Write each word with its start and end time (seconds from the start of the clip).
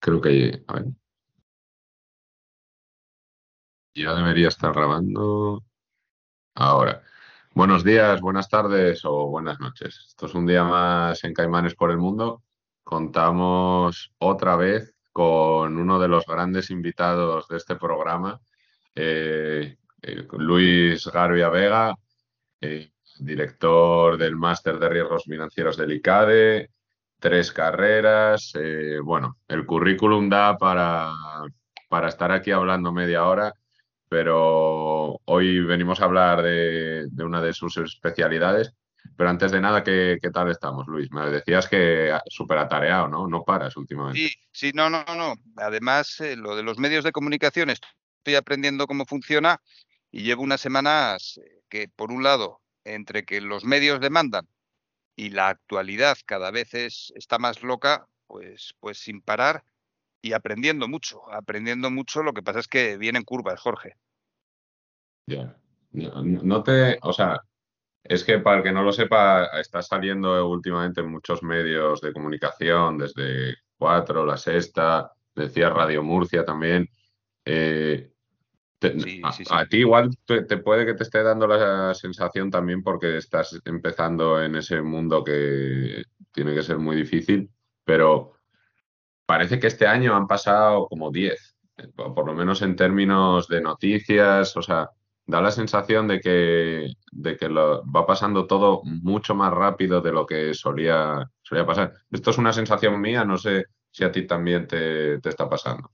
Creo 0.00 0.20
que, 0.20 0.62
a 0.66 0.74
ver. 0.74 0.86
Ya 3.94 4.14
debería 4.14 4.48
estar 4.48 4.72
grabando 4.72 5.64
ahora. 6.54 7.02
Buenos 7.54 7.82
días, 7.84 8.20
buenas 8.20 8.48
tardes 8.48 9.04
o 9.04 9.26
buenas 9.26 9.58
noches. 9.60 10.06
Esto 10.08 10.26
es 10.26 10.34
un 10.34 10.46
día 10.46 10.62
más 10.64 11.24
en 11.24 11.34
Caimanes 11.34 11.74
por 11.74 11.90
el 11.90 11.98
Mundo. 11.98 12.44
Contamos 12.84 14.12
otra 14.18 14.56
vez 14.56 14.94
con 15.12 15.76
uno 15.78 15.98
de 15.98 16.08
los 16.08 16.24
grandes 16.26 16.70
invitados 16.70 17.48
de 17.48 17.56
este 17.56 17.74
programa, 17.76 18.40
eh, 18.94 19.76
eh, 20.02 20.28
Luis 20.38 21.06
Garbia 21.08 21.48
Vega, 21.48 21.96
eh, 22.60 22.92
director 23.18 24.16
del 24.16 24.36
Máster 24.36 24.78
de 24.78 24.88
Riesgos 24.88 25.24
Financieros 25.24 25.76
del 25.76 25.92
ICADE, 25.92 26.70
tres 27.18 27.52
carreras. 27.52 28.52
bueno, 29.04 29.38
el 29.48 29.66
currículum 29.66 30.28
da 30.28 30.56
para, 30.56 31.12
para 31.88 32.08
estar 32.08 32.32
aquí 32.32 32.50
hablando 32.50 32.92
media 32.92 33.26
hora, 33.26 33.52
pero 34.08 35.20
hoy 35.24 35.60
venimos 35.60 36.00
a 36.00 36.04
hablar 36.04 36.42
de, 36.42 37.06
de 37.10 37.24
una 37.24 37.42
de 37.42 37.52
sus 37.52 37.76
especialidades 37.78 38.74
pero 39.16 39.30
antes 39.30 39.50
de 39.50 39.60
nada, 39.60 39.82
¿qué, 39.82 40.18
tal 40.32 40.50
estamos, 40.50 40.86
Luis? 40.86 41.10
Me 41.10 41.28
decías 41.30 41.68
que 41.68 42.16
súper 42.28 42.58
atareado, 42.58 43.08
¿no? 43.08 43.26
No 43.26 43.42
paras 43.42 43.76
últimamente. 43.76 44.20
Sí, 44.20 44.34
sí, 44.52 44.70
no, 44.74 44.88
no, 44.90 45.04
no. 45.16 45.34
Además, 45.56 46.20
eh, 46.20 46.36
lo 46.36 46.54
de 46.56 46.62
los 46.62 46.78
medios 46.78 47.04
de 47.04 47.12
comunicación, 47.12 47.70
estoy 47.70 48.36
aprendiendo 48.36 48.86
cómo 48.86 49.06
funciona 49.06 49.60
y 50.10 50.22
llevo 50.22 50.42
unas 50.42 50.60
semanas 50.60 51.40
eh, 51.42 51.62
que, 51.68 51.88
por 51.88 52.12
un 52.12 52.22
lado, 52.22 52.60
entre 52.84 53.24
que 53.24 53.40
los 53.40 53.64
medios 53.64 54.00
demandan 54.00 54.46
y 55.18 55.30
la 55.30 55.48
actualidad 55.48 56.16
cada 56.24 56.52
vez 56.52 56.74
es, 56.74 57.12
está 57.16 57.40
más 57.40 57.64
loca, 57.64 58.06
pues, 58.28 58.76
pues 58.78 58.98
sin 58.98 59.20
parar 59.20 59.64
y 60.22 60.32
aprendiendo 60.32 60.86
mucho, 60.86 61.28
aprendiendo 61.32 61.90
mucho. 61.90 62.22
Lo 62.22 62.32
que 62.32 62.42
pasa 62.44 62.60
es 62.60 62.68
que 62.68 62.96
vienen 62.96 63.24
curvas, 63.24 63.60
Jorge. 63.60 63.96
Ya. 65.26 65.56
no 65.90 66.62
te, 66.62 67.00
o 67.02 67.12
sea, 67.12 67.40
es 68.04 68.22
que 68.22 68.38
para 68.38 68.58
el 68.58 68.62
que 68.62 68.70
no 68.70 68.84
lo 68.84 68.92
sepa, 68.92 69.46
está 69.60 69.82
saliendo 69.82 70.48
últimamente 70.48 71.00
en 71.00 71.10
muchos 71.10 71.42
medios 71.42 72.00
de 72.00 72.12
comunicación, 72.12 72.98
desde 72.98 73.56
Cuatro, 73.76 74.24
La 74.24 74.36
Sexta, 74.36 75.10
decía 75.34 75.68
Radio 75.68 76.04
Murcia 76.04 76.44
también. 76.44 76.88
Eh, 77.44 78.12
a, 79.50 79.66
ti 79.66 79.78
igual 79.78 80.10
te, 80.24 80.42
puede 80.58 80.86
que 80.86 80.94
te 80.94 81.02
esté 81.02 81.22
dando 81.22 81.46
la 81.46 81.94
sensación 81.94 82.50
también 82.50 82.82
porque 82.82 83.16
estás 83.16 83.60
empezando 83.64 84.42
en 84.42 84.56
ese 84.56 84.80
mundo 84.82 85.24
que 85.24 86.02
tiene 86.32 86.54
que 86.54 86.62
ser 86.62 86.78
muy 86.78 86.96
difícil, 86.96 87.50
pero 87.84 88.34
parece 89.26 89.58
que 89.58 89.66
este 89.66 89.86
año 89.86 90.14
han 90.14 90.26
pasado 90.26 90.86
como 90.86 91.10
10, 91.10 91.56
por 91.96 92.26
lo 92.26 92.34
menos 92.34 92.62
en 92.62 92.76
términos 92.76 93.48
de 93.48 93.60
noticias, 93.60 94.56
o 94.56 94.62
sea, 94.62 94.90
da 95.28 95.42
la 95.42 95.50
sensación 95.50 96.08
de 96.08 96.20
que, 96.20 96.90
de 97.12 97.36
que 97.36 97.48
lo, 97.50 97.84
va 97.84 98.06
pasando 98.06 98.46
todo 98.46 98.80
mucho 98.84 99.34
más 99.34 99.52
rápido 99.52 100.00
de 100.00 100.10
lo 100.10 100.24
que 100.24 100.54
solía, 100.54 101.30
solía 101.42 101.66
pasar. 101.66 101.92
Esto 102.10 102.30
es 102.30 102.38
una 102.38 102.52
sensación 102.52 102.98
mía, 102.98 103.24
no 103.24 103.36
sé 103.36 103.66
si 103.90 104.04
a 104.04 104.10
ti 104.10 104.26
también 104.26 104.66
te, 104.66 105.16
está 105.28 105.48
pasando. 105.48 105.90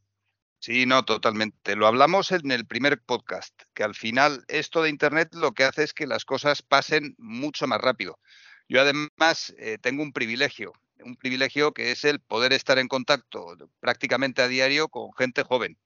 Sí, 0.65 0.87
no, 0.87 1.05
totalmente. 1.05 1.77
Lo 1.77 1.87
hablamos 1.87 2.33
en 2.33 2.51
el 2.51 2.65
primer 2.65 2.99
podcast, 2.99 3.53
que 3.75 3.85
al 3.85 3.95
final 3.95 4.47
esto 4.49 4.83
de 4.83 4.89
Internet 4.89 5.35
lo 5.35 5.53
que 5.53 5.65
hace 5.65 5.83
es 5.83 5.93
que 5.93 6.07
las 6.07 6.25
cosas 6.25 6.63
pasen 6.63 7.15
mucho 7.19 7.67
más 7.67 7.83
rápido. 7.83 8.19
Yo 8.67 8.81
además 8.81 9.55
eh, 9.59 9.77
tengo 9.79 10.03
un 10.03 10.15
privilegio, 10.15 10.73
un 11.01 11.17
privilegio 11.17 11.75
que 11.75 11.91
es 11.91 12.07
el 12.07 12.19
poder 12.19 12.55
estar 12.55 12.79
en 12.79 12.89
contacto 12.89 13.59
prácticamente 13.79 14.41
a 14.41 14.49
diario 14.49 14.89
con 14.89 15.13
gente 15.13 15.43
joven 15.43 15.77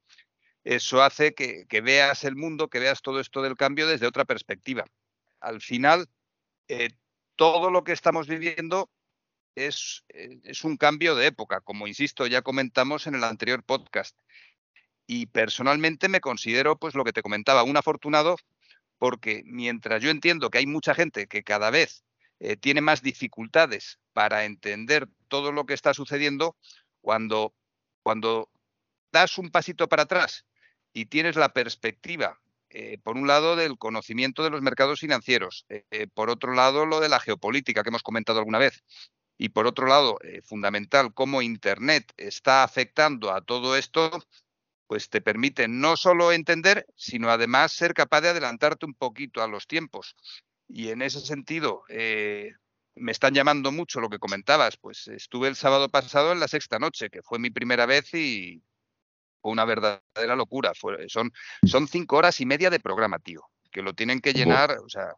eso 0.62 1.02
hace 1.02 1.34
que, 1.34 1.66
veas 1.82 2.22
el 2.22 2.36
mundo, 2.36 2.68
que 2.68 2.78
veas 2.78 3.02
todo 3.02 3.18
esto 3.18 3.42
del 3.42 3.56
cambio 3.56 3.88
desde 3.88 4.06
otra 4.06 4.26
perspectiva. 4.26 4.84
Al 5.40 5.60
final, 5.60 6.08
eh, 6.68 6.90
todo 7.34 7.70
lo 7.70 7.82
que 7.82 7.92
estamos 7.92 8.28
viviendo 8.28 8.90
eh, 9.58 9.70
es, 10.44 10.64
un 10.64 10.76
cambio 10.76 11.16
de 11.16 11.26
época, 11.26 11.60
como 11.60 11.86
insisto, 11.88 12.26
ya 12.26 12.42
comentamos 12.42 13.06
en 13.06 13.16
el 13.16 13.24
anterior 13.24 13.64
podcast. 13.64 14.16
Y 15.08 15.26
personalmente 15.26 16.08
me 16.08 16.20
considero, 16.20 16.78
pues 16.78 16.94
lo 16.94 17.02
que 17.02 17.12
te 17.12 17.22
comentaba, 17.22 17.64
un 17.64 17.76
afortunado 17.76 18.36
porque 18.98 19.42
mientras 19.46 20.02
yo 20.02 20.10
entiendo 20.10 20.50
que 20.50 20.58
hay 20.58 20.66
mucha 20.66 20.94
gente 20.94 21.26
que 21.26 21.42
cada 21.42 21.70
vez 21.70 22.04
eh, 22.40 22.56
tiene 22.56 22.80
más 22.80 23.02
dificultades 23.02 23.98
para 24.12 24.44
entender 24.44 25.08
todo 25.28 25.52
lo 25.52 25.66
que 25.66 25.74
está 25.74 25.94
sucediendo, 25.94 26.56
cuando, 27.00 27.54
cuando 28.02 28.50
das 29.12 29.38
un 29.38 29.50
pasito 29.50 29.88
para 29.88 30.02
atrás 30.02 30.44
y 30.92 31.06
tienes 31.06 31.36
la 31.36 31.52
perspectiva, 31.52 32.40
eh, 32.70 32.98
por 33.02 33.16
un 33.16 33.26
lado, 33.26 33.56
del 33.56 33.78
conocimiento 33.78 34.42
de 34.42 34.50
los 34.50 34.62
mercados 34.62 35.00
financieros, 35.00 35.64
eh, 35.68 36.06
por 36.12 36.28
otro 36.28 36.52
lado, 36.52 36.84
lo 36.84 37.00
de 37.00 37.08
la 37.08 37.20
geopolítica 37.20 37.82
que 37.82 37.88
hemos 37.88 38.02
comentado 38.02 38.40
alguna 38.40 38.58
vez, 38.58 38.82
y 39.40 39.50
por 39.50 39.68
otro 39.68 39.86
lado, 39.86 40.18
fundamental, 40.42 41.14
cómo 41.14 41.42
Internet 41.42 42.12
está 42.16 42.64
afectando 42.64 43.32
a 43.32 43.40
todo 43.40 43.76
esto, 43.76 44.10
pues 44.88 45.08
te 45.08 45.20
permite 45.20 45.68
no 45.68 45.96
solo 45.96 46.32
entender, 46.32 46.86
sino 46.96 47.30
además 47.30 47.70
ser 47.70 47.94
capaz 47.94 48.22
de 48.22 48.30
adelantarte 48.30 48.86
un 48.86 48.94
poquito 48.94 49.42
a 49.42 49.46
los 49.46 49.68
tiempos. 49.68 50.16
Y 50.66 50.88
en 50.88 51.02
ese 51.02 51.20
sentido, 51.20 51.84
me 51.88 53.12
están 53.12 53.34
llamando 53.34 53.70
mucho 53.70 54.00
lo 54.00 54.08
que 54.08 54.18
comentabas, 54.18 54.76
pues 54.76 55.06
estuve 55.06 55.46
el 55.46 55.54
sábado 55.54 55.88
pasado 55.88 56.32
en 56.32 56.40
la 56.40 56.48
sexta 56.48 56.80
noche, 56.80 57.10
que 57.10 57.22
fue 57.22 57.38
mi 57.38 57.50
primera 57.50 57.86
vez 57.86 58.12
y, 58.14 58.62
una 59.42 59.64
verdadera 59.64 60.36
locura. 60.36 60.72
son, 61.08 61.32
son 61.64 61.88
cinco 61.88 62.16
horas 62.16 62.40
y 62.40 62.46
media 62.46 62.70
de 62.70 62.80
programa, 62.80 63.18
tío, 63.18 63.42
que 63.70 63.82
lo 63.82 63.94
tienen 63.94 64.20
que 64.20 64.32
llenar, 64.32 64.78
o 64.84 64.88
sea, 64.88 65.12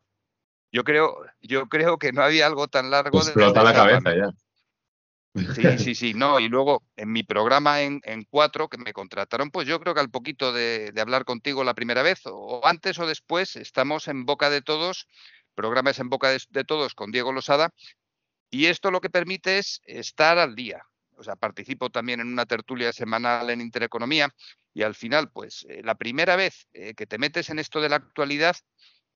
yo 0.72 0.84
creo, 0.84 1.16
yo 1.40 1.66
creo 1.66 1.98
que 1.98 2.12
no 2.12 2.22
había 2.22 2.46
algo 2.46 2.68
tan 2.68 2.90
largo. 2.90 3.18
Explota 3.18 3.62
la 3.62 3.74
cabeza 3.74 4.14
ya. 4.14 4.30
Sí, 5.34 5.78
sí, 5.78 5.94
sí, 5.94 6.14
no, 6.14 6.40
y 6.40 6.48
luego 6.48 6.82
en 6.96 7.12
mi 7.12 7.22
programa 7.22 7.82
en, 7.82 8.00
cuatro 8.28 8.68
que 8.68 8.78
me 8.78 8.92
contrataron, 8.92 9.50
pues 9.50 9.66
yo 9.66 9.80
creo 9.80 9.94
que 9.94 10.00
al 10.00 10.10
poquito 10.10 10.52
de, 10.52 10.92
hablar 11.00 11.24
contigo 11.24 11.64
la 11.64 11.74
primera 11.74 12.02
vez, 12.02 12.20
o 12.24 12.66
antes 12.66 12.98
o 12.98 13.06
después, 13.06 13.56
estamos 13.56 14.08
en 14.08 14.26
boca 14.26 14.50
de 14.50 14.62
todos, 14.62 15.06
programa 15.54 15.90
es 15.90 15.98
en 15.98 16.08
boca 16.08 16.30
de 16.30 16.64
todos 16.64 16.94
con 16.94 17.12
Diego 17.12 17.32
Losada, 17.32 17.72
y 18.50 18.66
esto 18.66 18.90
lo 18.90 19.00
que 19.00 19.10
permite 19.10 19.58
es 19.58 19.80
estar 19.84 20.38
al 20.38 20.56
día, 20.56 20.84
o 21.20 21.22
sea, 21.22 21.36
participo 21.36 21.90
también 21.90 22.20
en 22.20 22.28
una 22.28 22.46
tertulia 22.46 22.92
semanal 22.92 23.50
en 23.50 23.60
Intereconomía 23.60 24.34
y 24.72 24.82
al 24.82 24.94
final, 24.94 25.30
pues 25.30 25.66
eh, 25.68 25.82
la 25.84 25.96
primera 25.96 26.34
vez 26.34 26.66
eh, 26.72 26.94
que 26.94 27.06
te 27.06 27.18
metes 27.18 27.50
en 27.50 27.58
esto 27.58 27.82
de 27.82 27.90
la 27.90 27.96
actualidad, 27.96 28.56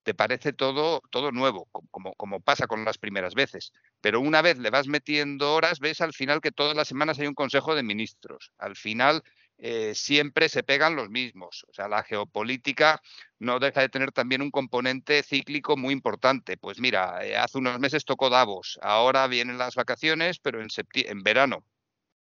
te 0.04 0.14
parece 0.14 0.52
todo, 0.52 1.02
todo 1.10 1.32
nuevo, 1.32 1.68
como, 1.90 2.14
como 2.14 2.40
pasa 2.40 2.66
con 2.66 2.84
las 2.84 2.98
primeras 2.98 3.34
veces. 3.34 3.72
Pero 4.00 4.20
una 4.20 4.42
vez 4.42 4.58
le 4.58 4.70
vas 4.70 4.86
metiendo 4.86 5.54
horas, 5.54 5.80
ves 5.80 6.00
al 6.00 6.12
final 6.12 6.40
que 6.40 6.52
todas 6.52 6.76
las 6.76 6.88
semanas 6.88 7.18
hay 7.18 7.26
un 7.26 7.34
consejo 7.34 7.74
de 7.74 7.82
ministros. 7.82 8.52
Al 8.58 8.76
final 8.76 9.22
eh, 9.56 9.94
siempre 9.94 10.48
se 10.48 10.62
pegan 10.62 10.94
los 10.94 11.08
mismos. 11.08 11.64
O 11.68 11.72
sea, 11.72 11.88
la 11.88 12.02
geopolítica 12.02 13.00
no 13.38 13.58
deja 13.58 13.80
de 13.80 13.88
tener 13.88 14.12
también 14.12 14.42
un 14.42 14.50
componente 14.50 15.22
cíclico 15.22 15.76
muy 15.76 15.94
importante. 15.94 16.58
Pues 16.58 16.78
mira, 16.80 17.20
hace 17.42 17.58
unos 17.58 17.80
meses 17.80 18.04
tocó 18.04 18.28
Davos, 18.28 18.78
ahora 18.82 19.26
vienen 19.26 19.58
las 19.58 19.74
vacaciones, 19.74 20.38
pero 20.38 20.60
en, 20.60 20.68
en 20.94 21.22
verano 21.22 21.64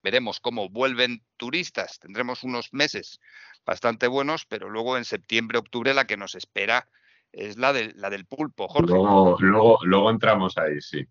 veremos 0.02 0.38
cómo 0.41 0.68
vuelven 0.68 1.24
turistas. 1.38 1.98
Tendremos 1.98 2.42
unos 2.44 2.72
meses 2.72 3.20
bastante 3.64 4.06
buenos, 4.06 4.44
pero 4.44 4.68
luego 4.68 4.98
en 4.98 5.04
septiembre, 5.04 5.58
octubre 5.58 5.94
la 5.94 6.06
que 6.06 6.16
nos 6.16 6.34
espera 6.34 6.88
es 7.32 7.56
la, 7.56 7.72
de, 7.72 7.92
la 7.94 8.10
del 8.10 8.26
pulpo, 8.26 8.68
Jorge. 8.68 8.92
Luego, 8.92 9.78
luego, 9.82 10.10
entramos 10.10 10.56
ahí, 10.58 10.80
sí. 10.80 11.04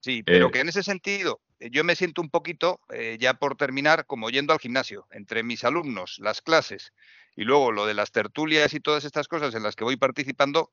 Sí, 0.00 0.22
pero 0.22 0.48
eh, 0.48 0.50
que 0.50 0.60
en 0.60 0.68
ese 0.68 0.82
sentido 0.82 1.40
eh, 1.60 1.70
yo 1.70 1.84
me 1.84 1.94
siento 1.94 2.20
un 2.22 2.28
poquito, 2.28 2.80
eh, 2.90 3.16
ya 3.20 3.34
por 3.34 3.56
terminar, 3.56 4.06
como 4.06 4.30
yendo 4.30 4.52
al 4.52 4.58
gimnasio, 4.58 5.06
entre 5.10 5.42
mis 5.42 5.64
alumnos, 5.64 6.18
las 6.20 6.42
clases 6.42 6.92
y 7.36 7.44
luego 7.44 7.72
lo 7.72 7.86
de 7.86 7.94
las 7.94 8.10
tertulias 8.10 8.74
y 8.74 8.80
todas 8.80 9.04
estas 9.04 9.28
cosas 9.28 9.54
en 9.54 9.62
las 9.62 9.76
que 9.76 9.84
voy 9.84 9.96
participando, 9.96 10.70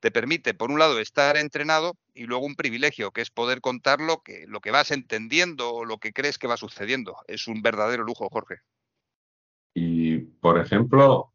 te 0.00 0.10
permite, 0.10 0.52
por 0.52 0.72
un 0.72 0.80
lado, 0.80 0.98
estar 0.98 1.36
entrenado 1.36 1.96
y 2.12 2.24
luego 2.24 2.44
un 2.44 2.56
privilegio, 2.56 3.12
que 3.12 3.20
es 3.20 3.30
poder 3.30 3.60
contar 3.60 4.00
lo 4.00 4.20
que, 4.22 4.46
lo 4.48 4.60
que 4.60 4.72
vas 4.72 4.90
entendiendo 4.90 5.72
o 5.72 5.84
lo 5.84 5.98
que 5.98 6.12
crees 6.12 6.38
que 6.38 6.48
va 6.48 6.56
sucediendo. 6.56 7.16
Es 7.28 7.46
un 7.46 7.62
verdadero 7.62 8.02
lujo, 8.02 8.28
Jorge. 8.28 8.56
Y, 9.74 10.18
por 10.18 10.58
ejemplo, 10.58 11.32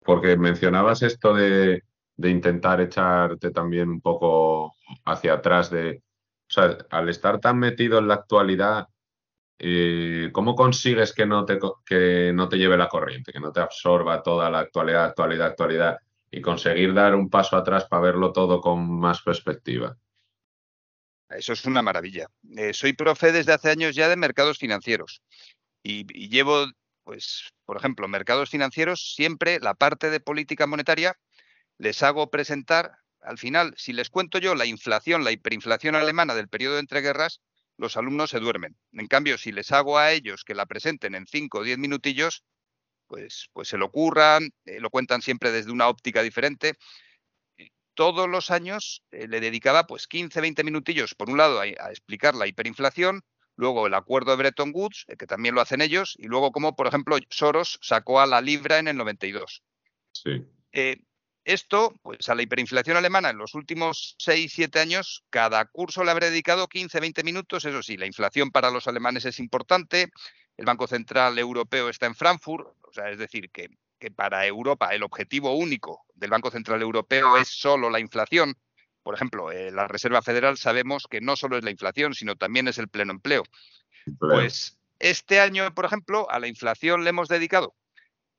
porque 0.00 0.36
mencionabas 0.38 1.02
esto 1.02 1.34
de, 1.34 1.84
intentar 2.18 2.80
echarte 2.80 3.50
también 3.50 3.88
un 3.88 4.00
poco 4.00 4.74
hacia 5.04 5.34
atrás 5.34 5.70
de, 5.70 6.02
o 6.48 6.52
sea, 6.52 6.78
al 6.90 7.08
estar 7.08 7.40
tan 7.40 7.58
metido 7.58 7.98
en 7.98 8.08
la 8.08 8.14
actualidad, 8.14 8.86
eh, 9.58 10.30
¿cómo 10.32 10.54
consigues 10.54 11.12
que 11.12 11.26
no, 11.26 11.44
te, 11.44 11.58
que 11.84 12.32
no 12.34 12.48
te 12.48 12.56
lleve 12.58 12.76
la 12.76 12.88
corriente, 12.88 13.32
que 13.32 13.40
no 13.40 13.52
te 13.52 13.60
absorba 13.60 14.22
toda 14.22 14.50
la 14.50 14.60
actualidad, 14.60 15.04
actualidad, 15.04 15.46
actualidad? 15.48 15.98
y 16.36 16.40
conseguir 16.40 16.92
dar 16.94 17.14
un 17.14 17.30
paso 17.30 17.56
atrás 17.56 17.84
para 17.84 18.02
verlo 18.02 18.32
todo 18.32 18.60
con 18.60 18.98
más 18.98 19.22
perspectiva. 19.22 19.96
Eso 21.28 21.52
es 21.52 21.64
una 21.64 21.80
maravilla. 21.80 22.26
Eh, 22.56 22.74
soy 22.74 22.92
profe 22.92 23.30
desde 23.30 23.52
hace 23.52 23.70
años 23.70 23.94
ya 23.94 24.08
de 24.08 24.16
mercados 24.16 24.58
financieros 24.58 25.22
y, 25.82 26.04
llevo, 26.28 26.66
pues, 27.04 27.52
por 27.64 27.76
ejemplo, 27.76 28.08
mercados 28.08 28.50
financieros, 28.50 29.14
siempre 29.14 29.60
la 29.60 29.74
parte 29.74 30.10
de 30.10 30.18
política 30.18 30.66
monetaria 30.66 31.16
les 31.78 32.02
hago 32.02 32.30
presentar, 32.30 32.98
al 33.20 33.38
final, 33.38 33.74
si 33.76 33.92
les 33.92 34.10
cuento 34.10 34.38
yo 34.38 34.54
la 34.54 34.66
inflación, 34.66 35.24
la 35.24 35.32
hiperinflación 35.32 35.94
alemana 35.94 36.34
del 36.34 36.48
periodo 36.48 36.74
de 36.74 36.80
entreguerras, 36.80 37.40
los 37.76 37.96
alumnos 37.96 38.30
se 38.30 38.40
duermen. 38.40 38.76
En 38.92 39.06
cambio, 39.06 39.38
si 39.38 39.50
les 39.52 39.72
hago 39.72 39.98
a 39.98 40.12
ellos 40.12 40.44
que 40.44 40.54
la 40.54 40.66
presenten 40.66 41.14
en 41.14 41.26
5 41.26 41.58
o 41.58 41.62
10 41.62 41.78
minutillos, 41.78 42.44
pues, 43.06 43.48
pues 43.52 43.68
se 43.68 43.78
lo 43.78 43.90
curran, 43.90 44.50
eh, 44.64 44.80
lo 44.80 44.90
cuentan 44.90 45.22
siempre 45.22 45.50
desde 45.50 45.72
una 45.72 45.88
óptica 45.88 46.22
diferente. 46.22 46.74
Todos 47.94 48.28
los 48.28 48.50
años 48.50 49.04
eh, 49.10 49.28
le 49.28 49.40
dedicaba 49.40 49.86
pues 49.86 50.06
15, 50.08 50.40
20 50.40 50.64
minutillos, 50.64 51.14
por 51.14 51.30
un 51.30 51.36
lado, 51.36 51.60
a, 51.60 51.66
explicar 51.66 52.34
la 52.34 52.46
hiperinflación, 52.46 53.22
luego 53.56 53.86
el 53.86 53.94
acuerdo 53.94 54.32
de 54.32 54.38
Bretton 54.38 54.72
Woods, 54.74 55.04
eh, 55.08 55.16
que 55.16 55.26
también 55.26 55.54
lo 55.54 55.60
hacen 55.60 55.80
ellos, 55.80 56.14
y 56.18 56.26
luego 56.26 56.50
como, 56.50 56.74
por 56.74 56.86
ejemplo, 56.86 57.16
Soros 57.30 57.78
sacó 57.82 58.20
a 58.20 58.26
la 58.26 58.40
libra 58.40 58.78
en 58.78 58.88
el 58.88 58.96
92. 58.96 59.62
Sí. 60.12 60.44
Esto, 61.44 61.94
pues 62.02 62.26
a 62.30 62.34
la 62.34 62.42
hiperinflación 62.42 62.96
alemana 62.96 63.28
en 63.28 63.36
los 63.36 63.54
últimos 63.54 64.16
6, 64.18 64.50
7 64.54 64.80
años, 64.80 65.24
cada 65.28 65.66
curso 65.66 66.02
le 66.02 66.10
habré 66.10 66.30
dedicado 66.30 66.68
15, 66.68 67.00
20 67.00 67.22
minutos. 67.22 67.64
Eso 67.66 67.82
sí, 67.82 67.98
la 67.98 68.06
inflación 68.06 68.50
para 68.50 68.70
los 68.70 68.88
alemanes 68.88 69.26
es 69.26 69.38
importante. 69.38 70.10
El 70.56 70.64
Banco 70.64 70.86
Central 70.86 71.38
Europeo 71.38 71.90
está 71.90 72.06
en 72.06 72.14
Frankfurt. 72.14 72.66
O 72.82 72.92
sea, 72.92 73.10
es 73.10 73.18
decir, 73.18 73.50
que, 73.50 73.68
para 74.16 74.46
Europa 74.46 74.94
el 74.94 75.02
objetivo 75.02 75.54
único 75.56 76.04
del 76.14 76.30
Banco 76.30 76.50
Central 76.50 76.82
Europeo 76.82 77.38
es 77.38 77.48
solo 77.48 77.88
la 77.88 78.00
inflación. 78.00 78.54
Por 79.02 79.14
ejemplo, 79.14 79.50
eh, 79.50 79.70
la 79.70 79.88
Reserva 79.88 80.20
Federal 80.22 80.58
sabemos 80.58 81.06
que 81.08 81.22
no 81.22 81.36
solo 81.36 81.56
es 81.56 81.64
la 81.64 81.70
inflación, 81.70 82.14
sino 82.14 82.36
también 82.36 82.68
es 82.68 82.78
el 82.78 82.88
pleno 82.88 83.12
empleo. 83.12 83.44
Pues 84.18 84.78
este 84.98 85.40
año, 85.40 85.74
por 85.74 85.86
ejemplo, 85.86 86.30
a 86.30 86.38
la 86.38 86.48
inflación 86.48 87.02
le 87.04 87.10
hemos 87.10 87.28
dedicado 87.28 87.74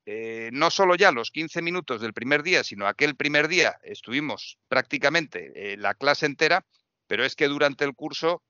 eh, 0.06 0.50
no 0.54 0.70
solo 0.70 0.96
ya 0.96 1.12
los 1.12 1.32
15 1.32 1.62
minutos 1.64 2.00
del 2.00 2.14
primer 2.14 2.44
día, 2.44 2.64
sino 2.64 2.88
aquel 2.88 3.16
primer 3.16 3.48
día 3.48 3.80
estuvimos 3.84 4.60
prácticamente 4.68 5.74
eh, 5.74 5.78
la 5.78 5.96
clase 5.96 6.28
entera, 6.28 6.66
pero 7.08 7.26
es 7.26 7.36
que 7.36 7.48
durante 7.48 7.86
el 7.86 7.96
curso 7.96 8.44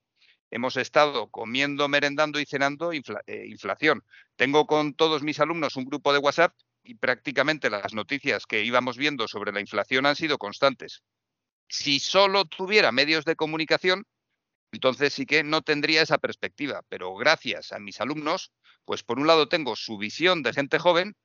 hemos 0.51 0.75
estado 0.75 1.29
comiendo, 1.29 1.87
merendando 1.87 2.39
y 2.41 2.45
cenando 2.45 2.91
eh, 2.91 2.99
inflación. 3.47 4.03
Tengo 4.35 4.67
con 4.67 4.93
todos 4.93 5.23
mis 5.23 5.39
alumnos 5.39 5.77
un 5.77 5.85
grupo 5.85 6.11
de 6.11 6.19
WhatsApp 6.19 6.53
y 6.83 6.95
prácticamente 6.95 7.69
las 7.69 7.93
noticias 7.93 8.45
que 8.45 8.63
íbamos 8.63 8.97
viendo 8.97 9.27
sobre 9.27 9.53
la 9.53 9.61
inflación 9.61 10.05
han 10.05 10.15
sido 10.17 10.37
constantes. 10.37 11.03
Si 11.69 11.99
solo 11.99 12.45
tuviera 12.45 12.91
medios 12.91 13.23
de 13.23 13.37
comunicación, 13.37 14.05
entonces 14.73 15.13
sí 15.13 15.25
que 15.25 15.43
no 15.43 15.61
tendría 15.61 16.01
esa 16.01 16.17
perspectiva, 16.17 16.81
pero 16.89 17.15
gracias 17.15 17.71
a 17.71 17.79
mis 17.79 18.01
alumnos, 18.01 18.51
pues 18.83 19.03
por 19.03 19.19
un 19.19 19.27
lado 19.27 19.47
tengo 19.47 19.75
su 19.77 19.97
visión 19.97 20.43
de 20.43 20.53
gente 20.53 20.79
joven 20.79 21.15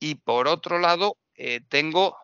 y 0.00 0.16
por 0.16 0.48
otro 0.48 0.78
lado 0.78 1.16
eh, 1.34 1.60
tengo 1.68 2.16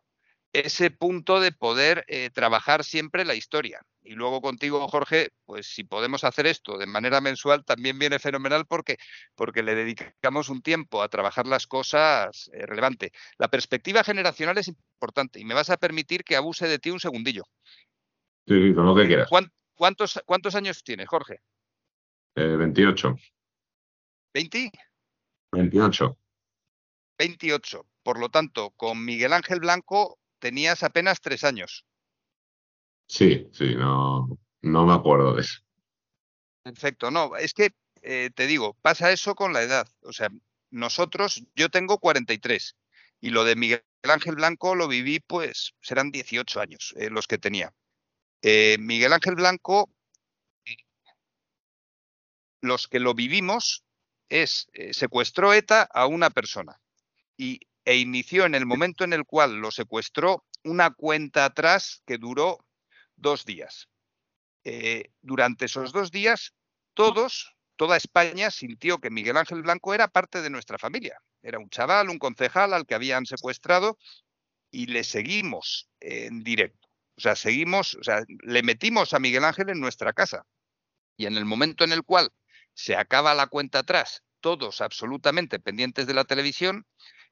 ese 0.53 0.91
punto 0.91 1.41
de 1.41 1.51
poder 1.51 2.05
eh, 2.07 2.31
trabajar 2.33 2.85
siempre 2.85 3.25
la 3.25 3.35
historia. 3.35 3.83
Y 4.03 4.15
luego 4.15 4.41
contigo, 4.41 4.87
Jorge, 4.87 5.31
pues 5.45 5.67
si 5.67 5.83
podemos 5.83 6.23
hacer 6.23 6.47
esto 6.47 6.79
de 6.79 6.87
manera 6.87 7.21
mensual, 7.21 7.65
también 7.65 7.99
viene 7.99 8.19
fenomenal 8.19 8.65
porque, 8.67 8.97
porque 9.35 9.63
le 9.63 9.75
dedicamos 9.75 10.49
un 10.49 10.63
tiempo 10.63 11.03
a 11.03 11.09
trabajar 11.09 11.47
las 11.47 11.67
cosas 11.67 12.51
eh, 12.53 12.67
relevantes. 12.67 13.11
La 13.39 13.49
perspectiva 13.49 14.05
generacional 14.05 14.57
es 14.59 14.69
importante 14.69 15.41
y 15.41 15.45
me 15.45 15.55
vas 15.55 15.71
a 15.71 15.77
permitir 15.77 16.23
que 16.23 16.37
abuse 16.37 16.69
de 16.69 16.79
ti 16.79 16.91
un 16.91 17.01
segundillo. 17.01 17.43
Sí, 18.47 18.75
con 18.75 18.87
lo 18.87 18.95
que 18.95 19.07
quieras. 19.07 19.29
¿Cuántos, 19.75 20.23
cuántos 20.25 20.55
años 20.55 20.85
tienes, 20.85 21.09
Jorge? 21.09 21.41
28. 22.37 23.17
¿20? 24.35 24.71
28. 25.53 26.19
28. 27.19 27.87
Por 28.03 28.19
lo 28.19 28.29
tanto, 28.29 28.71
con 28.71 29.05
Miguel 29.05 29.33
Ángel 29.33 29.61
Blanco 29.61 30.19
tenías 30.39 30.83
apenas 30.83 31.21
tres 31.21 31.45
años. 31.45 31.87
Sí, 33.07 33.49
sí, 33.53 33.75
no, 33.75 34.39
no 34.63 34.87
me 34.87 34.95
acuerdo 34.95 35.35
de 35.35 35.43
eso. 35.43 35.61
Perfecto, 36.63 37.11
no, 37.11 37.37
es 37.37 37.53
que 37.55 37.75
eh, 38.03 38.31
te 38.35 38.47
digo, 38.47 38.75
pasa 38.83 39.13
eso 39.13 39.35
con 39.35 39.53
la 39.53 39.63
edad. 39.63 39.89
O 40.03 40.13
sea, 40.13 40.29
nosotros, 40.71 41.43
yo 41.55 41.71
tengo 41.71 41.99
43 41.99 42.77
y 43.21 43.31
lo 43.31 43.45
de 43.45 43.57
Miguel 43.57 43.85
Ángel 44.03 44.35
Blanco 44.35 44.75
lo 44.75 44.89
viví, 44.89 45.21
pues 45.21 45.75
serán 45.81 46.11
18 46.11 46.61
años 46.61 46.95
eh, 46.97 47.11
los 47.11 47.27
que 47.27 47.39
tenía. 47.39 47.73
Eh, 48.43 48.77
Miguel 48.79 49.13
Ángel 49.13 49.37
Blanco, 49.37 49.91
los 52.61 52.89
que 52.89 53.01
lo 53.01 53.15
vivimos 53.15 53.85
es, 54.29 54.69
secuestró 54.93 55.53
ETA 55.53 55.83
a 55.83 56.07
una 56.07 56.31
persona 56.31 56.81
y, 57.37 57.61
e 57.85 57.97
inició 57.97 58.47
en 58.47 58.55
el 58.55 58.67
momento 58.67 59.05
en 59.05 59.13
el 59.13 59.25
cual 59.25 59.57
lo 59.57 59.71
secuestró 59.71 60.45
una 60.63 60.91
cuenta 60.91 61.45
atrás 61.45 62.03
que 62.07 62.17
duró 62.17 62.65
dos 63.17 63.45
días. 63.45 63.89
Eh, 64.65 65.11
durante 65.21 65.67
esos 65.67 65.93
dos 65.93 66.11
días, 66.11 66.55
todos, 66.95 67.55
toda 67.77 67.99
España 67.99 68.51
sintió 68.51 68.99
que 68.99 69.11
Miguel 69.11 69.37
Ángel 69.37 69.63
Blanco 69.63 69.93
era 69.93 70.09
parte 70.09 70.41
de 70.41 70.49
nuestra 70.49 70.79
familia. 70.79 71.21
Era 71.43 71.59
un 71.59 71.69
chaval, 71.69 72.09
un 72.09 72.19
concejal 72.19 72.73
al 72.73 72.87
que 72.87 72.95
habían 72.95 73.27
secuestrado 73.27 73.99
y 74.71 74.87
le 74.87 75.05
seguimos 75.05 75.91
en 76.01 76.43
directo. 76.43 76.89
O 77.17 77.21
sea, 77.21 77.37
seguimos, 77.37 77.95
o 77.95 78.03
sea, 78.03 78.23
le 78.27 78.63
metimos 78.63 79.13
a 79.13 79.21
Miguel 79.21 79.45
Ángel 79.45 79.69
en 79.69 79.81
nuestra 79.81 80.13
casa. 80.13 80.47
Y 81.17 81.27
en 81.27 81.37
el 81.37 81.45
momento 81.45 81.85
en 81.85 81.93
el 81.93 82.03
cual 82.03 82.33
se 82.73 82.97
acaba 82.97 83.35
la 83.35 83.47
cuenta 83.47 83.81
atrás, 83.81 84.25
todos 84.41 84.81
absolutamente 84.81 85.61
pendientes 85.61 86.07
de 86.07 86.15
la 86.15 86.25
televisión, 86.25 86.87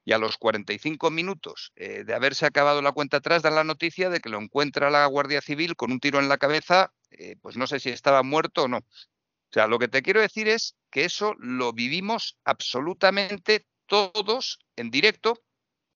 y 0.05 0.11
a 0.11 0.17
los 0.17 0.37
45 0.37 1.11
minutos 1.11 1.71
eh, 1.75 2.03
de 2.03 2.13
haberse 2.13 2.45
acabado 2.45 2.81
la 2.81 2.91
cuenta 2.91 3.17
atrás 3.17 3.41
dan 3.41 3.55
la 3.55 3.63
noticia 3.63 4.09
de 4.09 4.19
que 4.19 4.29
lo 4.29 4.39
encuentra 4.39 4.89
la 4.89 5.05
Guardia 5.05 5.41
Civil 5.41 5.75
con 5.75 5.91
un 5.91 5.99
tiro 5.99 6.19
en 6.19 6.29
la 6.29 6.37
cabeza, 6.37 6.93
eh, 7.11 7.35
pues 7.41 7.57
no 7.57 7.67
sé 7.67 7.79
si 7.79 7.89
estaba 7.89 8.23
muerto 8.23 8.63
o 8.63 8.67
no. 8.67 8.77
O 8.77 9.53
sea, 9.53 9.67
lo 9.67 9.79
que 9.79 9.87
te 9.87 10.01
quiero 10.01 10.19
decir 10.19 10.47
es 10.47 10.75
que 10.89 11.05
eso 11.05 11.35
lo 11.37 11.73
vivimos 11.73 12.37
absolutamente 12.43 13.65
todos 13.85 14.59
en 14.75 14.89
directo 14.89 15.39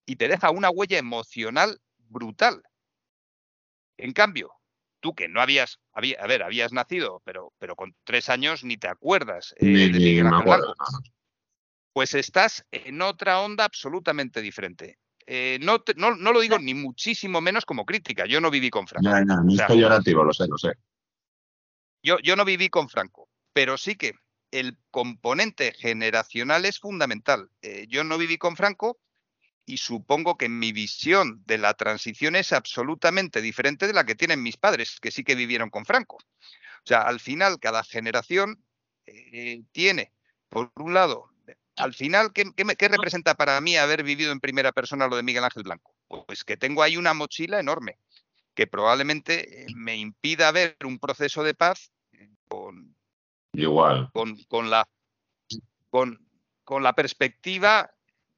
y 0.06 0.16
te 0.16 0.28
deja 0.28 0.52
una 0.52 0.70
huella 0.70 1.00
emocional 1.00 1.82
brutal. 1.98 2.62
En 3.98 4.14
cambio, 4.14 4.54
tú 5.00 5.16
que 5.16 5.28
no 5.28 5.42
habías, 5.42 5.80
había, 5.92 6.22
a 6.22 6.28
ver, 6.28 6.44
habías 6.44 6.72
nacido, 6.72 7.22
pero, 7.26 7.52
pero 7.58 7.76
con 7.76 7.96
tres 8.04 8.30
años 8.30 8.64
ni 8.64 8.78
te 8.78 8.88
acuerdas 8.88 9.54
eh, 9.58 9.66
de 9.66 10.00
Miguel 10.00 10.28
Ángel 10.28 10.62
pues 11.98 12.14
estás 12.14 12.64
en 12.70 13.02
otra 13.02 13.42
onda 13.42 13.66
absolutamente 13.66 14.40
diferente. 14.40 15.00
Eh, 15.26 15.58
no, 15.64 15.84
no, 15.96 16.32
lo 16.32 16.40
digo 16.40 16.60
ni 16.60 16.76
muchísimo 16.76 17.42
menos 17.42 17.66
como 17.66 17.88
crítica. 17.88 18.28
Yo 18.28 18.40
no 18.40 18.52
viví 18.52 18.70
con 18.70 18.86
Franco. 18.86 19.10
No, 19.10 19.44
no 19.44 19.74
llorativo, 19.74 20.24
lo 20.24 20.32
sé, 20.32 20.46
lo 20.48 20.60
sé. 20.60 20.74
Yo, 22.04 22.20
yo 22.20 22.36
no 22.36 22.46
viví 22.46 22.70
con 22.70 22.88
Franco, 22.88 23.30
pero 23.52 23.80
sí 23.80 23.96
que 23.96 24.14
el 24.52 24.78
componente 24.92 25.74
generacional 25.74 26.66
es 26.66 26.78
fundamental. 26.78 27.50
Eh, 27.64 27.88
yo 27.90 28.04
no 28.04 28.20
viví 28.20 28.38
con 28.38 28.56
Franco 28.56 29.00
y 29.66 29.78
supongo 29.78 30.38
que 30.38 30.50
mi 30.50 30.74
visión 30.74 31.42
de 31.48 31.58
la 31.58 31.74
transición 31.74 32.36
es 32.36 32.54
absolutamente 32.54 33.42
diferente 33.42 33.88
de 33.88 33.94
la 33.94 34.06
que 34.06 34.14
tienen 34.14 34.44
mis 34.44 34.58
padres, 34.58 35.00
que 35.02 35.10
sí 35.10 35.24
que 35.24 35.34
vivieron 35.34 35.72
con 35.72 35.84
Franco. 35.84 36.18
O 36.18 36.86
sea, 36.86 37.02
al 37.02 37.20
final 37.20 37.58
cada 37.60 37.84
generación 37.84 38.64
eh, 39.08 39.64
tiene, 39.72 40.14
por 40.48 40.72
un 40.76 40.94
lado, 40.94 41.32
al 41.78 41.94
final, 41.94 42.34
¿qué, 42.34 42.44
representa 42.88 43.36
para 43.36 43.60
mí 43.62 43.78
haber 43.78 44.04
vivido 44.04 44.32
en 44.32 44.40
primera 44.40 44.72
persona 44.72 45.08
lo 45.08 45.16
de 45.16 45.24
Miguel 45.24 45.44
Ángel 45.44 45.64
Blanco? 45.64 45.94
Pues 46.28 46.44
que 46.44 46.58
tengo 46.58 46.84
ahí 46.84 46.98
una 46.98 47.14
mochila 47.14 47.60
enorme 47.60 48.00
que 48.54 48.66
probablemente 48.66 49.64
eh, 49.64 49.68
me 49.76 49.96
impida 49.96 50.52
ver 50.52 50.78
un 50.84 50.98
proceso 50.98 51.44
de 51.44 51.54
paz 51.54 51.92
con, 52.48 52.96
Igual. 53.54 54.10
Con, 54.14 54.70
la, 54.70 54.88
con, 55.90 56.28
con 56.64 56.84
la 56.84 56.94
perspectiva, 56.94 57.92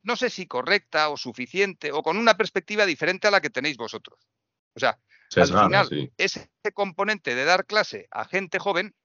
no 0.03 0.15
sé 0.15 0.29
si 0.29 0.47
correcta 0.47 1.09
o 1.09 1.17
suficiente, 1.17 1.91
o 1.91 2.01
con 2.03 2.17
una 2.17 2.37
perspectiva 2.37 2.85
diferente 2.85 3.27
a 3.27 3.31
la 3.31 3.41
que 3.41 3.49
tenéis 3.49 3.75
vosotros. 3.75 4.19
O 4.75 4.79
sea, 4.79 4.97
al 5.35 5.47
final, 5.47 6.11
ese 6.17 6.49
componente 6.73 7.35
de 7.35 7.43
dar 7.43 7.65
clase 7.65 8.07
a 8.11 8.25
gente 8.25 8.59
joven 8.59 8.95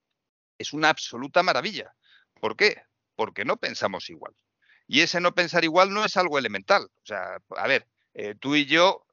es 0.57 0.73
una 0.73 0.89
absoluta 0.89 1.43
maravilla. 1.43 1.93
¿Por 2.39 2.55
qué? 2.55 2.81
Porque 3.15 3.45
no 3.45 3.57
pensamos 3.57 4.09
igual. 4.09 4.33
Y 4.87 5.01
ese 5.01 5.19
no 5.19 5.33
pensar 5.33 5.63
igual 5.63 5.93
no 5.93 6.05
es 6.05 6.17
algo 6.17 6.37
elemental. 6.37 6.83
O 6.83 7.05
sea, 7.05 7.37
a 7.55 7.67
ver, 7.67 7.87
eh, 8.13 8.35
tú 8.39 8.55
y 8.55 8.65
yo 8.65 9.05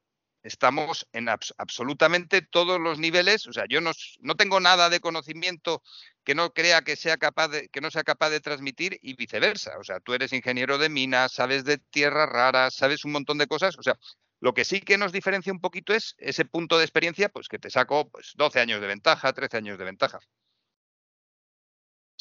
estamos 0.42 1.08
en 1.12 1.28
absolutamente 1.28 2.42
todos 2.42 2.80
los 2.80 2.98
niveles. 2.98 3.46
O 3.46 3.52
sea, 3.52 3.64
yo 3.68 3.80
no, 3.80 3.92
no, 4.20 4.36
tengo 4.36 4.60
nada 4.60 4.90
de 4.90 5.00
conocimiento 5.00 5.82
que 6.24 6.34
no 6.34 6.52
crea 6.52 6.82
que 6.82 6.96
sea 6.96 7.16
capaz 7.16 7.48
de, 7.48 7.68
que 7.68 7.80
no 7.80 7.90
sea 7.90 8.02
capaz 8.04 8.30
de 8.30 8.40
transmitir 8.40 8.98
y 9.02 9.14
viceversa. 9.14 9.78
O 9.78 9.84
sea, 9.84 10.00
tú 10.00 10.14
eres 10.14 10.32
ingeniero 10.32 10.78
de 10.78 10.88
minas, 10.88 11.32
sabes 11.32 11.64
de 11.64 11.78
tierras 11.78 12.28
raras, 12.28 12.74
sabes 12.74 13.04
un 13.04 13.12
montón 13.12 13.38
de 13.38 13.46
cosas. 13.46 13.78
O 13.78 13.82
sea, 13.82 13.98
lo 14.40 14.54
que 14.54 14.64
sí 14.64 14.80
que 14.80 14.98
nos 14.98 15.12
diferencia 15.12 15.52
un 15.52 15.60
poquito 15.60 15.94
es 15.94 16.14
ese 16.18 16.44
punto 16.44 16.78
de 16.78 16.84
experiencia, 16.84 17.28
pues 17.28 17.48
que 17.48 17.58
te 17.58 17.70
saco 17.70 18.08
pues, 18.10 18.32
12 18.36 18.60
años 18.60 18.80
de 18.80 18.88
ventaja, 18.88 19.32
13 19.32 19.58
años 19.58 19.78
de 19.78 19.84
ventaja. 19.84 20.18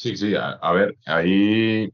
Sí, 0.02 0.16
sí, 0.16 0.34
a, 0.36 0.72
ver, 0.72 0.96
ahí 1.06 1.88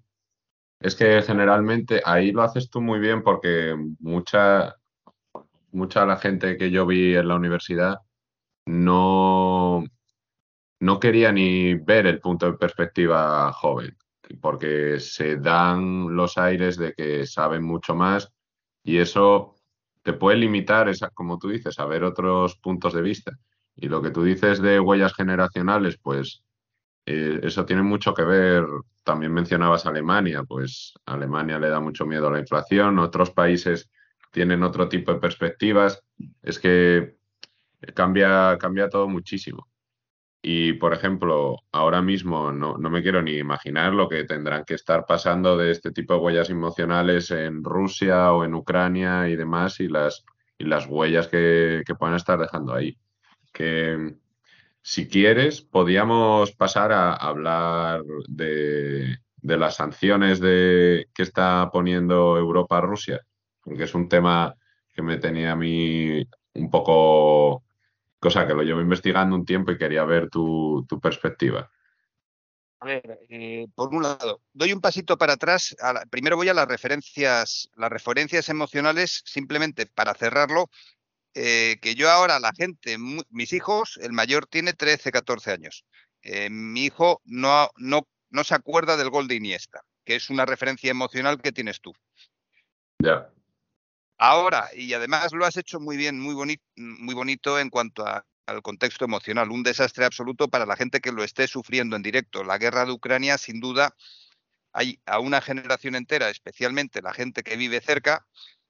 Es 0.81 0.97
que 0.97 1.23
generalmente 1.23 2.03
ahí 2.05 2.33
lo 2.33 2.43
haces 2.43 2.71
tú 2.71 2.81
muy 2.81 3.00
bien 3.00 3.23
porque 3.23 3.77
mucha, 4.00 4.77
mucha 5.73 6.07
la 6.07 6.17
gente 6.19 6.57
que 6.59 6.71
yo 6.71 6.87
vi 6.87 7.17
en 7.17 7.29
la 7.29 7.37
universidad 7.37 7.99
no, 8.67 9.85
no 10.81 11.00
quería 11.00 11.33
ni 11.33 11.75
ver 11.75 12.07
el 12.07 12.21
punto 12.21 12.47
de 12.47 12.59
perspectiva 12.59 13.53
joven, 13.53 13.97
porque 14.41 15.00
se 15.00 15.37
dan 15.38 16.17
los 16.17 16.38
aires 16.38 16.79
de 16.79 16.95
que 16.95 17.27
saben 17.27 17.65
mucho 17.65 17.95
más 17.95 18.33
y 18.85 18.99
eso 18.99 19.57
te 20.03 20.15
puede 20.15 20.38
limitar, 20.38 20.88
esa, 20.88 21.11
como 21.11 21.38
tú 21.38 21.49
dices, 21.50 21.79
a 21.81 21.87
ver 21.87 22.05
otros 22.05 22.57
puntos 22.59 22.95
de 22.95 23.03
vista. 23.03 23.33
Y 23.77 23.88
lo 23.88 24.03
que 24.03 24.11
tú 24.12 24.25
dices 24.25 24.62
de 24.62 24.81
huellas 24.81 25.15
generacionales, 25.15 25.99
pues 26.03 26.43
eso 27.09 27.65
tiene 27.65 27.83
mucho 27.83 28.15
que 28.15 28.25
ver. 28.25 28.65
También 29.03 29.33
mencionabas 29.33 29.87
Alemania, 29.87 30.43
pues 30.45 30.95
Alemania 31.07 31.59
le 31.59 31.71
da 31.71 31.81
mucho 31.81 32.05
miedo 32.07 32.29
a 32.29 32.33
la 32.33 32.41
inflación, 32.41 32.99
otros 32.99 33.31
países 33.31 33.91
tienen 34.31 34.62
otro 34.62 34.88
tipo 34.88 35.12
de 35.12 35.21
perspectivas. 35.21 36.03
Es 36.43 36.59
que 36.59 37.17
cambia, 37.95 38.57
cambia 38.59 38.88
todo 38.88 39.09
muchísimo. 39.09 39.69
Y, 40.43 40.75
por 40.75 40.93
ejemplo, 40.93 41.57
ahora 41.73 42.00
mismo 42.00 42.53
no, 42.53 42.79
no, 42.79 42.91
me 42.91 43.03
quiero 43.03 43.23
ni 43.23 43.37
imaginar 43.38 43.93
lo 43.93 44.09
que 44.09 44.25
tendrán 44.25 44.65
que 44.65 44.75
estar 44.75 45.05
pasando 45.07 45.57
de 45.57 45.73
este 45.73 45.91
tipo 45.91 46.15
de 46.15 46.21
huellas 46.21 46.50
emocionales 46.50 47.31
en 47.33 47.65
Rusia 47.65 48.33
o 48.33 48.45
en 48.45 48.55
Ucrania 48.55 49.29
y 49.29 49.35
demás, 49.35 49.81
y 49.81 49.88
las, 49.88 50.25
y 50.57 50.65
las 50.65 50.87
huellas 50.87 51.27
que, 51.27 51.83
que 51.85 51.95
puedan 51.97 52.15
estar 52.17 52.38
dejando 52.38 52.73
ahí. 52.73 52.97
Que 53.53 54.15
si 54.88 55.07
quieres, 55.07 55.61
podíamos 55.61 56.52
pasar 56.52 56.92
a 56.92 57.12
hablar 57.12 58.04
de, 58.26 59.18
las 59.42 59.76
sanciones 59.76 60.40
de, 60.40 61.11
que 61.12 61.25
está 61.25 61.68
poniendo 61.71 62.38
Europa 62.38 62.78
a 62.78 62.80
Rusia, 62.80 63.21
porque 63.61 63.85
es 63.85 63.95
un 63.95 64.09
tema 64.09 64.54
que 64.95 65.02
me 65.02 65.18
tenía 65.18 65.52
a 65.52 65.57
mí 65.57 66.26
un 66.54 66.71
poco 66.71 67.64
cosa 68.18 68.47
que 68.47 68.54
lo 68.54 68.62
llevo 68.62 68.80
investigando 68.80 69.37
un 69.37 69.45
tiempo 69.45 69.73
y 69.73 69.76
quería 69.76 70.04
ver 70.04 70.30
tu, 70.30 70.87
perspectiva. 71.02 71.71
A 72.80 72.87
ver, 72.87 73.21
eh, 73.28 73.66
por 73.75 73.95
un 73.95 74.04
lado, 74.04 74.40
doy 74.54 74.73
un 74.73 74.80
pasito 74.80 75.18
para 75.18 75.35
atrás. 75.35 75.76
primero 76.09 76.37
voy 76.37 76.49
a 76.49 76.54
las 76.54 76.66
referencias, 76.66 77.68
las 77.76 77.90
referencias 77.90 78.49
emocionales, 78.49 79.23
simplemente 79.26 79.85
para 79.85 80.14
cerrarlo. 80.14 80.71
Eh, 81.40 81.78
que 81.80 81.95
yo 81.95 82.11
ahora, 82.11 82.40
la 82.40 82.52
gente, 82.52 82.97
mis 82.99 83.52
hijos, 83.52 83.97
el 84.02 84.12
mayor 84.12 84.47
tiene 84.47 84.73
13, 84.73 85.12
14 85.12 85.52
años. 85.52 85.85
Eh, 86.21 86.50
mi 86.50 86.87
hijo 86.87 87.23
no, 87.26 87.71
no, 87.76 88.09
no 88.30 88.42
se 88.42 88.57
acuerda 88.57 88.97
del 88.97 89.09
gol 89.09 89.28
de 89.28 89.37
Iniesta, 89.37 89.85
que 90.04 90.16
es 90.16 90.30
una 90.30 90.47
referencia 90.47 90.90
emocional 90.90 91.40
que 91.40 91.52
tienes 91.52 91.80
tú. 91.80 91.92
Ya. 92.99 93.30
Ahora, 94.18 94.68
y 94.75 94.92
además 94.95 95.33
lo 95.33 95.47
has 95.47 95.57
hecho 95.57 95.78
muy 95.78 95.97
bien, 95.97 96.18
muy, 96.18 96.35
bonito, 96.35 96.64
muy 96.75 97.14
bonito 97.14 97.61
en 97.61 97.71
cuanto 97.71 98.04
al 98.04 98.62
contexto 98.62 99.04
emocional. 99.04 99.52
Un 99.52 99.62
desastre 99.62 100.04
absoluto 100.04 100.49
para 100.49 100.66
la 100.66 100.75
gente 100.75 100.99
que 100.99 101.12
lo 101.12 101.23
esté 101.23 101.47
sufriendo 101.47 101.95
en 101.95 102.02
directo. 102.02 102.42
La 102.42 102.59
guerra 102.59 102.85
de 102.85 102.90
Ucrania, 102.90 103.38
sin 103.38 103.61
duda, 103.61 103.95
hay 104.73 104.99
a 105.07 105.21
una 105.21 105.40
generación 105.40 105.95
entera, 105.95 106.30
especialmente 106.30 107.00
la 107.00 107.14
gente 107.14 107.45
que 107.45 107.57
vive 107.57 107.80
cerca, 107.80 108.26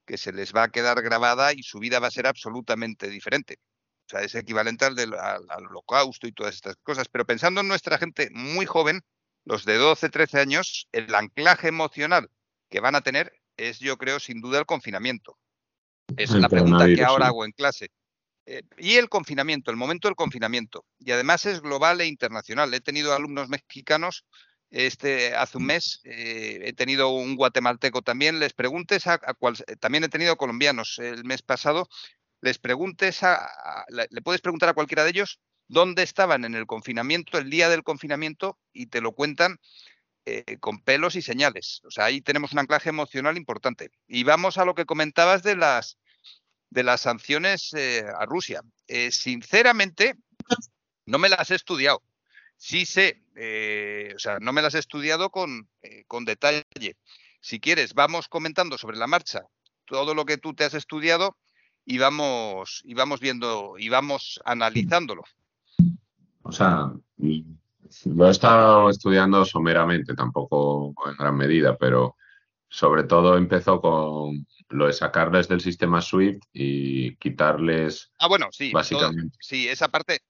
que 0.08 0.16
se 0.16 0.32
les 0.32 0.54
va 0.54 0.64
a 0.64 0.70
quedar 0.70 1.02
grabada 1.02 1.52
y 1.52 1.62
su 1.62 1.78
vida 1.78 2.00
va 2.00 2.06
a 2.06 2.10
ser 2.10 2.26
absolutamente 2.26 3.08
diferente. 3.08 3.58
O 4.06 4.10
sea, 4.10 4.22
es 4.22 4.34
equivalente 4.34 4.86
al, 4.86 4.96
del, 4.96 5.12
al, 5.12 5.66
holocausto 5.66 6.26
y 6.26 6.32
todas 6.32 6.54
estas 6.54 6.76
cosas. 6.82 7.08
Pero 7.08 7.26
pensando 7.26 7.60
en 7.60 7.68
nuestra 7.68 7.98
gente 7.98 8.30
muy 8.32 8.64
joven, 8.64 9.02
los 9.44 9.66
de 9.66 9.76
12, 9.76 10.08
13 10.08 10.40
años, 10.40 10.88
el 10.92 11.14
anclaje 11.14 11.68
emocional 11.68 12.30
que 12.70 12.80
van 12.80 12.94
a 12.94 13.02
tener 13.02 13.30
es, 13.58 13.80
yo 13.80 13.98
creo, 13.98 14.18
sin 14.18 14.40
duda 14.40 14.58
el 14.58 14.66
confinamiento. 14.66 15.38
Es 16.16 16.30
la 16.30 16.48
pregunta 16.48 16.86
que 16.86 17.04
ahora 17.04 17.26
hago 17.26 17.44
en 17.44 17.52
clase. 17.52 17.90
Eh, 18.46 18.62
y 18.78 18.94
el 18.94 19.10
confinamiento, 19.10 19.70
el 19.70 19.76
momento 19.76 20.08
del 20.08 20.16
confinamiento. 20.16 20.86
Y 20.98 21.12
además 21.12 21.44
es 21.44 21.60
global 21.60 22.00
e 22.00 22.06
internacional. 22.06 22.72
He 22.72 22.80
tenido 22.80 23.12
alumnos 23.12 23.50
mexicanos 23.50 24.24
este, 24.70 25.34
hace 25.34 25.58
un 25.58 25.66
mes, 25.66 26.00
eh, 26.04 26.60
he 26.62 26.72
tenido 26.72 27.08
un 27.08 27.36
guatemalteco 27.36 28.02
también. 28.02 28.38
Les 28.40 28.52
preguntes 28.52 29.06
a, 29.06 29.18
cuál, 29.34 29.56
también 29.80 30.04
he 30.04 30.08
tenido 30.08 30.36
colombianos 30.36 30.98
el 30.98 31.24
mes 31.24 31.42
pasado. 31.42 31.88
Les 32.40 32.58
preguntes 32.58 33.22
a, 33.22 33.48
le 33.88 34.22
puedes 34.22 34.40
preguntar 34.40 34.68
a 34.68 34.74
cualquiera 34.74 35.04
de 35.04 35.10
ellos 35.10 35.40
dónde 35.68 36.02
estaban 36.02 36.44
en 36.44 36.54
el 36.54 36.66
confinamiento, 36.66 37.38
el 37.38 37.50
día 37.50 37.68
del 37.68 37.82
confinamiento, 37.82 38.58
y 38.72 38.86
te 38.86 39.00
lo 39.00 39.12
cuentan 39.12 39.58
eh, 40.30 40.58
con 40.58 40.80
pelos 40.80 41.16
y 41.16 41.22
señales. 41.22 41.80
O 41.84 41.90
sea, 41.90 42.04
ahí 42.04 42.20
tenemos 42.20 42.52
un 42.52 42.58
anclaje 42.58 42.90
emocional 42.90 43.38
importante. 43.38 43.90
Y 44.06 44.24
vamos 44.24 44.58
a 44.58 44.66
lo 44.66 44.74
que 44.74 44.84
comentabas 44.84 45.42
de 45.42 45.56
las, 45.56 45.96
sanciones 47.00 47.72
eh, 47.72 48.04
a 48.14 48.26
Rusia. 48.26 48.62
Eh, 48.88 49.10
sinceramente, 49.10 50.16
no 51.06 51.18
me 51.18 51.30
las 51.30 51.50
he 51.50 51.54
estudiado. 51.54 52.02
Sí 52.58 52.84
sé, 52.84 53.22
o 54.14 54.18
sea, 54.18 54.38
no 54.40 54.52
me 54.52 54.62
las 54.62 54.74
he 54.74 54.78
estudiado 54.78 55.30
con, 55.30 55.70
con 56.06 56.24
detalle. 56.24 56.64
Si 57.40 57.60
quieres, 57.60 57.94
vamos 57.94 58.28
comentando 58.28 58.76
sobre 58.76 58.98
la 58.98 59.06
marcha 59.06 59.46
todo 59.88 60.14
lo 60.14 60.24
que 60.24 60.38
tú 60.38 60.54
te 60.54 60.64
has 60.64 60.74
estudiado 60.74 61.36
y 61.84 61.98
vamos, 61.98 62.82
y 62.84 62.94
vamos 62.94 63.20
viendo 63.20 63.76
y 63.78 63.88
vamos 63.88 64.40
analizándolo. 64.44 65.22
O 66.42 66.52
sea, 66.52 66.92
lo 67.16 68.28
he 68.28 68.30
estado 68.30 68.90
estudiando 68.90 69.44
someramente, 69.44 70.14
tampoco 70.14 70.94
en 71.06 71.16
gran 71.16 71.36
medida, 71.36 71.76
pero 71.76 72.16
sobre 72.68 73.04
todo 73.04 73.38
empezó 73.38 73.80
con 73.80 74.46
lo 74.68 74.86
de 74.86 74.92
sacarles 74.92 75.48
del 75.48 75.60
sistema 75.60 76.02
Swift 76.02 76.42
y 76.52 77.16
quitarles. 77.16 78.12
Ah, 78.18 78.28
bueno, 78.28 78.48
sí. 78.50 78.70
Básicamente. 78.70 79.36
sí, 79.40 79.66
esa 79.66 79.88
parte, 79.88 80.20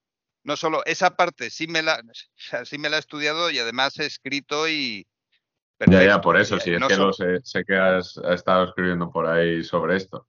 no 0.45 0.57
solo 0.57 0.85
esa 0.87 1.17
parte, 1.17 1.51
sí 1.51 1.67
me 1.67 1.83
la, 1.83 2.03
sí 2.65 2.79
me 2.79 2.89
la 2.89 2.97
he 2.97 3.01
estudiado 3.01 3.51
y 3.51 3.59
además 3.59 3.99
he 3.99 4.07
escrito 4.07 4.69
y. 4.69 5.07
Ya, 5.87 6.03
ya, 6.03 6.21
por 6.21 6.37
eso, 6.37 6.59
sí, 6.59 6.73
es 6.73 6.85
que 6.85 6.97
lo 6.97 7.13
sé, 7.13 7.41
sé, 7.45 7.65
que 7.65 7.77
has, 7.77 8.17
estado 8.17 8.65
escribiendo 8.65 9.13
por 9.13 9.27
ahí 9.27 9.63
sobre 9.63 9.97
esto. 9.97 10.27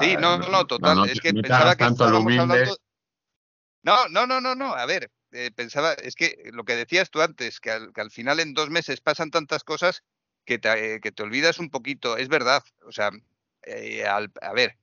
sí, 0.00 0.16
no, 0.18 0.38
no, 0.38 0.66
total. 0.66 1.08
es 1.08 1.20
que 1.20 1.32
pensaba 1.32 1.76
que 1.76 1.84
estábamos 1.84 2.36
hablando. 2.36 2.76
No, 3.82 4.08
no, 4.08 4.26
no, 4.26 4.40
no, 4.40 4.56
no. 4.56 4.74
A 4.74 4.86
ver, 4.86 5.10
eh, 5.32 5.50
pensaba, 5.54 5.92
es 5.92 6.14
que 6.14 6.50
lo 6.52 6.64
que 6.64 6.74
decías 6.74 7.10
tú 7.10 7.22
antes, 7.22 7.60
que 7.60 7.70
al, 7.70 8.10
final 8.10 8.40
en 8.40 8.52
dos 8.52 8.70
meses 8.70 9.00
pasan 9.00 9.30
tantas 9.30 9.62
cosas 9.62 10.02
que 10.44 10.58
te, 10.58 10.96
eh, 10.96 11.00
que 11.00 11.12
te 11.12 11.22
olvidas 11.22 11.58
un 11.58 11.70
poquito. 11.70 12.16
Es 12.16 12.28
verdad, 12.28 12.62
o 12.84 12.92
sea, 12.92 13.10
eh, 13.62 14.04
a 14.06 14.52
ver, 14.52 14.76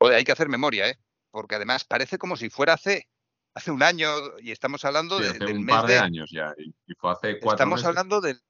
hay 0.00 0.24
que 0.24 0.32
hacer 0.32 0.48
memoria, 0.48 0.88
¿eh? 0.88 0.98
Porque 1.30 1.56
además 1.56 1.84
parece 1.84 2.18
como 2.18 2.36
si 2.36 2.50
fuera 2.50 2.74
hace, 2.74 3.08
hace 3.54 3.70
un 3.70 3.82
año 3.82 4.08
y 4.40 4.50
estamos 4.50 4.84
hablando 4.84 5.18
de, 5.18 5.32
del 5.32 5.58
un 5.58 5.64
mes 5.64 5.76
par 5.76 5.86
de, 5.86 5.98
años 5.98 6.30
ya. 6.30 6.54
Y, 6.58 6.94
fue 6.94 7.12
hace 7.12 7.38
cuatro 7.40 7.56
Estamos 7.56 7.84
hablando 7.84 8.20
del, 8.20 8.40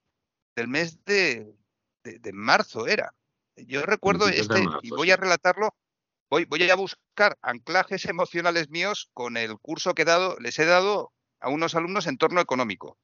del 0.55 0.69
mes 0.69 1.05
de, 1.05 1.55
de, 2.03 2.33
marzo, 2.33 2.87
era. 2.87 3.15
Yo 3.57 3.83
recuerdo 3.83 4.29
este, 4.29 4.65
y 4.83 4.91
voy 4.91 5.11
a 5.11 5.17
relatarlo 5.17 5.75
Voy, 6.31 6.45
voy, 6.45 6.69
a 6.69 6.75
buscar 6.75 7.39
anclajes 7.41 8.05
emocionales 8.05 8.69
míos 8.69 9.09
con 9.15 9.39
el 9.39 9.59
curso 9.59 9.95
que 9.95 10.03
he 10.03 10.05
dado, 10.05 10.37
les 10.41 10.59
he 10.59 10.67
dado 10.67 11.11
a 11.41 11.49
unos 11.49 11.75
alumnos 11.75 12.07
en 12.07 12.19
torno 12.19 12.43
económico. 12.43 12.99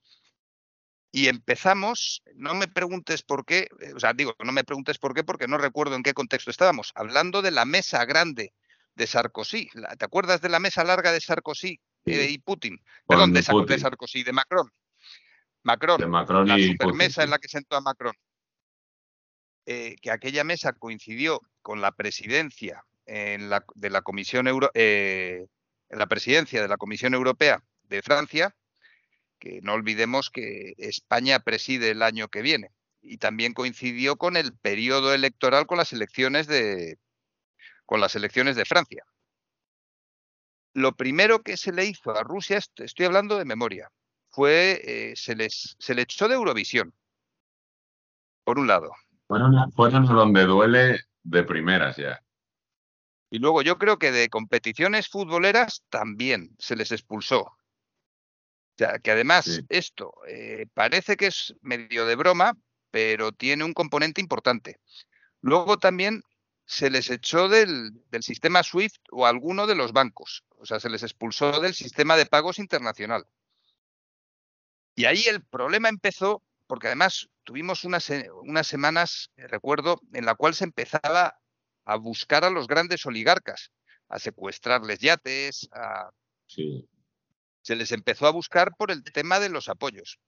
Y 1.10 1.28
empezamos, 1.28 2.22
no 2.34 2.54
me 2.54 2.68
preguntes 2.68 3.22
por 3.22 3.46
qué, 3.46 3.68
eh, 3.80 3.92
o 3.94 4.00
sea, 4.00 4.12
digo, 4.12 4.34
no 4.44 4.52
me 4.52 4.64
preguntes 4.64 4.98
por 4.98 5.14
qué 5.14 5.24
porque 5.24 5.48
no 5.48 5.56
recuerdo 5.56 5.94
en 5.94 6.02
qué 6.02 6.12
contexto 6.12 6.50
estábamos, 6.50 6.92
hablando 6.96 7.40
de 7.40 7.52
la 7.52 7.64
mesa 7.64 8.04
grande 8.04 8.52
de 8.94 9.06
Sarkozy. 9.06 9.68
¿Te 9.98 10.04
acuerdas 10.04 10.40
de 10.40 10.48
la 10.48 10.60
mesa 10.60 10.84
larga 10.84 11.12
de 11.12 11.20
Sarkozy 11.20 11.80
eh, 12.06 12.28
y 12.30 12.38
Putin? 12.38 12.80
Perdón, 13.06 13.32
de, 13.32 13.42
Sarkozy, 13.42 14.22
de 14.22 14.32
Macron. 14.32 14.70
Macron, 15.62 16.00
de 16.00 16.06
Macron 16.06 16.46
la 16.46 16.58
supermesa 16.58 17.22
en 17.22 17.30
la 17.30 17.38
que 17.38 17.48
sentó 17.48 17.76
a 17.76 17.80
Macron. 17.80 18.14
Eh, 19.66 19.96
que 20.02 20.10
aquella 20.10 20.44
mesa 20.44 20.74
coincidió 20.74 21.40
con 21.62 21.80
la 21.80 21.92
presidencia 21.92 22.84
en 23.06 23.48
la, 23.48 23.64
de 23.74 23.90
la 23.90 24.02
Comisión 24.02 24.46
Euro, 24.46 24.70
en 24.74 25.48
la 25.88 26.06
presidencia 26.06 26.60
de 26.60 26.68
la 26.68 26.76
Comisión 26.76 27.14
Europea 27.14 27.62
de 27.84 28.02
Francia, 28.02 28.54
que 29.38 29.60
no 29.62 29.72
olvidemos 29.72 30.30
que 30.30 30.74
España 30.78 31.40
preside 31.40 31.90
el 31.90 32.02
año 32.02 32.28
que 32.28 32.42
viene. 32.42 32.70
Y 33.00 33.18
también 33.18 33.52
coincidió 33.52 34.16
con 34.16 34.36
el 34.36 34.54
periodo 34.54 35.12
electoral 35.12 35.66
con 35.66 35.76
las 35.78 35.92
elecciones 35.92 36.46
de, 36.46 36.98
con 37.87 38.00
las 38.00 38.14
elecciones 38.17 38.57
de 38.57 38.64
Francia. 38.64 39.05
Lo 40.75 40.93
primero 40.93 41.43
que 41.43 41.57
se 41.57 41.73
le 41.73 41.85
hizo 41.85 42.11
a 42.11 42.23
Rusia, 42.23 42.59
estoy 42.76 43.07
hablando 43.07 43.38
de 43.38 43.45
memoria, 43.45 43.91
fue 44.31 44.81
eh, 44.85 45.12
se, 45.17 45.37
les, 45.37 45.76
se 45.79 45.95
le 45.95 46.03
echó 46.03 46.26
de 46.29 46.35
Eurovisión, 46.35 46.93
por 48.43 48.59
un 48.59 48.67
lado. 48.67 48.91
Fueron, 49.29 49.73
fueron 49.73 50.07
donde 50.07 50.45
duele 50.45 51.00
de 51.23 51.45
primeras 51.45 51.97
ya. 51.97 52.21
Y 53.31 53.38
luego 53.38 53.62
yo 53.62 53.79
creo 53.79 53.99
que 53.99 54.12
de 54.12 54.29
competiciones 54.29 55.09
futboleras 55.09 55.83
también 55.88 56.55
se 56.59 56.76
les 56.76 56.93
expulsó. 56.93 57.41
O 57.41 58.76
sea, 58.76 58.99
que 58.99 59.12
además 59.12 59.62
esto 59.69 60.12
eh, 60.29 60.67
parece 60.75 61.17
que 61.17 61.26
es 61.26 61.55
medio 61.61 62.07
de 62.07 62.17
broma, 62.17 62.57
pero 62.91 63.33
tiene 63.33 63.64
un 63.64 63.73
componente 63.73 64.21
importante. 64.21 64.81
Luego 65.41 65.79
también 65.79 66.23
se 66.66 66.90
les 66.90 67.11
echó 67.11 67.49
del, 67.49 67.92
del, 68.11 68.23
sistema 68.23 68.62
SWIFT 68.62 69.02
o 69.11 69.26
alguno 69.26 69.66
de 69.66 69.75
los 69.75 69.92
bancos, 69.92 70.44
o 70.56 70.64
sea, 70.64 70.80
se 70.80 70.88
les 70.88 71.02
expulsó 71.02 71.61
del 71.61 71.75
sistema 71.75 72.16
de 72.16 72.26
pagos 72.26 72.59
internacional. 72.59 73.26
Y 74.94 75.04
ahí 75.04 75.25
el 75.25 75.44
problema 75.44 75.88
empezó 75.88 76.42
porque 76.66 76.87
además 76.88 77.28
tuvimos 77.44 77.85
unas, 77.85 78.11
unas 78.42 78.66
semanas, 78.66 79.30
eh, 79.37 79.47
recuerdo, 79.47 80.00
en 80.12 80.25
la 80.25 80.35
cual 80.35 80.54
se 80.54 80.64
empezaba 80.64 81.38
a 81.85 81.97
buscar 81.97 82.44
a 82.44 82.50
los 82.50 82.66
grandes 82.66 83.04
oligarcas, 83.06 83.71
a 84.09 84.18
secuestrarles 84.18 84.99
yates, 85.00 85.68
a... 85.73 86.11
se 86.47 87.76
les 87.76 87.92
empezó 87.92 88.26
a 88.26 88.33
buscar 88.33 88.75
por 88.76 88.90
el 88.90 89.04
tema 89.04 89.40
de 89.40 89.50
los 89.50 89.68
apoyos. 89.68 90.18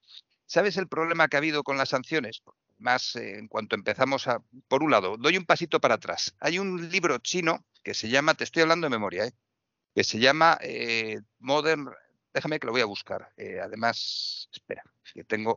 ¿Sabes 0.47 0.77
el 0.77 0.89
problema 0.89 1.29
que 1.29 1.37
ha 1.37 1.39
habido 1.39 1.63
con 1.63 1.77
las 1.77 1.91
sanciones? 1.91 2.43
Más 2.79 3.17
eh, 3.17 3.39
en 3.39 3.49
cuanto 3.49 3.75
empezamos 3.75 4.27
a... 4.29 4.43
Por 4.69 4.83
un 4.83 4.91
lado, 4.91 5.17
doy 5.19 5.37
un 5.37 5.45
pasito 5.45 5.81
para 5.81 5.95
atrás. 5.95 6.35
Hay 6.41 6.59
un 6.59 6.89
libro 6.91 7.19
chino 7.19 7.65
que 7.83 7.95
se 7.95 8.09
llama, 8.09 8.35
te 8.35 8.45
estoy 8.45 8.63
hablando 8.63 8.87
de 8.87 8.91
memoria, 8.91 9.27
¿eh? 9.27 9.33
que 9.95 10.05
se 10.05 10.19
llama 10.19 10.59
Modern... 11.39 11.91
Déjame 12.33 12.61
que 12.61 12.67
lo 12.67 12.73
voy 12.73 12.83
a 12.83 12.87
buscar. 12.87 13.33
además, 13.63 14.51
espera, 14.53 14.83
que 15.15 15.25
tengo 15.25 15.57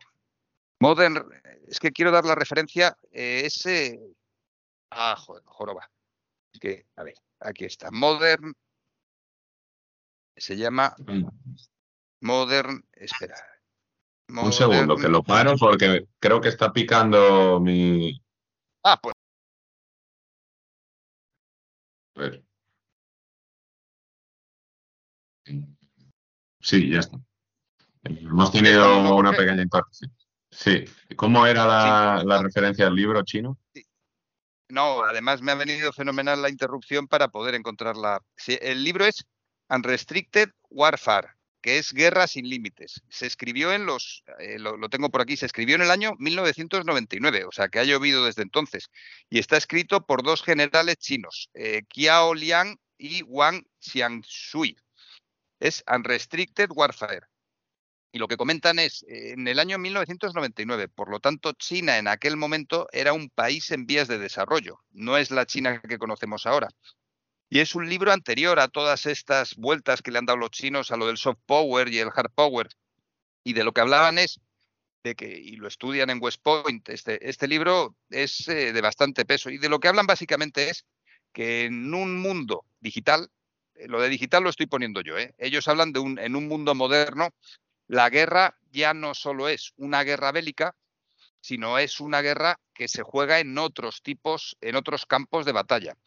Modern, 0.79 1.29
es 1.67 1.79
que 1.79 1.91
quiero 1.91 2.11
dar 2.11 2.25
la 2.25 2.35
referencia, 2.35 2.97
eh, 3.11 3.41
ese... 3.45 3.99
Ah, 4.89 5.15
joder, 5.17 5.43
joroba. 5.45 5.91
que, 6.59 6.85
a 6.95 7.03
ver, 7.03 7.15
aquí 7.39 7.65
está. 7.65 7.91
Modern, 7.91 8.53
se 10.35 10.55
llama 10.55 10.95
Modern, 12.21 12.85
espera. 12.93 13.35
Un 14.29 14.53
segundo, 14.53 14.95
que 14.95 15.09
lo 15.09 15.23
paro 15.23 15.55
porque 15.57 16.05
creo 16.19 16.39
que 16.39 16.49
está 16.49 16.71
picando 16.71 17.59
mi... 17.59 18.21
Ah, 18.83 18.99
pues. 19.01 19.15
A 22.15 22.19
ver. 22.19 22.43
Sí, 26.61 26.89
ya 26.91 26.99
está. 26.99 27.17
Hemos 28.03 28.51
tenido 28.51 29.15
una 29.15 29.31
pequeña 29.31 29.63
interrupción. 29.63 30.15
Sí. 30.51 30.85
¿Cómo 31.15 31.45
era 31.47 31.65
la, 32.23 32.41
referencia 32.41 32.87
al 32.87 32.95
libro 32.95 33.23
chino? 33.23 33.57
No, 34.67 35.03
además 35.03 35.41
me 35.41 35.51
ha 35.51 35.55
venido 35.55 35.91
fenomenal 35.91 36.41
la 36.41 36.49
interrupción 36.49 37.07
para 37.07 37.29
poder 37.29 37.55
encontrarla. 37.55 38.21
el 38.47 38.83
libro 38.83 39.05
es 39.05 39.25
Unrestricted 39.69 40.49
Warfare, 40.69 41.29
que 41.61 41.77
es 41.77 41.93
Guerra 41.93 42.27
sin 42.27 42.49
Límites. 42.49 43.01
Se 43.09 43.27
escribió 43.27 43.73
en 43.73 43.85
los, 43.85 44.23
eh, 44.39 44.59
lo, 44.59 44.89
tengo 44.89 45.09
por 45.09 45.21
aquí, 45.21 45.37
se 45.37 45.45
escribió 45.45 45.75
en 45.75 45.81
el 45.81 45.91
año 45.91 46.13
1999, 46.19 47.45
o 47.45 47.51
sea 47.51 47.69
que 47.69 47.79
ha 47.79 47.83
llovido 47.83 48.25
desde 48.25 48.43
entonces. 48.43 48.89
Y 49.29 49.39
está 49.39 49.57
escrito 49.57 50.05
por 50.05 50.23
dos 50.23 50.43
generales 50.43 50.97
chinos, 50.97 51.49
eh, 51.53 51.83
Qiao 51.89 52.33
Liang 52.33 52.77
y 52.97 53.23
Wang 53.23 53.63
Xiangshui. 53.79 54.77
Es 55.59 55.83
Unrestricted 55.87 56.69
Warfare. 56.73 57.27
Y 58.11 58.17
lo 58.17 58.27
que 58.27 58.37
comentan 58.37 58.79
es, 58.79 59.05
en 59.07 59.47
el 59.47 59.59
año 59.59 59.77
1999, 59.77 60.87
por 60.87 61.11
lo 61.11 61.19
tanto, 61.19 61.53
China 61.53 61.97
en 61.99 62.07
aquel 62.07 62.37
momento 62.37 62.87
era 62.91 63.13
un 63.13 63.29
país 63.29 63.69
en 63.69 63.85
vías 63.85 64.07
de 64.07 64.17
desarrollo, 64.17 64.79
no 64.91 65.17
es 65.17 65.29
la 65.29 65.45
China 65.45 65.79
que 65.87 65.99
conocemos 65.99 66.47
ahora. 66.47 66.69
Y 67.49 67.59
es 67.59 67.75
un 67.75 67.89
libro 67.89 68.11
anterior 68.11 68.59
a 68.59 68.67
todas 68.67 69.05
estas 69.05 69.55
vueltas 69.55 70.01
que 70.01 70.11
le 70.11 70.19
han 70.19 70.25
dado 70.25 70.37
los 70.37 70.51
chinos 70.51 70.91
a 70.91 70.97
lo 70.97 71.07
del 71.07 71.17
soft 71.17 71.39
power 71.45 71.89
y 71.89 71.99
el 71.99 72.09
hard 72.13 72.31
power. 72.33 72.69
Y 73.43 73.53
de 73.53 73.63
lo 73.63 73.73
que 73.73 73.81
hablaban 73.81 74.17
es 74.17 74.39
de 75.03 75.15
que, 75.15 75.27
y 75.27 75.55
lo 75.55 75.67
estudian 75.67 76.09
en 76.09 76.21
West 76.21 76.41
Point, 76.43 76.89
este, 76.89 77.27
este 77.27 77.47
libro 77.47 77.95
es 78.09 78.47
eh, 78.49 78.73
de 78.73 78.81
bastante 78.81 79.25
peso. 79.25 79.49
Y 79.49 79.57
de 79.57 79.69
lo 79.69 79.79
que 79.79 79.87
hablan 79.87 80.05
básicamente 80.05 80.69
es 80.69 80.85
que 81.33 81.65
en 81.65 81.93
un 81.93 82.19
mundo 82.19 82.65
digital, 82.79 83.29
eh, 83.75 83.87
lo 83.87 84.01
de 84.01 84.09
digital 84.09 84.43
lo 84.43 84.49
estoy 84.49 84.67
poniendo 84.67 85.01
yo, 85.01 85.17
¿eh? 85.17 85.33
ellos 85.37 85.67
hablan 85.67 85.93
de 85.93 85.99
un, 85.99 86.19
en 86.19 86.35
un 86.35 86.47
mundo 86.47 86.75
moderno 86.75 87.29
la 87.89 88.07
guerra 88.11 88.55
ya 88.71 88.93
no 88.93 89.15
solo 89.15 89.49
es 89.49 89.73
una 89.75 90.03
guerra 90.03 90.31
bélica, 90.31 90.75
sino 91.41 91.79
es 91.79 91.99
una 91.99 92.21
guerra 92.21 92.59
que 92.71 92.87
se 92.87 93.01
juega 93.01 93.39
en 93.39 93.57
otros 93.57 94.03
tipos, 94.03 94.55
en 94.61 94.75
otros 94.75 95.07
campos 95.07 95.43
de 95.47 95.53
batalla, 95.53 95.97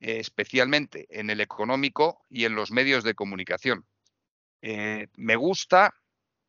especialmente 0.00 1.06
en 1.10 1.30
el 1.30 1.40
económico 1.40 2.24
y 2.28 2.44
en 2.44 2.54
los 2.54 2.70
medios 2.70 3.04
de 3.04 3.14
comunicación. 3.14 3.86
Eh, 4.62 5.08
me 5.16 5.36
gusta 5.36 5.94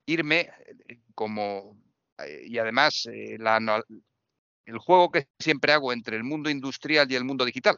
irme 0.05 0.49
eh, 0.87 0.99
como, 1.15 1.77
eh, 2.19 2.43
y 2.45 2.57
además 2.57 3.05
el 3.05 4.77
juego 4.79 5.11
que 5.11 5.27
siempre 5.39 5.73
hago 5.73 5.93
entre 5.93 6.17
el 6.17 6.23
mundo 6.23 6.49
industrial 6.49 7.11
y 7.11 7.15
el 7.15 7.23
mundo 7.23 7.45
digital. 7.45 7.77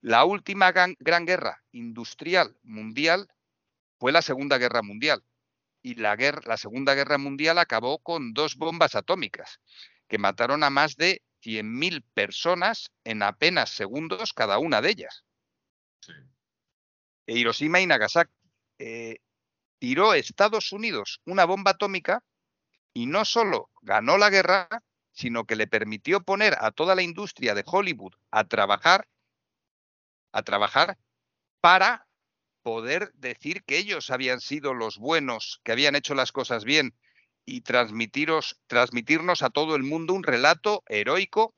La 0.00 0.24
última 0.24 0.72
gran 0.72 1.26
guerra 1.26 1.62
industrial 1.72 2.56
mundial 2.62 3.28
fue 3.98 4.12
la 4.12 4.22
Segunda 4.22 4.56
Guerra 4.56 4.82
Mundial 4.82 5.22
y 5.82 5.94
la 5.94 6.16
Segunda 6.56 6.94
Guerra 6.94 7.18
Mundial 7.18 7.58
acabó 7.58 7.98
con 7.98 8.32
dos 8.32 8.56
bombas 8.56 8.94
atómicas 8.94 9.60
que 10.08 10.18
mataron 10.18 10.64
a 10.64 10.70
más 10.70 10.96
de 10.96 11.22
100.000 11.42 12.04
personas 12.14 12.90
en 13.04 13.22
apenas 13.22 13.70
segundos 13.70 14.32
cada 14.32 14.58
una 14.58 14.80
de 14.80 14.90
ellas. 14.90 15.24
E 17.26 17.38
Hiroshima 17.38 17.80
y 17.80 17.86
Nagasaki. 17.86 18.32
Eh, 18.78 19.18
tiró 19.78 20.14
Estados 20.14 20.72
Unidos 20.72 21.20
una 21.24 21.44
bomba 21.44 21.72
atómica 21.72 22.22
y 22.92 23.06
no 23.06 23.24
solo 23.24 23.70
ganó 23.82 24.18
la 24.18 24.30
guerra, 24.30 24.68
sino 25.12 25.44
que 25.44 25.56
le 25.56 25.66
permitió 25.66 26.22
poner 26.22 26.56
a 26.60 26.70
toda 26.70 26.94
la 26.94 27.02
industria 27.02 27.54
de 27.54 27.64
Hollywood 27.66 28.14
a 28.30 28.44
trabajar, 28.44 29.06
a 30.32 30.42
trabajar 30.42 30.98
para 31.60 32.06
poder 32.62 33.12
decir 33.14 33.64
que 33.64 33.78
ellos 33.78 34.10
habían 34.10 34.40
sido 34.40 34.74
los 34.74 34.98
buenos, 34.98 35.60
que 35.62 35.72
habían 35.72 35.96
hecho 35.96 36.14
las 36.14 36.32
cosas 36.32 36.64
bien 36.64 36.94
y 37.44 37.62
transmitiros, 37.62 38.60
transmitirnos 38.66 39.42
a 39.42 39.50
todo 39.50 39.76
el 39.76 39.82
mundo 39.82 40.14
un 40.14 40.22
relato 40.22 40.82
heroico 40.86 41.54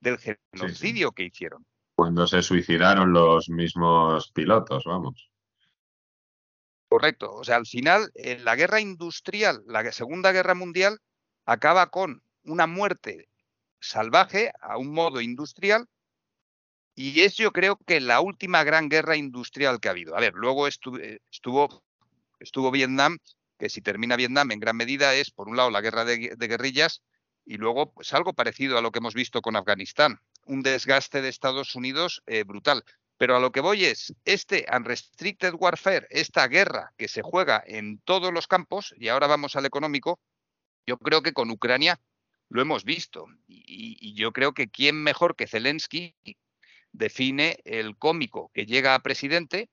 del 0.00 0.18
genocidio 0.18 1.12
que 1.12 1.24
hicieron. 1.24 1.64
Cuando 1.94 2.26
se 2.26 2.42
suicidaron 2.42 3.12
los 3.12 3.48
mismos 3.48 4.30
pilotos, 4.32 4.84
vamos. 4.84 5.30
Correcto. 6.88 7.32
O 7.32 7.44
sea, 7.44 7.56
al 7.56 7.66
final, 7.66 8.10
en 8.14 8.44
la 8.44 8.54
guerra 8.54 8.80
industrial, 8.80 9.62
la 9.66 9.90
Segunda 9.92 10.32
Guerra 10.32 10.54
Mundial, 10.54 10.98
acaba 11.44 11.90
con 11.90 12.22
una 12.44 12.66
muerte 12.66 13.28
salvaje 13.80 14.52
a 14.60 14.78
un 14.78 14.92
modo 14.92 15.20
industrial 15.20 15.86
y 16.94 17.20
es 17.20 17.36
yo 17.36 17.52
creo 17.52 17.76
que 17.86 18.00
la 18.00 18.20
última 18.20 18.64
gran 18.64 18.88
guerra 18.88 19.16
industrial 19.16 19.80
que 19.80 19.88
ha 19.88 19.90
habido. 19.90 20.16
A 20.16 20.20
ver, 20.20 20.32
luego 20.34 20.66
estuvo, 20.66 20.98
estuvo 22.40 22.70
Vietnam, 22.70 23.18
que 23.58 23.68
si 23.68 23.80
termina 23.82 24.16
Vietnam 24.16 24.50
en 24.50 24.60
gran 24.60 24.76
medida 24.76 25.14
es, 25.14 25.30
por 25.30 25.48
un 25.48 25.56
lado, 25.56 25.70
la 25.70 25.80
guerra 25.80 26.04
de, 26.04 26.36
guerrillas 26.36 27.02
y 27.44 27.56
luego 27.56 27.92
pues 27.92 28.12
algo 28.12 28.34
parecido 28.34 28.76
a 28.76 28.82
lo 28.82 28.90
que 28.90 28.98
hemos 28.98 29.14
visto 29.14 29.40
con 29.40 29.56
Afganistán, 29.56 30.20
un 30.44 30.62
desgaste 30.62 31.22
de 31.22 31.28
Estados 31.28 31.74
Unidos 31.74 32.22
eh, 32.26 32.44
brutal. 32.44 32.84
Pero 33.18 33.36
a 33.36 33.40
lo 33.40 33.50
que 33.50 33.60
voy 33.60 33.84
es, 33.84 34.14
este 34.24 34.66
unrestricted 34.70 35.54
warfare, 35.54 36.06
esta 36.10 36.46
guerra 36.48 36.92
que 36.98 37.08
se 37.08 37.22
juega 37.22 37.62
en 37.66 37.98
todos 38.00 38.32
los 38.32 38.46
campos, 38.46 38.94
y 38.98 39.08
ahora 39.08 39.26
vamos 39.26 39.56
al 39.56 39.64
económico, 39.64 40.20
yo 40.86 40.98
creo 40.98 41.22
que 41.22 41.32
con 41.32 41.50
Ucrania 41.50 41.98
lo 42.50 42.60
hemos 42.60 42.84
visto. 42.84 43.26
Y, 43.46 43.96
y 44.00 44.14
yo 44.14 44.32
creo 44.32 44.52
que 44.52 44.68
quién 44.68 45.02
mejor 45.02 45.34
que 45.34 45.46
Zelensky 45.46 46.14
define 46.92 47.58
el 47.64 47.96
cómico 47.96 48.50
que 48.52 48.66
llega 48.66 48.94
a 48.94 49.02
presidente 49.02 49.70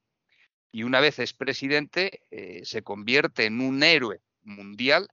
y 0.74 0.84
una 0.84 1.00
vez 1.00 1.20
es 1.20 1.34
presidente 1.34 2.24
eh, 2.32 2.66
se 2.66 2.82
convierte 2.82 3.46
en 3.46 3.62
un 3.62 3.84
héroe 3.84 4.22
mundial 4.42 5.08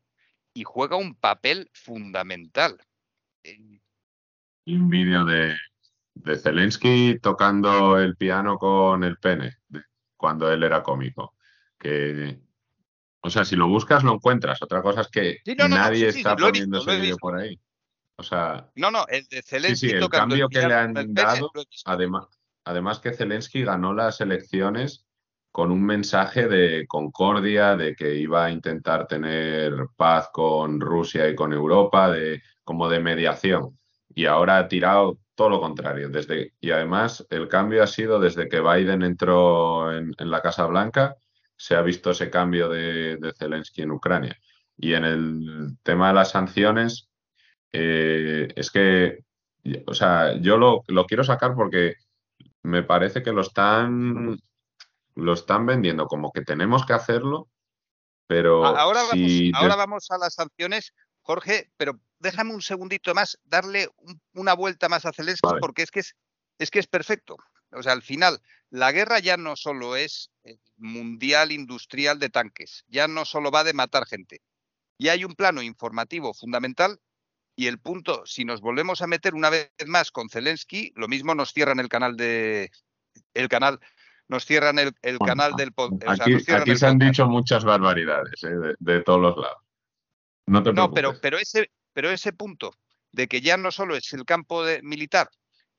y 0.55 0.65
juega 0.65 0.97
un 0.97 1.15
papel 1.15 1.71
fundamental. 1.75 2.79
Un 4.65 4.89
vídeo 4.89 5.25
de, 5.27 5.55
de 6.15 6.39
Zelensky 6.39 7.19
tocando 7.21 7.99
el 7.99 8.17
piano 8.17 8.57
con 8.57 9.05
el 9.05 9.19
pene 9.19 9.59
cuando 10.17 10.51
él 10.51 10.63
era 10.63 10.83
cómico. 10.83 11.35
Que, 11.79 12.41
o 13.21 13.29
sea, 13.29 13.45
si 13.45 13.55
lo 13.55 13.69
buscas 13.69 14.03
lo 14.03 14.15
encuentras. 14.15 14.63
Otra 14.63 14.81
cosa 14.81 15.03
es 15.03 15.09
que 15.09 15.39
nadie 15.69 16.09
está 16.09 16.37
poniendo 16.37 16.79
ese 16.79 16.99
vídeo 16.99 17.17
por 17.19 17.37
ahí. 17.37 17.61
O 18.17 18.23
sea, 18.23 18.71
no, 18.77 18.91
no, 18.91 19.07
el 19.09 19.27
de 19.27 19.43
Zelensky. 19.43 19.89
Sí, 19.89 19.91
sí, 19.91 19.97
el 19.97 20.09
cambio 20.09 20.49
que 20.49 20.67
le 20.67 20.75
han 20.75 20.95
dado, 21.15 21.53
además, 21.85 22.29
además 22.65 22.99
que 22.99 23.13
Zelensky 23.13 23.63
ganó 23.63 23.93
las 23.93 24.23
elecciones 24.23 25.07
con 25.51 25.71
un 25.73 25.85
mensaje 25.85 26.49
de 26.49 26.87
concordia, 26.87 27.77
de 27.77 27.95
que 27.95 28.15
iba 28.15 28.45
a 28.47 28.51
intentar 28.51 29.07
tener 29.07 29.73
paz 29.97 30.31
con 30.33 30.81
Rusia 30.81 31.29
y 31.29 31.35
con 31.35 31.53
Europa, 31.53 32.11
de 32.11 32.43
como 32.65 32.89
de 32.89 33.01
mediación. 33.01 33.79
Y 34.15 34.27
ahora 34.27 34.59
ha 34.59 34.69
tirado 34.69 35.19
todo 35.35 35.51
lo 35.51 35.61
contrario. 35.61 36.09
Desde, 36.09 36.55
y 36.61 36.71
además 36.71 37.27
el 37.31 37.49
cambio 37.49 37.83
ha 37.83 37.87
sido 37.87 38.21
desde 38.21 38.49
que 38.49 38.61
Biden 38.61 39.03
entró 39.03 39.97
en, 39.97 40.15
la 40.19 40.41
Casa 40.43 40.67
Blanca, 40.67 41.17
se 41.57 41.75
ha 41.75 41.83
visto 41.83 42.11
ese 42.11 42.31
cambio 42.31 42.69
de, 42.69 43.17
de 43.17 43.33
Zelensky 43.33 43.83
en 43.83 43.91
Ucrania. 43.93 44.39
Y 44.77 44.95
en 44.95 45.05
el 45.05 45.77
tema 45.83 46.09
de 46.09 46.15
las 46.15 46.31
sanciones, 46.31 47.11
eh, 47.73 48.49
es 48.57 48.71
que, 48.71 49.25
o 49.87 49.95
sea, 49.95 50.37
yo 50.41 50.57
lo, 50.57 50.83
lo 50.89 51.07
quiero 51.07 51.25
sacar 51.25 51.55
porque 51.55 51.95
me 52.63 52.83
parece 52.83 53.23
que 53.23 53.33
lo 53.33 53.43
están, 53.43 54.39
lo 55.21 55.33
están 55.35 55.67
vendiendo 55.67 56.07
como 56.07 56.33
que 56.33 56.43
tenemos 56.43 56.85
que 56.87 56.93
hacerlo, 56.93 57.49
pero 58.27 58.65
Ahora 58.65 59.03
vamos, 59.03 59.31
ahora 59.55 59.77
vamos 59.77 60.11
a 60.11 60.19
las 60.19 60.35
sanciones, 60.35 60.93
Jorge, 61.23 61.71
pero 61.77 62.01
déjame 62.19 62.55
un 62.55 62.63
segundito 62.63 63.15
más, 63.15 63.39
darle 63.45 63.89
un- 63.97 64.21
una 64.35 64.55
vuelta 64.55 64.89
más 64.89 65.05
a 65.07 65.13
Zelensky, 65.13 65.47
Vale. 65.47 65.61
porque 65.61 65.83
es 65.83 65.91
que 65.91 66.01
es, 66.01 66.15
es 66.59 66.71
que 66.71 66.79
es 66.79 66.87
perfecto. 66.87 67.37
O 67.73 67.83
sea, 67.83 67.93
al 67.93 68.03
final, 68.03 68.41
la 68.71 68.91
guerra 68.93 69.19
ya 69.21 69.37
no 69.37 69.57
solo 69.57 69.97
es 69.97 70.31
mundial 70.77 71.53
industrial 71.53 72.19
de 72.19 72.31
tanques, 72.31 72.85
ya 72.89 73.07
no 73.07 73.25
solo 73.25 73.51
va 73.51 73.65
de 73.65 73.73
matar 73.75 74.07
gente. 74.07 74.43
Y 74.99 75.09
hay 75.09 75.25
un 75.25 75.35
plano 75.35 75.63
informativo 75.63 76.35
fundamental 76.35 77.01
y 77.57 77.67
el 77.67 77.79
punto, 77.79 78.25
si 78.27 78.45
nos 78.45 78.61
volvemos 78.61 79.03
a 79.03 79.07
meter 79.07 79.35
una 79.35 79.51
vez 79.51 79.71
más 79.87 80.11
con 80.11 80.29
Zelensky, 80.31 80.93
lo 80.95 81.09
mismo 81.09 81.35
nos 81.35 81.53
cierran 81.53 81.79
el 81.81 81.89
canal 81.89 82.17
de 82.17 82.71
el 83.35 83.49
canal, 83.49 83.81
nos 84.31 84.47
cierran 84.47 84.79
el, 84.79 84.93
el 85.03 85.19
Bueno, 85.19 85.33
canal 85.35 85.53
del 85.57 85.75
pod- 85.75 86.03
o 86.07 86.15
sea, 86.15 86.25
aquí, 86.25 86.41
se 86.41 86.55
han 86.55 86.63
podcast. 86.65 87.03
dicho 87.03 87.27
muchas 87.27 87.65
barbaridades, 87.65 88.43
¿eh? 88.45 88.49
de, 88.49 88.75
de 88.79 89.03
todos 89.03 89.21
los 89.21 89.37
lados. 89.37 89.59
No 90.47 90.63
te 90.63 90.73
No, 90.73 90.93
pero, 90.93 91.19
ese, 91.39 91.71
pero 91.93 92.11
ese 92.11 92.33
punto 92.33 92.73
de 93.11 93.27
que 93.27 93.41
ya 93.41 93.57
no 93.57 93.73
solo 93.73 93.97
es 93.97 94.13
el 94.13 94.25
campo 94.25 94.65
de, 94.65 94.81
militar, 94.83 95.29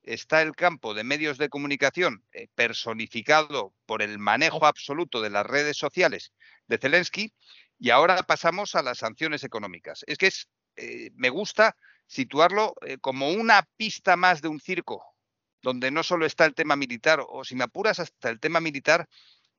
está 0.04 0.42
el 0.42 0.54
campo 0.54 0.94
de 0.94 1.04
medios 1.06 1.38
de 1.38 1.48
comunicación 1.48 2.26
eh, 2.34 2.48
personificado 2.54 3.74
por 3.86 4.02
el 4.02 4.20
manejo 4.20 4.66
absoluto 4.66 5.22
de 5.22 5.30
las 5.30 5.46
redes 5.46 5.78
sociales 5.78 6.34
de 6.68 6.78
Zelensky, 6.78 7.34
y 7.80 7.90
ahora 7.90 8.22
pasamos 8.24 8.76
a 8.76 8.84
las 8.84 8.98
sanciones 8.98 9.44
económicas. 9.44 10.04
Es 10.08 10.18
que 10.18 10.28
es, 10.28 10.50
eh, 10.76 11.12
me 11.16 11.30
gusta 11.30 11.76
situarlo 12.06 12.76
eh, 12.86 12.98
como 13.00 13.30
una 13.32 13.66
pista 13.78 14.18
más 14.18 14.42
de 14.42 14.50
un 14.50 14.60
circo, 14.60 15.04
donde 15.62 15.92
no 15.92 16.04
solo 16.04 16.26
está 16.26 16.46
el 16.46 16.54
tema 16.54 16.76
militar, 16.76 17.24
o 17.28 17.44
si 17.44 17.56
me 17.56 17.64
apuras 17.64 18.00
hasta 18.00 18.30
el 18.30 18.40
tema 18.40 18.60
militar, 18.60 19.08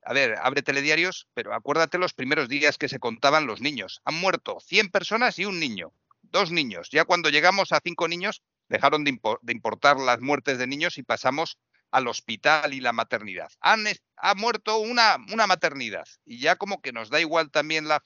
a 0.05 0.13
ver, 0.13 0.35
abre 0.41 0.61
telediarios, 0.61 1.27
pero 1.33 1.53
acuérdate 1.53 1.97
los 1.97 2.13
primeros 2.13 2.49
días 2.49 2.77
que 2.77 2.89
se 2.89 2.99
contaban 2.99 3.47
los 3.47 3.61
niños. 3.61 4.01
Han 4.05 4.15
muerto 4.15 4.59
100 4.59 4.89
personas 4.89 5.39
y 5.39 5.45
un 5.45 5.59
niño, 5.59 5.93
dos 6.21 6.51
niños. 6.51 6.89
Ya 6.91 7.05
cuando 7.05 7.29
llegamos 7.29 7.71
a 7.71 7.79
cinco 7.81 8.07
niños, 8.07 8.43
dejaron 8.67 9.03
de, 9.03 9.17
de 9.41 9.53
importar 9.53 9.97
las 9.97 10.19
muertes 10.19 10.57
de 10.57 10.67
niños 10.67 10.97
y 10.97 11.03
pasamos 11.03 11.57
al 11.93 12.07
hospital 12.07 12.73
y 12.73 12.81
la 12.81 12.91
maternidad. 12.91 13.51
Han, 13.61 13.85
ha 14.17 14.35
muerto 14.35 14.79
una, 14.79 15.17
una 15.31 15.47
maternidad 15.47 16.07
y 16.25 16.39
ya 16.39 16.55
como 16.55 16.81
que 16.81 16.91
nos 16.91 17.09
da 17.09 17.21
igual 17.21 17.51
también 17.51 17.87
la... 17.87 18.03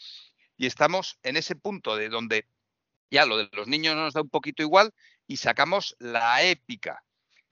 Y 0.57 0.65
estamos 0.65 1.17
en 1.23 1.38
ese 1.38 1.55
punto 1.55 1.95
de 1.95 2.10
donde 2.10 2.47
ya 3.10 3.25
lo 3.25 3.38
de 3.38 3.49
los 3.53 3.67
niños 3.67 3.95
nos 3.95 4.13
da 4.13 4.21
un 4.21 4.29
poquito 4.29 4.62
igual 4.62 4.93
y 5.25 5.38
sacamos 5.38 5.95
la 5.99 6.43
épica, 6.43 7.03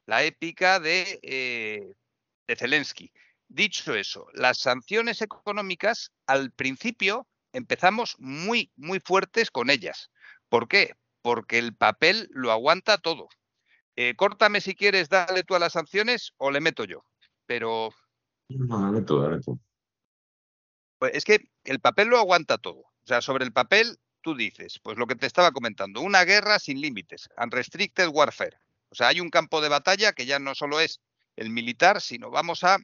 la 0.06 0.24
épica 0.24 0.80
de, 0.80 1.20
eh, 1.24 1.94
de 2.48 2.56
Zelensky. 2.56 3.12
Dicho 3.48 3.94
eso, 3.96 4.28
las 4.34 4.58
sanciones 4.58 5.22
económicas 5.22 6.12
al 6.26 6.52
principio 6.52 7.28
empezamos 7.54 8.16
muy, 8.20 8.72
muy 8.76 9.00
fuertes 9.00 9.52
con 9.52 9.70
ellas. 9.70 10.10
¿Por 10.50 10.68
qué? 10.68 10.94
Porque 11.22 11.58
el 11.58 11.76
papel 11.76 12.28
lo 12.32 12.52
aguanta 12.52 12.98
todo. 12.98 13.30
Eh, 13.96 14.16
córtame 14.16 14.62
si 14.62 14.76
quieres, 14.76 15.10
dale 15.10 15.44
tú 15.44 15.56
a 15.56 15.60
las 15.60 15.74
sanciones 15.74 16.34
o 16.38 16.52
le 16.52 16.60
meto 16.60 16.84
yo. 16.84 17.06
Pero 17.46 17.94
No, 18.50 18.82
dale 18.92 19.02
tú, 19.06 19.20
dale 19.22 19.40
tú. 19.42 19.60
pues, 20.98 21.14
es 21.16 21.24
que 21.24 21.50
el 21.64 21.80
papel 21.80 22.10
lo 22.10 22.18
aguanta 22.18 22.58
todo. 22.58 22.80
O 22.80 23.08
sea, 23.08 23.22
sobre 23.22 23.46
el 23.46 23.54
papel 23.54 23.98
tú 24.22 24.36
dices, 24.36 24.80
pues 24.82 24.98
lo 24.98 25.06
que 25.08 25.16
te 25.16 25.28
estaba 25.28 25.52
comentando, 25.52 26.02
una 26.02 26.24
guerra 26.26 26.58
sin 26.60 26.82
límites, 26.82 27.30
unrestricted 27.38 28.10
warfare. 28.12 28.58
O 28.90 28.96
sea, 28.96 29.10
hay 29.10 29.20
un 29.20 29.30
campo 29.30 29.62
de 29.62 29.70
batalla 29.70 30.14
que 30.14 30.26
ya 30.26 30.40
no 30.40 30.56
solo 30.56 30.80
es 30.80 31.02
el 31.36 31.50
militar, 31.50 32.02
sino 32.02 32.30
vamos 32.30 32.64
a, 32.64 32.78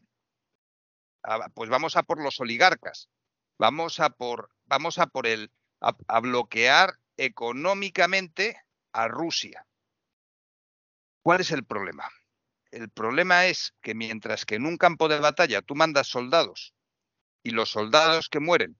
pues 1.54 1.70
vamos 1.70 1.96
a 1.96 2.04
por 2.04 2.22
los 2.22 2.40
oligarcas, 2.40 3.10
vamos 3.58 4.00
a 4.00 4.10
por, 4.10 4.50
vamos 4.66 4.98
a 4.98 5.08
por 5.08 5.28
el, 5.28 5.52
a 5.80 6.20
bloquear 6.20 6.98
económicamente 7.18 8.58
a 8.94 9.08
Rusia. 9.08 9.66
¿Cuál 11.24 11.42
es 11.42 11.52
el 11.52 11.64
problema? 11.64 12.10
El 12.72 12.90
problema 12.90 13.46
es 13.46 13.76
que 13.82 13.94
mientras 13.94 14.46
que 14.46 14.56
en 14.56 14.66
un 14.66 14.78
campo 14.78 15.08
de 15.08 15.20
batalla 15.20 15.62
tú 15.62 15.76
mandas 15.76 16.08
soldados 16.08 16.74
y 17.44 17.52
los 17.52 17.70
soldados 17.70 18.30
que 18.30 18.40
mueren, 18.40 18.80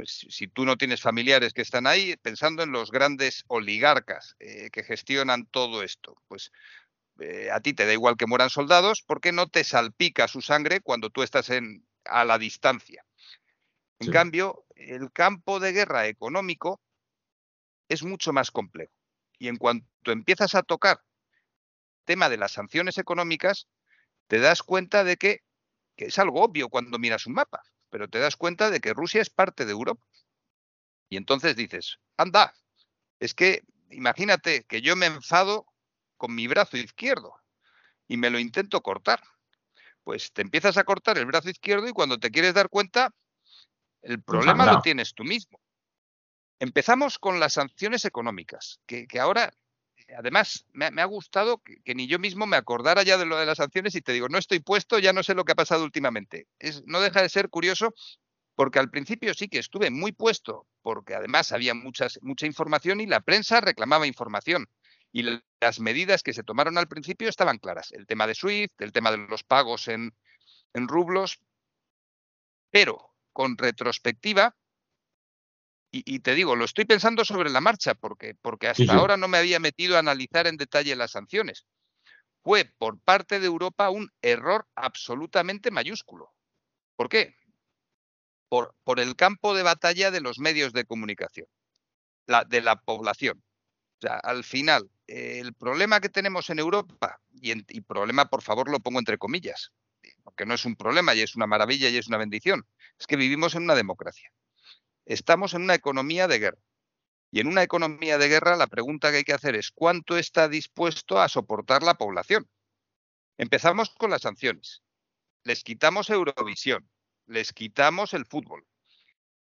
pues 0.00 0.24
si- 0.30 0.48
tú 0.48 0.64
no 0.64 0.78
tienes 0.78 1.02
familiares 1.02 1.52
que 1.52 1.60
están 1.60 1.86
ahí, 1.86 2.16
pensando 2.22 2.62
en 2.62 2.72
los 2.72 2.90
grandes 2.90 3.44
oligarcas 3.48 4.34
eh, 4.38 4.70
que 4.72 4.82
gestionan 4.82 5.44
todo 5.44 5.82
esto, 5.82 6.16
pues 6.26 6.50
eh, 7.18 7.50
a 7.52 7.60
ti 7.60 7.74
te 7.74 7.84
da 7.84 7.92
igual 7.92 8.16
que 8.16 8.26
mueran 8.26 8.48
soldados 8.48 9.02
porque 9.06 9.30
no 9.30 9.48
te 9.48 9.62
salpica 9.62 10.26
su 10.26 10.40
sangre 10.40 10.80
cuando 10.80 11.10
tú 11.10 11.22
estás 11.22 11.50
en, 11.50 11.86
a 12.06 12.24
la 12.24 12.38
distancia. 12.38 13.04
En 13.98 14.06
Sí. 14.06 14.10
cambio, 14.10 14.64
el 14.74 15.12
campo 15.12 15.60
de 15.60 15.72
guerra 15.72 16.06
económico 16.06 16.80
es 17.90 18.02
mucho 18.02 18.32
más 18.32 18.50
complejo. 18.50 18.94
Y 19.38 19.48
en 19.48 19.58
cuanto 19.58 20.12
empiezas 20.12 20.54
a 20.54 20.62
tocar 20.62 21.02
tema 22.06 22.30
de 22.30 22.38
las 22.38 22.52
sanciones 22.52 22.96
económicas, 22.96 23.68
te 24.28 24.38
das 24.38 24.62
cuenta 24.62 25.04
de 25.04 25.18
que, 25.18 25.40
que 25.94 26.06
es 26.06 26.18
algo 26.18 26.42
obvio 26.42 26.70
cuando 26.70 26.98
miras 26.98 27.26
un 27.26 27.34
mapa, 27.34 27.60
pero 27.90 28.08
te 28.08 28.18
das 28.18 28.36
cuenta 28.36 28.70
de 28.70 28.80
que 28.80 28.94
Rusia 28.94 29.20
es 29.20 29.30
parte 29.30 29.66
de 29.66 29.72
Europa. 29.72 30.04
Y 31.08 31.16
entonces 31.16 31.56
dices, 31.56 31.98
anda, 32.16 32.54
es 33.18 33.34
que 33.34 33.64
imagínate 33.90 34.64
que 34.64 34.80
yo 34.80 34.96
me 34.96 35.06
enfado 35.06 35.66
con 36.16 36.34
mi 36.34 36.46
brazo 36.46 36.76
izquierdo 36.76 37.34
y 38.06 38.16
me 38.16 38.30
lo 38.30 38.38
intento 38.38 38.82
cortar. 38.82 39.20
Pues 40.04 40.32
te 40.32 40.42
empiezas 40.42 40.76
a 40.76 40.84
cortar 40.84 41.18
el 41.18 41.26
brazo 41.26 41.50
izquierdo 41.50 41.88
y 41.88 41.92
cuando 41.92 42.18
te 42.18 42.30
quieres 42.30 42.54
dar 42.54 42.68
cuenta, 42.68 43.14
el 44.02 44.22
problema 44.22 44.66
lo 44.66 44.80
tienes 44.80 45.14
tú 45.14 45.24
mismo. 45.24 45.60
Empezamos 46.58 47.18
con 47.18 47.40
las 47.40 47.54
sanciones 47.54 48.04
económicas, 48.04 48.80
que, 48.86 49.06
que 49.06 49.18
ahora, 49.18 49.52
además, 50.16 50.66
me, 50.72 50.90
me 50.90 51.02
ha 51.02 51.06
gustado 51.06 51.62
que, 51.62 51.94
ni 51.94 52.06
yo 52.06 52.18
mismo 52.18 52.46
me 52.46 52.56
acordara 52.56 53.02
ya 53.02 53.18
de 53.18 53.26
lo 53.26 53.36
de 53.36 53.46
las 53.46 53.58
sanciones 53.58 53.94
y 53.94 54.02
te 54.02 54.12
digo, 54.12 54.28
no 54.28 54.38
estoy 54.38 54.60
puesto, 54.60 54.98
ya 54.98 55.12
no 55.12 55.22
sé 55.22 55.34
lo 55.34 55.44
que 55.44 55.52
ha 55.52 55.56
pasado 55.56 55.84
últimamente. 55.84 56.46
Es, 56.58 56.82
no 56.86 57.00
deja 57.00 57.22
de 57.22 57.28
ser 57.28 57.50
curioso 57.50 57.94
porque 58.54 58.78
al 58.78 58.90
principio 58.90 59.32
sí 59.34 59.48
que 59.48 59.58
estuve 59.58 59.90
muy 59.90 60.12
puesto, 60.12 60.66
porque 60.82 61.14
además 61.14 61.52
había 61.52 61.74
muchas, 61.74 62.18
mucha 62.22 62.46
información 62.46 63.00
y 63.00 63.06
la 63.06 63.20
prensa 63.20 63.60
reclamaba 63.60 64.06
información. 64.06 64.68
Y 65.12 65.24
las 65.60 65.80
medidas 65.80 66.22
que 66.22 66.32
se 66.32 66.44
tomaron 66.44 66.78
al 66.78 66.86
principio 66.86 67.28
estaban 67.28 67.58
claras. 67.58 67.90
El 67.92 68.06
tema 68.06 68.26
de 68.26 68.34
SWIFT, 68.34 68.80
el 68.80 68.92
tema 68.92 69.10
de 69.10 69.18
los 69.18 69.42
pagos 69.42 69.88
en, 69.88 70.14
en 70.72 70.88
rublos, 70.88 71.40
pero 72.70 73.14
con 73.32 73.56
retrospectiva, 73.56 74.56
y, 75.92 76.02
y 76.16 76.20
te 76.20 76.34
digo, 76.34 76.56
lo 76.56 76.64
estoy 76.64 76.84
pensando 76.84 77.24
sobre 77.24 77.50
la 77.50 77.60
marcha, 77.60 77.94
porque, 77.94 78.34
porque 78.40 78.68
hasta 78.68 78.82
Sí, 78.84 78.88
sí. 78.88 78.94
ahora 78.94 79.16
no 79.16 79.28
me 79.28 79.38
había 79.38 79.58
metido 79.60 79.96
a 79.96 80.00
analizar 80.00 80.46
en 80.46 80.56
detalle 80.56 80.96
las 80.96 81.12
sanciones. 81.12 81.66
Fue 82.42 82.64
por 82.78 83.00
parte 83.00 83.40
de 83.40 83.46
Europa 83.46 83.90
un 83.90 84.10
error 84.22 84.66
absolutamente 84.74 85.70
mayúsculo. 85.70 86.32
¿Por 86.96 87.08
qué? 87.08 87.36
Por, 88.48 88.74
por 88.84 88.98
el 89.00 89.16
campo 89.16 89.54
de 89.54 89.62
batalla 89.62 90.10
de 90.10 90.20
los 90.20 90.38
medios 90.38 90.72
de 90.72 90.84
comunicación, 90.84 91.46
la, 92.26 92.44
de 92.44 92.62
la 92.62 92.76
población. 92.82 93.42
O 93.98 94.00
sea, 94.06 94.16
al 94.18 94.44
final, 94.44 94.90
eh, 95.08 95.40
el 95.40 95.54
problema 95.54 96.00
que 96.00 96.08
tenemos 96.10 96.50
en 96.50 96.58
Europa, 96.60 97.20
y, 97.32 97.52
en- 97.52 97.66
y 97.68 97.82
problema, 97.82 98.26
por 98.26 98.42
favor, 98.42 98.70
lo 98.70 98.80
pongo 98.80 98.98
entre 99.00 99.18
comillas, 99.18 99.72
porque 100.24 100.46
no 100.46 100.54
es 100.54 100.64
un 100.64 100.76
problema 100.76 101.14
y 101.14 101.20
es 101.22 101.36
una 101.36 101.46
maravilla 101.46 101.88
y 101.90 101.98
es 101.98 102.08
una 102.08 102.18
bendición, 102.18 102.66
es 102.98 103.06
que 103.06 103.16
vivimos 103.16 103.54
en 103.56 103.64
una 103.64 103.74
democracia. 103.76 104.30
Estamos 105.10 105.54
en 105.54 105.62
una 105.62 105.74
economía 105.74 106.28
de 106.28 106.38
guerra. 106.38 106.62
Y 107.32 107.40
en 107.40 107.48
una 107.48 107.64
economía 107.64 108.16
de 108.16 108.28
guerra 108.28 108.54
la 108.56 108.68
pregunta 108.68 109.10
que 109.10 109.18
hay 109.18 109.24
que 109.24 109.32
hacer 109.32 109.56
es 109.56 109.72
cuánto 109.72 110.16
está 110.16 110.48
dispuesto 110.48 111.20
a 111.20 111.28
soportar 111.28 111.82
la 111.82 111.94
población. 111.94 112.48
Empezamos 113.36 113.90
con 113.90 114.10
las 114.10 114.22
sanciones. 114.22 114.84
Les 115.42 115.64
quitamos 115.64 116.10
Eurovisión, 116.10 116.88
les 117.26 117.52
quitamos 117.52 118.14
el 118.14 118.24
fútbol. 118.24 118.64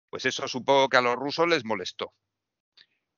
Pues 0.08 0.24
eso 0.24 0.48
supongo 0.48 0.88
que 0.88 0.96
a 0.96 1.02
los 1.02 1.16
rusos 1.16 1.46
les 1.46 1.66
molestó. 1.66 2.14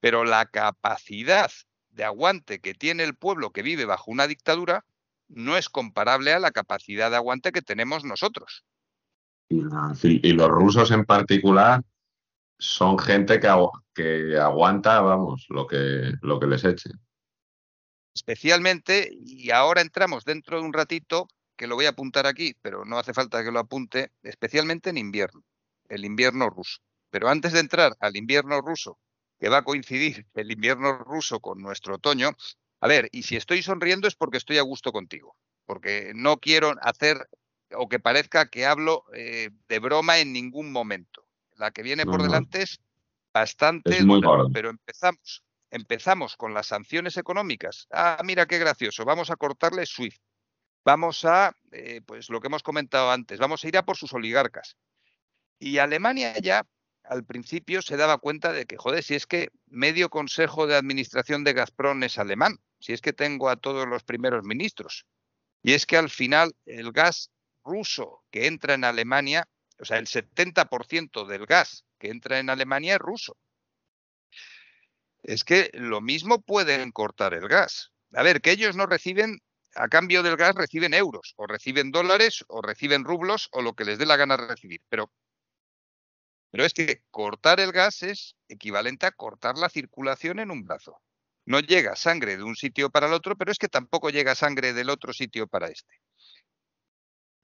Pero 0.00 0.24
la 0.24 0.46
capacidad 0.46 1.52
de 1.90 2.02
aguante 2.02 2.58
que 2.58 2.74
tiene 2.74 3.04
el 3.04 3.14
pueblo 3.14 3.52
que 3.52 3.62
vive 3.62 3.84
bajo 3.84 4.10
una 4.10 4.26
dictadura 4.26 4.84
no 5.28 5.56
es 5.56 5.68
comparable 5.68 6.32
a 6.32 6.40
la 6.40 6.50
capacidad 6.50 7.10
de 7.10 7.16
aguante 7.16 7.52
que 7.52 7.62
tenemos 7.62 8.04
nosotros. 8.04 8.64
Y, 9.48 9.60
la- 9.62 9.94
y 10.02 10.32
los 10.32 10.48
rusos 10.48 10.90
en 10.90 11.04
particular 11.04 11.84
son 12.60 12.98
gente 12.98 13.40
que, 13.40 13.48
agu- 13.48 13.72
que 13.94 14.38
aguanta, 14.38 15.00
vamos, 15.00 15.46
lo 15.48 15.66
que, 15.66 16.12
lo 16.22 16.38
que 16.40 16.46
les 16.46 16.64
eche. 16.64 16.90
Especialmente, 18.14 19.10
y 19.12 19.50
ahora 19.50 19.80
entramos 19.80 20.24
dentro 20.24 20.58
de 20.60 20.66
un 20.66 20.72
ratito, 20.72 21.28
que 21.56 21.66
lo 21.66 21.74
voy 21.76 21.86
a 21.86 21.90
apuntar 21.90 22.26
aquí, 22.26 22.54
pero 22.62 22.84
no 22.84 22.98
hace 22.98 23.14
falta 23.14 23.44
que 23.44 23.52
lo 23.52 23.60
apunte, 23.60 24.12
especialmente 24.22 24.90
en 24.90 24.98
invierno, 24.98 25.42
el 25.88 26.04
invierno 26.04 26.50
ruso. 26.50 26.78
Pero 27.10 27.28
antes 27.28 27.52
de 27.52 27.60
entrar 27.60 27.96
al 28.00 28.16
invierno 28.16 28.60
ruso 28.60 28.98
que 29.38 29.48
va 29.48 29.58
a 29.58 29.64
coincidir 29.64 30.26
el 30.34 30.50
invierno 30.52 30.98
ruso 30.98 31.40
con 31.40 31.60
nuestro 31.62 31.94
otoño. 31.96 32.30
A 32.80 32.88
ver, 32.88 33.08
y 33.12 33.22
si 33.22 33.36
estoy 33.36 33.62
sonriendo 33.62 34.06
es 34.08 34.14
porque 34.16 34.36
estoy 34.38 34.58
a 34.58 34.62
gusto 34.62 34.92
contigo, 34.92 35.36
porque 35.64 36.12
no 36.14 36.38
quiero 36.38 36.74
hacer 36.82 37.28
o 37.72 37.88
que 37.88 38.00
parezca 38.00 38.48
que 38.50 38.66
hablo 38.66 39.04
eh, 39.14 39.50
de 39.68 39.78
broma 39.78 40.18
en 40.18 40.32
ningún 40.32 40.72
momento. 40.72 41.24
La 41.60 41.70
que 41.72 41.82
viene 41.82 42.06
por 42.06 42.22
delante 42.22 42.62
es 42.62 42.80
bastante 43.34 43.98
pero 44.50 44.70
empezamos, 44.70 45.44
empezamos 45.70 46.34
con 46.38 46.54
las 46.54 46.68
sanciones 46.68 47.18
económicas. 47.18 47.86
Ah, 47.92 48.18
mira 48.24 48.46
qué 48.46 48.58
gracioso, 48.58 49.04
vamos 49.04 49.30
a 49.30 49.36
cortarle 49.36 49.84
SWIFT. 49.84 50.22
Vamos 50.86 51.26
a, 51.26 51.54
eh, 51.72 52.00
pues 52.06 52.30
lo 52.30 52.40
que 52.40 52.46
hemos 52.46 52.62
comentado 52.62 53.10
antes, 53.10 53.38
vamos 53.38 53.62
a 53.62 53.68
ir 53.68 53.76
a 53.76 53.84
por 53.84 53.98
sus 53.98 54.14
oligarcas. 54.14 54.78
Y 55.58 55.76
Alemania 55.76 56.32
ya 56.38 56.66
al 57.04 57.26
principio 57.26 57.82
se 57.82 57.98
daba 57.98 58.16
cuenta 58.16 58.52
de 58.52 58.64
que, 58.64 58.78
joder, 58.78 59.04
si 59.04 59.14
es 59.14 59.26
que 59.26 59.50
medio 59.66 60.08
consejo 60.08 60.66
de 60.66 60.76
administración 60.76 61.44
de 61.44 61.52
Gazprom 61.52 62.02
es 62.04 62.16
alemán, 62.16 62.56
si 62.78 62.94
es 62.94 63.02
que 63.02 63.12
tengo 63.12 63.50
a 63.50 63.56
todos 63.56 63.86
los 63.86 64.02
primeros 64.02 64.44
ministros. 64.44 65.04
Y 65.62 65.74
es 65.74 65.84
que 65.84 65.98
al 65.98 66.08
final 66.08 66.56
el 66.64 66.90
gas 66.92 67.30
ruso 67.62 68.22
que 68.30 68.46
entra 68.46 68.72
en 68.72 68.84
Alemania, 68.84 69.46
o 69.80 69.84
sea, 69.84 69.98
el 69.98 70.06
70% 70.06 71.26
del 71.26 71.46
gas 71.46 71.84
que 71.98 72.10
entra 72.10 72.38
en 72.38 72.50
Alemania 72.50 72.94
es 72.94 72.98
ruso. 72.98 73.36
Es 75.22 75.44
que 75.44 75.70
lo 75.74 76.00
mismo 76.00 76.40
pueden 76.42 76.92
cortar 76.92 77.34
el 77.34 77.48
gas. 77.48 77.92
A 78.14 78.22
ver, 78.22 78.40
que 78.40 78.52
ellos 78.52 78.76
no 78.76 78.86
reciben, 78.86 79.38
a 79.74 79.88
cambio 79.88 80.22
del 80.22 80.36
gas 80.36 80.54
reciben 80.54 80.94
euros, 80.94 81.34
o 81.36 81.46
reciben 81.46 81.90
dólares, 81.90 82.44
o 82.48 82.62
reciben 82.62 83.04
rublos, 83.04 83.48
o 83.52 83.62
lo 83.62 83.74
que 83.74 83.84
les 83.84 83.98
dé 83.98 84.06
la 84.06 84.16
gana 84.16 84.36
recibir. 84.36 84.82
Pero, 84.88 85.10
pero 86.50 86.64
es 86.64 86.74
que 86.74 87.02
cortar 87.10 87.60
el 87.60 87.72
gas 87.72 88.02
es 88.02 88.36
equivalente 88.48 89.06
a 89.06 89.12
cortar 89.12 89.56
la 89.56 89.68
circulación 89.68 90.40
en 90.40 90.50
un 90.50 90.64
brazo. 90.64 91.00
No 91.46 91.60
llega 91.60 91.96
sangre 91.96 92.36
de 92.36 92.42
un 92.42 92.56
sitio 92.56 92.90
para 92.90 93.06
el 93.06 93.12
otro, 93.12 93.36
pero 93.36 93.50
es 93.50 93.58
que 93.58 93.68
tampoco 93.68 94.10
llega 94.10 94.34
sangre 94.34 94.72
del 94.72 94.90
otro 94.90 95.12
sitio 95.12 95.46
para 95.46 95.68
este. 95.68 96.00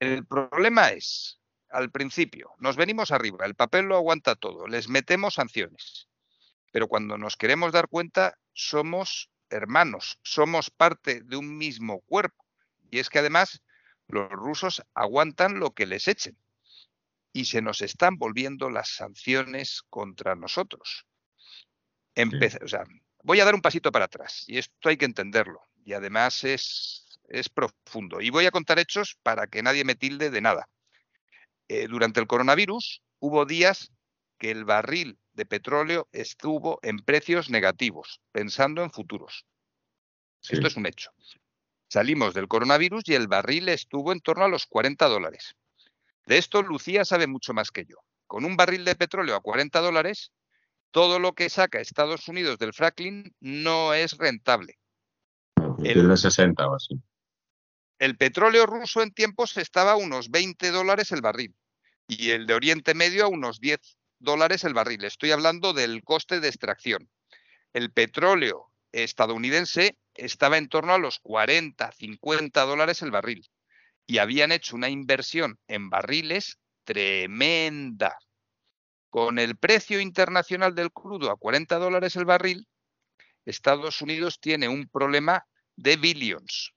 El 0.01 0.27
problema 0.27 0.91
es, 0.91 1.41
al 1.77 1.91
principio, 1.91 2.55
nos 2.59 2.77
venimos 2.77 3.11
arriba, 3.11 3.45
el 3.45 3.55
papel 3.55 3.87
lo 3.87 3.97
aguanta 3.97 4.35
todo, 4.35 4.67
les 4.67 4.89
metemos 4.89 5.35
sanciones, 5.35 6.09
pero 6.73 6.89
cuando 6.89 7.19
nos 7.19 7.37
queremos 7.37 7.73
dar 7.73 7.89
cuenta, 7.89 8.39
somos 8.53 9.31
hermanos, 9.51 10.19
somos 10.23 10.71
parte 10.71 11.21
de 11.23 11.37
un 11.37 11.57
mismo 11.57 12.01
cuerpo. 12.03 12.45
Y 12.91 12.99
es 12.99 13.11
que 13.11 13.19
además 13.19 13.63
los 14.09 14.31
rusos 14.31 14.83
aguantan 14.95 15.59
lo 15.59 15.73
que 15.73 15.87
les 15.87 16.09
echen 16.09 16.37
y 17.33 17.45
se 17.45 17.61
nos 17.61 17.83
están 17.83 18.17
volviendo 18.17 18.71
las 18.71 18.89
sanciones 18.89 19.83
contra 19.91 20.35
nosotros. 20.35 21.07
voy 23.23 23.41
a 23.41 23.45
dar 23.45 23.55
un 23.55 23.63
pasito 23.63 23.93
para 23.93 24.07
atrás 24.07 24.45
y 24.47 24.59
esto 24.59 24.89
hay 24.89 24.97
que 24.97 25.05
entenderlo 25.05 25.61
y 25.85 25.93
además 25.93 26.43
es 26.45 27.07
es 27.29 27.49
profundo. 27.49 28.21
Y 28.21 28.31
voy 28.31 28.47
a 28.47 28.51
contar 28.51 28.79
hechos 28.79 29.17
para 29.23 29.47
que 29.47 29.63
nadie 29.63 29.85
me 29.85 29.95
tilde 29.95 30.31
de 30.31 30.41
nada. 30.41 30.69
Eh, 31.69 31.89
durante 31.89 32.21
el 32.21 32.27
coronavirus 32.27 33.03
hubo 33.19 33.45
días 33.45 33.93
que 34.39 34.51
el 34.51 34.65
barril 34.65 35.19
de 35.33 35.47
petróleo 35.47 36.09
estuvo 36.13 36.79
en 36.83 36.99
precios 36.99 37.51
negativos, 37.51 38.21
pensando 38.33 38.83
en 38.83 38.91
futuros. 38.91 39.47
Esto 40.49 40.67
es 40.67 40.77
un 40.77 40.87
hecho. 40.87 41.11
Salimos 41.89 42.35
del 42.35 42.49
coronavirus 42.49 43.03
y 43.09 43.15
el 43.15 43.29
barril 43.29 43.69
estuvo 43.69 44.13
en 44.13 44.21
torno 44.21 44.45
a 44.45 44.49
los 44.49 44.67
40 44.67 45.07
dólares. 45.09 45.57
De 46.27 46.39
esto 46.39 46.63
Lucía 46.63 47.05
sabe 47.05 47.27
mucho 47.27 47.53
más 47.53 47.71
que 47.71 47.85
yo. 47.85 47.97
Con 48.27 48.45
un 48.45 48.57
barril 48.57 48.85
de 48.85 48.97
petróleo 48.97 49.37
a 49.37 49.41
40 49.41 49.81
dólares, 49.81 50.33
todo 50.91 51.19
lo 51.19 51.35
que 51.35 51.51
saca 51.51 51.81
Estados 51.81 52.27
Unidos 52.29 52.59
del 52.59 52.73
fracking 52.73 53.35
no 53.41 53.95
es 53.95 54.17
rentable. 54.17 54.79
El 55.83 56.09
de 56.09 56.17
60 56.17 56.67
o 56.67 56.75
así. 56.75 57.01
El 57.99 58.19
petróleo 58.19 58.67
ruso 58.67 59.03
en 59.03 59.11
tiempos 59.11 59.57
estaba 59.57 59.93
a 59.93 59.97
unos 59.97 60.31
20 60.31 60.71
dólares 60.71 61.13
el 61.13 61.23
barril 61.23 61.55
y 62.07 62.31
el 62.31 62.47
de 62.47 62.53
Oriente 62.53 62.93
Medio 62.93 63.25
a 63.25 63.29
unos 63.29 63.59
10 63.59 63.81
dólares 64.19 64.65
el 64.65 64.75
barril. 64.75 65.05
Estoy 65.05 65.31
hablando 65.31 65.73
del 65.73 66.05
coste 66.05 66.41
de 66.41 66.49
extracción. 66.49 67.09
El 67.73 67.91
petróleo 67.93 68.71
estadounidense 68.93 69.97
estaba 70.15 70.59
en 70.59 70.69
torno 70.69 70.93
a 70.93 70.99
los 70.99 71.21
40, 71.21 71.91
50 71.91 72.63
dólares 72.63 73.01
el 73.01 73.11
barril 73.11 73.49
y 74.07 74.19
habían 74.19 74.53
hecho 74.53 74.77
una 74.77 74.91
inversión 74.91 75.59
en 75.67 75.89
barriles 75.89 76.59
tremenda. 76.85 78.19
Con 79.09 79.39
el 79.39 79.57
precio 79.57 80.01
internacional 80.01 80.75
del 80.75 80.93
crudo 80.93 81.31
a 81.31 81.37
40 81.37 81.77
dólares 81.79 82.17
el 82.17 82.27
barril, 82.27 82.69
Estados 83.47 84.03
Unidos 84.03 84.39
tiene 84.39 84.69
un 84.69 84.87
problema 84.87 85.47
de 85.77 85.97
billions, 85.97 86.76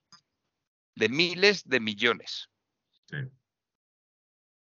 de 0.99 1.07
miles 1.07 1.67
de 1.67 1.79
millones. 1.79 2.49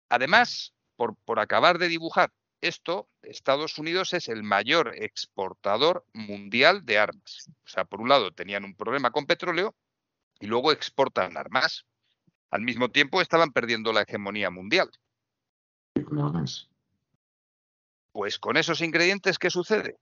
Además, 0.08 0.74
por, 0.96 1.16
por 1.26 1.40
acabar 1.40 1.80
de 1.80 1.88
dibujar 1.88 2.32
esto, 2.62 3.10
Estados 3.24 3.80
Unidos 3.80 4.14
es 4.14 4.30
el 4.30 4.44
mayor 4.44 4.94
exportador 4.96 6.06
mundial 6.14 6.86
de 6.86 7.00
armas. 7.00 7.50
O 7.66 7.68
sea, 7.68 7.86
por 7.86 8.02
un 8.02 8.10
lado 8.10 8.32
tenían 8.32 8.66
un 8.66 8.76
problema 8.76 9.10
con 9.10 9.26
petróleo 9.26 9.74
y 10.40 10.46
luego 10.46 10.72
exportan 10.72 11.38
armas. 11.38 11.88
Al 12.52 12.62
mismo 12.62 12.90
tiempo 12.90 13.20
estaban 13.20 13.52
perdiendo 13.52 13.92
la 13.92 14.04
hegemonía 14.04 14.52
mundial. 14.52 14.92
Pues 18.12 18.38
con 18.38 18.58
esos 18.58 18.82
ingredientes, 18.82 19.40
¿qué 19.40 19.50
sucede? 19.50 19.98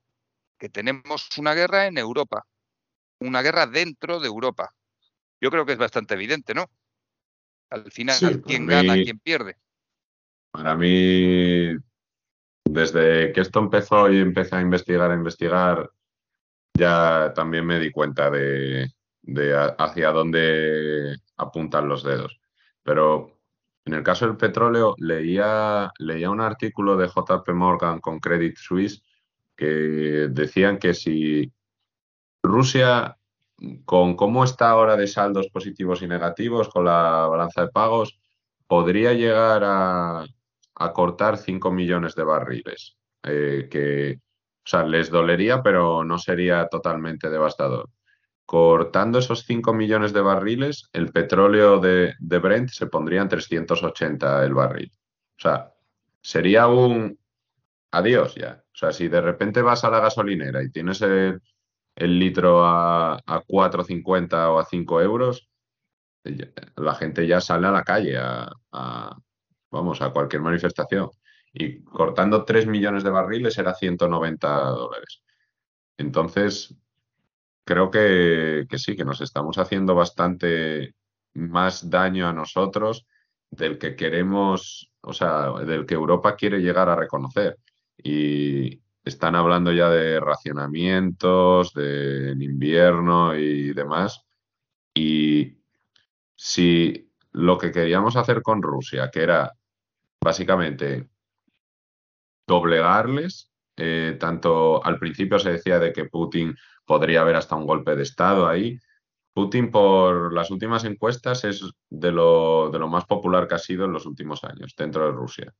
Que 0.58 0.68
tenemos 0.68 1.30
una 1.38 1.54
guerra 1.54 1.88
en 1.88 1.98
Europa, 1.98 2.46
una 3.20 3.42
guerra 3.42 3.68
dentro 3.68 4.20
de 4.20 4.28
Europa. 4.28 4.74
Yo 5.42 5.50
creo 5.50 5.66
que 5.66 5.74
es 5.74 5.78
bastante 5.78 6.14
evidente, 6.14 6.54
¿no? 6.54 6.70
Al 7.70 7.92
final, 7.92 8.42
¿quién 8.46 8.66
gana, 8.66 8.96
quién 8.96 9.20
pierde? 9.20 9.58
Para 10.52 10.76
mí, 10.76 11.76
desde 12.66 13.32
que 13.32 13.42
esto 13.42 13.60
empezó 13.60 14.12
y 14.12 14.18
empecé 14.18 14.56
a 14.56 14.62
investigar, 14.62 15.12
a 15.12 15.16
investigar, 15.16 15.92
ya 16.74 17.32
también 17.36 17.66
me 17.66 17.80
di 17.80 17.92
cuenta 17.92 18.32
de, 18.32 18.92
hacia 19.78 20.12
dónde 20.12 21.18
apuntan 21.38 21.88
los 21.88 22.04
dedos. 22.04 22.40
Pero 22.82 23.40
en 23.86 23.94
el 23.94 24.04
caso 24.04 24.26
del 24.26 24.38
petróleo, 24.38 24.96
leía, 24.98 25.92
leía 26.00 26.30
un 26.30 26.42
artículo 26.42 26.98
de 26.98 27.08
JP 27.08 27.50
Morgan 27.50 28.00
con 28.00 28.20
Credit 28.20 28.56
Suisse 28.58 29.04
que 29.56 30.28
decían 30.32 30.80
que 30.80 30.94
si 30.94 31.52
Rusia 32.42 33.19
con 33.86 34.16
cómo 34.16 34.44
está 34.44 34.70
ahora 34.70 34.96
de 34.96 35.08
saldos 35.08 35.50
positivos 35.50 36.02
y 36.02 36.08
negativos 36.08 36.70
con 36.70 36.86
la 36.86 37.28
balanza 37.28 37.64
de 37.64 37.70
pagos, 37.70 38.20
podría 38.68 39.14
llegar 39.14 39.64
a, 39.66 40.26
cortar 40.94 41.38
5 41.38 41.72
millones 41.72 42.16
de 42.16 42.24
barriles, 42.24 42.98
eh, 43.24 43.68
que, 43.70 44.20
o 44.66 44.68
sea, 44.70 44.84
les 44.84 45.10
dolería, 45.10 45.62
pero 45.62 46.06
no 46.06 46.18
sería 46.18 46.68
totalmente 46.68 47.30
devastador. 47.30 47.90
Cortando 48.46 49.20
esos 49.20 49.44
5 49.46 49.74
millones 49.74 50.14
de 50.14 50.22
barriles, 50.22 50.90
el 50.94 51.12
petróleo 51.12 51.80
de, 51.80 52.16
de 52.20 52.40
Brent 52.40 52.70
se 52.70 52.88
pondría 52.88 53.22
en 53.22 53.30
380 53.30 54.46
el 54.46 54.54
barril. 54.54 54.92
O 55.38 55.42
sea, 55.42 55.74
sería 56.22 56.68
un 56.68 57.20
adiós 57.92 58.36
ya. 58.36 58.64
O 58.74 58.78
sea, 58.78 58.92
si 58.92 59.08
de 59.08 59.22
repente 59.22 59.62
vas 59.62 59.84
a 59.84 59.90
la 59.90 60.00
gasolinera 60.00 60.64
y 60.64 60.72
tienes 60.72 61.02
el, 61.02 61.42
el 62.00 62.18
litro 62.18 62.66
a, 62.66 63.16
a 63.16 63.44
4,50 63.44 64.50
o 64.50 64.60
a 64.60 64.66
5 64.66 65.02
euros, 65.02 65.50
la 66.76 66.96
gente 66.96 67.28
ya 67.28 67.42
sale 67.42 67.68
a 67.68 67.72
la 67.72 67.84
calle 67.84 68.18
a, 68.18 69.18
vamos, 69.72 70.02
a 70.02 70.12
cualquier 70.12 70.42
manifestación. 70.42 71.10
Y 71.54 71.84
cortando 71.84 72.46
3 72.46 72.68
millones 72.68 73.04
de 73.04 73.10
barriles 73.10 73.58
era 73.58 73.74
190 73.74 74.48
dólares. 74.70 75.24
Entonces, 75.98 76.76
creo 77.66 77.90
que, 77.92 78.66
que 78.70 78.78
sí, 78.78 78.96
que 78.96 79.06
nos 79.06 79.22
estamos 79.22 79.58
haciendo 79.58 79.96
bastante 79.96 80.96
más 81.34 81.90
daño 81.90 82.28
a 82.28 82.34
nosotros 82.34 83.06
del 83.50 83.78
que 83.78 83.96
queremos, 83.96 84.92
o 85.02 85.14
sea, 85.14 85.52
del 85.66 85.86
que 85.86 85.96
Europa 85.96 86.36
quiere 86.36 86.60
llegar 86.60 86.90
a 86.90 86.96
reconocer. 86.96 87.58
Y, 87.98 88.82
están 89.04 89.36
hablando 89.36 89.72
ya 89.72 89.90
de 89.90 90.20
racionamientos, 90.20 91.74
de 91.74 92.36
invierno 92.40 93.36
y 93.36 93.74
demás. 93.74 94.26
Y 94.94 95.58
si 96.36 97.12
lo 97.32 97.58
que 97.58 97.72
queríamos 97.72 98.16
hacer 98.16 98.42
con 98.42 98.62
Rusia, 98.62 99.10
que 99.12 99.24
era 99.24 99.54
básicamente 100.24 101.10
doblegarles, 102.48 103.52
eh, 103.78 104.18
tanto 104.20 104.84
al 104.84 105.00
principio 105.00 105.40
se 105.40 105.52
decía 105.52 105.80
de 105.80 105.94
que 105.94 106.06
Putin 106.06 106.56
podría 106.86 107.22
haber 107.22 107.36
hasta 107.36 107.56
un 107.56 107.66
golpe 107.66 107.96
de 107.96 108.04
Estado 108.04 108.48
ahí. 108.48 108.78
Putin, 109.34 109.72
por 109.72 110.34
las 110.34 110.52
últimas 110.52 110.84
encuestas, 110.84 111.46
es 111.46 111.64
de 111.90 112.12
lo, 112.12 112.70
de 112.72 112.80
lo 112.80 112.90
más 112.90 113.06
popular 113.06 113.48
que 113.48 113.56
ha 113.56 113.60
sido 113.60 113.86
en 113.86 113.94
los 113.94 114.06
últimos 114.06 114.44
años 114.44 114.76
dentro 114.76 115.06
de 115.06 115.12
Rusia. 115.12 115.54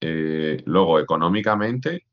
Eh, 0.00 0.62
luego, 0.66 0.98
económicamente, 0.98 2.06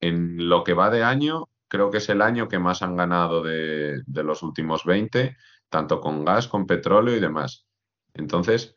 en 0.00 0.48
lo 0.48 0.64
que 0.64 0.74
va 0.74 0.90
de 0.90 1.02
año, 1.02 1.48
creo 1.68 1.90
que 1.90 1.98
es 1.98 2.08
el 2.08 2.20
año 2.20 2.48
que 2.48 2.58
más 2.58 2.82
han 2.82 2.96
ganado 2.96 3.42
de, 3.42 4.02
los 4.06 4.42
últimos 4.42 4.84
20, 4.84 5.36
tanto 5.68 6.00
con 6.00 6.24
gas, 6.24 6.48
con 6.48 6.66
petróleo 6.66 7.16
y 7.16 7.20
demás. 7.20 7.66
Entonces, 8.14 8.76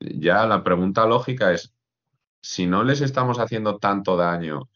ya 0.00 0.46
la 0.46 0.64
pregunta 0.64 1.06
lógica 1.06 1.52
es, 1.52 1.74
si 2.42 2.66
no 2.66 2.82
les 2.82 3.00
estamos 3.00 3.38
haciendo 3.38 3.78
tanto 3.78 4.16
daño 4.16 4.68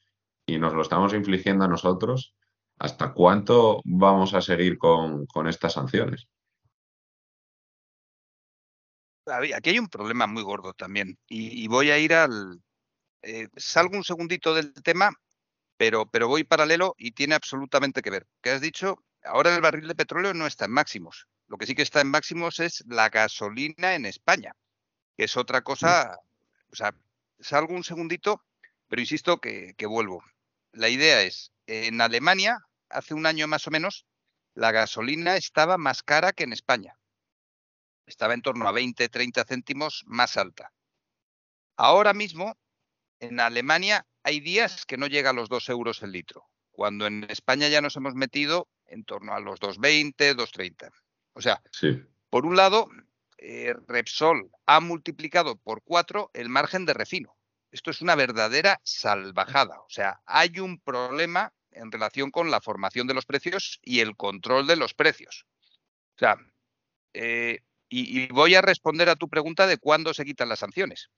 y 0.46 0.58
nos 0.58 0.72
lo 0.72 0.82
estamos 0.82 1.12
infligiendo 1.14 1.64
a 1.64 1.68
nosotros, 1.68 2.34
¿hasta 2.78 3.12
cuánto 3.12 3.82
vamos 3.84 4.34
a 4.34 4.40
seguir 4.40 4.78
con, 4.78 5.26
estas 5.48 5.74
sanciones? 5.74 6.28
Aquí 9.26 9.70
hay 9.70 9.78
un 9.78 9.88
problema 9.88 10.26
muy 10.26 10.42
gordo 10.42 10.72
también 10.72 11.18
y, 11.28 11.66
voy 11.68 11.90
a 11.90 11.98
ir 11.98 12.14
al... 12.14 12.62
Eh, 13.20 13.48
salgo 13.56 13.96
un 13.96 14.04
segundito 14.04 14.54
del 14.54 14.72
tema, 14.74 15.10
pero, 15.78 16.04
pero 16.10 16.28
voy 16.28 16.44
paralelo 16.44 16.94
y 16.98 17.12
tiene 17.12 17.34
absolutamente 17.34 18.02
que 18.02 18.10
ver. 18.10 18.26
¿Qué 18.42 18.50
has 18.50 18.60
dicho? 18.60 19.02
Ahora 19.24 19.54
el 19.54 19.62
barril 19.62 19.88
de 19.88 19.94
petróleo 19.94 20.34
no 20.34 20.46
está 20.46 20.66
en 20.66 20.72
máximos. 20.72 21.26
Lo 21.46 21.56
que 21.56 21.64
sí 21.64 21.74
que 21.74 21.82
está 21.82 22.02
en 22.02 22.10
máximos 22.10 22.60
es 22.60 22.84
la 22.86 23.08
gasolina 23.08 23.94
en 23.94 24.04
España, 24.04 24.54
que 25.16 25.24
es 25.24 25.36
otra 25.38 25.62
cosa. 25.62 26.18
O 26.70 26.76
sea, 26.76 26.94
salgo 27.40 27.74
un 27.74 27.84
segundito, 27.84 28.44
pero 28.88 29.00
insisto 29.00 29.40
que 29.40 29.74
vuelvo. 29.88 30.22
La 30.72 30.90
idea 30.90 31.22
es, 31.22 31.52
en 31.66 32.00
Alemania 32.00 32.58
hace 32.90 33.14
un 33.14 33.24
año 33.24 33.46
más 33.48 33.66
o 33.66 33.70
menos, 33.70 34.06
la 34.54 34.72
gasolina 34.72 35.36
estaba 35.36 35.78
más 35.78 36.02
cara 36.02 36.32
que 36.32 36.44
en 36.44 36.52
España. 36.52 36.98
Estaba 38.06 38.34
en 38.34 38.42
torno 38.42 38.66
a 38.66 38.72
20, 38.72 39.08
30 39.08 39.44
céntimos 39.44 40.02
más 40.06 40.36
alta. 40.36 40.72
Ahora 41.76 42.12
mismo, 42.12 42.58
en 43.20 43.40
Alemania 43.40 44.06
hay 44.22 44.40
días 44.40 44.84
que 44.86 44.96
no 44.96 45.06
llega 45.06 45.30
a 45.30 45.32
los 45.32 45.48
2 45.48 45.68
euros 45.70 46.02
el 46.02 46.12
litro, 46.12 46.44
cuando 46.70 47.06
en 47.06 47.24
España 47.28 47.68
ya 47.68 47.80
nos 47.80 47.96
hemos 47.96 48.14
metido 48.14 48.68
en 48.86 49.04
torno 49.04 49.34
a 49.34 49.40
los 49.40 49.60
2,20, 49.60 50.34
2,30. 50.34 50.90
O 51.34 51.40
sea, 51.40 51.62
por 52.30 52.46
un 52.46 52.56
lado, 52.56 52.88
eh, 53.38 53.74
Repsol 53.86 54.50
ha 54.66 54.80
multiplicado 54.80 55.56
por 55.56 55.82
cuatro 55.82 56.30
el 56.34 56.48
margen 56.48 56.84
de 56.84 56.94
refino. 56.94 57.36
Esto 57.70 57.90
es 57.90 58.00
una 58.00 58.14
verdadera 58.14 58.80
salvajada. 58.82 59.80
O 59.80 59.90
sea, 59.90 60.20
hay 60.26 60.58
un 60.58 60.80
problema 60.80 61.52
en 61.70 61.92
relación 61.92 62.30
con 62.30 62.50
la 62.50 62.60
formación 62.60 63.06
de 63.06 63.14
los 63.14 63.26
precios 63.26 63.78
y 63.82 64.00
el 64.00 64.16
control 64.16 64.66
de 64.66 64.76
los 64.76 64.94
precios. 64.94 65.46
O 66.16 66.18
sea, 66.18 66.36
eh, 67.12 67.60
y, 67.88 68.26
voy 68.28 68.54
a 68.54 68.62
responder 68.62 69.08
a 69.08 69.16
tu 69.16 69.28
pregunta 69.28 69.66
de 69.66 69.78
cuándo 69.78 70.12
se 70.12 70.24
quitan 70.24 70.48
las 70.48 70.58
sanciones. 70.58 71.10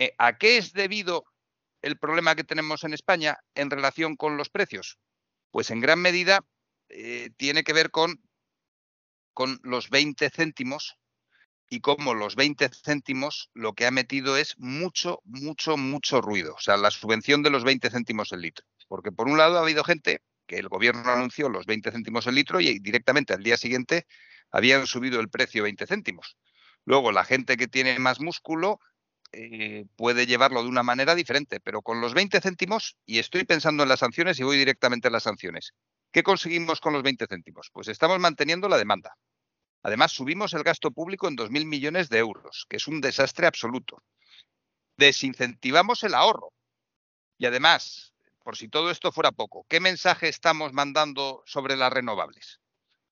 Eh, 0.00 0.14
¿A 0.16 0.38
qué 0.38 0.56
es 0.56 0.72
debido 0.72 1.26
el 1.82 1.98
problema 1.98 2.34
que 2.34 2.42
tenemos 2.42 2.84
en 2.84 2.94
España 2.94 3.36
en 3.54 3.68
relación 3.68 4.16
con 4.16 4.38
los 4.38 4.48
precios? 4.48 4.98
Pues 5.50 5.70
en 5.70 5.80
gran 5.80 6.00
medida 6.00 6.40
eh, 6.88 7.28
tiene 7.36 7.64
que 7.64 7.74
ver 7.74 7.90
con, 7.90 8.18
con 9.34 9.60
los 9.62 9.90
20 9.90 10.30
céntimos 10.30 10.96
y 11.68 11.80
como 11.80 12.14
los 12.14 12.34
20 12.34 12.70
céntimos 12.82 13.50
lo 13.52 13.74
que 13.74 13.84
ha 13.84 13.90
metido 13.90 14.38
es 14.38 14.54
mucho, 14.56 15.20
mucho, 15.24 15.76
mucho 15.76 16.22
ruido. 16.22 16.54
O 16.54 16.60
sea, 16.60 16.78
la 16.78 16.90
subvención 16.90 17.42
de 17.42 17.50
los 17.50 17.62
20 17.62 17.90
céntimos 17.90 18.32
el 18.32 18.40
litro. 18.40 18.64
Porque 18.88 19.12
por 19.12 19.28
un 19.28 19.36
lado 19.36 19.58
ha 19.58 19.62
habido 19.62 19.84
gente 19.84 20.22
que 20.46 20.56
el 20.56 20.70
gobierno 20.70 21.10
anunció 21.10 21.50
los 21.50 21.66
20 21.66 21.92
céntimos 21.92 22.26
el 22.26 22.36
litro 22.36 22.58
y 22.58 22.78
directamente 22.78 23.34
al 23.34 23.42
día 23.42 23.58
siguiente 23.58 24.06
habían 24.50 24.86
subido 24.86 25.20
el 25.20 25.28
precio 25.28 25.64
20 25.64 25.86
céntimos. 25.86 26.38
Luego, 26.86 27.12
la 27.12 27.24
gente 27.24 27.58
que 27.58 27.68
tiene 27.68 27.98
más 27.98 28.18
músculo 28.18 28.80
eh, 29.32 29.86
puede 29.96 30.26
llevarlo 30.26 30.62
de 30.62 30.68
una 30.68 30.82
manera 30.82 31.14
diferente, 31.14 31.60
pero 31.60 31.82
con 31.82 32.00
los 32.00 32.14
20 32.14 32.40
céntimos, 32.40 32.96
y 33.06 33.18
estoy 33.18 33.44
pensando 33.44 33.82
en 33.82 33.88
las 33.88 34.00
sanciones 34.00 34.38
y 34.40 34.42
voy 34.42 34.58
directamente 34.58 35.08
a 35.08 35.10
las 35.10 35.22
sanciones, 35.22 35.72
¿qué 36.12 36.22
conseguimos 36.22 36.80
con 36.80 36.92
los 36.92 37.02
20 37.02 37.26
céntimos? 37.26 37.70
Pues 37.72 37.88
estamos 37.88 38.18
manteniendo 38.18 38.68
la 38.68 38.78
demanda. 38.78 39.16
Además, 39.82 40.12
subimos 40.12 40.52
el 40.54 40.62
gasto 40.62 40.90
público 40.90 41.28
en 41.28 41.36
2.000 41.36 41.64
millones 41.64 42.08
de 42.08 42.18
euros, 42.18 42.66
que 42.68 42.76
es 42.76 42.86
un 42.86 43.00
desastre 43.00 43.46
absoluto. 43.46 44.02
Desincentivamos 44.96 46.02
el 46.04 46.14
ahorro. 46.14 46.52
Y 47.38 47.46
además, 47.46 48.12
por 48.42 48.56
si 48.56 48.68
todo 48.68 48.90
esto 48.90 49.12
fuera 49.12 49.32
poco, 49.32 49.64
¿qué 49.68 49.80
mensaje 49.80 50.28
estamos 50.28 50.72
mandando 50.72 51.42
sobre 51.46 51.76
las 51.76 51.92
renovables? 51.92 52.60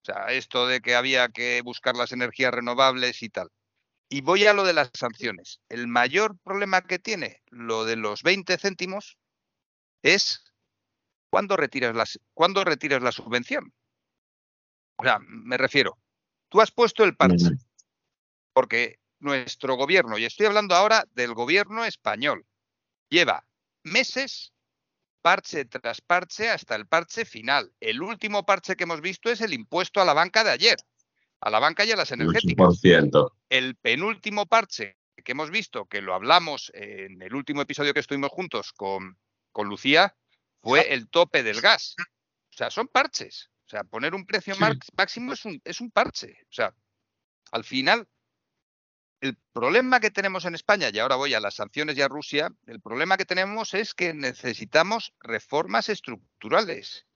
O 0.02 0.04
sea, 0.04 0.26
esto 0.26 0.66
de 0.66 0.80
que 0.80 0.94
había 0.94 1.28
que 1.28 1.62
buscar 1.62 1.96
las 1.96 2.12
energías 2.12 2.52
renovables 2.52 3.22
y 3.22 3.30
tal. 3.30 3.48
Y 4.08 4.22
voy 4.22 4.46
a 4.46 4.54
lo 4.54 4.64
de 4.64 4.72
las 4.72 4.90
sanciones. 4.94 5.60
El 5.68 5.86
mayor 5.86 6.38
problema 6.38 6.82
que 6.82 6.98
tiene 6.98 7.42
lo 7.50 7.84
de 7.84 7.96
los 7.96 8.22
20 8.22 8.56
céntimos 8.56 9.18
es 10.02 10.42
cuándo 11.30 11.56
retiras, 11.56 11.94
las, 11.94 12.18
¿cuándo 12.34 12.64
retiras 12.64 13.02
la 13.02 13.12
subvención. 13.12 13.72
O 14.96 15.04
sea, 15.04 15.18
me 15.20 15.56
refiero, 15.56 15.98
tú 16.48 16.60
has 16.60 16.70
puesto 16.70 17.04
el 17.04 17.16
parche, 17.16 17.50
porque 18.52 18.98
nuestro 19.20 19.76
gobierno, 19.76 20.18
y 20.18 20.24
estoy 20.24 20.46
hablando 20.46 20.74
ahora 20.74 21.04
del 21.12 21.34
gobierno 21.34 21.84
español, 21.84 22.46
lleva 23.08 23.46
meses 23.82 24.52
parche 25.22 25.64
tras 25.64 26.00
parche 26.00 26.48
hasta 26.48 26.74
el 26.74 26.86
parche 26.86 27.24
final. 27.24 27.72
El 27.80 28.02
último 28.02 28.44
parche 28.46 28.76
que 28.76 28.84
hemos 28.84 29.00
visto 29.00 29.30
es 29.30 29.40
el 29.40 29.52
impuesto 29.52 30.00
a 30.00 30.04
la 30.04 30.14
banca 30.14 30.42
de 30.42 30.50
ayer, 30.50 30.78
a 31.40 31.50
la 31.50 31.58
banca 31.58 31.84
y 31.84 31.92
a 31.92 31.96
las 31.96 32.10
energéticas. 32.12 32.80
El 33.48 33.76
penúltimo 33.76 34.46
parche 34.46 34.96
que 35.24 35.32
hemos 35.32 35.50
visto, 35.50 35.86
que 35.86 36.00
lo 36.00 36.14
hablamos 36.14 36.70
en 36.74 37.20
el 37.22 37.34
último 37.34 37.62
episodio 37.62 37.92
que 37.92 38.00
estuvimos 38.00 38.30
juntos 38.30 38.72
con, 38.72 39.18
con 39.52 39.68
Lucía, 39.68 40.16
fue 40.62 40.92
el 40.94 41.08
tope 41.08 41.42
del 41.42 41.60
gas. 41.60 41.96
O 41.98 42.56
sea, 42.56 42.70
son 42.70 42.88
parches. 42.88 43.50
O 43.66 43.68
sea, 43.68 43.84
poner 43.84 44.14
un 44.14 44.24
precio 44.24 44.54
máximo 44.96 45.32
es 45.32 45.44
un, 45.44 45.60
es 45.64 45.80
un 45.80 45.90
parche. 45.90 46.38
O 46.44 46.52
sea, 46.52 46.74
al 47.52 47.64
final, 47.64 48.08
el 49.20 49.36
problema 49.52 50.00
que 50.00 50.10
tenemos 50.10 50.44
en 50.44 50.54
España, 50.54 50.90
y 50.92 50.98
ahora 50.98 51.16
voy 51.16 51.34
a 51.34 51.40
las 51.40 51.56
sanciones 51.56 51.96
y 51.98 52.02
a 52.02 52.08
Rusia, 52.08 52.50
el 52.66 52.80
problema 52.80 53.16
que 53.16 53.24
tenemos 53.24 53.74
es 53.74 53.94
que 53.94 54.14
necesitamos 54.14 55.12
reformas 55.20 55.88
estructurales. 55.88 57.06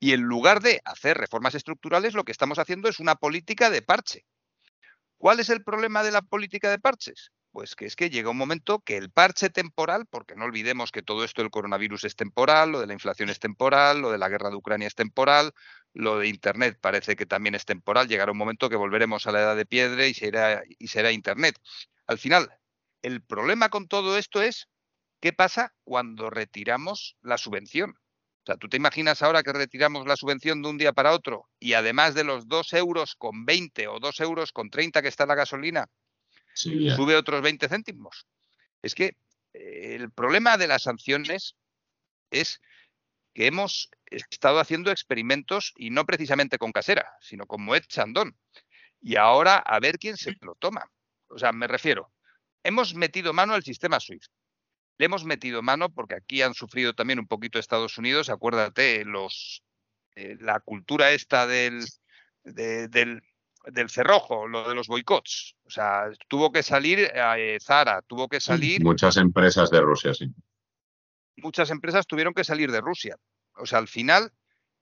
Y 0.00 0.12
en 0.12 0.22
lugar 0.22 0.60
de 0.60 0.80
hacer 0.84 1.16
reformas 1.16 1.54
estructurales, 1.54 2.14
lo 2.14 2.24
que 2.24 2.32
estamos 2.32 2.58
haciendo 2.58 2.88
es 2.88 3.00
una 3.00 3.14
política 3.14 3.70
de 3.70 3.82
parche. 3.82 4.24
¿Cuál 5.16 5.40
es 5.40 5.48
el 5.48 5.62
problema 5.64 6.02
de 6.02 6.10
la 6.10 6.22
política 6.22 6.70
de 6.70 6.78
parches? 6.78 7.32
Pues 7.50 7.76
que 7.76 7.86
es 7.86 7.94
que 7.94 8.10
llega 8.10 8.30
un 8.30 8.36
momento 8.36 8.80
que 8.80 8.96
el 8.96 9.10
parche 9.10 9.48
temporal, 9.48 10.06
porque 10.10 10.34
no 10.34 10.44
olvidemos 10.44 10.90
que 10.90 11.02
todo 11.02 11.24
esto 11.24 11.40
del 11.40 11.52
coronavirus 11.52 12.04
es 12.04 12.16
temporal, 12.16 12.72
lo 12.72 12.80
de 12.80 12.88
la 12.88 12.92
inflación 12.94 13.30
es 13.30 13.38
temporal, 13.38 14.00
lo 14.00 14.10
de 14.10 14.18
la 14.18 14.28
guerra 14.28 14.50
de 14.50 14.56
Ucrania 14.56 14.88
es 14.88 14.96
temporal, 14.96 15.52
lo 15.92 16.18
de 16.18 16.26
Internet 16.26 16.78
parece 16.80 17.14
que 17.14 17.26
también 17.26 17.54
es 17.54 17.64
temporal. 17.64 18.08
Llegará 18.08 18.32
un 18.32 18.38
momento 18.38 18.68
que 18.68 18.76
volveremos 18.76 19.26
a 19.26 19.32
la 19.32 19.40
edad 19.40 19.56
de 19.56 19.66
piedra 19.66 20.06
y 20.06 20.14
será, 20.14 20.62
y 20.78 20.88
será 20.88 21.12
Internet. 21.12 21.56
Al 22.06 22.18
final, 22.18 22.50
el 23.02 23.22
problema 23.22 23.68
con 23.68 23.86
todo 23.86 24.18
esto 24.18 24.42
es 24.42 24.68
qué 25.20 25.32
pasa 25.32 25.72
cuando 25.84 26.30
retiramos 26.30 27.16
la 27.22 27.38
subvención. 27.38 27.94
O 28.44 28.46
sea, 28.46 28.56
tú 28.58 28.68
te 28.68 28.76
imaginas 28.76 29.22
ahora 29.22 29.42
que 29.42 29.54
retiramos 29.54 30.06
la 30.06 30.16
subvención 30.16 30.60
de 30.60 30.68
un 30.68 30.76
día 30.76 30.92
para 30.92 31.12
otro 31.12 31.48
y 31.58 31.72
además 31.72 32.14
de 32.14 32.24
los 32.24 32.46
2 32.46 32.74
euros 32.74 33.14
con 33.16 33.46
20 33.46 33.88
o 33.88 33.98
2 34.00 34.20
euros 34.20 34.52
con 34.52 34.68
30 34.68 35.00
que 35.00 35.08
está 35.08 35.24
la 35.24 35.34
gasolina, 35.34 35.88
sube 36.52 37.16
otros 37.16 37.40
20 37.40 37.66
céntimos. 37.68 38.26
Es 38.82 38.94
que 38.94 39.16
eh, 39.54 39.96
el 39.98 40.10
problema 40.10 40.58
de 40.58 40.66
las 40.66 40.82
sanciones 40.82 41.56
es 42.30 42.60
que 43.32 43.46
hemos 43.46 43.88
estado 44.10 44.60
haciendo 44.60 44.90
experimentos 44.90 45.72
y 45.76 45.88
no 45.88 46.04
precisamente 46.04 46.58
con 46.58 46.70
casera, 46.70 47.10
sino 47.22 47.46
con 47.46 47.62
Moet 47.62 47.86
Chandon. 47.86 48.36
Y 49.00 49.16
ahora 49.16 49.56
a 49.56 49.80
ver 49.80 49.98
quién 49.98 50.18
se 50.18 50.36
lo 50.42 50.54
toma. 50.56 50.90
O 51.28 51.38
sea, 51.38 51.52
me 51.52 51.66
refiero, 51.66 52.12
hemos 52.62 52.94
metido 52.94 53.32
mano 53.32 53.54
al 53.54 53.64
sistema 53.64 53.98
SWIFT. 53.98 54.30
Le 54.98 55.06
hemos 55.06 55.24
metido 55.24 55.62
mano 55.62 55.88
porque 55.88 56.14
aquí 56.14 56.42
han 56.42 56.54
sufrido 56.54 56.94
también 56.94 57.18
un 57.18 57.26
poquito 57.26 57.58
Estados 57.58 57.98
Unidos. 57.98 58.30
Acuérdate, 58.30 59.04
los, 59.04 59.64
eh, 60.14 60.36
la 60.40 60.60
cultura 60.60 61.10
esta 61.12 61.46
del, 61.46 61.84
del, 62.44 63.22
del 63.66 63.90
cerrojo, 63.90 64.46
lo 64.46 64.68
de 64.68 64.74
los 64.74 64.86
boicots. 64.86 65.56
O 65.64 65.70
sea, 65.70 66.04
tuvo 66.28 66.52
que 66.52 66.62
salir 66.62 67.10
eh, 67.12 67.58
Zara, 67.60 68.02
tuvo 68.02 68.28
que 68.28 68.40
salir. 68.40 68.84
Muchas 68.84 69.16
empresas 69.16 69.70
de 69.70 69.80
Rusia, 69.80 70.14
sí 70.14 70.32
muchas 71.36 71.70
empresas 71.70 72.06
tuvieron 72.06 72.34
que 72.34 72.44
salir 72.44 72.70
de 72.70 72.80
Rusia. 72.80 73.16
O 73.56 73.66
sea, 73.66 73.78
al 73.78 73.88
final, 73.88 74.32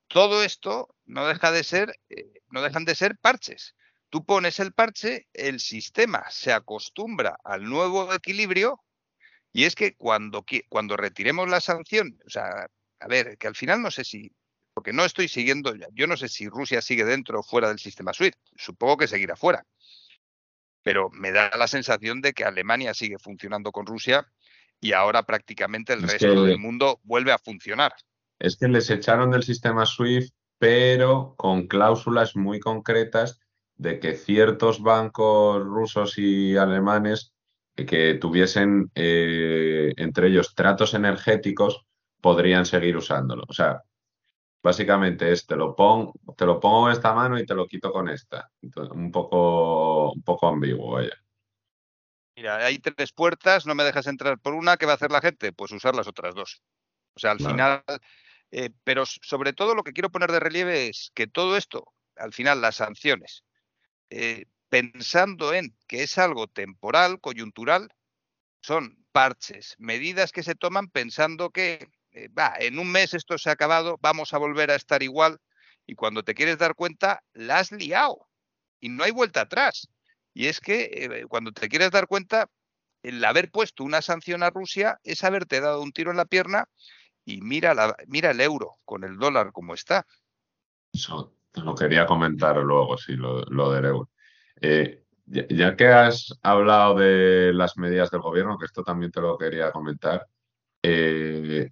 todo 0.08 0.42
esto 0.42 0.94
no 1.04 1.26
deja 1.26 1.52
de 1.52 1.64
ser, 1.64 1.98
eh, 2.08 2.40
no 2.50 2.62
dejan 2.62 2.84
de 2.84 2.94
ser 2.94 3.18
parches. 3.18 3.74
Tú 4.10 4.24
pones 4.24 4.60
el 4.60 4.72
parche, 4.72 5.26
el 5.32 5.60
sistema 5.60 6.24
se 6.30 6.52
acostumbra 6.52 7.38
al 7.44 7.64
nuevo 7.64 8.12
equilibrio 8.12 8.80
y 9.53 9.64
es 9.64 9.74
que 9.74 9.94
cuando, 9.96 10.44
cuando 10.68 10.96
retiremos 10.96 11.48
la 11.48 11.61
sanción, 11.61 12.18
o 12.26 12.30
sea, 12.30 12.66
a 13.00 13.07
ver, 13.09 13.36
que 13.38 13.46
al 13.46 13.55
final 13.55 13.82
no 13.82 13.90
sé 13.90 14.05
si, 14.05 14.32
porque 14.72 14.92
no 14.92 15.05
estoy 15.05 15.28
siguiendo, 15.28 15.74
yo 15.92 16.07
no 16.07 16.16
sé 16.16 16.28
si 16.28 16.48
Rusia 16.48 16.80
sigue 16.80 17.05
dentro 17.05 17.40
o 17.40 17.42
fuera 17.42 17.68
del 17.68 17.78
sistema 17.78 18.12
SWIFT, 18.12 18.38
supongo 18.57 18.98
que 18.98 19.09
seguirá 19.09 19.36
fuera, 19.36 19.64
pero 20.82 21.11
me 21.11 21.32
da 21.32 21.50
la 21.57 21.68
sensación 21.68 22.20
de 22.22 22.32
que 22.32 22.44
Alemania 22.44 22.94
sigue 22.94 23.18
funcionando 23.18 23.72
con 23.72 23.86
Rusia 23.86 24.26
y 24.80 24.92
ahora 24.92 25.22
prácticamente 25.24 25.92
el 25.92 26.03
resto 26.03 26.44
del 26.44 26.59
mundo 26.59 27.00
vuelve 27.05 27.32
a 27.32 27.38
funcionar. 27.38 27.92
es 28.38 28.57
que 28.57 28.68
les 28.68 28.90
echaron 28.90 29.30
del 29.30 29.44
sistema 29.44 29.86
SWIFT, 29.86 30.34
pero 30.59 31.34
con 31.36 31.68
cláusulas 31.68 32.34
muy 32.36 32.59
concretas 32.59 33.38
de 33.76 34.00
que 34.00 34.14
ciertos 34.14 34.82
bancos 34.82 35.62
rusos 35.62 36.18
y 36.18 36.57
alemanes 36.57 37.32
que 37.74 38.14
tuviesen 38.14 38.90
eh, 38.94 39.92
entre 39.96 40.28
ellos 40.28 40.54
tratos 40.54 40.94
energéticos 40.94 41.84
podrían 42.20 42.66
seguir 42.66 42.96
usándolo. 42.96 43.44
O 43.48 43.52
sea, 43.52 43.82
básicamente 44.62 45.32
es 45.32 45.46
te 45.46 45.56
lo, 45.56 45.74
pongo, 45.74 46.14
te 46.36 46.46
lo 46.46 46.60
pongo 46.60 46.88
en 46.88 46.92
esta 46.92 47.12
mano 47.12 47.38
y 47.38 47.44
te 47.44 47.54
lo 47.54 47.66
quito 47.66 47.90
con 47.90 48.08
esta. 48.08 48.50
un, 48.92 49.10
poco, 49.10 50.12
un 50.12 50.22
poco 50.22 50.48
ambiguo, 50.48 50.92
vaya. 50.92 51.16
Mira, 52.36 52.64
hay 52.64 52.78
tres 52.78 53.12
puertas, 53.12 53.66
no 53.66 53.74
me 53.74 53.84
dejas 53.84 54.06
entrar 54.06 54.38
por 54.38 54.54
una, 54.54 54.76
¿qué 54.76 54.86
va 54.86 54.92
a 54.92 54.94
hacer 54.94 55.10
la 55.10 55.20
gente? 55.20 55.52
Pues 55.52 55.70
usar 55.72 55.94
las 55.94 56.06
otras 56.06 56.34
dos. 56.34 56.62
O 57.14 57.20
sea, 57.20 57.32
al 57.32 57.38
final, 57.38 57.82
eh, 58.50 58.70
pero 58.84 59.04
sobre 59.04 59.52
todo 59.52 59.74
lo 59.74 59.82
que 59.82 59.92
quiero 59.92 60.10
poner 60.10 60.32
de 60.32 60.40
relieve 60.40 60.88
es 60.88 61.10
que 61.14 61.26
todo 61.26 61.56
esto, 61.58 61.92
al 62.16 62.32
final, 62.32 62.62
las 62.62 62.76
sanciones, 62.76 63.44
eh, 64.08 64.46
pensando 64.72 65.52
en 65.52 65.76
que 65.86 66.02
es 66.02 66.16
algo 66.16 66.46
temporal, 66.46 67.20
coyuntural, 67.20 67.92
son 68.62 68.96
parches, 69.12 69.76
medidas 69.76 70.32
que 70.32 70.42
se 70.42 70.54
toman 70.54 70.88
pensando 70.88 71.50
que 71.50 71.90
eh, 72.12 72.30
en 72.58 72.78
un 72.78 72.90
mes 72.90 73.12
esto 73.12 73.36
se 73.36 73.50
ha 73.50 73.52
acabado, 73.52 73.98
vamos 74.00 74.32
a 74.32 74.38
volver 74.38 74.70
a 74.70 74.74
estar 74.74 75.02
igual 75.02 75.38
y 75.84 75.94
cuando 75.94 76.22
te 76.22 76.34
quieres 76.34 76.56
dar 76.56 76.74
cuenta, 76.74 77.22
la 77.34 77.58
has 77.58 77.70
liado 77.70 78.30
y 78.80 78.88
no 78.88 79.04
hay 79.04 79.10
vuelta 79.10 79.42
atrás. 79.42 79.88
Y 80.32 80.46
es 80.46 80.58
que 80.58 80.88
eh, 80.90 81.26
cuando 81.28 81.52
te 81.52 81.68
quieres 81.68 81.90
dar 81.90 82.06
cuenta, 82.06 82.48
el 83.02 83.22
haber 83.26 83.50
puesto 83.50 83.84
una 83.84 84.00
sanción 84.00 84.42
a 84.42 84.48
Rusia 84.48 84.98
es 85.04 85.22
haberte 85.22 85.60
dado 85.60 85.82
un 85.82 85.92
tiro 85.92 86.12
en 86.12 86.16
la 86.16 86.24
pierna 86.24 86.66
y 87.26 87.42
mira, 87.42 87.74
la, 87.74 87.94
mira 88.06 88.30
el 88.30 88.40
euro 88.40 88.78
con 88.86 89.04
el 89.04 89.18
dólar 89.18 89.52
como 89.52 89.74
está. 89.74 90.06
Eso 90.94 91.34
te 91.50 91.60
lo 91.60 91.74
quería 91.74 92.06
comentar 92.06 92.56
luego, 92.56 92.96
sí, 92.96 93.16
lo, 93.16 93.44
del 93.70 93.84
euro. 93.84 94.08
Eh, 94.61 95.03
ya, 95.26 95.76
que 95.76 95.86
has 95.86 96.38
hablado 96.42 96.96
de 96.96 97.53
las 97.55 97.76
medidas 97.78 98.11
del 98.11 98.20
gobierno, 98.20 98.59
que 98.59 98.66
esto 98.66 98.82
también 98.82 99.12
te 99.12 99.20
lo 99.20 99.38
quería 99.38 99.72
comentar, 99.72 100.26
eh, 100.82 101.70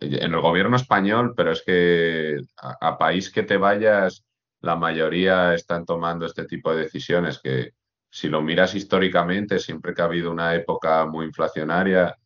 en 0.00 0.34
el 0.34 0.40
gobierno 0.40 0.76
español, 0.76 1.34
pero 1.36 1.52
es 1.52 1.62
que 1.62 2.40
a, 2.56 2.98
país 2.98 3.30
que 3.30 3.42
te 3.42 3.56
vayas, 3.56 4.24
la 4.60 4.76
mayoría 4.76 5.54
están 5.54 5.84
tomando 5.84 6.26
este 6.26 6.44
tipo 6.46 6.72
de 6.74 6.82
decisiones 6.84 7.40
que 7.42 7.72
si 8.10 8.28
lo 8.28 8.42
miras 8.42 8.74
históricamente, 8.74 9.58
siempre 9.58 9.94
que 9.94 10.02
ha 10.02 10.06
habido 10.06 10.30
una 10.30 10.54
época 10.54 11.06
muy 11.06 11.26
inflacionaria, 11.26 12.16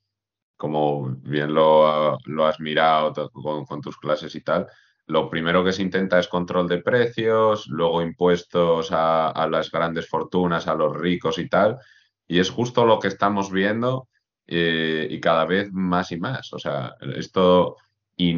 como 0.56 1.16
bien 1.22 1.52
lo, 1.52 2.16
has 2.46 2.60
mirado 2.60 3.30
con, 3.32 3.80
tus 3.80 3.98
clases 3.98 4.34
y 4.34 4.40
tal, 4.40 4.66
lo 5.06 5.28
primero 5.28 5.62
que 5.64 5.72
se 5.72 5.82
intenta 5.82 6.18
es 6.18 6.28
control 6.28 6.68
de 6.68 6.78
precios, 6.78 7.66
luego 7.68 8.02
impuestos 8.02 8.88
a, 8.90 9.46
las 9.50 9.70
grandes 9.70 10.08
fortunas, 10.08 10.66
a 10.66 10.74
los 10.74 10.96
ricos 10.96 11.38
y 11.38 11.48
tal, 11.48 11.78
y 12.26 12.38
es 12.38 12.50
justo 12.50 12.86
lo 12.86 12.98
que 12.98 13.08
estamos 13.08 13.50
viendo 13.52 14.08
eh, 14.46 15.06
y 15.10 15.20
cada 15.20 15.44
vez 15.44 15.70
más 15.72 16.10
y 16.12 16.18
más. 16.18 16.52
O 16.52 16.58
sea, 16.58 16.94
esto 17.16 17.76
y 18.16 18.34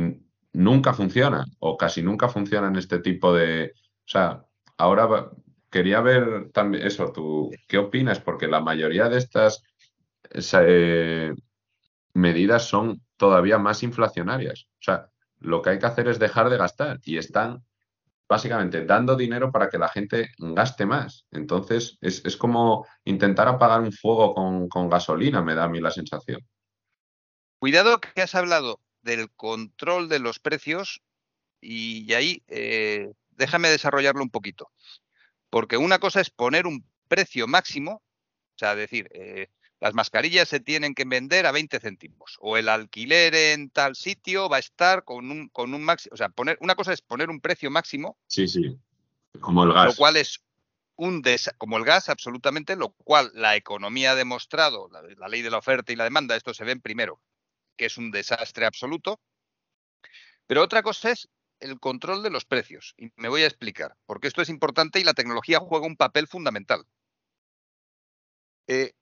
nunca 0.52 0.92
funciona 0.92 1.44
o 1.60 1.76
casi 1.76 2.02
nunca 2.02 2.28
funciona 2.28 2.68
en 2.68 2.76
este 2.76 2.98
tipo 2.98 3.32
de... 3.32 3.72
O 3.74 4.08
sea, 4.08 4.44
ahora 4.76 5.30
quería 5.70 6.00
ver 6.00 6.50
también 6.52 6.86
eso, 6.86 7.12
tú, 7.12 7.50
¿qué 7.68 7.78
opinas? 7.78 8.18
Porque 8.18 8.48
la 8.48 8.60
mayoría 8.60 9.08
de 9.08 9.18
estas 9.18 9.62
eh, 10.52 11.32
medidas 12.14 12.68
son 12.68 13.02
todavía 13.16 13.58
más 13.58 13.82
inflacionarias. 13.82 14.66
O 14.72 14.82
sea, 14.82 15.10
lo 15.38 15.62
que 15.62 15.70
hay 15.70 15.78
que 15.78 15.86
hacer 15.86 16.08
es 16.08 16.18
dejar 16.18 16.50
de 16.50 16.56
gastar 16.56 17.00
y 17.04 17.18
están 17.18 17.64
básicamente 18.28 18.84
dando 18.84 19.16
dinero 19.16 19.52
para 19.52 19.68
que 19.68 19.78
la 19.78 19.88
gente 19.88 20.30
gaste 20.38 20.86
más. 20.86 21.26
Entonces, 21.30 21.96
es, 22.00 22.36
como 22.36 22.86
intentar 23.04 23.48
apagar 23.48 23.80
un 23.80 23.92
fuego 23.92 24.34
con, 24.68 24.88
gasolina, 24.88 25.42
me 25.42 25.54
da 25.54 25.64
a 25.64 25.68
mí 25.68 25.80
la 25.80 25.90
sensación. 25.90 26.40
Cuidado 27.58 28.00
que 28.00 28.22
has 28.22 28.34
hablado 28.34 28.80
del 29.02 29.30
control 29.30 30.08
de 30.08 30.18
los 30.18 30.40
precios 30.40 31.02
y, 31.60 32.12
ahí 32.14 32.42
eh, 32.48 33.12
déjame 33.30 33.68
desarrollarlo 33.68 34.22
un 34.22 34.30
poquito. 34.30 34.70
Porque 35.48 35.76
una 35.76 35.98
cosa 35.98 36.20
es 36.20 36.30
poner 36.30 36.66
un 36.66 36.84
precio 37.08 37.46
máximo, 37.46 37.92
o 37.92 38.58
sea, 38.58 38.74
decir, 38.74 39.08
eh, 39.12 39.48
las 39.80 39.94
mascarillas 39.94 40.48
se 40.48 40.60
tienen 40.60 40.94
que 40.94 41.04
vender 41.04 41.46
a 41.46 41.52
20 41.52 41.80
céntimos 41.80 42.38
o 42.40 42.56
el 42.56 42.68
alquiler 42.68 43.34
en 43.34 43.70
tal 43.70 43.94
sitio 43.94 44.48
va 44.48 44.56
a 44.56 44.60
estar 44.60 45.04
con 45.04 45.30
un, 45.30 45.48
con 45.48 45.74
un 45.74 45.84
máximo, 45.84 46.14
o 46.14 46.16
sea, 46.16 46.28
poner, 46.30 46.56
una 46.60 46.74
cosa 46.74 46.92
es 46.92 47.02
poner 47.02 47.30
un 47.30 47.40
precio 47.40 47.70
máximo. 47.70 48.16
Sí, 48.26 48.48
sí, 48.48 48.78
como 49.40 49.64
el 49.64 49.72
gas. 49.72 49.86
Lo 49.86 49.94
cual 49.94 50.16
es 50.16 50.40
un 50.96 51.20
des, 51.20 51.50
como 51.58 51.76
el 51.76 51.84
gas, 51.84 52.08
absolutamente, 52.08 52.74
lo 52.74 52.90
cual 52.90 53.30
la 53.34 53.56
economía 53.56 54.12
ha 54.12 54.14
demostrado, 54.14 54.88
la, 54.90 55.02
la 55.02 55.28
ley 55.28 55.42
de 55.42 55.50
la 55.50 55.58
oferta 55.58 55.92
y 55.92 55.96
la 55.96 56.04
demanda, 56.04 56.36
esto 56.36 56.54
se 56.54 56.64
ven 56.64 56.80
primero, 56.80 57.20
que 57.76 57.86
es 57.86 57.98
un 57.98 58.10
desastre 58.10 58.64
absoluto. 58.64 59.20
Pero 60.46 60.62
otra 60.62 60.82
cosa 60.82 61.10
es 61.10 61.28
el 61.60 61.78
control 61.80 62.22
de 62.22 62.30
los 62.30 62.44
precios. 62.44 62.94
Y 62.96 63.10
me 63.16 63.28
voy 63.28 63.42
a 63.42 63.46
explicar, 63.46 63.96
porque 64.06 64.28
esto 64.28 64.42
es 64.42 64.48
importante 64.48 65.00
y 65.00 65.04
la 65.04 65.14
tecnología 65.14 65.58
juega 65.58 65.86
un 65.86 65.96
papel 65.96 66.26
fundamental. 66.26 66.86
Eh, 68.68 68.92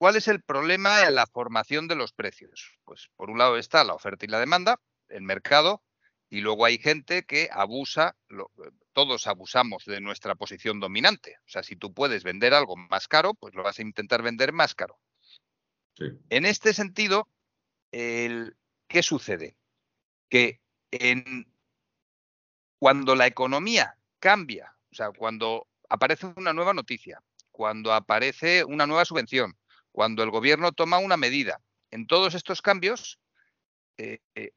¿Cuál 0.00 0.16
es 0.16 0.28
el 0.28 0.40
problema 0.40 1.06
en 1.06 1.14
la 1.14 1.26
formación 1.26 1.86
de 1.86 1.94
los 1.94 2.14
precios? 2.14 2.78
Pues 2.86 3.10
por 3.16 3.28
un 3.28 3.36
lado 3.36 3.58
está 3.58 3.84
la 3.84 3.92
oferta 3.92 4.24
y 4.24 4.28
la 4.28 4.40
demanda, 4.40 4.80
el 5.10 5.20
mercado, 5.20 5.82
y 6.30 6.40
luego 6.40 6.64
hay 6.64 6.78
gente 6.78 7.26
que 7.26 7.50
abusa, 7.52 8.16
todos 8.94 9.26
abusamos 9.26 9.84
de 9.84 10.00
nuestra 10.00 10.36
posición 10.36 10.80
dominante. 10.80 11.36
O 11.44 11.50
sea, 11.50 11.62
si 11.62 11.76
tú 11.76 11.92
puedes 11.92 12.24
vender 12.24 12.54
algo 12.54 12.78
más 12.78 13.08
caro, 13.08 13.34
pues 13.34 13.54
lo 13.54 13.62
vas 13.62 13.78
a 13.78 13.82
intentar 13.82 14.22
vender 14.22 14.54
más 14.54 14.74
caro. 14.74 14.98
En 16.30 16.46
este 16.46 16.72
sentido, 16.72 17.28
¿qué 17.90 19.02
sucede? 19.02 19.58
Que 20.30 20.62
cuando 22.78 23.14
la 23.14 23.26
economía 23.26 23.98
cambia, 24.18 24.74
o 24.90 24.94
sea, 24.94 25.10
cuando 25.12 25.68
aparece 25.90 26.32
una 26.36 26.54
nueva 26.54 26.72
noticia, 26.72 27.22
cuando 27.50 27.92
aparece 27.92 28.64
una 28.64 28.86
nueva 28.86 29.04
subvención, 29.04 29.58
cuando 29.92 30.22
el 30.22 30.30
gobierno 30.30 30.72
toma 30.72 30.98
una 30.98 31.16
medida. 31.16 31.60
En 31.90 32.06
todos 32.06 32.34
estos 32.34 32.62
cambios 32.62 33.18
eh, 33.98 34.20
eh, 34.34 34.52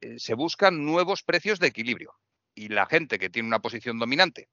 eh, 0.00 0.18
se 0.18 0.34
buscan 0.34 0.84
nuevos 0.84 1.22
precios 1.22 1.58
de 1.58 1.66
equilibrio 1.66 2.14
y 2.54 2.68
la 2.68 2.86
gente 2.86 3.18
que 3.18 3.30
tiene 3.30 3.48
una 3.48 3.60
posición 3.60 3.98
dominante 3.98 4.48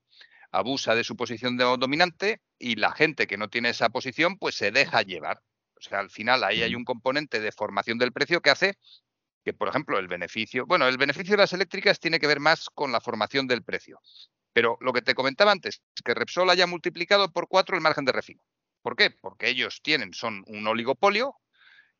abusa 0.51 0.95
de 0.95 1.03
su 1.03 1.15
posición 1.15 1.57
dominante 1.57 2.41
y 2.57 2.75
la 2.75 2.91
gente 2.93 3.27
que 3.27 3.37
no 3.37 3.49
tiene 3.49 3.69
esa 3.69 3.89
posición 3.89 4.37
pues 4.37 4.55
se 4.55 4.71
deja 4.71 5.01
llevar. 5.01 5.41
O 5.77 5.81
sea, 5.81 5.99
al 5.99 6.09
final 6.09 6.43
ahí 6.43 6.63
hay 6.63 6.75
un 6.75 6.85
componente 6.85 7.41
de 7.41 7.51
formación 7.51 7.97
del 7.97 8.13
precio 8.13 8.41
que 8.41 8.49
hace 8.49 8.77
que, 9.43 9.53
por 9.53 9.67
ejemplo, 9.67 9.99
el 9.99 10.07
beneficio, 10.07 10.65
bueno, 10.65 10.87
el 10.87 10.97
beneficio 10.97 11.33
de 11.33 11.43
las 11.43 11.53
eléctricas 11.53 11.99
tiene 11.99 12.19
que 12.19 12.25
ver 12.25 12.39
más 12.39 12.69
con 12.73 12.91
la 12.91 12.99
formación 12.99 13.47
del 13.47 13.63
precio. 13.63 13.99
Pero 14.53 14.77
lo 14.81 14.91
que 14.91 15.03
te 15.03 15.13
comentaba 15.13 15.51
antes, 15.51 15.81
es 15.95 16.01
que 16.03 16.15
Repsol 16.15 16.49
haya 16.49 16.65
multiplicado 16.65 17.31
por 17.31 17.47
cuatro 17.47 17.75
el 17.75 17.81
margen 17.81 18.05
de 18.05 18.11
refino. 18.11 18.41
¿Por 18.85 18.95
qué? 18.95 19.09
Porque 19.09 19.49
ellos 19.49 19.81
tienen, 19.81 20.13
son 20.13 20.43
un 20.45 20.67
oligopolio 20.67 21.33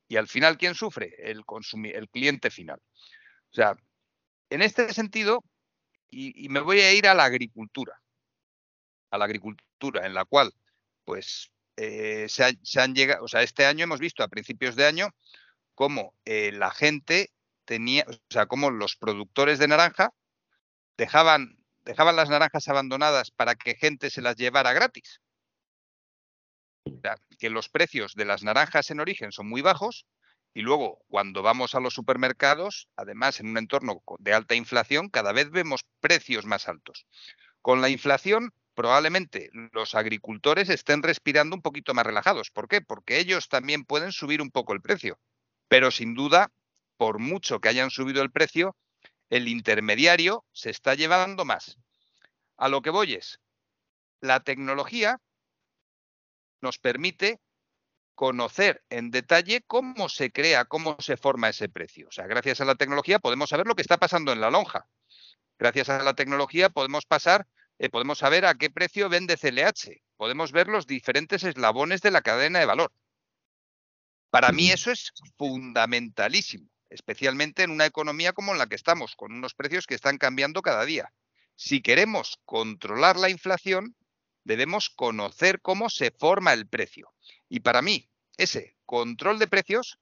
y 0.07 0.17
al 0.17 0.27
final, 0.27 0.55
¿quién 0.55 0.75
sufre? 0.75 1.15
El, 1.17 1.43
el 1.85 2.09
cliente 2.09 2.51
final. 2.51 2.79
O 2.79 3.55
sea, 3.55 3.75
en 4.51 4.61
este 4.61 4.93
sentido, 4.93 5.43
y, 6.11 6.47
me 6.49 6.59
voy 6.59 6.81
a 6.81 6.93
ir 6.93 7.07
a 7.07 7.15
la 7.15 7.23
agricultura, 7.23 7.99
a 9.09 9.17
la 9.17 9.25
agricultura 9.25 10.05
en 10.05 10.13
la 10.13 10.25
cual, 10.25 10.53
pues, 11.05 11.51
eh, 11.75 12.27
se, 12.29 12.79
han 12.79 12.93
llegado, 12.93 13.23
o 13.23 13.27
sea, 13.27 13.41
este 13.41 13.65
año 13.65 13.85
hemos 13.85 13.99
visto 13.99 14.21
a 14.21 14.27
principios 14.27 14.75
de 14.75 14.85
año 14.85 15.09
cómo 15.73 16.13
eh, 16.23 16.51
la 16.51 16.69
gente 16.69 17.31
tenía, 17.65 18.05
o 18.07 18.13
sea, 18.29 18.45
cómo 18.45 18.69
los 18.69 18.95
productores 18.95 19.57
de 19.57 19.69
naranja 19.69 20.11
dejaban, 20.97 21.57
dejaban 21.83 22.15
las 22.15 22.29
naranjas 22.29 22.67
abandonadas 22.67 23.31
para 23.31 23.55
que 23.55 23.73
gente 23.73 24.11
se 24.11 24.21
las 24.21 24.35
llevara 24.35 24.71
gratis 24.71 25.19
que 27.39 27.49
los 27.49 27.69
precios 27.69 28.15
de 28.15 28.25
las 28.25 28.43
naranjas 28.43 28.91
en 28.91 28.99
origen 28.99 29.31
son 29.31 29.47
muy 29.47 29.61
bajos 29.61 30.05
y 30.53 30.61
luego 30.61 30.99
cuando 31.07 31.41
vamos 31.41 31.75
a 31.75 31.79
los 31.79 31.93
supermercados, 31.93 32.87
además 32.95 33.39
en 33.39 33.47
un 33.49 33.57
entorno 33.57 34.01
de 34.19 34.33
alta 34.33 34.55
inflación, 34.55 35.09
cada 35.09 35.33
vez 35.33 35.51
vemos 35.51 35.85
precios 35.99 36.45
más 36.45 36.69
altos. 36.69 37.05
Con 37.61 37.81
la 37.81 37.89
inflación, 37.89 38.53
probablemente 38.73 39.49
los 39.73 39.95
agricultores 39.95 40.69
estén 40.69 41.03
respirando 41.03 41.55
un 41.55 41.61
poquito 41.61 41.93
más 41.93 42.05
relajados. 42.05 42.51
¿Por 42.51 42.67
qué? 42.67 42.81
Porque 42.81 43.19
ellos 43.19 43.49
también 43.49 43.83
pueden 43.83 44.11
subir 44.11 44.41
un 44.41 44.51
poco 44.51 44.73
el 44.73 44.81
precio. 44.81 45.19
Pero 45.67 45.91
sin 45.91 46.13
duda, 46.13 46.51
por 46.95 47.19
mucho 47.19 47.59
que 47.59 47.69
hayan 47.69 47.91
subido 47.91 48.21
el 48.21 48.31
precio, 48.31 48.77
el 49.29 49.47
intermediario 49.47 50.45
se 50.53 50.69
está 50.69 50.95
llevando 50.95 51.43
más. 51.43 51.77
A 52.55 52.69
lo 52.69 52.81
que 52.81 52.91
voy 52.91 53.15
es, 53.15 53.41
la 54.21 54.39
tecnología 54.39 55.19
nos 56.61 56.79
permite 56.79 57.39
conocer 58.15 58.83
en 58.89 59.11
detalle 59.11 59.61
cómo 59.67 60.09
se 60.09 60.31
crea, 60.31 60.65
cómo 60.65 60.95
se 60.99 61.17
forma 61.17 61.49
ese 61.49 61.69
precio. 61.69 62.07
O 62.07 62.11
sea, 62.11 62.25
gracias 62.27 62.61
a 62.61 62.65
la 62.65 62.75
tecnología 62.75 63.19
podemos 63.19 63.49
saber 63.49 63.67
lo 63.67 63.75
que 63.75 63.81
está 63.81 63.97
pasando 63.97 64.31
en 64.31 64.41
la 64.41 64.49
lonja. 64.49 64.87
Gracias 65.59 65.89
a 65.89 66.01
la 66.01 66.15
tecnología 66.15 66.69
podemos 66.69 67.05
pasar, 67.05 67.47
eh, 67.77 67.89
podemos 67.89 68.19
saber 68.19 68.45
a 68.45 68.55
qué 68.55 68.69
precio 68.69 69.09
vende 69.09 69.37
CLH. 69.37 70.01
Podemos 70.17 70.51
ver 70.51 70.67
los 70.67 70.87
diferentes 70.87 71.43
eslabones 71.43 72.01
de 72.01 72.11
la 72.11 72.21
cadena 72.21 72.59
de 72.59 72.65
valor. 72.65 72.91
Para 74.29 74.51
mí 74.51 74.69
eso 74.69 74.91
es 74.91 75.13
fundamentalísimo, 75.37 76.69
especialmente 76.89 77.63
en 77.63 77.71
una 77.71 77.85
economía 77.85 78.33
como 78.33 78.53
la 78.53 78.67
que 78.67 78.75
estamos, 78.75 79.15
con 79.15 79.31
unos 79.31 79.53
precios 79.53 79.87
que 79.87 79.95
están 79.95 80.17
cambiando 80.17 80.61
cada 80.61 80.83
día. 80.83 81.13
Si 81.55 81.81
queremos 81.81 82.39
controlar 82.43 83.15
la 83.15 83.29
inflación, 83.29 83.95
debemos 84.45 84.89
conocer 84.89 85.59
cómo 85.61 85.89
se 85.89 86.11
forma 86.11 86.53
el 86.53 86.67
precio. 86.67 87.13
Y 87.49 87.59
para 87.59 87.81
mí, 87.81 88.09
ese 88.37 88.77
control 88.85 89.39
de 89.39 89.47
precios 89.47 89.99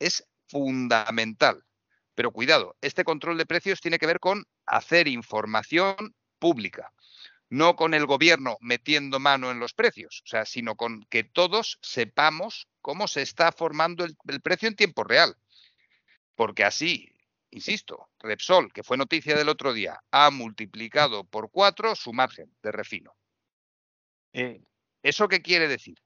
es 0.00 0.26
fundamental. 0.48 1.64
Pero 2.14 2.32
cuidado, 2.32 2.76
este 2.80 3.04
control 3.04 3.38
de 3.38 3.46
precios 3.46 3.80
tiene 3.80 3.98
que 3.98 4.06
ver 4.06 4.18
con 4.20 4.44
hacer 4.66 5.08
información 5.08 6.14
pública, 6.38 6.92
no 7.48 7.76
con 7.76 7.94
el 7.94 8.06
gobierno 8.06 8.56
metiendo 8.60 9.18
mano 9.18 9.50
en 9.50 9.60
los 9.60 9.72
precios, 9.72 10.22
o 10.24 10.28
sea, 10.28 10.44
sino 10.44 10.76
con 10.76 11.04
que 11.04 11.24
todos 11.24 11.78
sepamos 11.82 12.68
cómo 12.80 13.08
se 13.08 13.22
está 13.22 13.52
formando 13.52 14.04
el, 14.04 14.16
precio 14.42 14.68
en 14.68 14.76
tiempo 14.76 15.04
real. 15.04 15.36
Porque 16.34 16.64
así, 16.64 17.14
insisto, 17.50 18.08
Repsol, 18.18 18.72
que 18.72 18.82
fue 18.82 18.96
noticia 18.96 19.36
del 19.36 19.48
otro 19.48 19.72
día, 19.72 20.02
ha 20.10 20.30
multiplicado 20.30 21.24
por 21.24 21.50
cuatro 21.50 21.94
su 21.94 22.12
margen 22.12 22.54
de 22.62 22.72
refino. 22.72 23.14
Eh, 24.32 24.62
¿Eso 25.02 25.28
qué 25.28 25.42
quiere 25.42 25.68
decir? 25.68 25.98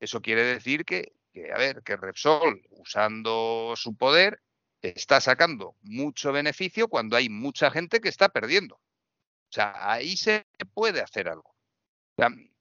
Eso 0.00 0.20
quiere 0.20 0.44
decir 0.44 0.84
que, 0.84 1.12
que, 1.32 1.52
a 1.52 1.58
ver, 1.58 1.82
que 1.82 1.96
Repsol, 1.96 2.62
usando 2.70 3.74
su 3.76 3.96
poder, 3.96 4.40
está 4.82 5.20
sacando 5.20 5.76
mucho 5.82 6.32
beneficio 6.32 6.88
cuando 6.88 7.16
hay 7.16 7.28
mucha 7.28 7.70
gente 7.70 8.00
que 8.00 8.08
está 8.08 8.28
perdiendo. 8.28 8.76
O 8.76 9.54
sea, 9.54 9.92
ahí 9.92 10.16
se 10.16 10.46
puede 10.74 11.00
hacer 11.00 11.28
algo. 11.28 11.54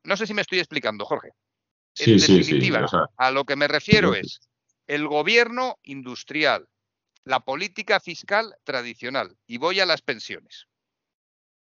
no 0.03 0.17
sé 0.17 0.27
si 0.27 0.33
me 0.33 0.41
estoy 0.41 0.59
explicando, 0.59 1.05
Jorge. 1.05 1.29
en 1.97 2.17
definitiva, 2.17 2.85
a 3.17 3.31
lo 3.31 3.45
que 3.45 3.55
me 3.55 3.67
refiero 3.67 4.13
es 4.13 4.41
el 4.87 5.07
gobierno 5.07 5.79
industrial, 5.83 6.67
la 7.23 7.39
política 7.39 7.99
fiscal 7.99 8.55
tradicional, 8.63 9.37
y 9.47 9.57
voy 9.57 9.79
a 9.79 9.85
las 9.85 10.01
pensiones, 10.01 10.67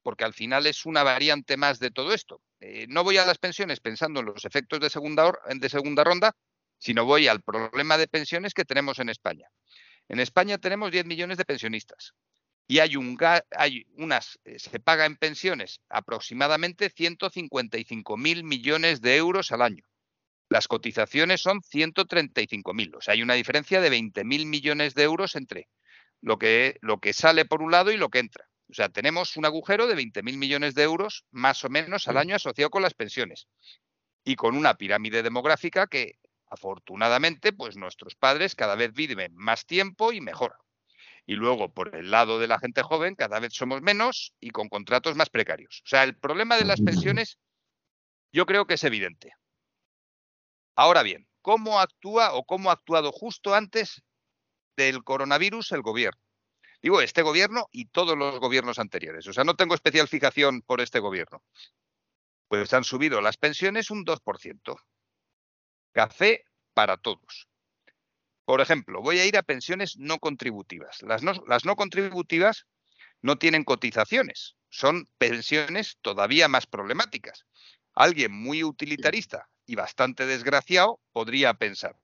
porque 0.03 0.24
al 0.24 0.34
final 0.34 0.68
es 0.68 0.86
una 0.86 1.03
variante 1.03 1.57
más 1.57 1.80
de 1.80 1.89
todo 1.89 2.13
esto. 2.13 2.41
Eh, 2.60 2.88
no 2.89 3.03
voy 3.03 3.18
a 3.18 3.26
las 3.26 3.38
pensiones 3.38 3.80
pensando 3.80 4.20
en 4.20 4.28
los 4.28 4.45
efectos 4.45 4.80
de 4.80 4.89
segunda, 4.89 6.03
ronda, 6.03 6.36
sino 6.80 7.05
voy 7.05 7.28
al 7.28 7.41
problema 7.41 7.97
de 7.97 8.08
pensiones 8.08 8.53
que 8.53 8.66
tenemos 8.66 8.99
en 8.99 9.10
España. 9.10 9.47
En 10.10 10.20
España 10.20 10.58
tenemos 10.58 10.91
10 10.91 11.05
millones 11.05 11.38
de 11.38 11.45
pensionistas 11.45 12.14
y 12.68 12.80
hay, 12.80 12.95
un, 12.95 13.18
hay 13.51 13.86
unas, 13.95 14.39
eh, 14.43 14.60
se 14.60 14.80
paga 14.80 15.05
en 15.05 15.18
pensiones 15.18 15.82
aproximadamente 15.89 16.89
155 16.89 18.18
mil 18.18 18.43
millones 18.43 19.01
de 19.01 19.18
euros 19.18 19.51
al 19.51 19.62
año. 19.62 19.84
Las 20.49 20.68
cotizaciones 20.68 21.41
son 21.41 21.62
135 21.62 22.74
mil, 22.74 22.95
o 22.95 23.01
sea, 23.01 23.14
hay 23.14 23.22
una 23.22 23.34
diferencia 23.34 23.82
de 23.82 23.89
20 23.89 24.24
mil 24.24 24.45
millones 24.45 24.95
de 24.95 25.03
euros 25.03 25.36
entre 25.36 25.68
lo 26.22 26.39
que 26.39 26.80
sale 27.14 27.45
por 27.45 27.62
un 27.62 27.72
lado 27.72 27.91
y 27.91 27.97
lo 27.97 28.10
que 28.10 28.20
entra. 28.20 28.47
O 28.70 28.74
sea, 28.74 28.89
tenemos 28.89 29.38
un 29.38 29.45
agujero 29.45 29.88
de 29.88 29.95
20 29.95 30.24
mil 30.24 30.38
millones 30.38 30.76
de 30.76 30.84
euros 30.84 31.26
más 31.32 31.63
o 31.63 31.70
menos 31.70 32.07
al 32.07 32.18
año 32.18 32.36
asociado 32.36 32.70
con 32.70 32.82
las 32.82 32.93
pensiones 32.93 33.47
y 34.24 34.36
con 34.36 34.55
una 34.55 34.76
pirámide 34.76 35.24
demográfica 35.24 35.88
que 35.88 36.20
Afortunadamente, 36.49 37.51
pues 37.51 37.76
nuestros 37.76 38.15
padres 38.15 38.55
cada 38.55 38.76
vez 38.76 38.93
viven 38.93 39.36
más 39.36 39.65
tiempo 39.65 40.13
y 40.13 40.22
mejor. 40.22 40.55
Y 41.26 41.36
luego, 41.36 41.74
por 41.74 41.93
el 41.93 42.09
lado 42.09 42.39
de 42.39 42.47
la 42.47 42.57
gente 42.57 42.84
joven, 42.84 43.15
cada 43.15 43.39
vez 43.39 43.53
somos 43.53 43.82
menos 43.82 44.34
y 44.39 44.51
con 44.51 44.70
contratos 44.70 45.15
más 45.18 45.30
precarios. 45.30 45.82
O 45.86 45.88
sea, 45.88 46.03
el 46.03 46.15
problema 46.15 46.55
de 46.55 46.63
las 46.63 46.82
pensiones 46.82 47.38
yo 48.32 48.45
creo 48.45 48.65
que 48.65 48.76
es 48.76 48.84
evidente. 48.86 49.34
Ahora 50.76 51.03
bien, 51.03 51.28
¿cómo 51.41 51.82
actúa 51.82 52.34
o 52.34 52.45
cómo 52.45 52.70
ha 52.70 52.74
actuado 52.74 53.11
justo 53.11 53.53
antes 53.53 54.03
del 54.78 55.03
coronavirus 55.03 55.74
el 55.74 55.82
gobierno? 55.82 56.22
Digo, 56.82 57.01
este 57.01 57.21
gobierno 57.21 57.67
y 57.71 57.86
todos 57.86 58.17
los 58.17 58.39
gobiernos 58.39 58.80
anteriores. 58.80 59.28
O 59.28 59.34
sea, 59.34 59.43
no 59.43 59.55
tengo 59.55 59.75
especial 59.75 60.07
fijación 60.07 60.61
por 60.61 60.82
este 60.82 60.99
gobierno. 60.99 61.43
Pues 62.47 62.73
han 62.73 62.84
subido 62.84 63.19
las 63.21 63.38
pensiones 63.38 63.89
un 63.91 64.05
2%. 64.05 64.75
Café 65.91 66.45
para 66.73 66.97
todos. 66.97 67.47
Por 68.45 68.61
ejemplo, 68.61 69.01
voy 69.01 69.19
a 69.19 69.25
ir 69.25 69.38
a 69.38 69.43
pensiones 69.43 69.97
no 69.97 70.19
contributivas. 70.19 71.01
Las 71.01 71.23
no, 71.23 71.34
las 71.47 71.65
no 71.65 71.75
contributivas 71.75 72.67
no 73.21 73.38
tienen 73.38 73.63
cotizaciones, 73.63 74.55
son 74.69 75.07
pensiones 75.17 75.97
todavía 76.01 76.47
más 76.47 76.67
problemáticas. 76.67 77.45
Alguien 77.93 78.32
muy 78.32 78.63
utilitarista 78.63 79.49
y 79.65 79.75
bastante 79.75 80.25
desgraciado 80.25 80.99
podría 81.11 81.53
pensar, 81.55 81.95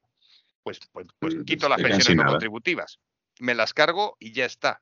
pues, 0.63 0.79
pues, 0.91 1.07
pues 1.19 1.35
mm, 1.35 1.43
quito 1.43 1.69
las 1.69 1.81
pensiones 1.81 2.15
no 2.15 2.31
contributivas, 2.31 2.99
me 3.39 3.55
las 3.55 3.73
cargo 3.73 4.17
y 4.19 4.31
ya 4.33 4.45
está. 4.45 4.81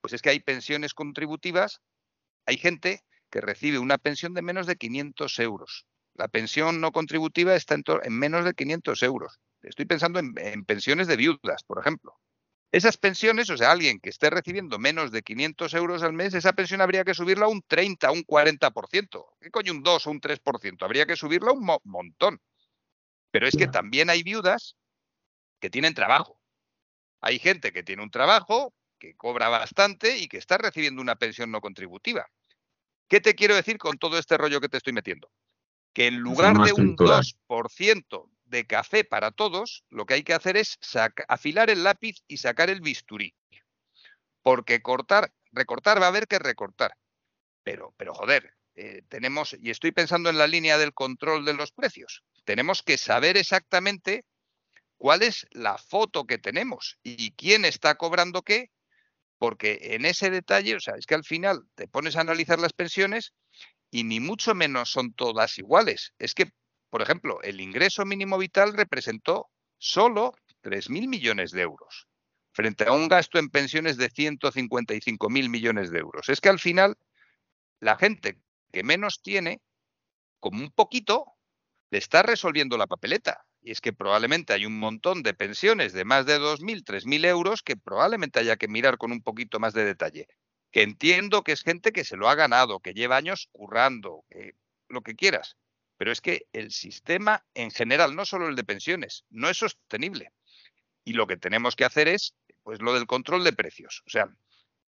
Pues 0.00 0.12
es 0.12 0.22
que 0.22 0.30
hay 0.30 0.40
pensiones 0.40 0.94
contributivas, 0.94 1.80
hay 2.46 2.58
gente 2.58 3.04
que 3.30 3.40
recibe 3.40 3.78
una 3.78 3.98
pensión 3.98 4.34
de 4.34 4.42
menos 4.42 4.66
de 4.66 4.76
500 4.76 5.38
euros. 5.38 5.86
La 6.14 6.28
pensión 6.28 6.80
no 6.80 6.92
contributiva 6.92 7.54
está 7.54 7.74
en, 7.74 8.18
menos 8.18 8.44
de 8.44 8.52
500 8.52 9.02
euros. 9.02 9.40
Estoy 9.62 9.86
pensando 9.86 10.18
en, 10.18 10.64
pensiones 10.64 11.06
de 11.06 11.16
viudas, 11.16 11.62
por 11.64 11.78
ejemplo. 11.78 12.18
Esas 12.70 12.96
pensiones, 12.96 13.48
o 13.50 13.56
sea, 13.56 13.70
alguien 13.70 14.00
que 14.00 14.10
esté 14.10 14.30
recibiendo 14.30 14.78
menos 14.78 15.12
de 15.12 15.22
500 15.22 15.74
euros 15.74 16.02
al 16.02 16.12
mes, 16.12 16.34
esa 16.34 16.52
pensión 16.52 16.80
habría 16.80 17.04
que 17.04 17.14
subirla 17.14 17.46
un 17.46 17.62
30, 17.62 18.10
un 18.10 18.24
40%. 18.24 19.26
¿Qué 19.40 19.50
coño 19.50 19.72
un 19.72 19.82
2 19.82 20.06
o 20.06 20.10
un 20.10 20.20
3%? 20.20 20.82
Habría 20.82 21.06
que 21.06 21.16
subirla 21.16 21.52
un 21.52 21.80
montón. 21.84 22.40
Pero 23.30 23.46
es 23.46 23.56
que 23.56 23.66
también 23.66 24.10
hay 24.10 24.22
viudas 24.22 24.76
que 25.60 25.70
tienen 25.70 25.94
trabajo. 25.94 26.41
Hay 27.22 27.38
gente 27.38 27.72
que 27.72 27.82
tiene 27.82 28.02
un 28.02 28.10
trabajo, 28.10 28.74
que 28.98 29.14
cobra 29.14 29.48
bastante 29.48 30.18
y 30.18 30.28
que 30.28 30.36
está 30.36 30.58
recibiendo 30.58 31.00
una 31.00 31.16
pensión 31.16 31.50
no 31.50 31.62
contributiva. 31.62 32.26
¿Qué 33.08 33.20
te 33.20 33.34
quiero 33.34 33.54
decir 33.54 33.78
con 33.78 33.96
todo 33.96 34.18
este 34.18 34.36
rollo 34.36 34.60
que 34.60 34.68
te 34.68 34.76
estoy 34.76 34.92
metiendo? 34.92 35.30
que 35.92 36.06
en 36.06 36.18
lugar 36.18 36.56
de 36.58 36.72
un 36.72 36.96
2% 36.96 38.30
de 38.44 38.66
café 38.66 39.04
para 39.04 39.30
todos, 39.30 39.84
lo 39.90 40.06
que 40.06 40.14
hay 40.14 40.22
que 40.22 40.34
hacer 40.34 40.56
es 40.56 40.78
afilar 41.28 41.70
el 41.70 41.84
lápiz 41.84 42.22
y 42.26 42.38
sacar 42.38 42.70
el 42.70 42.80
bisturí. 42.80 43.34
Porque 44.42 44.82
cortar, 44.82 45.32
recortar 45.52 46.00
va 46.00 46.06
a 46.06 46.08
haber 46.08 46.26
que 46.26 46.38
recortar. 46.38 46.96
Pero, 47.62 47.94
pero 47.96 48.14
joder, 48.14 48.54
eh, 48.74 49.02
tenemos, 49.08 49.56
y 49.60 49.70
estoy 49.70 49.92
pensando 49.92 50.30
en 50.30 50.38
la 50.38 50.46
línea 50.46 50.78
del 50.78 50.92
control 50.92 51.44
de 51.44 51.54
los 51.54 51.72
precios, 51.72 52.24
tenemos 52.44 52.82
que 52.82 52.98
saber 52.98 53.36
exactamente 53.36 54.24
cuál 55.02 55.24
es 55.24 55.48
la 55.50 55.78
foto 55.78 56.28
que 56.28 56.38
tenemos 56.38 56.96
y 57.02 57.32
quién 57.32 57.64
está 57.64 57.96
cobrando 57.96 58.42
qué, 58.42 58.70
porque 59.36 59.96
en 59.96 60.04
ese 60.04 60.30
detalle, 60.30 60.76
o 60.76 60.80
sea, 60.80 60.94
es 60.94 61.06
que 61.06 61.16
al 61.16 61.24
final 61.24 61.64
te 61.74 61.88
pones 61.88 62.14
a 62.14 62.20
analizar 62.20 62.60
las 62.60 62.72
pensiones 62.72 63.32
y 63.90 64.04
ni 64.04 64.20
mucho 64.20 64.54
menos 64.54 64.92
son 64.92 65.12
todas 65.12 65.58
iguales. 65.58 66.14
Es 66.20 66.34
que, 66.34 66.52
por 66.88 67.02
ejemplo, 67.02 67.42
el 67.42 67.60
ingreso 67.60 68.04
mínimo 68.04 68.38
vital 68.38 68.74
representó 68.74 69.50
solo 69.76 70.36
3.000 70.62 71.08
millones 71.08 71.50
de 71.50 71.62
euros 71.62 72.06
frente 72.52 72.84
a 72.84 72.92
un 72.92 73.08
gasto 73.08 73.40
en 73.40 73.48
pensiones 73.48 73.96
de 73.96 74.08
155.000 74.08 75.48
millones 75.48 75.90
de 75.90 75.98
euros. 75.98 76.28
Es 76.28 76.40
que 76.40 76.48
al 76.48 76.60
final 76.60 76.96
la 77.80 77.96
gente 77.96 78.38
que 78.72 78.84
menos 78.84 79.20
tiene, 79.20 79.62
como 80.38 80.62
un 80.62 80.70
poquito, 80.70 81.24
le 81.90 81.98
está 81.98 82.22
resolviendo 82.22 82.78
la 82.78 82.86
papeleta. 82.86 83.44
Y 83.62 83.70
es 83.70 83.80
que 83.80 83.92
probablemente 83.92 84.52
hay 84.52 84.66
un 84.66 84.78
montón 84.78 85.22
de 85.22 85.34
pensiones 85.34 85.92
de 85.92 86.04
más 86.04 86.26
de 86.26 86.38
2.000, 86.38 86.84
3.000 86.84 87.24
euros 87.26 87.62
que 87.62 87.76
probablemente 87.76 88.40
haya 88.40 88.56
que 88.56 88.68
mirar 88.68 88.98
con 88.98 89.12
un 89.12 89.22
poquito 89.22 89.60
más 89.60 89.72
de 89.72 89.84
detalle 89.84 90.26
que 90.72 90.82
entiendo 90.82 91.44
que 91.44 91.52
es 91.52 91.62
gente 91.62 91.92
que 91.92 92.02
se 92.02 92.16
lo 92.16 92.28
ha 92.28 92.34
ganado, 92.34 92.80
que 92.80 92.94
lleva 92.94 93.16
años 93.16 93.48
currando, 93.52 94.24
lo 94.88 95.02
que 95.02 95.14
quieras. 95.14 95.56
Pero 95.98 96.10
es 96.10 96.20
que 96.20 96.46
el 96.52 96.72
sistema 96.72 97.44
en 97.54 97.70
general, 97.70 98.16
no 98.16 98.24
solo 98.24 98.48
el 98.48 98.56
de 98.56 98.64
pensiones, 98.64 99.24
no 99.30 99.50
es 99.50 99.58
sostenible. 99.58 100.32
Y 101.04 101.12
lo 101.12 101.26
que 101.26 101.36
tenemos 101.36 101.76
que 101.76 101.84
hacer 101.84 102.08
es, 102.08 102.34
pues, 102.62 102.80
lo 102.80 102.94
del 102.94 103.06
control 103.06 103.44
de 103.44 103.52
precios. 103.52 104.02
O 104.06 104.10
sea, 104.10 104.34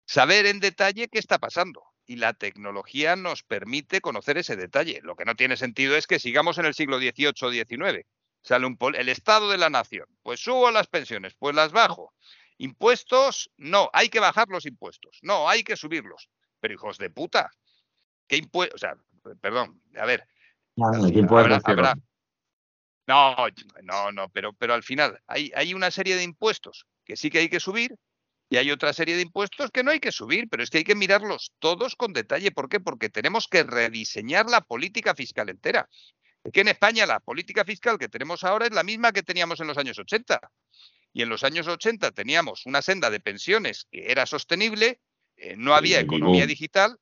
saber 0.05 0.45
en 0.45 0.59
detalle 0.59 1.09
qué 1.09 1.18
está 1.18 1.39
pasando. 1.39 1.84
Y 2.05 2.18
la 2.18 2.34
tecnología 2.34 3.16
nos 3.16 3.43
permite 3.43 3.99
conocer 3.99 4.38
ese 4.38 4.55
detalle. 4.55 4.99
Lo 5.01 5.16
que 5.16 5.26
no 5.26 5.36
tiene 5.36 5.57
sentido 5.57 5.95
es 5.95 6.05
que 6.05 6.20
sigamos 6.20 6.57
en 6.57 6.66
el 6.66 6.74
siglo 6.74 6.99
XVIII 6.99 7.34
o 7.41 7.51
XIX. 7.51 8.05
Sale 8.43 8.65
un 8.65 8.77
el 8.95 9.09
Estado 9.09 9.49
de 9.49 9.57
la 9.57 9.69
Nación. 9.69 10.07
Pues 10.21 10.39
subo 10.41 10.69
las 10.69 10.87
pensiones, 10.87 11.33
pues 11.39 11.55
las 11.55 11.71
bajo. 11.71 12.13
Impuestos, 12.57 13.49
no, 13.57 13.89
hay 13.93 14.09
que 14.09 14.19
bajar 14.19 14.47
los 14.49 14.65
impuestos, 14.65 15.19
no, 15.23 15.49
hay 15.49 15.63
que 15.63 15.75
subirlos. 15.75 16.29
Pero 16.59 16.75
hijos 16.75 16.97
de 16.97 17.09
puta, 17.09 17.49
¿qué 18.27 18.37
impuestos? 18.37 18.75
O 18.75 18.77
sea, 18.77 18.95
perdón, 19.41 19.81
a 19.97 20.05
ver, 20.05 20.27
No, 23.05 23.35
no, 23.83 24.11
no, 24.11 24.29
pero, 24.29 24.53
pero 24.53 24.73
al 24.73 24.83
final 24.83 25.19
hay, 25.27 25.51
hay 25.55 25.73
una 25.73 25.91
serie 25.91 26.15
de 26.15 26.23
impuestos 26.23 26.85
que 27.03 27.15
sí 27.15 27.29
que 27.29 27.39
hay 27.39 27.49
que 27.49 27.59
subir 27.59 27.95
y 28.49 28.57
hay 28.57 28.71
otra 28.71 28.93
serie 28.93 29.15
de 29.15 29.23
impuestos 29.23 29.71
que 29.71 29.83
no 29.83 29.91
hay 29.91 29.99
que 29.99 30.11
subir, 30.11 30.47
pero 30.49 30.63
es 30.63 30.69
que 30.69 30.79
hay 30.79 30.83
que 30.83 30.95
mirarlos 30.95 31.53
todos 31.59 31.95
con 31.95 32.13
detalle. 32.13 32.51
¿Por 32.51 32.69
qué? 32.69 32.79
Porque 32.79 33.09
tenemos 33.09 33.47
que 33.47 33.63
rediseñar 33.63 34.49
la 34.49 34.61
política 34.61 35.15
fiscal 35.15 35.49
entera. 35.49 35.89
Es 36.43 36.51
que 36.51 36.61
en 36.61 36.67
España 36.67 37.05
la 37.05 37.19
política 37.19 37.63
fiscal 37.63 37.97
que 37.97 38.09
tenemos 38.09 38.43
ahora 38.43 38.65
es 38.65 38.73
la 38.73 38.83
misma 38.83 39.11
que 39.11 39.23
teníamos 39.23 39.59
en 39.59 39.67
los 39.67 39.77
años 39.77 39.97
80. 39.97 40.39
Y 41.13 41.21
en 41.21 41.29
los 41.29 41.43
años 41.43 41.67
80 41.67 42.11
teníamos 42.11 42.65
una 42.65 42.81
senda 42.81 43.09
de 43.09 43.19
pensiones 43.19 43.87
que 43.91 44.11
era 44.11 44.25
sostenible, 44.25 44.99
eh, 45.37 45.55
no 45.57 45.75
había 45.75 45.99
economía 45.99 46.47
digital 46.47 46.97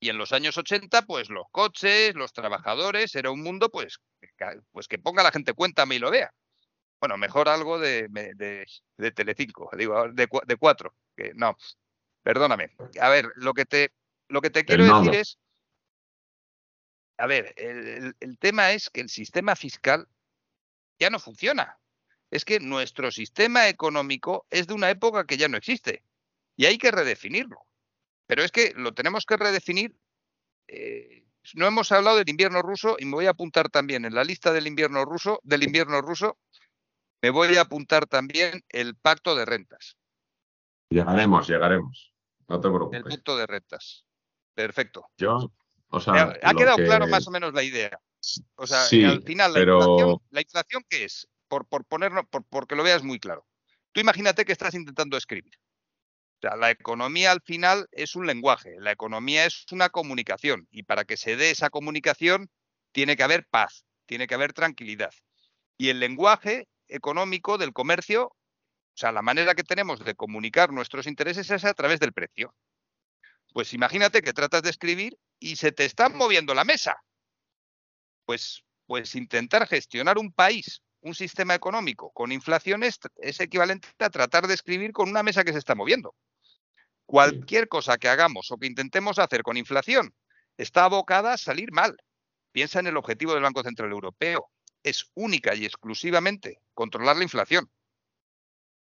y 0.00 0.10
en 0.10 0.18
los 0.18 0.32
años 0.32 0.56
80, 0.56 1.02
pues 1.02 1.28
los 1.28 1.46
coches, 1.50 2.14
los 2.14 2.32
trabajadores, 2.32 3.14
era 3.14 3.30
un 3.30 3.42
mundo 3.42 3.68
pues, 3.70 4.00
pues 4.70 4.86
que 4.86 4.98
ponga 4.98 5.22
la 5.22 5.32
gente 5.32 5.54
cuenta 5.54 5.84
y 5.90 5.98
lo 5.98 6.10
vea. 6.10 6.32
Bueno, 7.00 7.16
mejor 7.16 7.48
algo 7.48 7.78
de, 7.78 8.08
de, 8.08 8.66
de 8.96 9.10
Telecinco, 9.12 9.70
digo, 9.76 10.08
de, 10.12 10.28
de 10.46 10.56
cuatro. 10.56 10.94
Que, 11.16 11.32
no, 11.34 11.56
perdóname. 12.22 12.76
A 13.00 13.08
ver, 13.08 13.30
lo 13.36 13.54
que 13.54 13.64
te, 13.64 13.92
lo 14.28 14.40
que 14.40 14.50
te 14.50 14.64
quiero 14.64 14.84
decir 14.84 15.14
es, 15.14 15.38
a 17.18 17.26
ver, 17.26 17.52
el, 17.56 18.16
el 18.20 18.38
tema 18.38 18.72
es 18.72 18.90
que 18.90 19.00
el 19.00 19.08
sistema 19.08 19.56
fiscal 19.56 20.08
ya 20.98 21.10
no 21.10 21.18
funciona. 21.18 21.78
Es 22.30 22.44
que 22.44 22.60
nuestro 22.60 23.10
sistema 23.10 23.68
económico 23.68 24.46
es 24.50 24.66
de 24.66 24.74
una 24.74 24.90
época 24.90 25.24
que 25.26 25.36
ya 25.36 25.48
no 25.48 25.56
existe 25.56 26.02
y 26.56 26.66
hay 26.66 26.76
que 26.76 26.90
redefinirlo. 26.90 27.64
Pero 28.26 28.42
es 28.42 28.52
que 28.52 28.74
lo 28.76 28.92
tenemos 28.92 29.24
que 29.24 29.36
redefinir. 29.36 29.96
Eh, 30.66 31.24
no 31.54 31.66
hemos 31.66 31.90
hablado 31.92 32.18
del 32.18 32.28
invierno 32.28 32.60
ruso 32.60 32.96
y 32.98 33.06
me 33.06 33.12
voy 33.12 33.26
a 33.26 33.30
apuntar 33.30 33.70
también 33.70 34.04
en 34.04 34.14
la 34.14 34.24
lista 34.24 34.52
del 34.52 34.66
invierno 34.66 35.04
ruso, 35.04 35.40
del 35.44 35.62
invierno 35.62 36.02
ruso, 36.02 36.38
me 37.22 37.30
voy 37.30 37.56
a 37.56 37.62
apuntar 37.62 38.06
también 38.06 38.62
el 38.68 38.96
pacto 38.96 39.34
de 39.34 39.46
rentas. 39.46 39.96
Llegaremos, 40.90 41.48
llegaremos. 41.48 42.12
No 42.48 42.60
te 42.60 42.68
preocupes. 42.68 42.98
El 42.98 43.04
pacto 43.04 43.36
de 43.36 43.46
rentas. 43.46 44.04
Perfecto. 44.54 45.06
Yo, 45.16 45.52
o 45.90 46.00
sea, 46.00 46.38
ha 46.42 46.54
quedado 46.54 46.76
claro 46.76 47.06
más 47.06 47.26
o 47.26 47.30
menos 47.30 47.54
la 47.54 47.62
idea. 47.62 47.98
O 48.56 48.66
sea, 48.66 48.82
al 48.82 49.22
final, 49.22 49.52
la, 49.52 49.60
inflación, 49.60 50.18
la 50.30 50.40
inflación, 50.40 50.84
¿qué 50.88 51.04
es? 51.04 51.28
Por, 51.48 51.66
por 51.66 51.84
ponerlo, 51.84 52.26
por, 52.26 52.44
porque 52.44 52.74
lo 52.74 52.82
veas 52.82 53.02
muy 53.02 53.18
claro. 53.18 53.46
Tú 53.92 54.00
imagínate 54.00 54.44
que 54.44 54.52
estás 54.52 54.74
intentando 54.74 55.16
escribir. 55.16 55.54
O 56.38 56.40
sea, 56.40 56.56
la 56.56 56.70
economía 56.70 57.32
al 57.32 57.40
final 57.40 57.88
es 57.90 58.14
un 58.14 58.26
lenguaje, 58.26 58.76
la 58.78 58.92
economía 58.92 59.46
es 59.46 59.64
una 59.72 59.88
comunicación 59.88 60.68
y 60.70 60.84
para 60.84 61.04
que 61.04 61.16
se 61.16 61.36
dé 61.36 61.50
esa 61.50 61.68
comunicación 61.68 62.48
tiene 62.92 63.16
que 63.16 63.24
haber 63.24 63.46
paz, 63.46 63.84
tiene 64.06 64.26
que 64.26 64.34
haber 64.34 64.52
tranquilidad. 64.52 65.12
Y 65.76 65.88
el 65.88 65.98
lenguaje 65.98 66.68
económico 66.86 67.58
del 67.58 67.72
comercio, 67.72 68.26
o 68.26 68.94
sea, 68.94 69.10
la 69.10 69.22
manera 69.22 69.54
que 69.54 69.64
tenemos 69.64 70.04
de 70.04 70.14
comunicar 70.14 70.72
nuestros 70.72 71.06
intereses 71.06 71.50
es 71.50 71.64
a 71.64 71.74
través 71.74 71.98
del 71.98 72.12
precio. 72.12 72.54
Pues 73.52 73.74
imagínate 73.74 74.22
que 74.22 74.32
tratas 74.32 74.62
de 74.62 74.70
escribir 74.70 75.18
y 75.38 75.56
se 75.56 75.72
te 75.72 75.84
está 75.84 76.08
moviendo 76.08 76.54
la 76.54 76.64
mesa. 76.64 76.96
Pues, 78.24 78.64
pues 78.86 79.14
intentar 79.14 79.66
gestionar 79.66 80.18
un 80.18 80.32
país, 80.32 80.82
un 81.00 81.14
sistema 81.14 81.54
económico 81.54 82.10
con 82.12 82.32
inflación 82.32 82.82
es 82.82 83.40
equivalente 83.40 83.88
a 83.98 84.10
tratar 84.10 84.46
de 84.46 84.54
escribir 84.54 84.92
con 84.92 85.08
una 85.08 85.22
mesa 85.22 85.44
que 85.44 85.52
se 85.52 85.58
está 85.58 85.74
moviendo. 85.74 86.14
Cualquier 87.06 87.68
cosa 87.68 87.96
que 87.96 88.08
hagamos 88.08 88.50
o 88.50 88.58
que 88.58 88.66
intentemos 88.66 89.18
hacer 89.18 89.42
con 89.42 89.56
inflación 89.56 90.14
está 90.58 90.84
abocada 90.84 91.32
a 91.32 91.38
salir 91.38 91.72
mal. 91.72 91.96
Piensa 92.52 92.80
en 92.80 92.88
el 92.88 92.98
objetivo 92.98 93.32
del 93.32 93.44
Banco 93.44 93.62
Central 93.62 93.92
Europeo. 93.92 94.50
Es 94.82 95.10
única 95.14 95.54
y 95.54 95.64
exclusivamente 95.64 96.60
controlar 96.74 97.16
la 97.16 97.22
inflación. 97.22 97.70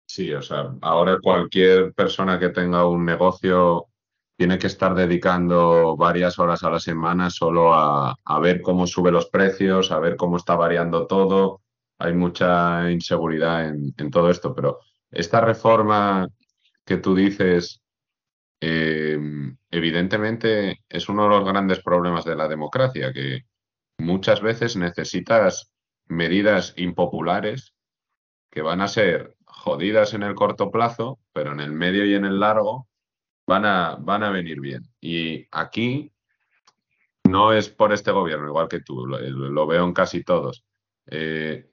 Sí, 0.07 0.33
o 0.33 0.41
sea, 0.41 0.73
ahora 0.81 1.19
cualquier 1.21 1.93
persona 1.93 2.39
que 2.39 2.49
tenga 2.49 2.87
un 2.87 3.05
negocio 3.05 3.88
tiene 4.39 4.57
que 4.57 4.67
estar 4.67 4.95
dedicando 4.95 5.95
varias 5.97 6.39
horas 6.39 6.63
a 6.63 6.71
la 6.71 6.79
semana 6.79 7.29
solo 7.29 7.73
a, 7.75 8.15
ver 8.41 8.61
cómo 8.61 8.87
sube 8.87 9.11
los 9.11 9.29
precios, 9.29 9.91
a 9.91 9.99
ver 9.99 10.15
cómo 10.15 10.37
está 10.37 10.55
variando 10.55 11.05
todo. 11.05 11.61
Hay 11.99 12.13
mucha 12.13 12.89
inseguridad 12.89 13.67
en, 13.67 13.93
en 13.97 14.09
todo 14.09 14.31
esto, 14.31 14.55
pero 14.55 14.79
esta 15.11 15.41
reforma 15.41 16.27
que 16.85 16.97
tú 16.97 17.13
dices 17.13 17.81
Em, 18.61 19.57
evidentemente 19.71 20.83
es 20.89 21.07
uno 21.07 21.23
de 21.23 21.29
los 21.29 21.45
grandes 21.45 21.81
problemas 21.81 22.25
de 22.25 22.35
la 22.35 22.47
democracia, 22.47 23.13
que 23.13 23.45
muchas 23.99 24.41
veces 24.41 24.75
necesitas 24.75 25.71
medidas 26.07 26.73
impopulares 26.77 27.73
que 28.51 28.61
van 28.61 28.81
a 28.81 28.89
ser 28.89 29.35
jodidas 29.45 30.13
en 30.13 30.23
el 30.23 30.35
corto 30.35 30.71
plazo, 30.71 31.19
pero 31.31 31.53
en 31.53 31.61
el 31.61 31.71
medio 31.71 32.05
y 32.05 32.15
en 32.15 32.25
el 32.25 32.39
largo 32.39 32.88
van 33.49 33.65
a, 33.65 33.97
van 33.99 34.23
a 34.23 34.29
venir 34.29 34.61
bien. 34.61 34.83
Y 35.01 35.47
aquí 35.51 36.11
no 37.23 37.51
es 37.51 37.67
por 37.69 37.91
este 37.91 38.11
gobierno, 38.11 38.47
igual 38.47 38.67
que 38.69 38.81
tú, 38.81 39.07
lo, 39.07 39.67
veo 39.67 39.85
en 39.85 39.93
casi 39.93 40.23
todos. 40.23 40.63
Eh, 41.07 41.69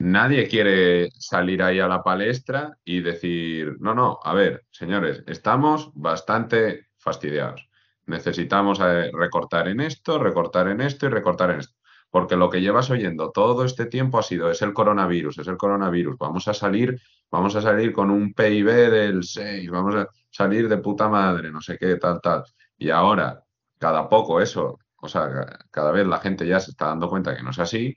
Nadie 0.00 0.48
quiere 0.48 1.10
salir 1.18 1.62
ahí 1.62 1.78
a 1.78 1.86
la 1.86 2.02
palestra 2.02 2.78
y 2.84 3.00
decir, 3.00 3.76
no, 3.80 3.94
no, 3.94 4.18
a 4.22 4.32
ver, 4.32 4.64
señores, 4.70 5.22
estamos 5.26 5.90
bastante 5.94 6.86
fastidiados. 6.96 7.68
Necesitamos 8.06 8.80
eh, 8.80 9.10
recortar 9.12 9.68
en 9.68 9.80
esto, 9.80 10.18
recortar 10.18 10.68
en 10.68 10.80
esto 10.80 11.04
y 11.04 11.10
recortar 11.10 11.50
en 11.50 11.60
esto. 11.60 11.76
Porque 12.08 12.36
lo 12.36 12.48
que 12.48 12.62
llevas 12.62 12.88
oyendo 12.88 13.30
todo 13.30 13.64
este 13.66 13.84
tiempo 13.84 14.18
ha 14.18 14.22
sido, 14.22 14.50
es 14.50 14.62
el 14.62 14.72
coronavirus, 14.72 15.38
es 15.38 15.48
el 15.48 15.58
coronavirus. 15.58 16.16
Vamos 16.18 16.48
a 16.48 16.54
salir, 16.54 16.98
vamos 17.30 17.54
a 17.56 17.60
salir 17.60 17.92
con 17.92 18.10
un 18.10 18.32
PIB 18.32 18.90
del 18.90 19.22
6, 19.22 19.70
vamos 19.70 19.96
a 19.96 20.08
salir 20.40 20.68
de 20.68 20.78
puta 20.78 21.08
madre, 21.08 21.50
no 21.50 21.60
sé 21.60 21.78
qué, 21.78 21.96
tal, 21.96 22.20
tal. 22.20 22.44
Y 22.78 22.90
ahora, 22.90 23.44
cada 23.78 24.08
poco 24.08 24.40
eso, 24.40 24.78
o 24.96 25.08
sea, 25.08 25.28
cada 25.70 25.92
vez 25.92 26.06
la 26.06 26.18
gente 26.20 26.46
ya 26.46 26.60
se 26.60 26.70
está 26.72 26.86
dando 26.86 27.08
cuenta 27.08 27.36
que 27.36 27.42
no 27.42 27.50
es 27.50 27.58
así 27.58 27.96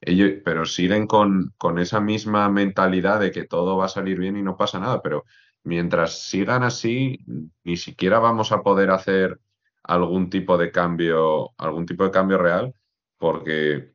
ellos, 0.00 0.40
pero 0.44 0.64
siguen 0.64 1.06
con, 1.06 1.52
con 1.58 1.78
esa 1.78 2.00
misma 2.00 2.48
mentalidad 2.48 3.20
de 3.20 3.30
que 3.30 3.44
todo 3.46 3.76
va 3.76 3.86
a 3.86 3.88
salir 3.88 4.18
bien 4.18 4.36
y 4.36 4.42
no 4.42 4.56
pasa 4.56 4.78
nada, 4.80 5.02
pero 5.02 5.24
mientras 5.62 6.22
sigan 6.22 6.62
así, 6.62 7.18
ni 7.64 7.76
siquiera 7.76 8.18
vamos 8.18 8.52
a 8.52 8.62
poder 8.62 8.90
hacer 8.90 9.40
algún 9.82 10.30
tipo 10.30 10.58
de 10.58 10.70
cambio, 10.72 11.50
algún 11.58 11.86
tipo 11.86 12.04
de 12.04 12.10
cambio 12.10 12.38
real, 12.38 12.74
porque 13.18 13.94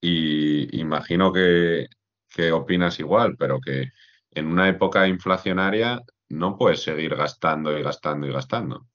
y 0.00 0.78
imagino 0.80 1.32
que, 1.32 1.86
que 2.28 2.52
opinas 2.52 3.00
igual, 3.00 3.36
pero 3.38 3.60
que 3.60 3.90
en 4.30 4.46
una 4.48 4.68
época 4.68 5.08
inflacionaria 5.08 6.02
no 6.28 6.56
puedes 6.56 6.82
seguir 6.82 7.14
gastando 7.14 7.76
y 7.78 7.82
gastando 7.82 8.26
y 8.26 8.32
gastando. 8.32 8.88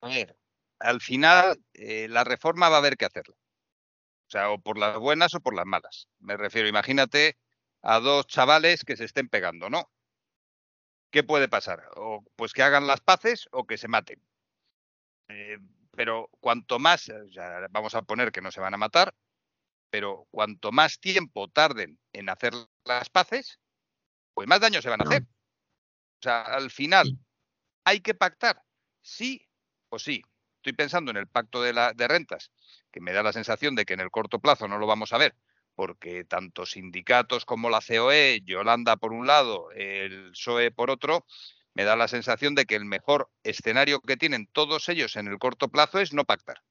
A 0.00 0.08
ver, 0.08 0.36
al 0.78 1.00
final 1.00 1.58
eh, 1.74 2.08
la 2.08 2.24
reforma 2.24 2.68
va 2.68 2.76
a 2.76 2.78
haber 2.78 2.96
que 2.96 3.06
hacerla. 3.06 3.34
O 3.34 4.30
sea, 4.30 4.50
o 4.50 4.60
por 4.60 4.78
las 4.78 4.98
buenas 4.98 5.34
o 5.34 5.40
por 5.40 5.54
las 5.54 5.66
malas. 5.66 6.08
Me 6.18 6.36
refiero, 6.36 6.68
imagínate 6.68 7.38
a 7.82 8.00
dos 8.00 8.26
chavales 8.26 8.84
que 8.84 8.96
se 8.96 9.04
estén 9.04 9.28
pegando, 9.28 9.70
¿no? 9.70 9.90
¿Qué 11.10 11.22
puede 11.22 11.48
pasar? 11.48 11.88
O 11.96 12.24
pues 12.34 12.52
que 12.52 12.62
hagan 12.62 12.86
las 12.86 13.00
paces 13.00 13.48
o 13.52 13.66
que 13.66 13.78
se 13.78 13.88
maten. 13.88 14.20
Eh, 15.28 15.58
pero 15.92 16.28
cuanto 16.40 16.78
más, 16.78 17.10
vamos 17.70 17.94
a 17.94 18.02
poner 18.02 18.32
que 18.32 18.42
no 18.42 18.50
se 18.50 18.60
van 18.60 18.74
a 18.74 18.78
matar, 18.78 19.14
pero 19.90 20.26
cuanto 20.30 20.72
más 20.72 21.00
tiempo 21.00 21.48
tarden 21.48 21.98
en 22.12 22.28
hacer 22.28 22.52
las 22.84 23.08
paces, 23.08 23.60
pues 24.34 24.46
más 24.46 24.60
daño 24.60 24.82
se 24.82 24.90
van 24.90 25.00
a 25.00 25.04
hacer. 25.04 25.26
O 26.18 26.22
sea, 26.22 26.42
al 26.42 26.70
final, 26.70 27.18
¿hay 27.84 28.00
que 28.00 28.14
pactar? 28.14 28.62
Sí 29.02 29.46
o 29.88 29.98
sí. 29.98 30.22
Estoy 30.56 30.72
pensando 30.72 31.10
en 31.10 31.16
el 31.16 31.28
pacto 31.28 31.62
de, 31.62 31.72
la, 31.72 31.92
de 31.92 32.08
rentas 32.08 32.50
que 32.90 33.00
me 33.00 33.12
da 33.12 33.22
la 33.22 33.32
sensación 33.32 33.74
de 33.74 33.84
que 33.84 33.94
en 33.94 34.00
el 34.00 34.10
corto 34.10 34.40
plazo 34.40 34.66
no 34.66 34.78
lo 34.78 34.86
vamos 34.86 35.12
a 35.12 35.18
ver, 35.18 35.36
porque 35.74 36.24
tanto 36.24 36.66
sindicatos 36.66 37.44
como 37.44 37.70
la 37.70 37.80
COE, 37.80 38.40
Yolanda 38.44 38.96
por 38.96 39.12
un 39.12 39.26
lado, 39.26 39.70
el 39.72 40.30
PSOE 40.30 40.72
por 40.72 40.90
otro, 40.90 41.24
me 41.74 41.84
da 41.84 41.94
la 41.94 42.08
sensación 42.08 42.54
de 42.54 42.64
que 42.64 42.74
el 42.74 42.86
mejor 42.86 43.30
escenario 43.44 44.00
que 44.00 44.16
tienen 44.16 44.48
todos 44.50 44.88
ellos 44.88 45.14
en 45.16 45.28
el 45.28 45.38
corto 45.38 45.68
plazo 45.68 46.00
es 46.00 46.14
no 46.14 46.24
pactar. 46.24 46.62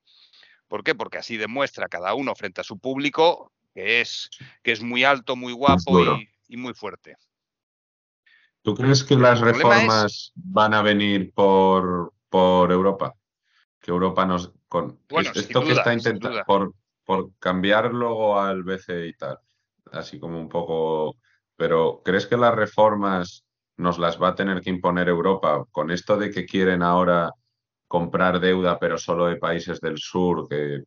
¿Por 0.67 0.83
qué? 0.83 0.95
Porque 0.95 1.19
así 1.19 1.37
demuestra 1.37 1.87
cada 1.87 2.15
uno 2.15 2.35
frente 2.35 2.61
a 2.61 2.63
su 2.63 2.79
público 2.79 3.53
que 3.75 4.01
es, 4.01 4.29
que 4.63 4.71
es 4.71 4.81
muy 4.81 5.03
alto, 5.03 5.35
muy 5.35 5.53
guapo 5.53 6.17
y, 6.47 6.57
muy 6.57 6.73
fuerte. 6.73 7.17
¿Tú 8.65 8.73
crees 8.73 9.03
que 9.03 9.15
las 9.15 9.41
reformas 9.41 10.31
van 10.33 10.73
a 10.73 10.81
venir 10.81 11.31
por, 11.35 12.13
por 12.29 12.71
Europa? 12.71 13.13
Que 13.79 13.91
Europa 13.91 14.25
nos, 14.25 14.51
bueno, 14.67 14.97
esto 15.07 15.63
que 15.63 15.73
está 15.73 15.93
intentando 15.93 16.41
por, 16.47 16.73
por 17.03 17.29
cambiar 17.37 17.93
luego 17.93 18.39
al 18.39 18.63
BCE 18.63 19.05
y 19.05 19.13
tal, 19.13 19.37
así 19.91 20.19
como 20.19 20.39
un 20.39 20.49
poco, 20.49 21.15
pero 21.55 22.01
¿crees 22.03 22.25
que 22.25 22.37
las 22.37 22.55
reformas 22.55 23.45
nos 23.77 23.99
las 23.99 24.19
va 24.19 24.29
a 24.29 24.35
tener 24.35 24.61
que 24.61 24.71
imponer 24.71 25.09
Europa 25.09 25.63
con 25.69 25.91
esto 25.91 26.17
de 26.17 26.31
que 26.31 26.47
quieren 26.47 26.81
ahora 26.81 27.31
comprar 27.87 28.39
deuda 28.39 28.79
pero 28.79 28.97
solo 28.97 29.27
de 29.27 29.35
países 29.35 29.79
del 29.79 29.99
sur 29.99 30.47
que 30.49 30.85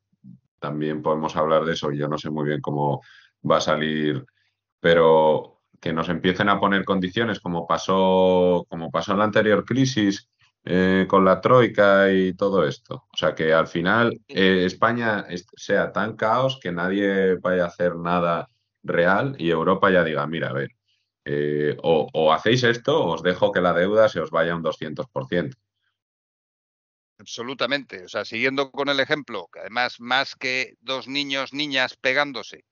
también 0.59 1.01
podemos 1.01 1.37
hablar 1.37 1.64
de 1.64 1.74
eso. 1.74 1.93
Yo 1.93 2.09
no 2.09 2.18
sé 2.18 2.29
muy 2.29 2.49
bien 2.49 2.61
cómo 2.61 3.03
va 3.49 3.59
a 3.59 3.61
salir, 3.61 4.24
pero 4.81 5.58
que 5.81 5.93
nos 5.93 6.09
empiecen 6.09 6.49
a 6.49 6.61
poner 6.61 6.85
condiciones 6.85 7.41
como 7.41 7.66
pasó, 7.66 8.66
como 8.68 8.91
pasó 8.91 9.12
en 9.12 9.18
la 9.18 9.24
anterior 9.24 9.64
crisis 9.64 10.29
eh, 10.64 11.07
con 11.09 11.24
la 11.24 11.41
troika 11.41 12.12
y 12.12 12.35
todo 12.35 12.66
esto. 12.66 13.07
O 13.12 13.16
sea, 13.16 13.35
que 13.35 13.53
al 13.53 13.68
final 13.68 14.20
eh, 14.29 14.64
España 14.64 15.26
sea 15.57 15.93
tan 15.93 16.16
caos 16.16 16.59
que 16.61 16.72
nadie 16.72 17.37
vaya 17.37 17.64
a 17.64 17.68
hacer 17.68 17.97
nada 17.97 18.49
real 18.83 19.37
y 19.39 19.51
Europa 19.51 19.91
ya 19.91 20.05
diga, 20.05 20.26
mira, 20.26 20.51
a 20.51 20.53
ver, 20.53 20.70
eh, 21.24 21.76
o, 21.83 22.09
o, 22.12 22.33
hacéis 22.33 22.64
esto 22.64 23.03
o 23.03 23.14
os 23.14 23.22
dejo 23.22 23.53
que 23.53 23.61
la 23.61 23.72
deuda 23.72 24.09
se 24.09 24.20
os 24.20 24.31
vaya 24.31 24.57
un 24.57 24.62
200%. 24.62 25.55
Absolutamente. 27.18 28.05
O 28.05 28.09
sea, 28.09 28.24
siguiendo 28.24 28.70
con 28.70 28.89
el 28.89 29.01
ejemplo, 29.01 29.49
que 29.53 29.61
además 29.61 30.01
más 30.01 30.37
que 30.37 30.74
dos 30.81 31.09
niños, 31.09 31.53
niñas 31.53 31.97
pegándose, 31.97 32.64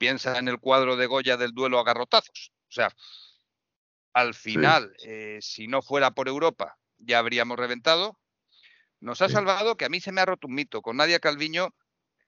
piensa 0.00 0.38
en 0.38 0.48
el 0.48 0.58
cuadro 0.58 0.96
de 0.96 1.06
Goya 1.06 1.36
del 1.36 1.52
duelo 1.52 1.78
a 1.78 1.84
garrotazos. 1.84 2.52
O 2.70 2.72
sea, 2.72 2.90
al 4.14 4.32
final, 4.32 4.96
eh, 5.04 5.38
si 5.42 5.68
no 5.68 5.82
fuera 5.82 6.12
por 6.12 6.26
Europa, 6.26 6.78
ya 6.96 7.18
habríamos 7.18 7.58
reventado. 7.58 8.18
Nos 8.98 9.20
ha 9.20 9.28
salvado 9.28 9.76
que 9.76 9.84
a 9.84 9.90
mí 9.90 10.00
se 10.00 10.10
me 10.10 10.22
ha 10.22 10.24
roto 10.24 10.46
un 10.46 10.54
mito. 10.54 10.80
Con 10.80 10.96
Nadia 10.96 11.20
Calviño, 11.20 11.74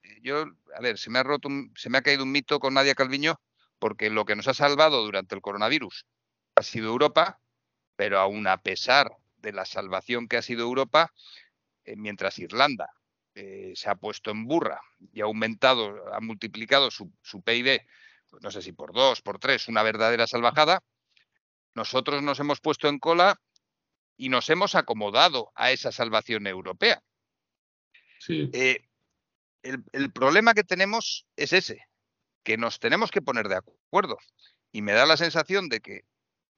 eh, 0.03 0.19
yo, 0.21 0.45
a 0.77 0.81
ver, 0.81 0.99
se 0.99 1.09
me 1.09 1.17
ha 1.17 1.23
roto, 1.23 1.49
se 1.75 1.89
me 1.89 1.97
ha 1.97 2.03
caído 2.03 2.23
un 2.23 2.31
mito 2.31 2.59
con 2.59 2.75
Nadia 2.75 2.93
Calviño 2.93 3.41
porque 3.79 4.11
lo 4.11 4.23
que 4.23 4.35
nos 4.35 4.47
ha 4.47 4.53
salvado 4.53 5.03
durante 5.03 5.33
el 5.33 5.41
coronavirus 5.41 6.05
ha 6.55 6.61
sido 6.61 6.89
Europa, 6.89 7.41
pero 7.95 8.19
aún 8.19 8.45
a 8.45 8.61
pesar 8.61 9.17
de 9.37 9.51
la 9.51 9.65
salvación 9.65 10.27
que 10.27 10.37
ha 10.37 10.43
sido 10.43 10.61
Europa, 10.61 11.11
eh, 11.85 11.95
mientras 11.95 12.37
Irlanda 12.37 12.93
eh, 13.35 13.73
se 13.75 13.89
ha 13.89 13.95
puesto 13.95 14.31
en 14.31 14.45
burra 14.45 14.81
y 15.11 15.21
ha 15.21 15.25
aumentado, 15.25 16.13
ha 16.13 16.19
multiplicado 16.19 16.91
su, 16.91 17.11
PIB, 17.43 17.81
pues 18.29 18.43
no 18.43 18.51
sé 18.51 18.61
si 18.61 18.73
por 18.73 18.93
dos, 18.93 19.21
por 19.21 19.39
tres, 19.39 19.67
una 19.67 19.81
verdadera 19.81 20.27
salvajada, 20.27 20.83
nosotros 21.73 22.21
nos 22.21 22.39
hemos 22.39 22.61
puesto 22.61 22.87
en 22.87 22.99
cola 22.99 23.41
y 24.17 24.29
nos 24.29 24.49
hemos 24.49 24.75
acomodado 24.75 25.51
a 25.55 25.71
esa 25.71 25.91
salvación 25.91 26.45
europea. 26.45 27.01
Eh, 28.29 28.87
el, 29.63 30.11
problema 30.11 30.53
que 30.53 30.63
tenemos 30.63 31.25
es 31.35 31.53
ese, 31.53 31.87
que 32.43 32.57
nos 32.57 32.79
tenemos 32.79 33.09
que 33.09 33.21
poner 33.21 33.47
de 33.47 33.55
acuerdo. 33.55 34.17
Y 34.71 34.81
me 34.81 34.93
da 34.93 35.05
la 35.05 35.17
sensación 35.17 35.69
de 35.69 35.81
que 35.81 36.05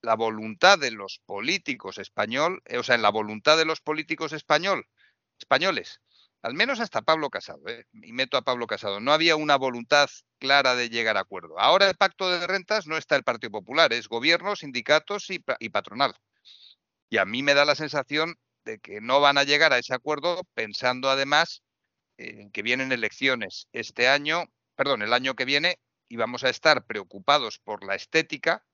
la 0.02 0.14
voluntad 0.14 0.78
de 0.78 0.90
los 0.90 1.20
políticos 1.24 1.98
español, 1.98 2.62
o 2.78 2.82
sea, 2.82 2.94
en 2.94 3.02
la 3.02 3.10
voluntad 3.10 3.56
de 3.56 3.64
los 3.64 3.80
políticos 3.80 4.32
español 4.32 4.86
españoles, 5.38 6.00
al 6.46 6.54
menos 6.54 6.78
hasta 6.78 7.02
Pablo 7.02 7.28
Casado, 7.28 7.66
¿eh? 7.66 7.86
y 7.92 8.12
meto 8.12 8.36
a 8.36 8.42
Pablo 8.42 8.68
Casado, 8.68 9.00
no 9.00 9.12
había 9.12 9.34
una 9.34 9.56
voluntad 9.56 10.08
clara 10.38 10.76
de 10.76 10.88
llegar 10.88 11.16
a 11.16 11.20
acuerdo. 11.20 11.58
Ahora 11.58 11.88
el 11.88 11.96
pacto 11.96 12.30
de 12.30 12.46
rentas 12.46 12.86
no 12.86 12.96
está 12.96 13.16
el 13.16 13.24
Partido 13.24 13.50
Popular, 13.50 13.92
es 13.92 14.06
gobierno, 14.06 14.54
sindicatos 14.54 15.26
y, 15.28 15.40
patronal. 15.70 16.14
Y 17.10 17.16
a 17.18 17.24
mí 17.24 17.42
me 17.42 17.54
da 17.54 17.64
la 17.64 17.74
sensación 17.74 18.36
de 18.64 18.78
que 18.78 19.00
no 19.00 19.20
van 19.20 19.38
a 19.38 19.42
llegar 19.42 19.72
a 19.72 19.78
ese 19.78 19.92
acuerdo 19.92 20.42
pensando 20.54 21.10
además 21.10 21.64
en 22.16 22.52
que 22.52 22.62
vienen 22.62 22.92
elecciones 22.92 23.66
este 23.72 24.06
año, 24.06 24.44
perdón, 24.76 25.02
el 25.02 25.14
año 25.14 25.34
que 25.34 25.46
viene, 25.46 25.80
y 26.08 26.14
vamos 26.14 26.44
a 26.44 26.48
estar 26.48 26.86
preocupados 26.86 27.58
por 27.58 27.84
la 27.84 27.96
estética 27.96 28.64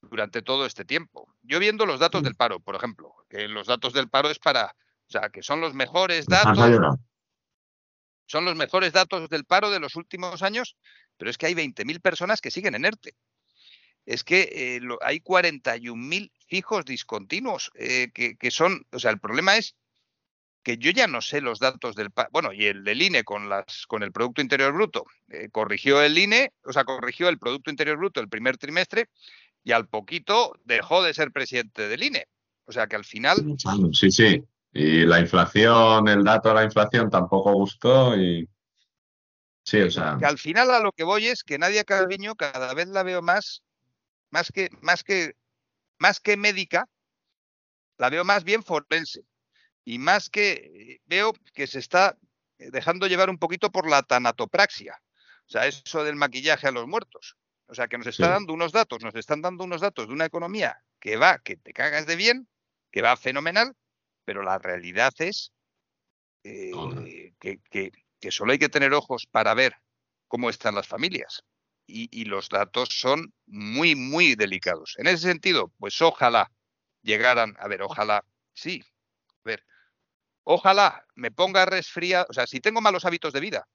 durante 0.00 0.40
todo 0.40 0.64
este 0.64 0.86
tiempo. 0.86 1.28
Yo 1.42 1.58
viendo 1.58 1.84
los 1.84 2.00
datos 2.00 2.22
del 2.22 2.34
paro, 2.34 2.60
por 2.60 2.76
ejemplo, 2.76 3.14
que 3.28 3.46
los 3.46 3.66
datos 3.66 3.92
del 3.92 4.08
paro 4.08 4.30
es 4.30 4.38
para 4.38 4.74
o 5.08 5.10
sea, 5.10 5.30
que 5.30 5.42
son 5.42 5.60
los 5.60 5.74
mejores 5.74 6.26
datos. 6.26 6.58
Son 8.26 8.44
los 8.44 8.56
mejores 8.56 8.92
datos 8.92 9.30
del 9.30 9.46
paro 9.46 9.70
de 9.70 9.80
los 9.80 9.96
últimos 9.96 10.42
años, 10.42 10.76
pero 11.16 11.30
es 11.30 11.38
que 11.38 11.46
hay 11.46 11.54
20.000 11.54 12.00
personas 12.02 12.42
que 12.42 12.50
siguen 12.50 12.74
en 12.74 12.84
ERTE. 12.84 13.14
Es 14.04 14.22
que 14.22 14.48
eh, 14.52 14.80
hay 15.00 15.20
41.000 15.20 16.30
fijos 16.46 16.84
discontinuos 16.84 17.70
eh, 17.74 18.08
que, 18.12 18.50
son, 18.50 18.86
o 18.92 18.98
sea, 18.98 19.10
el 19.10 19.18
problema 19.18 19.56
es 19.56 19.76
que 20.62 20.76
yo 20.76 20.90
ya 20.90 21.06
no 21.06 21.22
sé 21.22 21.40
los 21.40 21.58
datos 21.58 21.94
del 21.94 22.10
bueno 22.30 22.52
y 22.52 22.66
el 22.66 22.84
del 22.84 23.00
INE 23.00 23.24
con 23.24 23.48
las 23.48 23.86
con 23.86 24.02
el 24.02 24.12
producto 24.12 24.42
interior 24.42 24.74
bruto 24.74 25.06
eh, 25.28 25.48
corrigió 25.50 26.02
el 26.02 26.18
INE 26.18 26.52
o 26.64 26.72
sea 26.72 26.84
corrigió 26.84 27.28
el 27.28 27.38
producto 27.38 27.70
interior 27.70 27.96
bruto 27.96 28.20
el 28.20 28.28
primer 28.28 28.58
trimestre 28.58 29.08
y 29.62 29.72
al 29.72 29.86
poquito 29.88 30.58
dejó 30.64 31.02
de 31.02 31.14
ser 31.14 31.30
presidente 31.30 31.88
del 31.88 32.02
INE 32.02 32.26
o 32.66 32.72
sea 32.72 32.86
que 32.86 32.96
al 32.96 33.04
final 33.04 33.36
sí 33.92 34.10
sí 34.10 34.44
y 34.72 35.04
la 35.06 35.20
inflación, 35.20 36.08
el 36.08 36.24
dato 36.24 36.50
de 36.50 36.54
la 36.56 36.64
inflación 36.64 37.10
tampoco 37.10 37.52
gustó 37.52 38.16
y... 38.16 38.48
Sí, 39.64 39.80
o 39.80 39.90
sea... 39.90 40.16
Que 40.18 40.26
al 40.26 40.38
final 40.38 40.70
a 40.70 40.80
lo 40.80 40.92
que 40.92 41.04
voy 41.04 41.26
es 41.26 41.42
que 41.42 41.58
Nadia 41.58 41.84
Calviño 41.84 42.34
cada 42.34 42.72
vez 42.74 42.88
la 42.88 43.02
veo 43.02 43.22
más, 43.22 43.62
más 44.30 44.50
que, 44.52 44.70
más 44.80 45.04
que, 45.04 45.34
más 45.98 46.20
que 46.20 46.36
médica, 46.36 46.88
la 47.98 48.10
veo 48.10 48.24
más 48.24 48.44
bien 48.44 48.62
forense. 48.62 49.22
Y 49.84 49.98
más 49.98 50.30
que 50.30 51.00
veo 51.06 51.32
que 51.54 51.66
se 51.66 51.78
está 51.78 52.16
dejando 52.58 53.06
llevar 53.06 53.30
un 53.30 53.38
poquito 53.38 53.70
por 53.70 53.88
la 53.88 54.02
tanatopraxia. 54.02 55.00
O 55.46 55.50
sea, 55.50 55.66
eso 55.66 56.04
del 56.04 56.16
maquillaje 56.16 56.68
a 56.68 56.72
los 56.72 56.86
muertos. 56.86 57.36
O 57.66 57.74
sea, 57.74 57.88
que 57.88 57.98
nos 57.98 58.06
está 58.06 58.28
dando 58.28 58.52
unos 58.52 58.72
datos, 58.72 59.02
nos 59.02 59.14
están 59.14 59.42
dando 59.42 59.64
unos 59.64 59.80
datos 59.80 60.08
de 60.08 60.14
una 60.14 60.24
economía 60.24 60.82
que 61.00 61.16
va, 61.16 61.38
que 61.38 61.56
te 61.56 61.72
cagas 61.72 62.06
de 62.06 62.16
bien, 62.16 62.48
que 62.90 63.02
va 63.02 63.16
fenomenal, 63.16 63.74
pero 64.28 64.42
la 64.42 64.58
realidad 64.58 65.14
es 65.20 65.54
eh, 66.44 67.32
que, 67.40 68.30
solo 68.30 68.52
hay 68.52 68.58
que 68.58 68.68
tener 68.68 68.92
ojos 68.92 69.24
para 69.24 69.54
ver 69.54 69.72
cómo 70.26 70.50
están 70.50 70.74
las 70.74 70.86
familias. 70.86 71.44
Y, 71.86 72.26
los 72.26 72.50
datos 72.50 72.90
son 72.90 73.32
muy, 73.46 73.94
muy 73.94 74.34
delicados. 74.34 74.96
En 74.98 75.06
ese 75.06 75.28
sentido, 75.28 75.72
pues 75.78 76.02
ojalá 76.02 76.52
llegaran, 77.00 77.56
a 77.58 77.68
ver, 77.68 77.80
ojalá, 77.80 78.22
sí, 78.52 78.84
a 79.30 79.48
ver, 79.48 79.64
ojalá 80.44 81.06
me 81.14 81.30
ponga 81.30 81.64
resfriado, 81.64 82.26
o 82.28 82.34
sea, 82.34 82.46
si 82.46 82.60
tengo 82.60 82.82
malos 82.82 83.06
hábitos 83.06 83.32
de 83.32 83.40
vida 83.40 83.66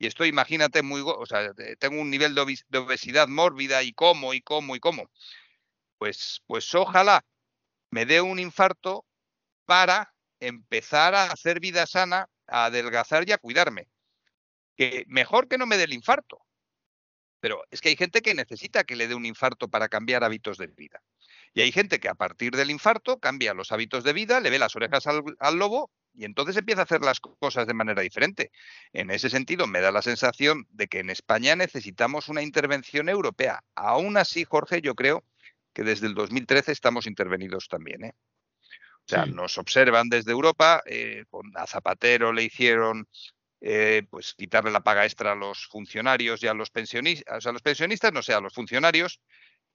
y 0.00 0.08
estoy, 0.08 0.30
imagínate, 0.30 0.82
muy, 0.82 1.00
o 1.04 1.26
sea, 1.26 1.52
tengo 1.78 2.02
un 2.02 2.10
nivel 2.10 2.34
de, 2.34 2.78
obesidad 2.78 3.28
mórbida 3.28 3.84
y 3.84 3.92
como, 3.92 4.34
y 4.34 4.40
como, 4.40 4.74
y 4.74 4.80
como, 4.80 5.08
pues, 5.98 6.42
pues 6.48 6.74
ojalá 6.74 7.24
me 7.92 8.04
dé 8.04 8.20
un 8.20 8.40
infarto 8.40 9.05
para 9.66 10.14
empezar 10.40 11.14
a 11.14 11.24
hacer 11.24 11.60
vida 11.60 11.86
sana, 11.86 12.28
a 12.46 12.66
adelgazar 12.66 13.28
y 13.28 13.32
a 13.32 13.38
cuidarme. 13.38 13.88
Que 14.76 15.04
mejor 15.08 15.48
que 15.48 15.58
no 15.58 15.66
me 15.66 15.76
dé 15.76 15.84
el 15.84 15.92
infarto. 15.92 16.38
Pero 17.40 17.62
es 17.70 17.80
que 17.80 17.90
hay 17.90 17.96
gente 17.96 18.22
que 18.22 18.34
necesita 18.34 18.84
que 18.84 18.96
le 18.96 19.08
dé 19.08 19.14
un 19.14 19.26
infarto 19.26 19.68
para 19.68 19.88
cambiar 19.88 20.24
hábitos 20.24 20.58
de 20.58 20.68
vida. 20.68 21.02
Y 21.52 21.62
hay 21.62 21.72
gente 21.72 22.00
que 22.00 22.08
a 22.08 22.14
partir 22.14 22.54
del 22.54 22.70
infarto 22.70 23.18
cambia 23.18 23.54
los 23.54 23.72
hábitos 23.72 24.04
de 24.04 24.12
vida, 24.12 24.40
le 24.40 24.50
ve 24.50 24.58
las 24.58 24.76
orejas 24.76 25.06
al, 25.06 25.56
lobo 25.56 25.90
y 26.12 26.24
entonces 26.24 26.56
empieza 26.56 26.82
a 26.82 26.84
hacer 26.84 27.02
las 27.02 27.20
cosas 27.20 27.66
de 27.66 27.74
manera 27.74 28.02
diferente. 28.02 28.50
En 28.92 29.10
ese 29.10 29.30
sentido, 29.30 29.66
me 29.66 29.80
da 29.80 29.90
la 29.90 30.02
sensación 30.02 30.66
de 30.70 30.88
que 30.88 31.00
en 31.00 31.10
España 31.10 31.56
necesitamos 31.56 32.28
una 32.28 32.42
intervención 32.42 33.08
europea. 33.08 33.64
Aún 33.74 34.16
así, 34.16 34.44
Jorge, 34.44 34.80
yo 34.80 34.94
creo 34.94 35.24
que 35.72 35.82
desde 35.82 36.06
el 36.06 36.14
2013 36.14 36.72
estamos 36.72 37.06
intervenidos 37.06 37.68
también. 37.68 38.04
¿eh? 38.04 38.14
O 39.06 39.08
sea, 39.08 39.24
nos 39.24 39.56
observan 39.56 40.08
desde 40.08 40.32
Europa, 40.32 40.82
eh, 40.84 41.24
a 41.54 41.66
Zapatero 41.68 42.32
le 42.32 42.42
hicieron 42.42 43.08
eh, 43.60 44.02
pues 44.10 44.34
quitarle 44.34 44.72
la 44.72 44.82
paga 44.82 45.04
extra 45.04 45.32
a 45.32 45.36
los 45.36 45.66
funcionarios 45.66 46.42
y 46.42 46.48
a 46.48 46.54
los 46.54 46.70
pensionistas, 46.70 47.46
a 47.46 47.52
los 47.52 47.62
pensionistas, 47.62 48.12
no 48.12 48.22
sé, 48.22 48.34
a 48.34 48.40
los 48.40 48.52
funcionarios. 48.52 49.20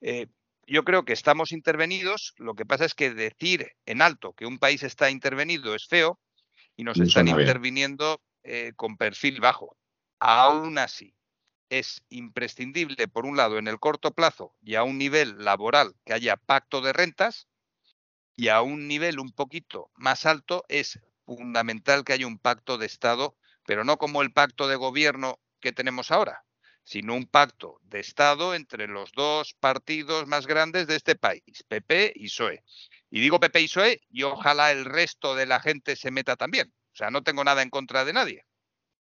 Eh, 0.02 0.28
yo 0.68 0.84
creo 0.84 1.06
que 1.06 1.14
estamos 1.14 1.54
intervenidos, 1.54 2.34
lo 2.38 2.56
que 2.56 2.66
pasa 2.66 2.84
es 2.84 2.94
que 2.94 3.14
decir 3.14 3.72
en 3.86 4.02
alto 4.02 4.34
que 4.34 4.46
un 4.46 4.60
país 4.60 4.84
está 4.84 5.10
intervenido 5.10 5.76
es 5.76 5.88
feo 5.88 6.20
y 6.76 6.84
nos 6.84 7.00
están 7.00 7.30
interviniendo 7.30 8.22
con 8.76 8.98
perfil 8.98 9.40
bajo. 9.40 9.78
Aún 10.20 10.78
así, 10.78 11.16
es 11.72 12.04
imprescindible, 12.10 13.08
por 13.08 13.26
un 13.26 13.38
lado, 13.38 13.58
en 13.58 13.68
el 13.68 13.80
corto 13.80 14.12
plazo 14.12 14.54
y 14.62 14.76
a 14.76 14.84
un 14.84 14.98
nivel 14.98 15.44
laboral 15.44 15.96
que 16.06 16.14
haya 16.14 16.36
pacto 16.36 16.82
de 16.82 16.92
rentas, 16.92 17.48
y 18.42 18.48
a 18.48 18.64
un 18.64 18.88
nivel 18.88 19.20
un 19.20 19.32
poquito 19.32 19.92
más 19.94 20.26
alto 20.26 20.66
es 20.68 21.00
fundamental 21.28 22.04
que 22.04 22.14
haya 22.14 22.26
un 22.26 22.40
pacto 22.40 22.80
de 22.80 22.88
Estado, 22.88 23.38
pero 23.68 23.84
no 23.84 24.00
como 24.00 24.24
el 24.24 24.34
pacto 24.34 24.68
de 24.68 24.78
gobierno 24.78 25.40
que 25.60 25.72
tenemos 25.72 26.10
ahora, 26.10 26.44
sino 26.84 27.14
un 27.14 27.28
pacto 27.28 27.78
de 27.84 28.00
Estado 28.00 28.56
entre 28.56 28.88
los 28.88 29.12
dos 29.12 29.54
partidos 29.54 30.26
más 30.26 30.48
grandes 30.48 30.88
de 30.88 30.96
este 30.96 31.16
país, 31.16 31.44
PP 31.68 32.14
y 32.16 32.30
PSOE. 32.30 32.64
Y 33.12 33.22
digo 33.22 33.40
PP 33.40 33.62
y 33.62 33.68
PSOE 33.68 34.02
y 34.10 34.24
ojalá 34.24 34.72
el 34.72 34.86
resto 34.86 35.36
de 35.36 35.46
la 35.46 35.60
gente 35.60 35.96
se 35.96 36.10
meta 36.10 36.36
también. 36.36 36.74
O 36.94 36.96
sea, 36.96 37.12
no 37.12 37.22
tengo 37.22 37.44
nada 37.44 37.62
en 37.62 37.70
contra 37.70 38.06
de 38.06 38.14
nadie. 38.14 38.48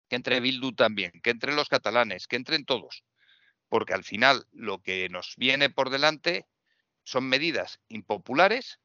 Que 0.08 0.16
entre 0.16 0.40
Bildu 0.40 0.72
también, 0.72 1.12
que 1.22 1.28
entren 1.28 1.54
los 1.54 1.68
catalanes, 1.68 2.28
que 2.28 2.36
entren 2.36 2.64
todos. 2.64 3.04
Porque 3.68 3.92
al 3.92 4.04
final 4.04 4.46
lo 4.52 4.78
que 4.78 5.10
nos 5.10 5.34
viene 5.36 5.68
por 5.68 5.90
delante 5.90 6.46
son 7.04 7.28
medidas 7.28 7.78
impopulares 7.88 8.80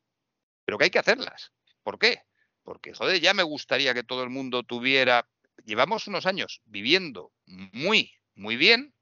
pero 0.65 0.77
que 0.77 0.85
hay 0.85 0.89
que 0.89 0.99
hacerlas. 0.99 1.51
¿Por 1.83 1.99
qué? 1.99 2.21
Porque, 2.63 2.93
joder, 2.93 3.19
ya 3.19 3.33
me 3.33 3.43
gustaría 3.43 3.93
que 3.93 4.03
todo 4.03 4.23
el 4.23 4.29
mundo 4.29 4.63
tuviera 4.63 5.27
llevamos 5.65 6.07
unos 6.07 6.25
años 6.25 6.61
viviendo 6.65 7.31
muy, 7.45 8.11
muy 8.35 8.57
bien 8.57 8.93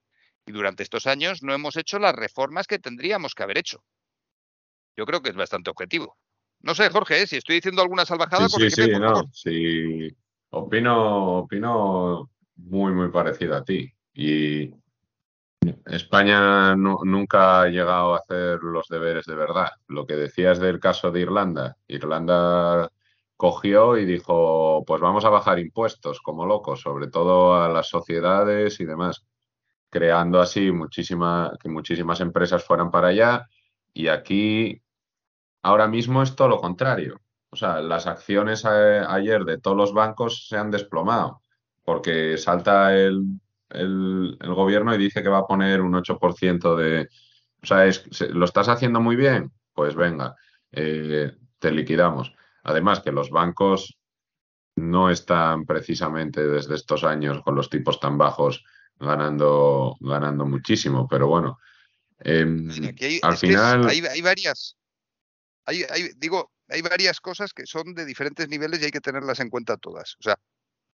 y 0.45 0.51
durante 0.51 0.83
estos 0.83 1.07
años 1.07 1.43
no 1.43 1.53
hemos 1.53 1.77
hecho 1.77 1.99
las 1.99 2.15
reformas 2.15 2.67
que 2.67 2.79
tendríamos 2.79 3.35
que 3.35 3.43
haber 3.43 3.57
hecho. 3.57 3.83
Yo 4.97 5.05
creo 5.05 5.21
que 5.21 5.29
es 5.29 5.35
bastante 5.35 5.69
objetivo. 5.69 6.17
No 6.59 6.75
sé, 6.75 6.89
Jorge, 6.89 7.23
¿eh? 7.23 7.27
si 7.27 7.37
estoy 7.37 7.55
diciendo 7.55 7.81
alguna 7.81 8.05
salvajada, 8.05 8.49
sí, 8.49 8.69
sí, 8.69 8.83
sí, 8.83 8.91
no, 8.91 9.29
sí. 9.33 10.15
Opino, 10.49 11.39
opino 11.39 12.29
muy, 12.55 12.91
muy 12.93 13.09
parecido 13.09 13.55
a 13.55 13.63
ti. 13.63 13.91
Y 14.13 14.69
España 15.85 16.75
nunca 16.75 17.61
ha 17.61 17.67
llegado 17.67 18.13
a 18.13 18.17
hacer 18.17 18.59
los 18.63 18.87
deberes 18.87 19.25
de 19.25 19.35
verdad. 19.35 19.69
Lo 19.87 20.05
que 20.05 20.15
decías 20.15 20.59
del 20.59 20.79
caso 20.79 21.11
de 21.11 21.21
Irlanda, 21.21 21.77
Irlanda 21.87 22.89
cogió 23.37 23.97
y 23.97 24.05
dijo, 24.05 24.83
pues 24.85 25.01
vamos 25.01 25.25
a 25.25 25.29
bajar 25.29 25.59
impuestos 25.59 26.21
como 26.21 26.45
locos, 26.45 26.81
sobre 26.81 27.07
todo 27.07 27.61
a 27.61 27.69
las 27.69 27.89
sociedades 27.89 28.79
y 28.79 28.85
demás, 28.85 29.25
creando 29.89 30.39
así 30.39 30.71
muchísima, 30.71 31.53
que 31.59 31.69
muchísimas 31.69 32.21
empresas 32.21 32.63
fueran 32.63 32.91
para 32.91 33.09
allá. 33.09 33.47
Y 33.93 34.07
aquí 34.07 34.81
ahora 35.61 35.87
mismo 35.87 36.23
es 36.23 36.35
todo 36.35 36.47
lo 36.49 36.59
contrario. 36.59 37.19
O 37.49 37.55
sea, 37.55 37.81
las 37.81 38.07
acciones 38.07 38.65
ayer 38.65 39.43
de 39.43 39.59
todos 39.59 39.77
los 39.77 39.93
bancos 39.93 40.47
se 40.47 40.57
han 40.57 40.71
desplomado 40.71 41.41
porque 41.83 42.37
salta 42.37 42.95
el 42.95 43.25
el, 43.73 44.37
gobierno 44.41 44.93
y 44.93 44.97
dice 44.97 45.23
que 45.23 45.29
va 45.29 45.39
a 45.39 45.47
poner 45.47 45.81
un 45.81 45.93
8% 45.93 46.75
de... 46.75 47.09
O 47.63 47.65
sea, 47.65 47.85
es, 47.85 48.03
¿lo 48.29 48.45
estás 48.45 48.69
haciendo 48.69 48.99
muy 48.99 49.15
bien? 49.15 49.51
Pues 49.73 49.95
venga, 49.95 50.35
eh, 50.71 51.31
te 51.59 51.71
liquidamos. 51.71 52.33
Además 52.63 53.01
que 53.01 53.11
los 53.11 53.29
bancos 53.29 53.97
no 54.75 55.09
están 55.09 55.65
precisamente 55.65 56.45
desde 56.45 56.75
estos 56.75 57.03
años 57.03 57.41
con 57.43 57.55
los 57.55 57.69
tipos 57.69 57.99
tan 57.99 58.17
bajos 58.17 58.63
ganando, 58.99 59.95
ganando 59.99 60.45
muchísimo, 60.45 61.07
pero 61.07 61.27
bueno. 61.27 61.59
Em, 62.19 62.69
al 63.21 63.37
final... 63.37 63.87
hay, 63.87 64.21
varias... 64.21 64.77
Hay, 65.65 65.85
digo, 66.17 66.51
hay 66.67 66.81
varias 66.81 67.19
cosas 67.19 67.53
que 67.53 67.65
son 67.65 67.93
de 67.93 68.05
diferentes 68.05 68.47
niveles 68.47 68.81
y 68.81 68.85
hay 68.85 68.91
que 68.91 69.01
tenerlas 69.01 69.39
en 69.39 69.49
cuenta 69.49 69.77
todas. 69.77 70.15
O 70.19 70.23
sea, 70.23 70.39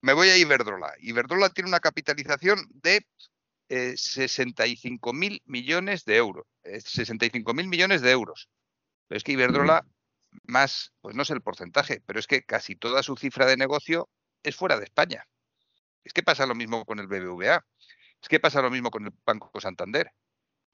me 0.04 0.12
voy 0.12 0.28
a 0.28 0.36
Iberdrola. 0.36 0.92
Iberdrola 0.98 1.48
tiene 1.48 1.68
una 1.68 1.80
capitalización 1.80 2.68
de 2.74 3.06
65 3.70 5.10
eh, 5.10 5.12
mil 5.14 5.42
millones 5.46 6.04
de 6.04 6.16
euros. 6.16 6.44
65 6.62 7.50
eh, 7.50 7.54
mil 7.54 7.68
millones 7.68 8.02
de 8.02 8.10
euros. 8.10 8.50
Pero 9.08 9.16
es 9.16 9.24
que 9.24 9.32
Iberdrola, 9.32 9.86
más, 10.42 10.92
pues 11.00 11.16
no 11.16 11.24
sé 11.24 11.32
el 11.32 11.40
porcentaje, 11.40 12.02
pero 12.04 12.20
es 12.20 12.26
que 12.26 12.42
casi 12.42 12.76
toda 12.76 13.02
su 13.02 13.16
cifra 13.16 13.46
de 13.46 13.56
negocio 13.56 14.10
es 14.42 14.54
fuera 14.54 14.78
de 14.78 14.84
España. 14.84 15.26
Es 16.04 16.12
que 16.12 16.22
pasa 16.22 16.44
lo 16.44 16.54
mismo 16.54 16.84
con 16.84 16.98
el 16.98 17.06
BBVA. 17.06 17.64
Es 18.20 18.28
que 18.28 18.40
pasa 18.40 18.60
lo 18.60 18.70
mismo 18.70 18.90
con 18.90 19.06
el 19.06 19.12
Banco 19.24 19.58
Santander. 19.58 20.10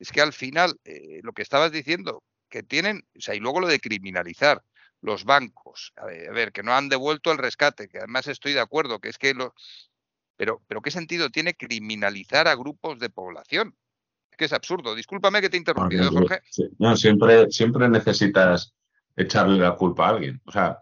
Es 0.01 0.11
que 0.11 0.23
al 0.23 0.33
final, 0.33 0.77
eh, 0.83 1.21
lo 1.23 1.33
que 1.33 1.43
estabas 1.43 1.71
diciendo, 1.71 2.25
que 2.49 2.65
tienen, 2.65 3.07
o 3.17 3.21
sea, 3.21 3.37
y 3.37 3.39
luego 3.39 3.61
lo 3.61 3.69
de 3.69 3.79
criminalizar 3.79 4.61
los 5.03 5.25
bancos, 5.25 5.93
a 5.97 6.07
ver, 6.07 6.53
que 6.53 6.63
no 6.63 6.73
han 6.73 6.89
devuelto 6.89 7.33
el 7.33 7.39
rescate, 7.39 7.89
que 7.89 7.99
además 7.99 8.27
estoy 8.27 8.53
de 8.53 8.61
acuerdo, 8.61 9.01
que 9.01 9.09
es 9.09 9.19
que 9.19 9.35
lo... 9.35 9.55
Pero, 10.37 10.63
pero 10.67 10.81
¿qué 10.81 10.91
sentido 10.91 11.31
tiene 11.31 11.55
criminalizar 11.55 12.49
a 12.49 12.55
grupos 12.55 12.99
de 12.99 13.11
población? 13.11 13.77
Es 14.31 14.37
que 14.37 14.45
es 14.47 14.53
absurdo. 14.53 14.95
Discúlpame 14.95 15.41
que 15.41 15.51
te 15.51 15.57
he 15.57 15.61
interrumpido, 15.61 16.11
Jorge. 16.11 16.41
No, 16.79 16.97
siempre, 16.97 17.51
siempre 17.51 17.89
necesitas 17.89 18.75
echarle 19.17 19.59
la 19.59 19.77
culpa 19.77 20.07
a 20.07 20.11
alguien. 20.11 20.41
O 20.45 20.53
sea, 20.53 20.81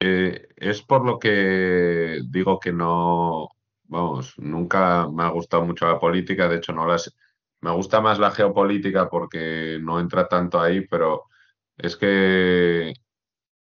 eh, 0.00 0.48
es 0.56 0.80
por 0.80 1.04
lo 1.04 1.18
que 1.18 2.20
digo 2.30 2.58
que 2.58 2.72
no, 2.72 3.50
vamos, 3.84 4.38
nunca 4.38 5.08
me 5.08 5.24
ha 5.24 5.28
gustado 5.28 5.64
mucho 5.66 5.86
la 5.86 5.98
política, 5.98 6.48
de 6.48 6.56
hecho 6.56 6.72
no 6.72 6.86
las... 6.86 7.14
Me 7.62 7.70
gusta 7.72 8.00
más 8.00 8.18
la 8.18 8.30
geopolítica 8.30 9.10
porque 9.10 9.78
no 9.82 10.00
entra 10.00 10.26
tanto 10.26 10.58
ahí, 10.58 10.86
pero 10.86 11.24
es 11.76 11.96
que 11.96 12.94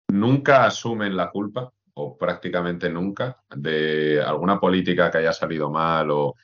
nunca 0.09 0.66
asumen 0.66 1.16
la 1.16 1.30
culpa, 1.30 1.72
o 1.98 2.16
prácticamente 2.16 2.90
nunca, 2.90 3.42
de 3.54 4.22
alguna 4.22 4.61
política 4.61 5.11
que 5.11 5.18
haya 5.18 5.32
salido 5.32 5.70
mal 5.70 6.11
o, 6.11 6.34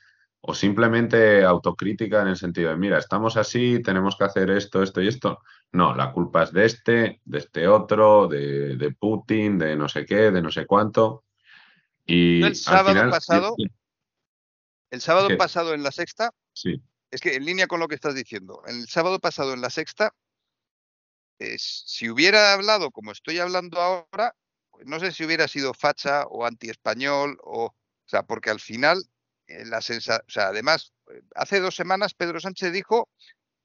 simplemente 0.53 1.43
autocrítica 1.45 2.21
en 2.21 2.27
el 2.27 2.35
sentido 2.35 2.71
de, 2.71 2.75
mira, 2.75 2.97
estamos 2.97 3.37
así, 3.37 3.81
tenemos 3.81 4.17
que 4.17 4.25
hacer 4.25 4.49
esto, 4.49 4.83
esto 4.83 5.01
y 5.01 5.07
esto. 5.07 5.39
No, 5.71 5.95
la 5.95 6.11
culpa 6.11 6.43
es 6.43 6.51
de 6.51 6.65
este, 6.65 7.21
de 7.23 7.37
este 7.37 7.65
otro, 7.65 8.27
de, 8.27 8.95
Putin, 8.99 9.57
de 9.57 9.77
no 9.77 9.87
sé 9.87 10.05
qué, 10.05 10.31
de 10.31 10.41
no 10.41 10.51
sé 10.51 10.65
cuánto. 10.65 11.23
Y 12.05 12.43
el 12.43 12.57
sábado 12.57 13.09
pasado, 13.09 13.55
el 14.89 14.99
sábado 14.99 15.29
pasado 15.37 15.73
en 15.73 15.81
la 15.81 15.91
sexta, 15.91 16.31
sí. 16.51 16.81
es 17.09 17.21
que 17.21 17.35
en 17.35 17.45
línea 17.45 17.67
con 17.67 17.79
lo 17.79 17.87
que 17.87 17.95
estás 17.95 18.13
diciendo, 18.13 18.63
el 18.67 18.87
sábado 18.89 19.19
pasado 19.19 19.53
en 19.53 19.61
la 19.61 19.69
sexta 19.69 20.13
si 21.57 22.09
hubiera 22.09 22.53
hablado 22.53 22.91
como 22.91 23.11
estoy 23.11 23.39
hablando 23.39 23.81
ahora, 23.81 24.35
pues 24.71 24.85
no 24.87 24.99
sé 24.99 25.11
si 25.11 25.23
hubiera 25.23 25.47
sido 25.47 25.73
facha 25.73 26.23
o 26.27 26.45
anti-español, 26.45 27.37
o, 27.43 27.65
o 27.65 27.75
sea, 28.05 28.23
porque 28.23 28.49
al 28.49 28.59
final, 28.59 29.03
eh, 29.47 29.65
la 29.65 29.81
sensa, 29.81 30.23
o 30.27 30.31
sea, 30.31 30.47
además, 30.47 30.93
eh, 31.11 31.21
hace 31.35 31.59
dos 31.59 31.75
semanas 31.75 32.13
Pedro 32.13 32.39
Sánchez 32.39 32.73
dijo, 32.73 33.09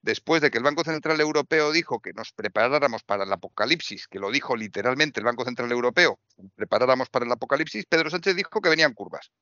después 0.02 0.42
de 0.42 0.50
que 0.50 0.58
el 0.58 0.64
Banco 0.64 0.84
Central 0.84 1.20
Europeo 1.20 1.72
dijo 1.72 2.00
que 2.00 2.12
nos 2.12 2.32
preparáramos 2.32 3.02
para 3.02 3.24
el 3.24 3.32
apocalipsis, 3.32 4.06
que 4.08 4.18
lo 4.18 4.30
dijo 4.30 4.56
literalmente 4.56 5.20
el 5.20 5.26
Banco 5.26 5.44
Central 5.44 5.72
Europeo, 5.72 6.20
preparáramos 6.54 7.08
para 7.08 7.24
el 7.24 7.32
apocalipsis, 7.32 7.86
Pedro 7.86 8.10
Sánchez 8.10 8.36
dijo 8.36 8.60
que 8.60 8.68
venían 8.68 8.94
curvas. 8.94 9.32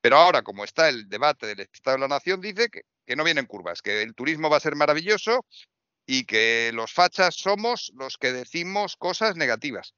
Pero 0.00 0.16
ahora, 0.16 0.42
como 0.42 0.64
está 0.64 0.88
el 0.88 1.08
debate 1.08 1.46
del 1.46 1.60
Estado 1.60 1.96
de 1.96 2.00
la 2.00 2.08
Nación, 2.08 2.40
dice 2.40 2.70
que 2.70 3.16
no 3.16 3.24
vienen 3.24 3.46
curvas, 3.46 3.82
que 3.82 4.02
el 4.02 4.14
turismo 4.14 4.48
va 4.48 4.56
a 4.56 4.60
ser 4.60 4.74
maravilloso, 4.74 5.44
y 6.12 6.24
que 6.24 6.72
los 6.74 6.92
fachas 6.92 7.36
somos 7.36 7.92
los 7.94 8.18
que 8.18 8.32
decimos 8.32 8.96
cosas 8.96 9.36
negativas. 9.36 9.94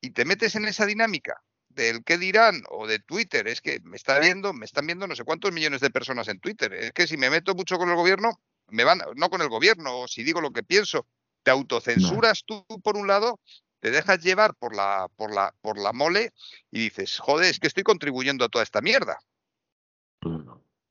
Y 0.00 0.12
te 0.12 0.24
metes 0.24 0.56
en 0.56 0.64
esa 0.64 0.86
dinámica 0.86 1.42
del 1.68 2.02
qué 2.04 2.16
dirán 2.16 2.62
o 2.70 2.86
de 2.86 3.00
Twitter, 3.00 3.46
es 3.46 3.60
que 3.60 3.78
me 3.80 3.96
está 3.96 4.18
viendo, 4.18 4.54
me 4.54 4.64
están 4.64 4.86
viendo 4.86 5.06
no 5.06 5.14
sé 5.14 5.24
cuántos 5.24 5.52
millones 5.52 5.82
de 5.82 5.90
personas 5.90 6.28
en 6.28 6.40
Twitter. 6.40 6.72
Es 6.72 6.92
que 6.92 7.06
si 7.06 7.18
me 7.18 7.28
meto 7.28 7.54
mucho 7.54 7.76
con 7.76 7.90
el 7.90 7.96
gobierno, 7.96 8.40
me 8.68 8.84
van, 8.84 9.02
no 9.16 9.28
con 9.28 9.42
el 9.42 9.50
gobierno, 9.50 10.00
o 10.00 10.08
si 10.08 10.22
digo 10.22 10.40
lo 10.40 10.52
que 10.52 10.62
pienso, 10.62 11.06
te 11.42 11.50
autocensuras 11.50 12.44
tú 12.46 12.64
por 12.82 12.96
un 12.96 13.06
lado, 13.06 13.38
te 13.80 13.90
dejas 13.90 14.22
llevar 14.22 14.54
por 14.54 14.74
la, 14.74 15.06
por 15.16 15.34
la, 15.34 15.54
por 15.60 15.78
la 15.78 15.92
mole 15.92 16.32
y 16.70 16.84
dices, 16.84 17.18
joder, 17.18 17.50
es 17.50 17.60
que 17.60 17.66
estoy 17.66 17.82
contribuyendo 17.82 18.46
a 18.46 18.48
toda 18.48 18.64
esta 18.64 18.80
mierda. 18.80 19.18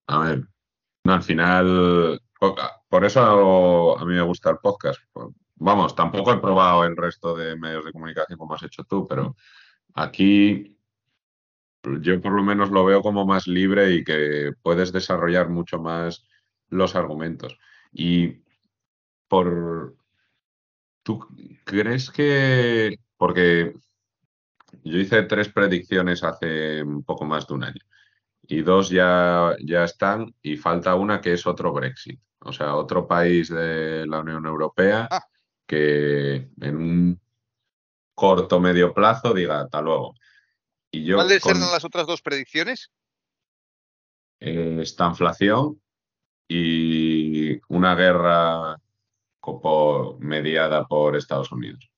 A 0.06 0.20
ver, 0.20 0.44
no, 1.04 1.14
al 1.14 1.24
final 1.24 2.22
por 2.90 3.06
eso 3.06 4.00
a 4.00 4.06
mí 4.06 4.14
me 4.14 4.22
gusta 4.24 4.50
el 4.50 4.58
podcast. 4.58 5.00
Vamos, 5.56 5.96
tampoco 5.96 6.34
he 6.34 6.40
probado 6.40 6.84
el 6.86 6.98
resto 6.98 7.36
de 7.36 7.56
medios 7.56 7.86
de 7.86 7.92
comunicación 7.92 8.40
como 8.40 8.56
has 8.56 8.64
hecho 8.64 8.84
tú, 8.84 9.08
pero 9.08 9.36
aquí 9.94 10.78
yo 11.84 12.20
por 12.22 12.32
lo 12.34 12.44
menos 12.44 12.72
lo 12.72 12.84
veo 12.86 13.02
como 13.02 13.26
más 13.26 13.48
libre 13.48 13.92
y 13.92 14.04
que 14.04 14.54
puedes 14.64 14.92
desarrollar 14.92 15.50
mucho 15.50 15.80
más 15.80 16.26
los 16.70 16.96
argumentos. 16.96 17.58
Y 17.92 18.44
por... 19.28 19.96
¿Tú 21.04 21.28
crees 21.64 22.10
que... 22.12 22.98
Porque 23.18 23.74
yo 24.84 24.98
hice 24.98 25.24
tres 25.24 25.50
predicciones 25.50 26.24
hace 26.24 26.82
un 26.84 27.04
poco 27.04 27.26
más 27.26 27.48
de 27.48 27.54
un 27.54 27.64
año 27.64 27.82
y 28.52 28.62
dos 28.62 28.90
ya, 28.90 29.56
ya 29.64 29.84
están 29.84 30.36
y 30.42 30.58
falta 30.58 30.96
una 30.96 31.22
que 31.22 31.34
es 31.34 31.48
otro 31.48 31.72
Brexit 31.74 32.20
o 32.44 32.54
sea, 32.54 32.76
otro 32.76 33.08
país 33.08 33.50
de 33.50 34.06
la 34.08 34.20
Unión 34.20 34.46
Europea 34.46 35.08
ah. 35.12 35.24
que 35.66 36.50
en 36.60 36.76
un 36.76 37.22
corto 38.16 38.60
medio 38.60 38.94
plazo 38.94 39.34
diga 39.34 39.62
hasta 39.62 39.82
luego. 39.82 40.16
Y 40.92 41.06
yo, 41.06 41.18
¿Cuáles 41.18 41.46
eran 41.46 41.62
las 41.62 41.86
otras 41.86 42.08
dos 42.08 42.22
predicciones? 42.22 42.92
Eh, 44.40 44.80
esta 44.82 45.08
inflación 45.08 45.82
y 46.48 47.60
una 47.74 47.96
guerra 47.96 48.78
mediada 50.20 50.86
por 50.88 51.16
Estados 51.16 51.52
Unidos. 51.52 51.90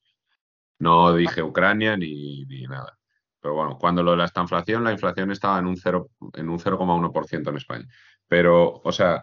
No 0.79 1.13
dije. 1.13 1.41
Ucrania 1.41 1.95
ni, 1.97 2.45
ni, 2.45 2.63
nada. 2.63 2.97
Pero 3.43 3.55
bueno, 3.55 3.77
cuando 3.77 4.01
lo 4.01 4.11
de 4.11 4.17
la 4.17 4.31
inflación, 4.37 4.85
la 4.85 4.93
inflación 4.93 5.29
estaba 5.29 5.59
en 5.59 5.67
un 5.67 5.75
0, 5.75 6.09
en 6.33 6.49
un 6.49 6.59
0,1% 6.59 7.49
en 7.49 7.57
España. 7.57 7.85
Pero, 8.25 8.81
o 8.81 8.91
sea, 8.93 9.21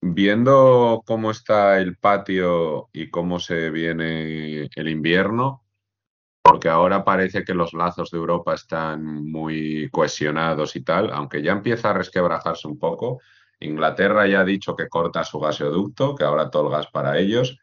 viendo 0.00 1.02
cómo 1.06 1.30
está 1.30 1.78
el 1.78 1.96
patio 1.96 2.88
y 2.92 3.08
cómo 3.08 3.38
se 3.38 3.70
viene 3.70 4.68
el 4.74 4.88
invierno, 4.88 5.62
porque 6.42 6.68
ahora 6.68 7.04
parece 7.04 7.44
que 7.44 7.54
los 7.54 7.72
lazos 7.72 8.10
de 8.10 8.18
Europa 8.18 8.52
están 8.52 9.04
muy 9.04 9.88
cohesionados 9.92 10.74
y 10.74 10.82
tal, 10.82 11.12
aunque 11.12 11.40
ya 11.40 11.52
empieza 11.52 11.90
a 11.90 11.92
resquebrajarse 11.94 12.66
un 12.66 12.80
poco. 12.80 13.20
Inglaterra 13.60 14.26
ya 14.26 14.40
ha 14.40 14.44
dicho 14.44 14.74
que 14.74 14.88
corta 14.88 15.22
su 15.22 15.38
gasoducto, 15.38 16.16
que 16.16 16.24
ahora 16.24 16.50
todo 16.50 16.68
para 16.92 17.16
ellos. 17.16 17.60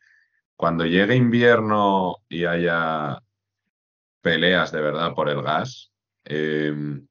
Cuando 0.55 0.85
llegue 0.85 1.17
invierno 1.17 2.15
y 2.29 2.45
haya 2.45 3.19
peleas 4.25 4.71
de 4.71 4.81
verdad 4.81 5.13
por 5.13 5.29
el 5.29 5.43
gas, 5.43 5.91
em, 6.23 7.07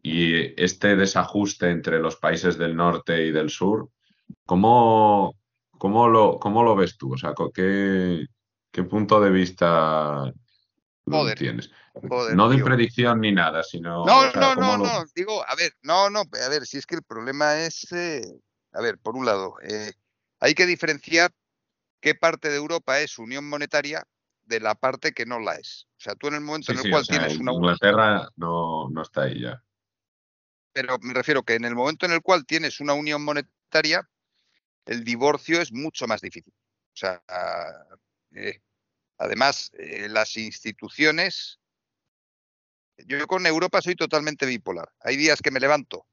y 0.00 0.62
este 0.62 0.94
desajuste 0.94 1.70
entre 1.70 1.98
los 1.98 2.14
países 2.14 2.56
del 2.56 2.76
norte 2.76 3.26
y 3.26 3.32
del 3.32 3.50
sur, 3.50 3.88
¿cómo, 4.44 5.34
cómo, 5.76 6.06
lo, 6.06 6.38
cómo 6.38 6.62
lo 6.62 6.76
ves 6.76 6.96
tú? 6.96 7.14
O 7.14 7.18
sea, 7.18 7.34
¿qué, 7.52 8.26
qué 8.70 8.82
punto 8.84 9.20
de 9.20 9.30
vista 9.30 10.32
tienes? 11.36 11.72
no 12.36 12.48
de 12.48 12.62
predicción 12.62 13.22
ni 13.22 13.32
nada, 13.32 13.64
sino... 13.64 14.06
No, 14.06 14.30
no, 14.30 14.54
no, 14.54 14.78
no, 14.78 15.04
digo, 15.16 15.44
a 15.48 15.56
ver, 15.56 15.72
no, 15.82 16.10
no, 16.10 16.20
a 16.20 16.48
ver, 16.48 16.64
si 16.64 16.78
es 16.78 16.86
que 16.86 16.94
el 16.94 17.02
problema 17.02 17.58
es, 17.58 17.90
eh, 17.90 18.22
a 18.72 18.80
ver, 18.80 18.98
por 18.98 19.16
un 19.16 19.26
lado, 19.26 19.56
eh, 19.68 19.90
hay 20.38 20.54
que 20.54 20.66
diferenciar 20.66 21.32
qué 22.00 22.14
parte 22.14 22.50
de 22.50 22.56
Europa 22.56 23.00
es 23.00 23.18
unión 23.18 23.48
monetaria 23.48 24.06
de 24.46 24.60
la 24.60 24.74
parte 24.74 25.12
que 25.12 25.26
no 25.26 25.38
la 25.38 25.54
es. 25.54 25.86
O 25.98 26.00
sea, 26.00 26.14
tú 26.14 26.28
en 26.28 26.34
el 26.34 26.40
momento 26.40 26.72
en 26.72 26.78
el 26.78 26.90
cual 26.90 27.06
tienes 27.06 27.36
una... 27.36 27.52
Inglaterra 27.52 28.30
no, 28.36 28.88
no 28.90 29.02
está 29.02 29.22
ahí 29.22 29.42
ya. 29.42 29.62
Pero 30.72 30.98
me 31.00 31.14
refiero 31.14 31.42
que 31.42 31.54
en 31.54 31.64
el 31.64 31.74
momento 31.74 32.06
en 32.06 32.12
el 32.12 32.22
cual 32.22 32.44
tienes 32.44 32.80
una 32.80 32.94
unión 32.94 33.24
monetaria, 33.24 34.08
el 34.84 35.04
divorcio 35.04 35.60
es 35.60 35.72
mucho 35.72 36.06
más 36.06 36.20
difícil. 36.20 36.52
O 36.94 36.96
sea, 36.96 37.22
eh, 38.34 38.60
además, 39.18 39.72
las 40.08 40.36
instituciones 40.36 41.60
yo 43.04 43.26
con 43.26 43.46
Europa 43.46 43.82
soy 43.82 43.94
totalmente 43.94 44.46
bipolar. 44.46 44.90
Hay 45.00 45.16
días 45.16 45.42
que 45.42 45.50
me 45.50 45.60
levanto 45.60 46.06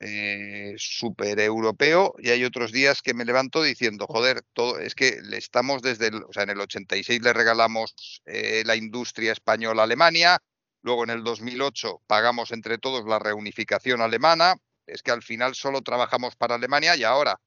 eh, 0.00 0.74
súper 0.76 1.40
europeo 1.40 2.14
y 2.18 2.30
hay 2.30 2.44
otros 2.44 2.72
días 2.72 3.02
que 3.02 3.14
me 3.14 3.24
levanto 3.24 3.62
diciendo, 3.62 4.06
joder, 4.06 4.42
todo, 4.52 4.78
es 4.78 4.94
que 4.94 5.20
le 5.22 5.36
estamos 5.36 5.82
desde, 5.82 6.08
el, 6.08 6.22
o 6.22 6.32
sea, 6.32 6.44
en 6.44 6.50
el 6.50 6.60
86 6.60 7.22
le 7.22 7.32
regalamos 7.32 8.22
eh, 8.26 8.62
la 8.64 8.76
industria 8.76 9.32
española 9.32 9.82
a 9.82 9.84
Alemania, 9.84 10.38
luego 10.82 11.04
en 11.04 11.10
el 11.10 11.24
2008 11.24 12.02
pagamos 12.06 12.52
entre 12.52 12.78
todos 12.78 13.04
la 13.06 13.18
reunificación 13.18 14.00
alemana, 14.00 14.54
es 14.86 15.02
que 15.02 15.10
al 15.10 15.22
final 15.22 15.54
solo 15.54 15.82
trabajamos 15.82 16.36
para 16.36 16.54
Alemania 16.54 16.96
y 16.96 17.04
ahora 17.04 17.40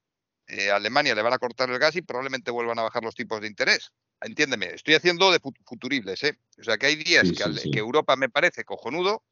eh, 0.47 0.71
a 0.71 0.75
Alemania 0.75 1.15
le 1.15 1.21
van 1.21 1.33
a 1.33 1.39
cortar 1.39 1.69
el 1.69 1.79
gas 1.79 1.95
y 1.95 2.01
probablemente 2.01 2.51
vuelvan 2.51 2.79
a 2.79 2.83
bajar 2.83 3.03
los 3.03 3.15
tipos 3.15 3.41
de 3.41 3.47
interés 3.47 3.91
entiéndeme, 4.21 4.67
estoy 4.67 4.95
haciendo 4.95 5.31
de 5.31 5.39
futuribles, 5.65 6.23
¿eh? 6.23 6.37
O 6.59 6.63
sea, 6.63 6.77
que 6.77 6.85
hay 6.87 6.95
días 6.95 7.31
que, 7.31 7.79
Europa 7.79 8.15
me 8.15 8.29
parece 8.29 8.63
cojonudo, 8.63 9.23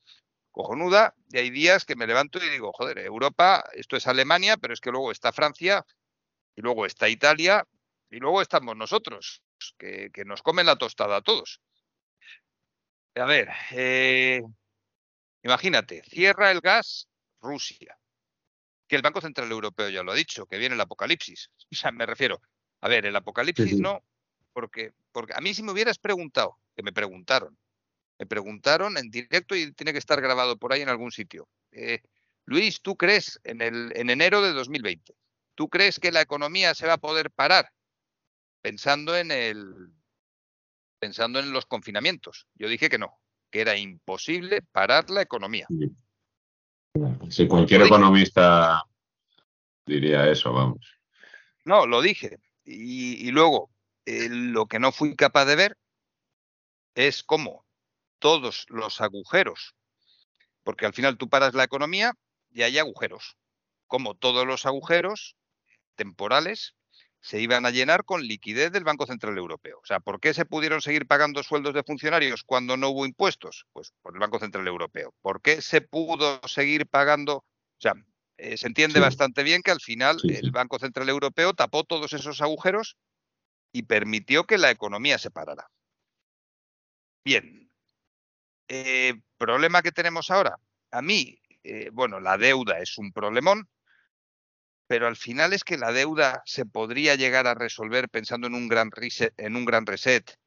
cojonuda, 0.60 1.16
y 1.32 1.38
hay 1.38 1.51
días 1.51 1.86
que 1.86 1.95
me 1.95 2.05
levanto 2.05 2.38
y 2.43 2.49
digo, 2.49 2.74
joder, 2.74 2.97
Europa, 2.99 3.64
esto 3.72 3.95
es 3.95 4.07
Alemania, 4.07 4.57
pero 4.57 4.74
es 4.74 4.82
que 4.82 4.91
luego 4.91 5.10
está 5.10 5.32
Francia, 5.32 5.86
y 6.53 6.62
luego 6.62 6.86
está 6.86 7.07
Italia, 7.07 7.66
y 8.10 8.18
luego 8.18 8.41
estamos 8.41 8.76
nosotros, 8.76 9.41
que, 9.78 10.12
nos 10.26 10.41
comen 10.41 10.66
la 10.66 10.76
tostada 10.76 11.16
a 11.16 11.22
todos. 11.22 11.62
A 13.16 13.24
ver, 13.24 13.47
eh, 13.72 14.41
imagínate, 15.43 16.03
cierra 16.03 16.51
el 16.51 16.60
gas 16.60 17.07
Rusia, 17.39 17.97
que 18.86 18.97
el 18.97 19.01
Banco 19.01 19.22
Central 19.22 19.49
Europeo 19.49 19.88
ya 19.88 20.03
lo 20.03 20.12
ha 20.12 20.16
dicho, 20.16 20.45
que 20.45 20.57
viene 20.57 20.76
el 20.76 20.82
apocalipsis. 20.82 21.51
O 21.72 21.76
sea, 21.76 21.93
me 21.93 22.05
refiero, 22.05 22.41
a 22.82 22.89
ver, 22.89 23.05
el 23.05 23.16
apocalipsis 23.16 23.80
no, 23.80 24.03
porque, 24.51 24.91
porque 25.14 25.32
a 25.34 25.39
mí 25.39 25.53
si 25.53 25.64
me 25.64 25.72
hubieras 25.72 25.99
preguntado, 25.99 26.57
que 26.76 26.84
me 26.84 26.91
preguntaron, 26.91 27.57
me 28.20 28.26
preguntaron 28.26 28.98
en 28.98 29.10
directo 29.10 29.56
y 29.56 29.72
tiene 29.72 29.94
que 29.94 29.98
estar 29.98 30.22
grabado 30.22 30.58
por 30.58 30.74
ahí 30.74 30.82
en 30.82 30.90
algún 30.90 31.12
sitio. 31.12 31.48
Eh, 31.72 32.02
Luis, 32.46 32.82
¿tú 32.82 32.98
crees 32.98 33.40
en, 33.46 33.62
el, 33.62 33.94
en 33.96 34.10
enero 34.10 34.42
de 34.42 34.52
2020? 34.52 35.16
¿Tú 35.56 35.70
crees 35.70 36.00
que 36.00 36.12
la 36.12 36.22
economía 36.22 36.76
se 36.76 36.86
va 36.86 36.94
a 36.94 36.98
poder 36.98 37.32
parar? 37.32 37.72
Pensando 38.62 39.16
en 39.16 39.32
el 39.32 39.90
pensando 41.00 41.40
en 41.40 41.54
los 41.54 41.66
confinamientos. 41.66 42.46
Yo 42.56 42.68
dije 42.68 42.90
que 42.90 42.98
no, 42.98 43.18
que 43.50 43.62
era 43.62 43.78
imposible 43.78 44.62
parar 44.64 45.10
la 45.10 45.22
economía. 45.22 45.66
Si 47.30 47.48
cualquier 47.48 47.84
economista 47.84 48.84
diría 49.86 50.30
eso, 50.30 50.52
vamos. 50.52 51.00
No, 51.64 51.86
lo 51.86 52.02
dije. 52.02 52.38
y 52.66 53.32
luego, 53.32 53.72
eh, 54.06 54.28
lo 54.30 54.66
que 54.66 54.80
no 54.80 54.92
fui 54.92 55.16
capaz 55.16 55.46
de 55.46 55.56
ver 55.56 55.78
es 56.96 57.24
cómo 57.24 57.66
todos 58.20 58.66
los 58.70 59.02
agujeros, 59.02 59.76
porque 60.64 60.86
al 60.86 60.94
final 60.94 61.18
tú 61.18 61.30
paras 61.30 61.54
la 61.54 61.64
economía 61.64 62.14
y 62.52 62.64
hay 62.64 62.78
agujeros, 62.78 63.38
como 63.88 64.16
todos 64.16 64.46
los 64.46 64.66
agujeros 64.66 65.36
temporales 65.96 66.76
se 67.22 67.42
iban 67.42 67.66
a 67.66 67.70
llenar 67.70 68.06
con 68.06 68.24
liquidez 68.24 68.72
del 68.72 68.84
Banco 68.84 69.06
Central 69.06 69.38
Europeo. 69.38 69.80
O 69.82 69.86
sea, 69.86 70.00
¿por 70.00 70.20
qué 70.20 70.34
se 70.34 70.46
pudieron 70.46 70.82
seguir 70.82 71.06
pagando 71.06 71.44
sueldos 71.44 71.74
de 71.74 71.84
funcionarios 71.84 72.44
cuando 72.44 72.78
no 72.78 72.90
hubo 72.90 73.06
impuestos? 73.06 73.66
Pues 73.74 73.92
por 74.02 74.14
el 74.14 74.20
Banco 74.20 74.40
Central 74.40 74.68
Europeo. 74.68 75.14
¿Por 75.22 75.42
qué 75.42 75.62
se 75.62 75.82
pudo 75.82 76.40
seguir 76.48 76.88
pagando? 76.88 77.38
O 77.38 77.82
sea, 77.82 77.94
eh, 78.38 78.56
se 78.56 78.68
entiende 78.68 79.02
bastante 79.02 79.44
bien 79.44 79.62
que 79.62 79.72
al 79.72 79.82
final 79.82 80.18
el 80.24 80.52
Banco 80.52 80.80
Central 80.80 81.10
Europeo 81.10 81.54
tapó 81.54 81.84
todos 81.84 82.14
esos 82.14 82.42
agujeros 82.42 82.96
y 83.74 83.84
permitió 83.84 84.46
que 84.46 84.58
la 84.58 84.72
economía 84.72 85.18
se 85.18 85.30
parara. 85.30 85.70
Bien, 87.26 87.69
eh, 88.70 89.16
problema 89.38 89.82
que 89.82 89.92
tenemos 89.92 90.32
ahora. 90.32 90.58
A 90.92 91.02
mí, 91.02 91.40
eh, 91.64 91.90
bueno, 91.92 92.20
la 92.20 92.38
deuda 92.38 92.80
es 92.80 92.98
un 92.98 93.12
problemón, 93.12 93.68
pero 94.88 95.08
al 95.08 95.16
final 95.16 95.54
es 95.54 95.64
que 95.64 95.78
la 95.78 95.92
deuda 95.92 96.42
se 96.46 96.66
podría 96.66 97.16
llegar 97.16 97.48
a 97.48 97.54
resolver 97.54 98.10
pensando 98.10 98.48
en 98.48 98.56
un 98.56 98.68
gran 98.68 98.92
reset. 98.92 100.40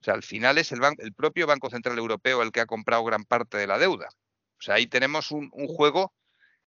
O 0.00 0.04
sea, 0.04 0.14
al 0.14 0.22
final 0.22 0.58
es 0.58 0.72
el, 0.72 0.80
el 0.98 1.14
propio 1.14 1.46
Banco 1.46 1.70
Central 1.70 1.98
Europeo 1.98 2.42
el 2.42 2.52
que 2.52 2.60
ha 2.60 2.66
comprado 2.66 3.04
gran 3.04 3.24
parte 3.24 3.56
de 3.56 3.66
la 3.66 3.78
deuda. 3.78 4.08
O 4.58 4.62
sea, 4.62 4.74
ahí 4.74 4.86
tenemos 4.86 5.30
un 5.30 5.50
juego 5.68 6.12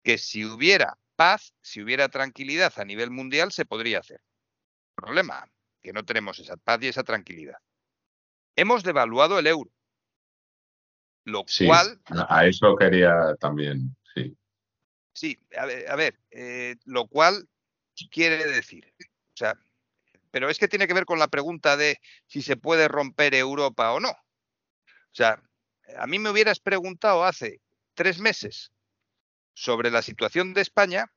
que 0.02 0.18
si 0.18 0.44
hubiera 0.44 0.96
paz, 1.16 1.52
si 1.62 1.82
hubiera 1.82 2.08
tranquilidad 2.08 2.72
a 2.78 2.84
nivel 2.84 3.10
mundial, 3.10 3.52
se 3.52 3.66
podría 3.66 3.98
hacer. 3.98 4.20
Problema, 4.94 5.50
que 5.82 5.92
no 5.92 6.04
tenemos 6.04 6.38
esa 6.38 6.56
paz 6.56 6.78
y 6.82 6.88
esa 6.88 7.02
tranquilidad. 7.02 7.58
Hemos 8.56 8.84
devaluado 8.84 9.38
el 9.38 9.46
euro, 9.46 9.70
lo 11.28 11.44
cual... 11.66 12.00
A 12.28 12.46
eso 12.46 12.74
quería 12.76 13.34
también, 13.40 13.96
sí. 14.14 14.36
Sí, 15.12 15.38
a 15.56 15.96
ver, 15.96 16.18
eh, 16.30 16.76
lo 16.84 17.06
cual 17.06 17.48
quiere 18.10 18.44
decir, 18.46 18.92
o 19.00 19.36
sea, 19.36 19.58
pero 20.30 20.48
es 20.48 20.58
que 20.58 20.68
tiene 20.68 20.86
que 20.86 20.94
ver 20.94 21.06
con 21.06 21.18
la 21.18 21.28
pregunta 21.28 21.76
de 21.76 22.00
si 22.26 22.42
se 22.42 22.56
puede 22.56 22.86
romper 22.86 23.34
Europa 23.34 23.92
o 23.92 24.00
no. 24.00 24.10
O 24.10 25.14
sea, 25.14 25.42
a 25.98 26.06
mí 26.06 26.18
me 26.18 26.30
hubieras 26.30 26.60
preguntado 26.60 27.24
hace 27.24 27.60
tres 27.94 28.20
meses 28.20 28.72
sobre 29.54 29.90
la 29.90 30.02
situación 30.02 30.54
de 30.54 30.60
España 30.60 31.10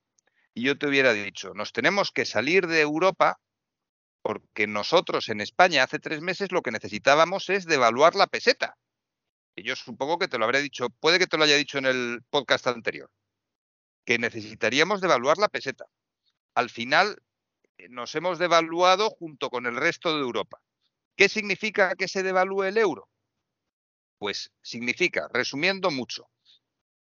y 0.53 0.63
yo 0.63 0.77
te 0.77 0.87
hubiera 0.87 1.13
dicho, 1.13 1.53
nos 1.53 1.71
tenemos 1.71 2.11
que 2.11 2.25
salir 2.25 2.67
de 2.67 2.81
Europa 2.81 3.39
porque 4.21 4.67
nosotros 4.67 5.29
en 5.29 5.41
España 5.41 5.83
hace 5.83 5.99
tres 5.99 6.21
meses 6.21 6.51
lo 6.51 6.61
que 6.61 6.71
necesitábamos 6.71 7.49
es 7.49 7.65
devaluar 7.65 8.15
la 8.15 8.27
peseta. 8.27 8.77
Y 9.55 9.63
yo 9.63 9.75
supongo 9.75 10.17
que 10.17 10.27
te 10.27 10.37
lo 10.37 10.45
habré 10.45 10.61
dicho, 10.61 10.89
puede 10.89 11.19
que 11.19 11.27
te 11.27 11.37
lo 11.37 11.43
haya 11.43 11.57
dicho 11.57 11.77
en 11.77 11.85
el 11.85 12.21
podcast 12.29 12.67
anterior, 12.67 13.09
que 14.05 14.17
necesitaríamos 14.17 15.01
devaluar 15.01 15.37
la 15.37 15.49
peseta. 15.49 15.85
Al 16.55 16.69
final 16.69 17.21
eh, 17.77 17.87
nos 17.89 18.15
hemos 18.15 18.39
devaluado 18.39 19.09
junto 19.09 19.49
con 19.49 19.65
el 19.65 19.75
resto 19.75 20.15
de 20.15 20.21
Europa. 20.21 20.61
¿Qué 21.15 21.27
significa 21.29 21.95
que 21.95 22.07
se 22.07 22.23
devalúe 22.23 22.63
el 22.63 22.77
euro? 22.77 23.09
Pues 24.17 24.51
significa, 24.61 25.27
resumiendo 25.33 25.91
mucho, 25.91 26.29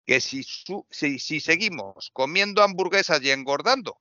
que 0.04 0.20
si, 0.20 0.42
si 0.42 1.40
seguimos 1.40 2.10
comiendo 2.12 2.62
hamburguesas 2.62 3.22
y 3.22 3.30
engordando, 3.30 4.00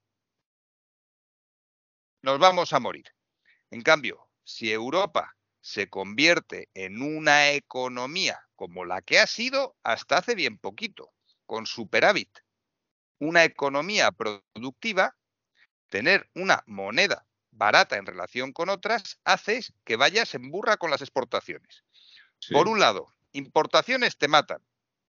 nos 2.22 2.40
vamos 2.40 2.74
a 2.74 2.80
morir. 2.80 3.06
En 3.70 3.82
cambio, 3.82 4.30
si 4.44 4.72
Europa 4.72 5.36
se 5.64 5.90
convierte 5.90 6.70
en 6.74 7.02
una 7.02 7.52
economía 7.52 8.38
como 8.58 8.84
la 8.84 9.02
que 9.02 9.20
ha 9.20 9.28
sido 9.28 9.78
hasta 9.82 10.18
hace 10.18 10.36
bien 10.36 10.58
poquito, 10.58 11.14
con 11.46 11.66
superávit, 11.66 12.30
una 13.18 13.46
economía 13.46 14.12
productiva, 14.12 15.16
tener 15.88 16.30
una 16.36 16.64
moneda 16.68 17.26
barata 17.52 17.96
en 17.96 18.06
relación 18.06 18.52
con 18.52 18.68
otras 18.68 19.20
hace 19.24 19.62
que 19.86 19.96
vayas 19.96 20.36
en 20.36 20.52
burra 20.52 20.76
con 20.76 20.92
las 20.92 21.02
exportaciones. 21.02 21.86
Por 22.52 22.68
un 22.68 22.82
lado, 22.82 23.08
importaciones 23.32 24.18
te 24.18 24.28
matan. 24.28 24.62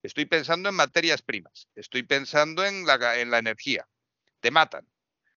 Estoy 0.03 0.25
pensando 0.25 0.69
en 0.69 0.75
materias 0.75 1.23
primas, 1.23 1.69
estoy 1.77 2.03
pensando 2.03 2.65
en 2.65 2.87
la, 2.87 3.19
en 3.21 3.31
la 3.31 3.39
energía, 3.39 3.87
te 4.41 4.51
matan 4.51 4.91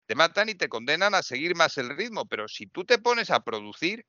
te 0.06 0.16
matan 0.16 0.48
y 0.48 0.54
te 0.54 0.68
condenan 0.68 1.14
a 1.14 1.22
seguir 1.22 1.54
más 1.54 1.78
el 1.78 1.96
ritmo, 1.96 2.26
pero 2.26 2.48
si 2.48 2.66
tú 2.66 2.84
te 2.84 2.98
pones 2.98 3.30
a 3.30 3.44
producir, 3.44 4.04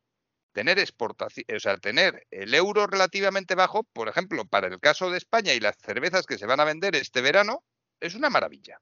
tener 0.54 0.80
exportación, 0.80 1.46
o 1.56 1.60
sea, 1.60 1.78
tener 1.78 2.26
el 2.32 2.54
euro 2.54 2.88
relativamente 2.88 3.56
bajo, 3.56 3.84
por 3.84 4.08
ejemplo, 4.08 4.46
para 4.46 4.68
el 4.68 4.80
caso 4.80 5.10
de 5.10 5.18
España 5.18 5.54
y 5.54 5.60
las 5.60 5.76
cervezas 5.78 6.26
que 6.26 6.38
se 6.38 6.46
van 6.46 6.60
a 6.60 6.66
vender 6.66 6.96
este 6.96 7.22
verano, 7.22 7.64
es 8.00 8.16
una 8.16 8.30
maravilla. 8.30 8.80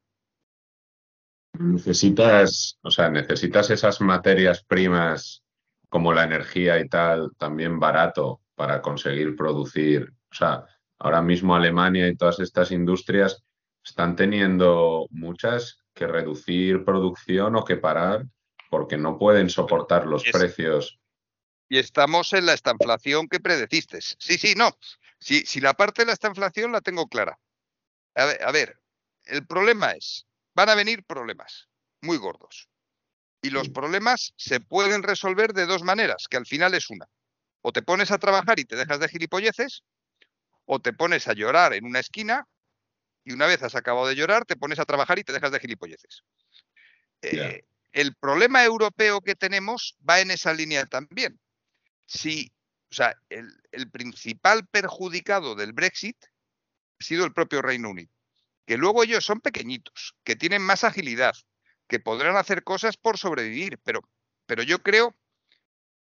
Necesitas, 1.53 2.77
o 2.81 2.91
sea, 2.91 3.09
necesitas 3.09 3.69
esas 3.69 4.01
materias 4.01 4.63
primas 4.63 5.43
como 5.89 6.13
la 6.13 6.23
energía 6.23 6.79
y 6.79 6.87
tal, 6.87 7.31
también 7.37 7.79
barato 7.79 8.41
para 8.55 8.81
conseguir 8.81 9.35
producir. 9.35 10.13
O 10.31 10.35
sea, 10.35 10.65
ahora 10.99 11.21
mismo 11.21 11.55
Alemania 11.55 12.07
y 12.07 12.15
todas 12.15 12.39
estas 12.39 12.71
industrias 12.71 13.43
están 13.83 14.15
teniendo 14.15 15.07
muchas 15.09 15.83
que 15.93 16.07
reducir 16.07 16.85
producción 16.85 17.55
o 17.55 17.65
que 17.65 17.77
parar 17.77 18.25
porque 18.69 18.97
no 18.97 19.17
pueden 19.17 19.49
soportar 19.49 20.07
los 20.07 20.23
precios. 20.23 21.00
Y 21.71 21.77
estamos 21.77 22.33
en 22.33 22.45
la 22.45 22.53
estanflación 22.53 23.29
que 23.29 23.39
predeciste. 23.39 24.01
Sí, 24.01 24.37
sí, 24.37 24.55
no. 24.57 24.77
Si, 25.21 25.45
si 25.45 25.61
la 25.61 25.73
parte 25.73 26.01
de 26.01 26.07
la 26.07 26.11
estanflación 26.11 26.73
la 26.73 26.81
tengo 26.81 27.07
clara. 27.07 27.39
a 28.13 28.51
ver, 28.51 28.77
el 29.23 29.47
problema 29.47 29.91
es, 29.91 30.27
van 30.53 30.67
a 30.67 30.75
venir 30.75 31.05
problemas 31.05 31.69
muy 32.01 32.17
gordos. 32.17 32.67
Y 33.41 33.51
los 33.51 33.69
problemas 33.69 34.33
se 34.35 34.59
pueden 34.59 35.01
resolver 35.01 35.53
de 35.53 35.65
dos 35.65 35.81
maneras, 35.81 36.27
que 36.29 36.35
al 36.35 36.45
final 36.45 36.73
es 36.73 36.89
una. 36.89 37.07
O 37.61 37.71
te 37.71 37.81
pones 37.81 38.11
a 38.11 38.17
trabajar 38.17 38.59
y 38.59 38.65
te 38.65 38.75
dejas 38.75 38.99
de 38.99 39.07
gilipolleces, 39.07 39.85
o 40.65 40.81
te 40.81 40.91
pones 40.91 41.29
a 41.29 41.33
llorar 41.33 41.73
en 41.73 41.85
una 41.85 41.99
esquina 41.99 42.49
y 43.23 43.31
una 43.31 43.47
vez 43.47 43.63
has 43.63 43.75
acabado 43.75 44.07
de 44.07 44.15
llorar, 44.15 44.43
te 44.43 44.57
pones 44.57 44.79
a 44.79 44.85
trabajar 44.85 45.19
y 45.19 45.23
te 45.23 45.31
dejas 45.31 45.53
de 45.53 45.59
gilipolleces. 45.61 46.25
Eh, 47.21 47.63
el 47.93 48.13
problema 48.15 48.61
europeo 48.61 49.21
que 49.21 49.35
tenemos 49.35 49.95
va 50.07 50.19
en 50.19 50.31
esa 50.31 50.53
línea 50.53 50.85
también. 50.85 51.39
Si, 52.13 52.51
o 52.91 52.93
sea, 52.93 53.15
el, 53.29 53.89
principal 53.89 54.67
perjudicado 54.67 55.55
del 55.55 55.71
Brexit 55.71 56.17
ha 56.25 57.03
sido 57.03 57.23
el 57.23 57.31
propio 57.31 57.61
Reino 57.61 57.89
Unido, 57.89 58.11
que 58.65 58.75
luego 58.75 59.03
ellos 59.03 59.23
son 59.23 59.39
pequeñitos, 59.39 60.17
que 60.25 60.35
tienen 60.35 60.61
más 60.61 60.83
agilidad, 60.83 61.33
que 61.87 62.01
podrán 62.01 62.35
hacer 62.35 62.65
cosas 62.65 62.97
por 62.97 63.17
sobrevivir, 63.17 63.79
pero, 63.83 64.01
pero 64.45 64.61
yo 64.61 64.83
creo 64.83 65.15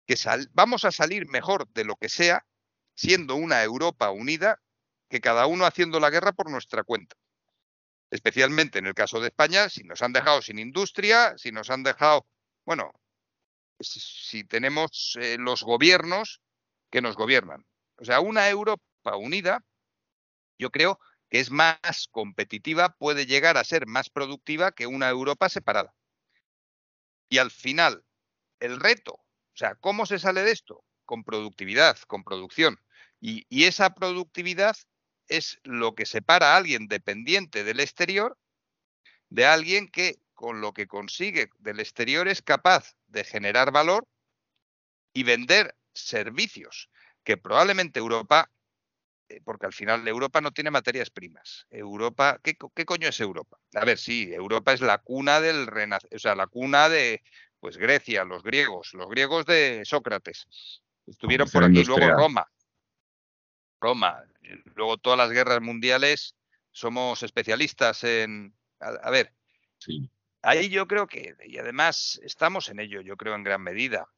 que 0.04 0.16
vamos 0.52 0.84
a 0.84 0.90
salir 0.90 1.28
mejor 1.28 1.68
de 1.74 1.84
lo 1.84 1.94
que 1.94 2.08
sea 2.08 2.44
siendo 2.96 3.36
una 3.36 3.62
Europa 3.62 4.10
unida 4.10 4.60
que 5.08 5.20
cada 5.20 5.46
uno 5.46 5.64
haciendo 5.64 6.00
la 6.00 6.10
guerra 6.10 6.32
por 6.32 6.50
nuestra 6.50 6.82
cuenta. 6.82 7.14
Especialmente 8.10 8.80
en 8.80 8.86
el 8.86 8.94
caso 8.94 9.20
de 9.20 9.28
España, 9.28 9.68
si 9.68 9.84
nos 9.84 10.02
han 10.02 10.12
dejado 10.12 10.42
sin 10.42 10.58
industria, 10.58 11.38
si 11.38 11.52
nos 11.52 11.70
han 11.70 11.84
dejado, 11.84 12.26
bueno, 12.64 12.92
si 13.80 14.44
tenemos 14.44 15.16
eh, 15.20 15.36
los 15.38 15.62
gobiernos 15.62 16.40
que 16.90 17.00
nos 17.00 17.16
gobiernan. 17.16 17.66
O 17.96 18.04
sea, 18.04 18.20
una 18.20 18.48
Europa 18.48 18.82
unida, 19.16 19.64
yo 20.58 20.70
creo 20.70 20.98
que 21.28 21.40
es 21.40 21.50
más 21.50 22.08
competitiva, 22.10 22.96
puede 22.96 23.26
llegar 23.26 23.56
a 23.56 23.64
ser 23.64 23.86
más 23.86 24.10
productiva 24.10 24.72
que 24.72 24.86
una 24.86 25.08
Europa 25.08 25.48
separada. 25.48 25.94
Y 27.28 27.38
al 27.38 27.50
final, 27.50 28.04
el 28.58 28.80
reto, 28.80 29.12
o 29.12 29.56
sea, 29.56 29.76
¿cómo 29.76 30.06
se 30.06 30.18
sale 30.18 30.42
de 30.42 30.50
esto? 30.50 30.84
Con 31.04 31.22
productividad, 31.24 31.98
con 32.00 32.24
producción. 32.24 32.80
Y, 33.20 33.46
esa 33.64 33.94
productividad 33.94 34.76
es 35.28 35.58
lo 35.62 35.94
que 35.94 36.06
separa 36.06 36.54
a 36.54 36.56
alguien 36.56 36.88
dependiente 36.88 37.62
del 37.62 37.80
exterior 37.80 38.36
de 39.28 39.46
alguien 39.46 39.88
que 39.88 40.18
con 40.40 40.62
lo 40.62 40.72
que 40.72 40.86
consigue 40.86 41.50
del 41.58 41.80
exterior 41.80 42.26
es 42.26 42.40
capaz 42.40 42.96
de 43.08 43.24
generar 43.24 43.72
valor 43.72 44.08
y 45.12 45.22
vender 45.22 45.76
servicios 45.92 46.88
que 47.24 47.36
probablemente 47.36 47.98
Europa 47.98 48.50
eh, 49.28 49.42
porque 49.44 49.66
al 49.66 49.74
final 49.74 50.08
Europa 50.08 50.40
no 50.40 50.50
tiene 50.50 50.70
materias 50.70 51.10
primas. 51.10 51.66
Europa, 51.68 52.40
¿qué, 52.42 52.56
coño 52.56 53.08
es 53.08 53.20
Europa? 53.20 53.58
A 53.74 53.84
ver, 53.84 53.98
sí, 53.98 54.32
Europa 54.32 54.72
es 54.72 54.80
la 54.80 54.96
cuna 54.96 55.42
del 55.42 55.66
renacimiento, 55.66 56.16
o 56.16 56.18
sea, 56.18 56.34
la 56.34 56.46
cuna 56.46 56.88
de 56.88 57.22
pues 57.60 57.76
Grecia, 57.76 58.24
los 58.24 58.42
griegos, 58.42 58.94
los 58.94 59.10
griegos 59.10 59.44
de 59.44 59.82
Sócrates. 59.84 60.46
Estuvieron 61.06 61.50
por 61.50 61.64
aquí, 61.64 61.84
luego 61.84 62.14
Roma. 62.14 62.50
Roma, 63.78 64.24
luego 64.74 64.96
todas 64.96 65.18
las 65.18 65.30
guerras 65.32 65.60
mundiales 65.60 66.34
somos 66.70 67.22
especialistas 67.22 68.04
en 68.04 68.54
a, 68.80 69.10
ver. 69.10 69.34
Sí. 69.76 70.10
Ahí 70.42 70.68
yo 70.70 70.86
creo 70.86 71.06
que 71.06 71.34
y 71.44 71.58
además 71.58 72.18
estamos 72.22 72.68
en 72.68 72.80
ello, 72.80 73.00
yo 73.02 73.16
creo 73.16 73.34
en 73.34 73.44
gran 73.44 73.62
medida. 73.62 74.08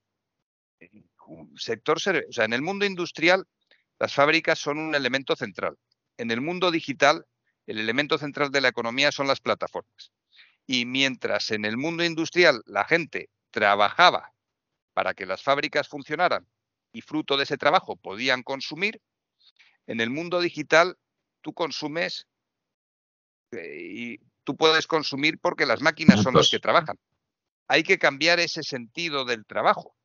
Sector, 1.57 1.97
o 1.97 2.33
sea, 2.33 2.45
en 2.45 2.53
el 2.53 2.63
mundo 2.63 2.85
industrial 2.85 3.47
las 3.99 4.15
fábricas 4.15 4.59
son 4.59 4.79
un 4.79 4.95
elemento 4.95 5.37
central. 5.37 5.79
En 6.17 6.31
el 6.31 6.41
mundo 6.41 6.71
digital, 6.71 7.27
el 7.67 7.79
elemento 7.79 8.19
central 8.19 8.51
de 8.51 8.61
la 8.61 8.69
economía 8.69 9.13
son 9.13 9.27
las 9.27 9.41
plataformas. 9.41 10.13
Y 10.67 10.87
mientras 10.87 11.51
en 11.51 11.65
el 11.65 11.77
mundo 11.77 12.05
industrial 12.05 12.63
la 12.67 12.85
gente 12.85 13.31
trabajaba 13.51 14.33
para 14.93 15.15
que 15.15 15.27
las 15.27 15.43
fábricas 15.43 15.89
funcionaran 15.89 16.47
y 16.93 17.01
fruto 17.01 17.37
de 17.37 17.45
ese 17.45 17.57
trabajo 17.57 17.97
podían 17.97 18.43
consumir, 18.43 19.01
en 19.87 20.01
el 20.01 20.11
mundo 20.11 20.41
digital 20.41 20.97
tú 21.41 21.53
consumes 21.53 22.27
eh, 23.53 23.79
y 23.83 24.21
tú 24.45 24.57
puedes 24.57 24.87
consumir 24.87 25.39
porque 25.39 25.67
las 25.67 25.81
máquinas 25.81 26.23
son 26.23 26.35
las 26.35 26.51
que 26.51 26.59
trabajan. 26.59 26.99
Hay 27.69 27.83
que 27.83 27.99
cambiar 27.99 28.41
ese 28.41 28.63
sentido 28.63 29.25
del 29.25 29.47
trabajo. 29.47 29.97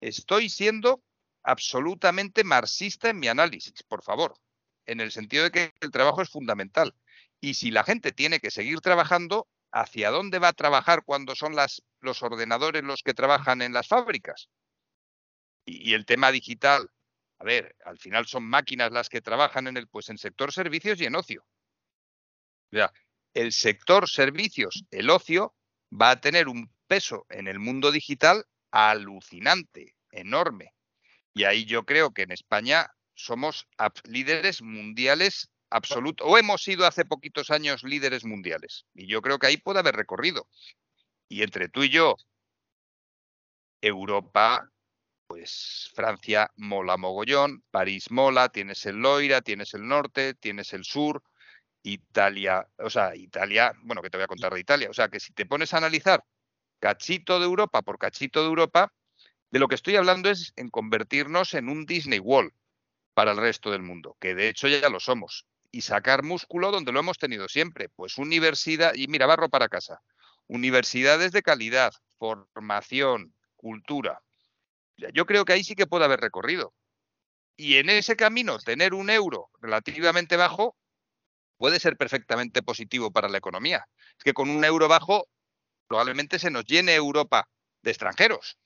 Estoy 0.00 0.48
siendo 0.48 1.02
absolutamente 1.42 2.44
marxista 2.44 3.10
en 3.10 3.18
mi 3.18 3.28
análisis, 3.28 3.82
por 3.84 4.02
favor, 4.02 4.34
en 4.86 5.00
el 5.00 5.12
sentido 5.12 5.44
de 5.44 5.50
que 5.50 5.72
el 5.80 5.90
trabajo 5.90 6.22
es 6.22 6.30
fundamental. 6.30 6.94
Y 7.40 7.54
si 7.54 7.70
la 7.70 7.84
gente 7.84 8.12
tiene 8.12 8.40
que 8.40 8.50
seguir 8.50 8.80
trabajando, 8.80 9.48
¿hacia 9.70 10.10
dónde 10.10 10.38
va 10.38 10.48
a 10.48 10.52
trabajar 10.52 11.04
cuando 11.04 11.34
son 11.34 11.54
las, 11.54 11.82
los 12.00 12.22
ordenadores 12.22 12.82
los 12.82 13.02
que 13.02 13.14
trabajan 13.14 13.60
en 13.62 13.72
las 13.72 13.88
fábricas? 13.88 14.48
Y, 15.66 15.94
el 15.94 16.06
tema 16.06 16.30
digital, 16.30 16.90
a 17.38 17.44
ver, 17.44 17.74
al 17.84 17.98
final 17.98 18.26
son 18.26 18.44
máquinas 18.44 18.92
las 18.92 19.08
que 19.08 19.20
trabajan 19.20 19.66
en 19.66 19.76
el 19.76 19.88
pues 19.88 20.08
en 20.10 20.18
sector 20.18 20.52
servicios 20.52 21.00
y 21.00 21.06
en 21.06 21.16
ocio. 21.16 21.42
O 22.72 22.76
sea, 22.76 22.92
el 23.34 23.52
sector 23.52 24.08
servicios, 24.08 24.84
el 24.90 25.10
ocio, 25.10 25.54
va 25.92 26.10
a 26.10 26.20
tener 26.20 26.48
un 26.48 26.72
peso 26.86 27.26
en 27.28 27.48
el 27.48 27.58
mundo 27.58 27.92
digital 27.92 28.44
alucinante, 28.70 29.96
enorme. 30.10 30.72
Y 31.34 31.44
ahí 31.44 31.64
yo 31.64 31.84
creo 31.84 32.12
que 32.12 32.22
en 32.22 32.32
España 32.32 32.90
somos 33.14 33.66
líderes 34.04 34.62
mundiales 34.62 35.50
absolutos, 35.70 36.26
o 36.28 36.38
hemos 36.38 36.62
sido 36.62 36.86
hace 36.86 37.04
poquitos 37.04 37.50
años 37.50 37.82
líderes 37.82 38.24
mundiales. 38.24 38.86
Y 38.94 39.06
yo 39.06 39.22
creo 39.22 39.38
que 39.38 39.48
ahí 39.48 39.56
puede 39.56 39.80
haber 39.80 39.96
recorrido. 39.96 40.48
Y 41.28 41.42
entre 41.42 41.68
tú 41.68 41.82
y 41.82 41.88
yo, 41.88 42.16
Europa, 43.80 44.70
pues 45.26 45.90
Francia 45.94 46.50
mola 46.56 46.96
mogollón, 46.96 47.64
París 47.70 48.10
mola, 48.10 48.48
tienes 48.48 48.86
el 48.86 48.96
Loira, 48.96 49.40
tienes 49.40 49.74
el 49.74 49.86
norte, 49.86 50.34
tienes 50.34 50.72
el 50.72 50.84
sur, 50.84 51.22
Italia, 51.84 52.66
o 52.78 52.88
sea, 52.88 53.14
Italia, 53.14 53.72
bueno, 53.82 54.00
que 54.02 54.08
te 54.10 54.16
voy 54.16 54.24
a 54.24 54.28
contar 54.28 54.52
de 54.54 54.60
Italia, 54.60 54.88
o 54.90 54.94
sea, 54.94 55.08
que 55.08 55.20
si 55.20 55.32
te 55.34 55.46
pones 55.46 55.74
a 55.74 55.76
analizar 55.78 56.24
cachito 56.80 57.38
de 57.38 57.44
Europa 57.44 57.82
por 57.82 57.98
cachito 57.98 58.40
de 58.40 58.48
Europa, 58.48 58.92
de 59.50 59.58
lo 59.58 59.68
que 59.68 59.74
estoy 59.74 59.96
hablando 59.96 60.30
es 60.30 60.52
en 60.56 60.70
convertirnos 60.70 61.54
en 61.54 61.68
un 61.68 61.84
Disney 61.84 62.18
World 62.18 62.52
para 63.12 63.32
el 63.32 63.36
resto 63.36 63.70
del 63.70 63.82
mundo, 63.82 64.16
que 64.18 64.34
de 64.34 64.48
hecho 64.48 64.66
ya 64.66 64.88
lo 64.88 64.98
somos, 64.98 65.46
y 65.70 65.82
sacar 65.82 66.22
músculo 66.22 66.70
donde 66.70 66.90
lo 66.90 67.00
hemos 67.00 67.18
tenido 67.18 67.48
siempre, 67.48 67.90
pues 67.90 68.16
universidad, 68.16 68.94
y 68.94 69.06
mira, 69.06 69.26
barro 69.26 69.50
para 69.50 69.68
casa, 69.68 70.00
universidades 70.46 71.32
de 71.32 71.42
calidad, 71.42 71.92
formación, 72.18 73.34
cultura. 73.56 74.22
Yo 75.12 75.26
creo 75.26 75.44
que 75.44 75.52
ahí 75.52 75.64
sí 75.64 75.74
que 75.74 75.86
puede 75.86 76.06
haber 76.06 76.20
recorrido. 76.20 76.72
Y 77.56 77.76
en 77.76 77.90
ese 77.90 78.16
camino, 78.16 78.58
tener 78.58 78.94
un 78.94 79.10
euro 79.10 79.50
relativamente 79.60 80.36
bajo 80.36 80.76
puede 81.56 81.80
ser 81.80 81.96
perfectamente 81.96 82.62
positivo 82.62 83.10
para 83.10 83.28
la 83.28 83.38
economía. 83.38 83.86
Es 84.16 84.24
que 84.24 84.34
con 84.34 84.50
un 84.50 84.64
euro 84.64 84.88
bajo 84.88 85.28
probablemente 85.86 86.38
se 86.38 86.50
nos 86.50 86.64
llene 86.64 86.94
Europa 86.94 87.48
de 87.82 87.90
extranjeros. 87.90 88.58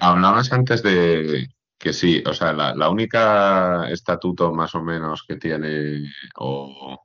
Hablabas 0.00 0.52
antes 0.52 0.82
de 0.82 1.48
que 1.82 1.92
sí, 1.92 2.22
o 2.24 2.32
sea, 2.32 2.52
la, 2.52 2.88
única 2.88 3.90
estatuto 3.90 4.52
más 4.54 4.74
o 4.76 4.82
menos 4.82 5.24
que 5.26 5.36
tiene 5.36 6.12
o 6.36 7.04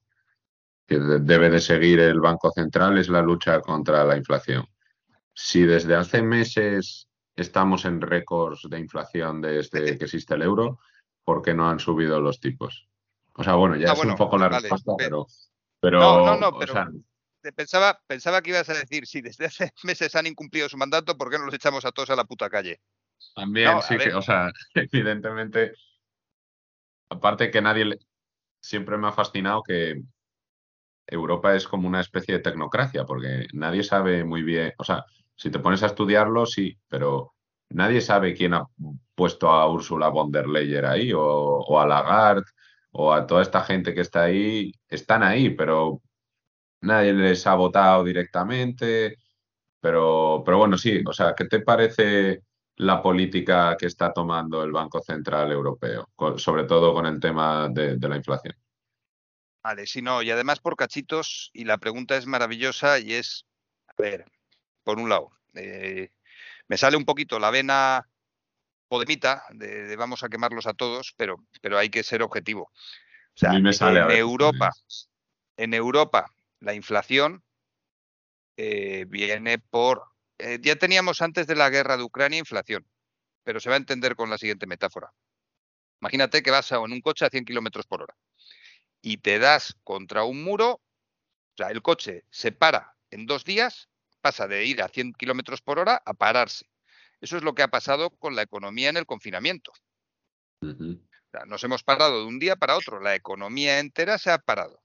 que 0.88 1.00
debe 1.00 1.50
de 1.50 1.60
seguir 1.60 2.00
el 2.00 2.20
Banco 2.20 2.52
Central 2.52 2.98
es 2.98 3.10
la 3.10 3.22
lucha 3.22 3.60
contra 3.60 4.06
la 4.06 4.16
inflación. 4.16 4.68
Si 5.34 5.64
desde 5.64 5.96
hace 5.96 6.22
meses 6.22 7.10
estamos 7.36 7.86
en 7.86 8.02
récords 8.02 8.68
de 8.70 8.80
inflación 8.80 9.42
desde 9.42 9.98
que 9.98 10.06
existe 10.06 10.36
el 10.36 10.44
euro, 10.44 10.80
¿por 11.28 11.42
qué 11.42 11.54
no 11.54 11.70
han 11.70 11.82
subido 11.82 12.22
los 12.22 12.40
tipos? 12.40 12.88
O 13.34 13.44
sea, 13.44 13.56
bueno, 13.56 13.76
ya 13.76 13.92
ah, 13.92 13.94
es 13.94 14.06
un 14.06 14.16
poco 14.16 14.38
la 14.38 14.48
respuesta, 14.48 14.94
pero, 14.98 15.28
pero, 15.82 16.00
no, 16.00 16.38
no, 16.38 16.58
pero 16.58 16.74
pensaba, 17.54 18.00
pensaba 18.08 18.42
que 18.42 18.52
ibas 18.52 18.70
a 18.70 18.76
decir, 18.76 19.06
si 19.06 19.20
desde 19.20 19.46
hace 19.46 19.74
meses 19.84 20.16
han 20.16 20.26
incumplido 20.26 20.70
su 20.70 20.78
mandato, 20.78 21.18
¿por 21.18 21.30
qué 21.30 21.38
no 21.38 21.44
los 21.44 21.54
echamos 21.54 21.84
a 21.84 21.92
todos 21.92 22.12
a 22.12 22.16
la 22.16 22.24
puta 22.24 22.50
calle? 22.50 22.80
También, 23.36 23.82
sí, 23.82 23.98
que, 23.98 24.14
o 24.14 24.22
sea, 24.22 24.50
evidentemente, 24.74 25.74
aparte 27.10 27.52
que 27.52 27.62
nadie, 27.62 28.00
siempre 28.62 28.98
me 28.98 29.10
ha 29.10 29.12
fascinado 29.12 29.64
que 29.64 30.02
Europa 31.08 31.58
es 31.58 31.68
como 31.68 31.90
una 31.90 32.00
especie 32.00 32.36
de 32.36 32.40
tecnocracia, 32.42 33.04
porque 33.04 33.48
nadie 33.52 33.84
sabe 33.84 34.24
muy 34.24 34.44
bien, 34.44 34.74
o 34.78 34.86
sea, 34.86 35.04
si 35.36 35.52
te 35.52 35.60
pones 35.60 35.84
a 35.84 35.88
estudiarlo, 35.88 36.46
sí, 36.46 36.80
pero 36.88 37.34
nadie 37.70 38.02
sabe 38.02 38.34
quién 38.34 38.54
ha 38.54 38.68
puesto 39.16 39.50
a 39.50 39.72
Ursula 39.72 40.10
von 40.10 40.32
der 40.32 40.48
Leyen 40.48 40.86
ahí 40.86 41.12
o, 41.14 41.80
a 41.80 41.86
Lagarde 41.86 42.50
o 42.92 43.14
a 43.14 43.26
toda 43.26 43.42
esta 43.42 43.64
gente 43.64 43.94
que 43.94 44.02
está 44.02 44.24
ahí. 44.24 44.72
Están 44.88 45.24
ahí, 45.24 45.50
pero 45.52 46.02
nadie 46.82 47.14
les 47.14 47.46
ha 47.48 47.56
votado 47.56 48.04
directamente. 48.04 49.18
Pero, 49.80 50.44
pero 50.46 50.58
bueno, 50.58 50.78
sí, 50.78 51.02
o 51.06 51.14
sea, 51.14 51.34
¿qué 51.36 51.46
te 51.46 51.62
parece 51.62 52.42
la 52.78 53.02
política 53.02 53.76
que 53.78 53.88
está 53.88 54.14
tomando 54.14 54.64
el 54.64 54.72
Banco 54.72 55.02
Central 55.02 55.52
Europeo, 55.52 56.10
sobre 56.38 56.66
todo 56.66 56.94
con 56.94 57.06
el 57.06 57.20
tema 57.20 57.70
de, 57.70 57.98
la 58.00 58.18
inflación? 58.18 58.56
Vale, 59.64 59.86
sí, 59.86 60.02
no, 60.02 60.22
y 60.22 60.32
además 60.32 60.60
por 60.60 60.76
cachitos, 60.76 61.50
y 61.54 61.66
la 61.66 61.78
pregunta 61.78 62.16
es 62.18 62.26
maravillosa 62.26 63.00
y 63.00 63.14
es, 63.14 63.46
a 63.88 63.94
ver, 64.02 64.26
por 64.84 65.00
un 65.00 65.10
lado, 65.10 65.32
eh, 65.56 66.10
me 66.68 66.78
sale 66.78 66.98
un 66.98 67.06
poquito 67.06 67.40
la 67.40 67.52
vena 67.52 68.08
podemita 68.88 69.44
de, 69.52 69.96
vamos 69.96 70.24
a 70.24 70.30
quemarlos 70.30 70.66
a 70.68 70.74
todos, 70.74 71.14
pero, 71.18 71.44
pero 71.62 71.78
hay 71.78 71.90
que 71.90 72.04
ser 72.04 72.22
objetivo. 72.22 72.64
O 72.64 73.40
sea, 73.40 73.54
en 73.54 73.68
Europa, 74.12 74.72
en 75.58 75.74
Europa, 75.74 76.32
la 76.60 76.74
inflación 76.74 77.44
eh, 78.58 79.06
viene 79.08 79.60
por. 79.60 80.04
Eh, 80.40 80.60
ya 80.62 80.76
teníamos 80.76 81.22
antes 81.22 81.48
de 81.48 81.56
la 81.56 81.70
guerra 81.70 81.98
de 81.98 82.04
Ucrania 82.04 82.40
inflación, 82.40 82.86
pero 83.44 83.60
se 83.60 83.70
va 83.70 83.76
a 83.76 83.80
entender 83.80 84.16
con 84.16 84.30
la 84.30 84.38
siguiente 84.38 84.66
metáfora. 84.66 85.12
Imagínate 86.02 86.42
que 86.42 86.52
vas 86.52 86.72
en 86.72 86.92
un 86.92 87.02
coche 87.02 87.26
a 87.26 87.30
100 87.30 87.46
kilómetros 87.46 87.86
por 87.86 88.04
hora 88.04 88.16
y 89.02 89.18
te 89.18 89.40
das 89.40 89.78
contra 89.84 90.24
un 90.24 90.44
muro, 90.44 90.74
o 90.74 91.58
sea, 91.58 91.70
el 91.70 91.82
coche 91.82 92.26
se 92.30 92.52
para 92.52 92.96
en 93.10 93.26
dos 93.26 93.44
días 93.44 93.90
pasa 94.28 94.46
de 94.46 94.66
ir 94.66 94.82
a 94.82 94.90
100 94.90 95.14
kilómetros 95.14 95.62
por 95.62 95.80
hora 95.80 96.02
a 96.06 96.14
pararse. 96.14 96.66
Eso 97.22 97.38
es 97.38 97.44
lo 97.44 97.56
que 97.56 97.64
ha 97.64 97.70
pasado 97.70 98.10
con 98.10 98.36
la 98.36 98.42
economía 98.42 98.90
en 98.90 98.98
el 98.98 99.06
confinamiento. 99.06 99.72
nos 101.46 101.64
hemos 101.64 101.82
parado 101.82 102.20
de 102.20 102.26
un 102.26 102.38
día 102.38 102.58
para 102.58 102.76
otro. 102.76 103.00
La 103.00 103.16
economía 103.16 103.80
entera 103.80 104.18
se 104.18 104.30
ha 104.30 104.38
parado. 104.38 104.82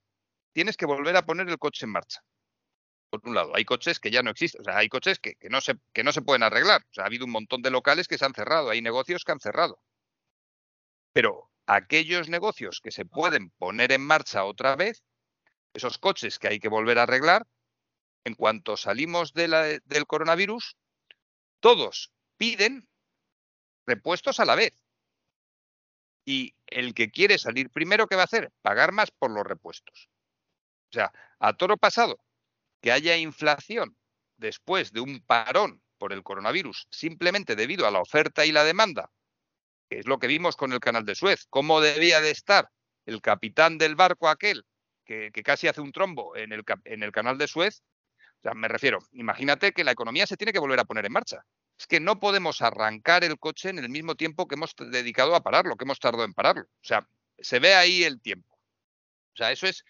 Tienes 0.53 0.77
que 0.77 0.87
volver 0.87 1.17
a 1.17 1.27
poner 1.27 1.49
el 1.49 1.59
coche 1.59 1.87
en 1.87 1.91
marcha. 1.91 2.21
Por 3.11 3.21
un 3.25 3.35
lado, 3.35 3.51
hay 3.57 3.65
coches 3.65 3.99
que 3.99 4.13
ya 4.13 4.23
no 4.23 4.31
existen. 4.31 4.61
O 4.61 4.65
sea, 4.65 4.79
hay 4.79 4.89
coches 4.89 5.19
que, 5.19 5.35
no 5.51 5.61
se, 5.61 5.75
que 5.93 6.05
no 6.05 6.13
se 6.13 6.23
pueden 6.23 6.45
arreglar. 6.45 6.83
O 6.83 6.95
sea, 6.95 7.03
ha 7.03 7.09
habido 7.09 7.25
un 7.25 7.33
montón 7.33 7.63
de 7.63 7.71
locales 7.73 8.07
que 8.07 8.17
se 8.17 8.25
han 8.25 8.35
cerrado. 8.35 8.71
Hay 8.71 8.81
negocios 8.81 9.25
que 9.25 9.33
han 9.33 9.41
cerrado. 9.41 9.83
Pero 11.13 11.51
aquellos 11.67 12.29
negocios 12.29 12.81
que 12.81 12.93
se 12.93 13.07
pueden 13.07 13.51
poner 13.59 13.91
en 13.91 14.07
marcha 14.07 14.45
otra 14.45 14.77
vez, 14.77 15.03
esos 15.75 15.99
coches 15.99 16.39
que 16.39 16.47
hay 16.47 16.61
que 16.61 16.69
volver 16.69 17.01
a 17.01 17.03
arreglar, 17.03 17.45
en 18.25 18.35
cuanto 18.35 18.77
salimos 18.77 19.33
del 19.33 20.07
coronavirus, 20.07 20.77
todos 21.61 22.13
piden 22.37 22.89
repuestos 23.87 24.41
a 24.41 24.45
la 24.45 24.55
vez. 24.55 24.75
Y 26.25 26.55
el 26.67 26.95
que 26.95 27.11
quiere 27.11 27.39
salir 27.39 27.71
primero, 27.71 28.07
¿qué 28.07 28.17
va 28.17 28.23
a 28.23 28.27
hacer? 28.27 28.53
Pagar 28.63 28.93
más 28.93 29.11
por 29.11 29.31
los 29.31 29.45
repuestos. 29.45 30.09
O 30.91 30.93
sea, 30.93 31.13
a 31.41 31.53
toro 31.55 31.77
pasado, 31.77 32.21
que 32.81 32.93
haya 32.93 33.17
inflación 33.17 33.97
después 34.37 34.93
de 34.93 35.01
un 35.01 35.21
parón 35.21 35.83
por 35.99 36.13
el 36.13 36.23
coronavirus, 36.23 36.87
simplemente 36.91 37.57
debido 37.57 37.87
a 37.87 37.91
la 37.91 38.01
oferta 38.01 38.45
y 38.45 38.53
la 38.53 38.65
demanda, 38.65 39.11
que 39.89 39.99
es 39.99 40.07
lo 40.07 40.19
que 40.19 40.27
vimos 40.27 40.57
con 40.57 40.73
el 40.73 40.81
canal 40.81 41.05
de 41.05 41.15
Suez, 41.15 41.47
cómo 41.49 41.81
debía 41.81 42.21
de 42.21 42.31
estar 42.31 42.71
el 43.07 43.21
capitán 43.21 43.79
del 43.79 43.95
barco 43.95 44.29
aquel 44.29 44.65
que, 45.05 45.31
casi 45.45 45.69
hace 45.69 45.81
un 45.81 45.93
trombo 45.93 46.37
en 46.37 46.53
el, 46.53 46.65
en 46.85 47.03
el 47.03 47.13
canal 47.13 47.39
de 47.39 47.49
Suez, 47.49 47.83
o 48.43 48.49
sea, 48.49 48.55
me 48.55 48.67
refiero, 48.67 48.99
imagínate 49.13 49.71
que 49.71 49.85
la 49.85 49.93
economía 49.93 50.27
se 50.27 50.37
tiene 50.37 50.53
que 50.53 50.59
volver 50.59 50.81
a 50.81 50.85
poner 50.85 51.07
en 51.07 51.13
marcha. 51.13 51.45
Es 51.79 51.87
que 51.87 52.01
no 52.01 52.19
podemos 52.19 52.61
arrancar 52.61 53.23
el 53.23 53.39
coche 53.39 53.69
en 53.69 53.79
el 53.79 53.89
mismo 53.89 54.17
tiempo 54.17 54.49
que 54.49 54.57
hemos 54.57 54.75
dedicado 54.77 55.37
a 55.37 55.45
pararlo, 55.45 55.77
que 55.77 55.85
hemos 55.85 56.01
tardado 56.01 56.25
en 56.25 56.35
pararlo. 56.35 56.65
O 56.65 56.85
sea, 56.85 57.07
se 57.39 57.61
ve 57.61 57.75
ahí 57.75 58.03
el 58.03 58.21
tiempo. 58.21 58.53
O 59.35 59.37
sea, 59.37 59.53
eso 59.53 59.69
es 59.69 59.85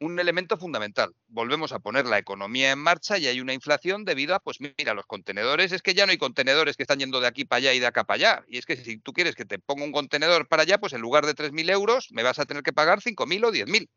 un 0.00 0.18
elemento 0.18 0.56
fundamental. 0.56 1.14
Volvemos 1.26 1.72
a 1.72 1.78
poner 1.78 2.06
la 2.06 2.16
economía 2.16 2.72
en 2.72 2.78
marcha 2.78 3.18
y 3.18 3.26
hay 3.26 3.42
una 3.42 3.52
inflación 3.52 4.06
debido 4.06 4.34
a, 4.34 4.40
pues 4.40 4.60
mira, 4.60 4.94
los 4.94 5.04
contenedores, 5.04 5.70
es 5.70 5.82
que 5.82 5.92
ya 5.92 6.06
no 6.06 6.12
hay 6.12 6.18
contenedores 6.18 6.78
que 6.78 6.84
están 6.84 7.00
yendo 7.00 7.20
de 7.20 7.26
aquí 7.26 7.44
para 7.44 7.58
allá 7.58 7.74
y 7.74 7.80
de 7.80 7.86
acá 7.86 8.04
para 8.04 8.16
allá. 8.16 8.44
Y 8.48 8.56
es 8.56 8.64
que 8.64 8.76
si 8.76 8.96
tú 8.96 9.12
quieres 9.12 9.34
que 9.34 9.44
te 9.44 9.58
ponga 9.58 9.84
un 9.84 9.92
contenedor 9.92 10.48
para 10.48 10.62
allá, 10.62 10.78
pues 10.78 10.94
en 10.94 11.02
lugar 11.02 11.26
de 11.26 11.34
3.000 11.34 11.70
euros 11.70 12.08
me 12.12 12.22
vas 12.22 12.38
a 12.38 12.46
tener 12.46 12.62
que 12.62 12.72
pagar 12.72 13.00
5.000 13.00 13.44
o 13.44 13.52
10.000 13.52 13.90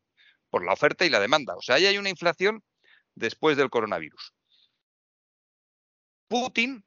por 0.49 0.65
la 0.65 0.73
oferta 0.73 1.05
y 1.05 1.09
la 1.09 1.22
demanda. 1.22 1.55
O 1.55 1.61
sea, 1.61 1.76
ahí 1.76 1.85
hay 1.85 1.97
una 1.97 2.09
inflación 2.09 2.61
después 3.18 3.57
del 3.57 3.69
coronavirus. 3.69 4.34
Putin 6.27 6.85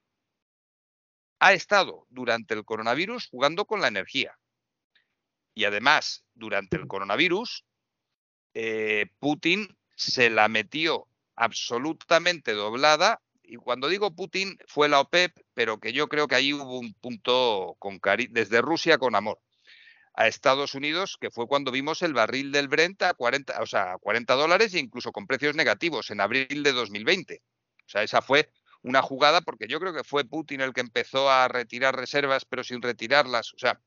ha 1.40 1.52
estado 1.52 2.06
durante 2.10 2.54
el 2.54 2.64
coronavirus 2.64 3.28
jugando 3.28 3.64
con 3.64 3.80
la 3.80 3.88
energía. 3.88 4.38
Y 5.54 5.64
además, 5.64 6.24
durante 6.34 6.76
el 6.76 6.86
coronavirus, 6.86 7.64
eh, 8.54 9.06
Putin 9.18 9.76
se 9.96 10.30
la 10.30 10.48
metió 10.48 11.08
absolutamente 11.34 12.52
doblada. 12.52 13.20
Y 13.42 13.56
cuando 13.56 13.88
digo 13.88 14.14
Putin, 14.14 14.58
fue 14.66 14.88
la 14.88 15.00
OPEP, 15.00 15.36
pero 15.54 15.80
que 15.80 15.92
yo 15.92 16.08
creo 16.08 16.28
que 16.28 16.36
ahí 16.36 16.52
hubo 16.52 16.78
un 16.78 16.94
punto 16.94 17.76
con 17.78 18.00
desde 18.30 18.60
Rusia 18.60 18.98
con 18.98 19.14
amor 19.14 19.40
a 20.14 20.26
Estados 20.26 20.74
Unidos, 20.74 21.16
que 21.20 21.30
fue 21.30 21.46
cuando 21.46 21.70
vimos 21.70 22.02
el 22.02 22.14
barril 22.14 22.52
del 22.52 22.68
Brent 22.68 23.02
a 23.02 23.14
40, 23.14 23.62
o 23.62 23.66
sea, 23.66 23.96
40 23.98 24.34
dólares 24.34 24.74
e 24.74 24.78
incluso 24.78 25.12
con 25.12 25.26
precios 25.26 25.54
negativos 25.54 26.10
en 26.10 26.20
abril 26.20 26.62
de 26.62 26.72
2020. 26.72 27.42
O 27.86 27.88
sea, 27.88 28.02
esa 28.02 28.22
fue 28.22 28.50
una 28.82 29.02
jugada 29.02 29.40
porque 29.40 29.68
yo 29.68 29.80
creo 29.80 29.92
que 29.92 30.04
fue 30.04 30.24
Putin 30.24 30.60
el 30.60 30.72
que 30.72 30.80
empezó 30.80 31.30
a 31.30 31.48
retirar 31.48 31.96
reservas 31.96 32.44
pero 32.44 32.64
sin 32.64 32.82
retirarlas. 32.82 33.54
O 33.54 33.58
sea, 33.58 33.80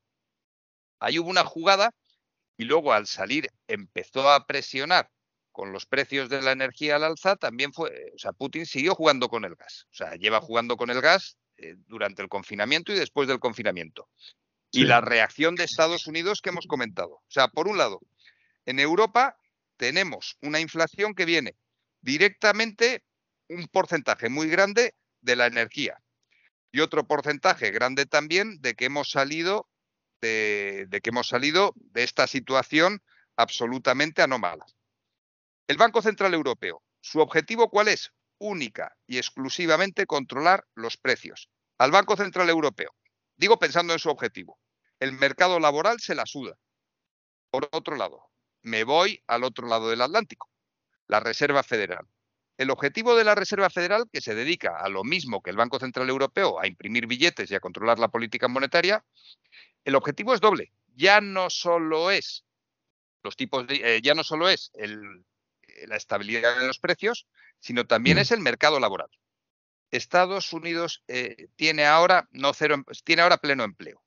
ahí 0.98 1.18
hubo 1.18 1.30
una 1.30 1.44
jugada 1.44 1.94
y 2.56 2.64
luego 2.64 2.92
al 2.92 3.06
salir 3.06 3.50
empezó 3.66 4.30
a 4.30 4.46
presionar 4.46 5.10
con 5.52 5.72
los 5.72 5.86
precios 5.86 6.28
de 6.28 6.42
la 6.42 6.50
energía 6.50 6.96
al 6.96 7.04
alza, 7.04 7.36
también 7.36 7.72
fue, 7.72 8.12
o 8.12 8.18
sea, 8.18 8.32
Putin 8.32 8.66
siguió 8.66 8.96
jugando 8.96 9.28
con 9.28 9.44
el 9.44 9.54
gas. 9.54 9.86
O 9.92 9.94
sea, 9.94 10.16
lleva 10.16 10.40
jugando 10.40 10.76
con 10.76 10.90
el 10.90 11.00
gas 11.00 11.38
eh, 11.58 11.76
durante 11.86 12.22
el 12.22 12.28
confinamiento 12.28 12.92
y 12.92 12.96
después 12.96 13.28
del 13.28 13.38
confinamiento 13.38 14.08
y 14.74 14.84
la 14.84 15.00
reacción 15.00 15.54
de 15.54 15.64
Estados 15.64 16.06
Unidos 16.06 16.40
que 16.42 16.50
hemos 16.50 16.66
comentado. 16.66 17.14
O 17.14 17.30
sea, 17.30 17.48
por 17.48 17.68
un 17.68 17.78
lado, 17.78 18.00
en 18.66 18.80
Europa 18.80 19.38
tenemos 19.76 20.36
una 20.42 20.60
inflación 20.60 21.14
que 21.14 21.24
viene 21.24 21.56
directamente 22.00 23.04
un 23.48 23.66
porcentaje 23.68 24.28
muy 24.28 24.48
grande 24.48 24.94
de 25.20 25.36
la 25.36 25.46
energía 25.46 26.02
y 26.72 26.80
otro 26.80 27.06
porcentaje 27.06 27.70
grande 27.70 28.06
también 28.06 28.60
de 28.60 28.74
que 28.74 28.86
hemos 28.86 29.10
salido 29.10 29.68
de, 30.20 30.86
de 30.88 31.00
que 31.00 31.10
hemos 31.10 31.28
salido 31.28 31.72
de 31.76 32.02
esta 32.02 32.26
situación 32.26 33.02
absolutamente 33.36 34.22
anómala. 34.22 34.64
El 35.68 35.76
Banco 35.76 36.02
Central 36.02 36.34
Europeo, 36.34 36.82
¿su 37.00 37.20
objetivo 37.20 37.70
cuál 37.70 37.88
es? 37.88 38.12
Única 38.38 38.96
y 39.06 39.18
exclusivamente 39.18 40.06
controlar 40.06 40.66
los 40.74 40.96
precios. 40.96 41.48
Al 41.78 41.90
Banco 41.90 42.16
Central 42.16 42.50
Europeo, 42.50 42.94
digo 43.36 43.58
pensando 43.58 43.92
en 43.92 43.98
su 43.98 44.10
objetivo, 44.10 44.58
el 45.04 45.12
mercado 45.12 45.60
laboral 45.60 46.00
se 46.00 46.14
la 46.14 46.24
suda. 46.24 46.56
Por 47.50 47.68
otro 47.72 47.94
lado, 47.96 48.30
me 48.62 48.84
voy 48.84 49.22
al 49.26 49.44
otro 49.44 49.68
lado 49.68 49.90
del 49.90 50.00
Atlántico, 50.00 50.50
la 51.08 51.20
Reserva 51.20 51.62
Federal. 51.62 52.06
El 52.56 52.70
objetivo 52.70 53.14
de 53.14 53.24
la 53.24 53.34
Reserva 53.34 53.68
Federal, 53.68 54.06
que 54.10 54.22
se 54.22 54.34
dedica 54.34 54.78
a 54.78 54.88
lo 54.88 55.04
mismo 55.04 55.42
que 55.42 55.50
el 55.50 55.58
Banco 55.58 55.78
Central 55.78 56.08
Europeo, 56.08 56.58
a 56.58 56.66
imprimir 56.66 57.06
billetes 57.06 57.50
y 57.50 57.54
a 57.54 57.60
controlar 57.60 57.98
la 57.98 58.08
política 58.08 58.48
monetaria, 58.48 59.04
el 59.84 59.94
objetivo 59.94 60.32
es 60.32 60.40
doble. 60.40 60.72
Ya 60.96 61.20
no 61.20 61.50
solo 61.50 62.10
es 62.10 62.46
los 63.22 63.36
tipos 63.36 63.66
de, 63.66 63.96
eh, 63.96 64.00
ya 64.00 64.14
no 64.14 64.24
solo 64.24 64.48
es 64.48 64.72
la 65.86 65.96
estabilidad 65.96 66.58
de 66.58 66.66
los 66.66 66.78
precios, 66.78 67.26
sino 67.60 67.86
también 67.86 68.16
mm. 68.16 68.20
es 68.20 68.30
el 68.30 68.40
mercado 68.40 68.80
laboral. 68.80 69.10
Estados 69.90 70.52
Unidos 70.54 71.04
eh, 71.08 71.48
tiene 71.56 71.84
ahora 71.84 72.26
no 72.32 72.54
cero, 72.54 72.82
tiene 73.04 73.20
ahora 73.20 73.36
pleno 73.36 73.64
empleo. 73.64 74.03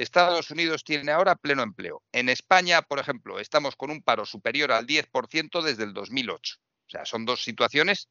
Estados 0.00 0.50
Unidos 0.50 0.82
tiene 0.82 1.12
ahora 1.12 1.36
pleno 1.36 1.62
empleo. 1.62 2.02
En 2.10 2.30
España, 2.30 2.80
por 2.80 2.98
ejemplo, 2.98 3.38
estamos 3.38 3.76
con 3.76 3.90
un 3.90 4.02
paro 4.02 4.24
superior 4.24 4.72
al 4.72 4.86
10% 4.86 5.60
desde 5.62 5.84
el 5.84 5.92
2008. 5.92 6.56
O 6.58 6.90
sea, 6.90 7.04
son 7.04 7.26
dos 7.26 7.44
situaciones 7.44 8.08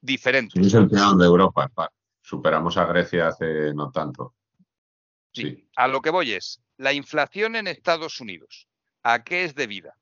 diferentes. 0.00 0.66
Es 0.66 0.74
el 0.74 0.88
de 0.88 1.24
Europa. 1.24 1.70
Superamos 2.20 2.76
a 2.76 2.84
Grecia 2.86 3.28
hace 3.28 3.72
no 3.74 3.92
tanto. 3.92 4.34
Sí. 5.32 5.68
A 5.76 5.86
lo 5.86 6.02
que 6.02 6.10
voy 6.10 6.32
es, 6.32 6.60
la 6.76 6.92
inflación 6.92 7.54
en 7.54 7.68
Estados 7.68 8.20
Unidos, 8.20 8.66
¿a 9.04 9.22
qué 9.22 9.44
es 9.44 9.54
debida? 9.54 9.96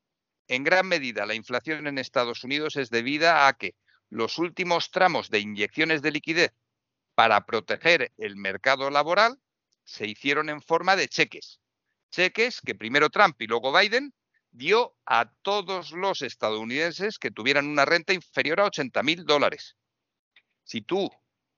En 0.47 0.63
gran 0.63 0.87
medida, 0.87 1.27
la 1.27 1.35
inflación 1.35 1.85
en 1.85 1.99
Estados 1.99 2.43
Unidos 2.43 2.75
es 2.75 2.89
debida 2.89 3.47
a 3.47 3.53
que 3.53 3.75
los 4.09 4.39
últimos 4.39 4.89
tramos 4.89 5.29
de 5.29 5.39
inyecciones 5.39 6.01
de 6.01 6.09
liquidez 6.09 6.53
para 7.13 7.45
proteger 7.45 8.11
el 8.17 8.35
mercado 8.35 8.89
laboral 8.89 9.39
se 9.89 10.07
hicieron 10.07 10.49
en 10.49 10.61
forma 10.61 10.95
de 10.95 11.07
cheques. 11.07 11.59
Cheques 12.11 12.61
que 12.61 12.75
primero 12.75 13.09
Trump 13.09 13.41
y 13.41 13.47
luego 13.47 13.73
Biden 13.77 14.13
dio 14.51 14.95
a 15.05 15.31
todos 15.41 15.91
los 15.91 16.21
estadounidenses 16.21 17.17
que 17.17 17.31
tuvieran 17.31 17.67
una 17.67 17.85
renta 17.85 18.13
inferior 18.13 18.59
a 18.59 18.65
80 18.65 19.03
mil 19.03 19.25
dólares. 19.25 19.75
Si 20.63 20.81
tú 20.81 21.09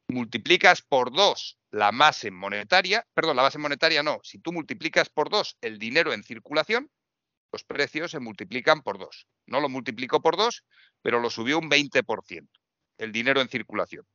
multiplicas 0.07 0.81
por 0.81 1.11
dos 1.11 1.59
la 1.71 1.91
base 1.91 2.31
monetaria, 2.31 3.05
perdón, 3.13 3.35
la 3.35 3.43
base 3.43 3.57
monetaria 3.57 4.01
no, 4.03 4.19
si 4.23 4.39
tú 4.39 4.51
multiplicas 4.53 5.09
por 5.09 5.29
dos 5.29 5.57
el 5.61 5.77
dinero 5.77 6.13
en 6.13 6.23
circulación, 6.23 6.89
los 7.51 7.63
precios 7.65 8.11
se 8.11 8.19
multiplican 8.19 8.81
por 8.81 8.97
dos. 8.97 9.27
No 9.45 9.59
lo 9.59 9.67
multiplicó 9.67 10.21
por 10.21 10.37
dos, 10.37 10.63
pero 11.01 11.19
lo 11.19 11.29
subió 11.29 11.59
un 11.59 11.69
20%, 11.69 12.49
el 12.97 13.11
dinero 13.11 13.41
en 13.41 13.49
circulación. 13.49 14.05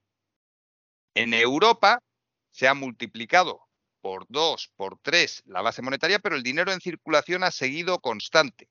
En 1.15 1.35
Europa 1.35 2.03
se 2.51 2.69
ha 2.69 2.75
multiplicado 2.75 3.66
por 4.07 4.25
dos, 4.29 4.71
por 4.77 5.01
tres 5.03 5.43
la 5.47 5.63
base 5.63 5.83
monetaria, 5.83 6.21
pero 6.21 6.37
el 6.37 6.45
dinero 6.45 6.71
en 6.71 6.81
circulación 6.81 7.43
ha 7.43 7.51
seguido 7.51 7.99
constante. 7.99 8.71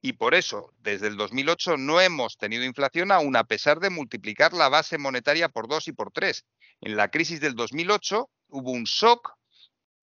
Y 0.00 0.12
por 0.12 0.36
eso, 0.36 0.72
desde 0.78 1.08
el 1.08 1.16
2008 1.16 1.78
no 1.78 2.00
hemos 2.00 2.38
tenido 2.38 2.62
inflación, 2.62 3.10
aún 3.10 3.34
a 3.34 3.42
pesar 3.42 3.80
de 3.80 3.90
multiplicar 3.90 4.52
la 4.52 4.68
base 4.68 4.98
monetaria 4.98 5.48
por 5.48 5.66
dos 5.66 5.88
y 5.88 5.92
por 5.92 6.12
tres. 6.12 6.46
En 6.80 6.94
la 6.96 7.10
crisis 7.10 7.40
del 7.40 7.56
2008 7.56 8.30
hubo 8.50 8.70
un 8.70 8.84
shock, 8.84 9.34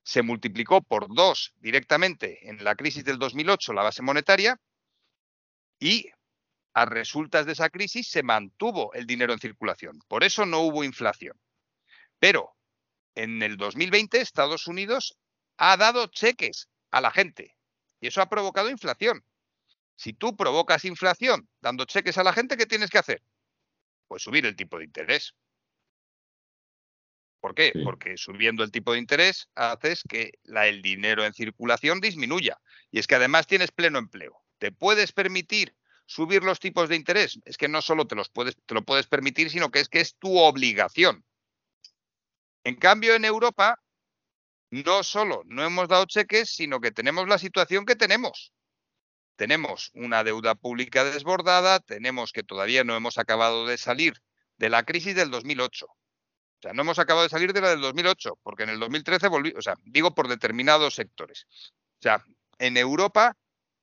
se 0.04 0.24
multiplicó 0.24 0.82
por 0.82 1.08
dos 1.16 1.54
directamente 1.62 2.50
en 2.50 2.62
la 2.66 2.76
crisis 2.76 3.06
del 3.06 3.18
2008 3.18 3.72
la 3.72 3.84
base 3.84 4.02
monetaria 4.02 4.60
y 5.80 6.10
a 6.74 6.84
resultas 6.84 7.46
de 7.46 7.54
esa 7.54 7.70
crisis 7.70 8.10
se 8.10 8.24
mantuvo 8.24 8.94
el 8.94 9.06
dinero 9.06 9.32
en 9.32 9.40
circulación. 9.40 10.00
Por 10.10 10.26
eso 10.26 10.46
no 10.46 10.60
hubo 10.60 10.84
inflación. 10.84 11.40
Pero 12.20 12.58
en 13.16 13.42
el 13.42 13.58
2020 13.58 14.22
Estados 14.22 14.68
Unidos 14.68 15.18
ha 15.58 15.78
dado 15.78 16.08
cheques 16.08 16.70
a 16.92 17.02
la 17.02 17.12
gente 17.12 17.56
y 18.00 18.08
eso 18.08 18.22
ha 18.22 18.30
provocado 18.30 18.70
inflación. 18.70 19.24
Si 19.96 20.14
tú 20.14 20.36
provocas 20.36 20.84
inflación 20.86 21.48
dando 21.62 21.86
cheques 21.86 22.18
a 22.18 22.24
la 22.24 22.34
gente, 22.34 22.58
¿qué 22.58 22.66
tienes 22.66 22.90
que 22.90 22.98
hacer? 22.98 23.22
Pues 24.08 24.24
subir 24.24 24.46
el 24.46 24.56
tipo 24.56 24.80
de 24.80 24.86
interés. 24.86 25.36
¿Por 27.40 27.56
qué? 27.56 27.72
Porque 27.84 28.18
subiendo 28.18 28.64
el 28.64 28.72
tipo 28.72 28.94
de 28.94 29.00
interés 29.00 29.48
haces 29.56 30.04
que 30.08 30.32
el 30.44 30.82
dinero 30.82 31.26
en 31.26 31.34
circulación 31.34 32.00
disminuya. 32.00 32.60
Y 32.92 33.00
es 33.00 33.08
que 33.08 33.16
además 33.16 33.48
tienes 33.48 33.72
pleno 33.72 34.00
empleo. 34.00 34.44
¿Te 34.60 34.72
puedes 34.72 35.12
permitir 35.12 35.76
subir 36.06 36.44
los 36.44 36.60
tipos 36.60 36.90
de 36.90 36.96
interés? 36.96 37.40
Es 37.46 37.58
que 37.58 37.68
no 37.68 37.82
solo 37.82 38.06
te, 38.06 38.16
los 38.16 38.30
puedes, 38.30 38.58
te 38.66 38.74
lo 38.76 38.84
puedes 38.84 39.08
permitir, 39.08 39.50
sino 39.50 39.72
que 39.72 39.80
es 39.80 39.90
que 39.90 40.02
es 40.02 40.16
tu 40.18 40.38
obligación. 40.38 41.26
En 42.64 42.76
cambio, 42.76 43.16
en 43.16 43.26
Europa, 43.26 43.82
no 44.70 45.04
solo 45.04 45.44
no 45.46 45.64
hemos 45.64 45.88
dado 45.88 46.06
cheques, 46.06 46.50
sino 46.50 46.80
que 46.80 46.92
tenemos 46.92 47.28
la 47.28 47.38
situación 47.38 47.86
que 47.86 47.96
tenemos 47.96 48.54
tenemos 49.42 49.90
una 49.96 50.24
deuda 50.24 50.54
pública 50.54 51.04
desbordada, 51.04 51.80
tenemos 51.80 52.32
que 52.32 52.44
todavía 52.44 52.84
no 52.84 52.96
hemos 52.96 53.18
acabado 53.18 53.66
de 53.66 53.80
salir 53.80 54.22
de 54.58 54.70
la 54.70 54.84
crisis 54.84 55.16
del 55.16 55.32
2008. 55.32 55.88
O 55.88 55.98
sea, 56.62 56.74
no 56.74 56.84
hemos 56.84 57.00
acabado 57.00 57.24
de 57.24 57.32
salir 57.32 57.52
de 57.52 57.60
la 57.60 57.70
del 57.70 57.82
2008, 57.82 58.38
porque 58.44 58.62
en 58.62 58.70
el 58.70 58.80
2013 58.80 59.30
volví, 59.30 59.52
o 59.58 59.62
sea, 59.64 59.74
digo 59.84 60.14
por 60.14 60.28
determinados 60.28 60.94
sectores. 60.94 61.48
O 61.50 62.02
sea, 62.04 62.24
en 62.60 62.78
Europa, 62.78 63.36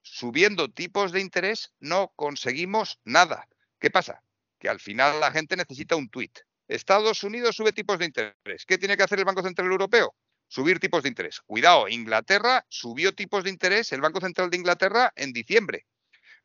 subiendo 0.03 0.69
tipos 0.69 1.11
de 1.11 1.23
interés, 1.23 1.73
no 1.81 2.13
conseguimos 2.15 3.01
nada. 3.03 3.49
¿Qué 3.81 3.91
pasa? 3.91 4.23
Que 4.61 4.69
al 4.69 4.79
final 4.79 5.19
la 5.19 5.33
gente 5.33 5.57
necesita 5.57 5.97
un 5.97 6.09
tuit. 6.09 6.39
Estados 6.69 7.23
Unidos 7.23 7.57
sube 7.57 7.73
tipos 7.73 7.99
de 7.99 8.05
interés. 8.05 8.65
¿Qué 8.67 8.79
tiene 8.79 8.97
que 8.97 9.03
hacer 9.03 9.19
el 9.19 9.25
Banco 9.25 9.43
Central 9.43 9.71
Europeo? 9.71 10.15
subir 10.49 10.81
tipos 10.81 11.03
de 11.03 11.11
interés. 11.11 11.41
Cuidado, 11.43 11.89
Inglaterra 11.89 12.65
subió 12.69 13.15
tipos 13.15 13.45
de 13.45 13.51
interés, 13.51 13.93
el 13.93 14.01
Banco 14.01 14.21
Central 14.21 14.51
de 14.51 14.57
Inglaterra, 14.57 15.13
en 15.15 15.33
diciembre. 15.33 15.87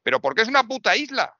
Pero 0.03 0.21
porque 0.21 0.41
es 0.41 0.47
una 0.49 0.65
puta 0.65 0.95
isla, 0.95 1.33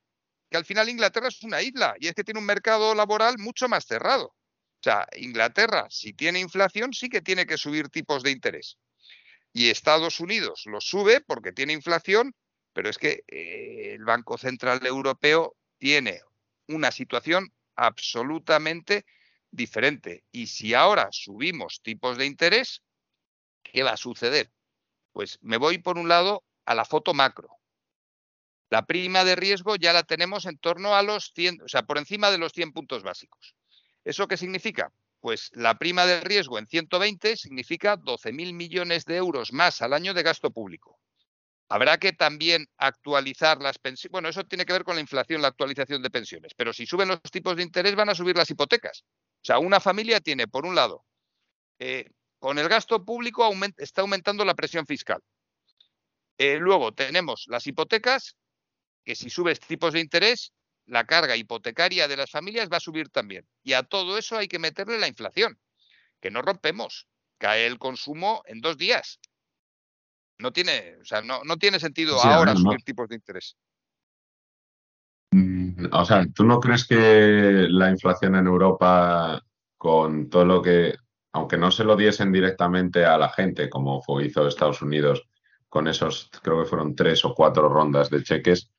que 0.50 0.58
al 0.58 0.66
final 0.66 0.90
Inglaterra 0.90 1.28
es 1.28 1.44
una 1.44 1.62
isla 1.62 1.96
y 2.00 2.08
es 2.08 2.16
que 2.16 2.24
tiene 2.24 2.40
un 2.40 2.46
mercado 2.46 2.96
laboral 2.96 3.38
mucho 3.38 3.68
más 3.68 3.86
cerrado. 3.86 4.28
O 4.28 4.84
sea, 4.84 5.08
Inglaterra, 5.16 5.88
si 5.90 6.14
tiene 6.14 6.40
inflación, 6.40 6.94
sí 6.94 7.10
que 7.10 7.22
tiene 7.22 7.46
que 7.46 7.58
subir 7.58 7.90
tipos 7.90 8.24
de 8.24 8.32
interés. 8.32 8.78
Y 9.52 9.70
Estados 9.70 10.20
Unidos 10.20 10.64
lo 10.66 10.82
sube 10.82 11.22
porque 11.22 11.52
tiene 11.52 11.74
inflación, 11.74 12.34
pero 12.74 12.90
es 12.90 12.98
que 12.98 13.24
eh, 13.28 13.94
el 13.94 14.04
Banco 14.04 14.38
Central 14.38 14.86
Europeo 14.86 15.56
tiene 15.78 16.22
una 16.68 16.92
situación 16.92 17.54
absolutamente 17.76 19.06
diferente. 19.52 20.24
Y 20.32 20.48
si 20.48 20.74
ahora 20.74 21.10
subimos 21.12 21.82
tipos 21.82 22.18
de 22.18 22.26
interés, 22.26 22.82
¿qué 23.64 23.84
va 23.84 23.92
a 23.92 23.98
suceder? 23.98 24.52
Pues 25.12 25.38
me 25.42 25.58
voy 25.58 25.78
por 25.78 25.98
un 25.98 26.10
lado 26.10 26.44
a 26.66 26.76
la 26.76 26.86
foto 26.86 27.14
macro. 27.14 27.50
La 28.70 28.86
prima 28.86 29.24
de 29.24 29.36
riesgo 29.36 29.76
ya 29.76 29.94
la 29.94 30.04
tenemos 30.04 30.46
en 30.46 30.58
torno 30.58 30.96
a 30.96 31.04
los 31.04 31.32
100, 31.36 31.62
o 31.62 31.68
sea, 31.68 31.84
por 31.84 32.00
encima 32.00 32.32
de 32.32 32.40
los 32.40 32.54
100 32.54 32.74
puntos 32.74 33.04
básicos. 33.04 33.56
¿Eso 34.04 34.28
qué 34.28 34.36
significa? 34.36 34.92
Pues 35.20 35.52
la 35.54 35.78
prima 35.78 36.06
de 36.06 36.22
riesgo 36.22 36.58
en 36.58 36.68
120 36.68 37.38
significa 37.38 37.98
12.000 37.98 38.54
millones 38.54 39.06
de 39.06 39.18
euros 39.18 39.54
más 39.54 39.82
al 39.82 39.94
año 39.94 40.14
de 40.14 40.24
gasto 40.24 40.52
público. 40.52 41.00
Habrá 41.74 41.98
que 41.98 42.14
también 42.14 42.68
actualizar 42.78 43.60
las 43.60 43.80
pensiones. 43.80 44.12
Bueno, 44.12 44.30
eso 44.30 44.44
tiene 44.44 44.64
que 44.64 44.74
ver 44.74 44.84
con 44.84 44.94
la 44.94 45.02
inflación, 45.02 45.42
la 45.42 45.48
actualización 45.48 46.04
de 46.04 46.12
pensiones. 46.12 46.54
Pero 46.56 46.72
si 46.72 46.86
suben 46.86 47.08
los 47.08 47.20
tipos 47.24 47.56
de 47.56 47.64
interés, 47.64 47.96
van 47.96 48.10
a 48.10 48.14
subir 48.14 48.38
las 48.38 48.48
hipotecas. 48.52 49.04
O 49.08 49.42
sea, 49.42 49.58
una 49.58 49.80
familia 49.80 50.22
tiene, 50.22 50.48
por 50.48 50.68
un 50.68 50.76
lado, 50.76 51.04
eh, 51.80 52.12
con 52.38 52.60
el 52.60 52.70
gasto 52.70 53.04
público 53.04 53.52
está 53.78 54.02
aumentando 54.02 54.46
la 54.46 54.54
presión 54.54 54.86
fiscal. 54.86 55.20
Eh, 56.38 56.60
luego 56.60 56.92
tenemos 56.92 57.46
las 57.48 57.66
hipotecas, 57.66 58.38
que 59.04 59.16
si 59.16 59.32
subes 59.32 59.60
tipos 59.60 59.94
de 59.94 60.02
interés, 60.02 60.54
la 60.86 61.06
carga 61.06 61.36
hipotecaria 61.36 62.08
de 62.08 62.18
las 62.18 62.30
familias 62.30 62.70
va 62.72 62.78
a 62.78 62.82
subir 62.82 63.10
también. 63.10 63.48
Y 63.64 63.74
a 63.74 63.82
todo 63.82 64.20
eso 64.20 64.38
hay 64.38 64.48
que 64.48 64.60
meterle 64.60 65.00
la 65.00 65.08
inflación, 65.08 65.60
que 66.22 66.30
no 66.30 66.44
rompemos. 66.44 67.08
Cae 67.40 67.66
el 67.66 67.80
consumo 67.80 68.44
en 68.46 68.62
dos 68.62 68.78
días. 68.78 69.20
No 70.40 70.52
tiene, 70.52 70.98
o 71.02 71.06
sea, 71.06 71.22
no, 71.22 71.42
tiene 71.58 71.80
sentido 71.80 72.20
ahora 72.22 72.56
subir 72.56 72.84
tipos 72.84 73.08
de 73.08 73.16
interés. 73.16 73.56
O 75.92 76.06
sea, 76.06 76.26
¿tú 76.34 76.44
no 76.44 76.60
crees 76.60 76.86
que 76.86 77.68
la 77.70 77.90
inflación 77.90 78.36
en 78.36 78.48
Europa, 78.48 79.42
con 79.78 80.30
todo 80.30 80.46
lo 80.46 80.62
que, 80.62 80.96
aunque 81.32 81.58
no 81.58 81.72
se 81.72 81.84
lo 81.84 81.96
diesen 81.96 82.32
directamente 82.32 83.06
a 83.06 83.18
la 83.18 83.30
gente, 83.30 83.70
como 83.70 84.04
hizo 84.22 84.48
Estados 84.48 84.82
Unidos 84.82 85.28
con 85.70 85.88
esos, 85.88 86.30
creo 86.44 86.62
que 86.62 86.70
fueron 86.70 86.96
tres 86.96 87.26
o 87.26 87.34
cuatro 87.34 87.68
rondas 87.68 88.10
de 88.12 88.22
cheques, 88.22 88.70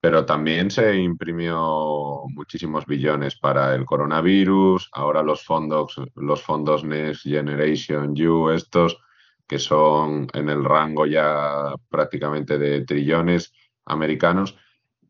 pero 0.00 0.26
también 0.26 0.70
se 0.70 0.96
imprimió 0.96 2.22
muchísimos 2.28 2.86
billones 2.86 3.36
para 3.36 3.74
el 3.74 3.84
coronavirus, 3.84 4.88
ahora 4.92 5.22
los 5.22 5.44
fondos, 5.44 5.94
los 6.16 6.42
fondos 6.42 6.84
Next 6.84 7.22
Generation 7.22 8.14
U, 8.20 8.50
estos, 8.50 8.98
que 9.46 9.58
son 9.58 10.28
en 10.32 10.48
el 10.48 10.64
rango 10.64 11.06
ya 11.06 11.74
prácticamente 11.88 12.58
de 12.58 12.84
trillones 12.84 13.52
americanos. 13.84 14.56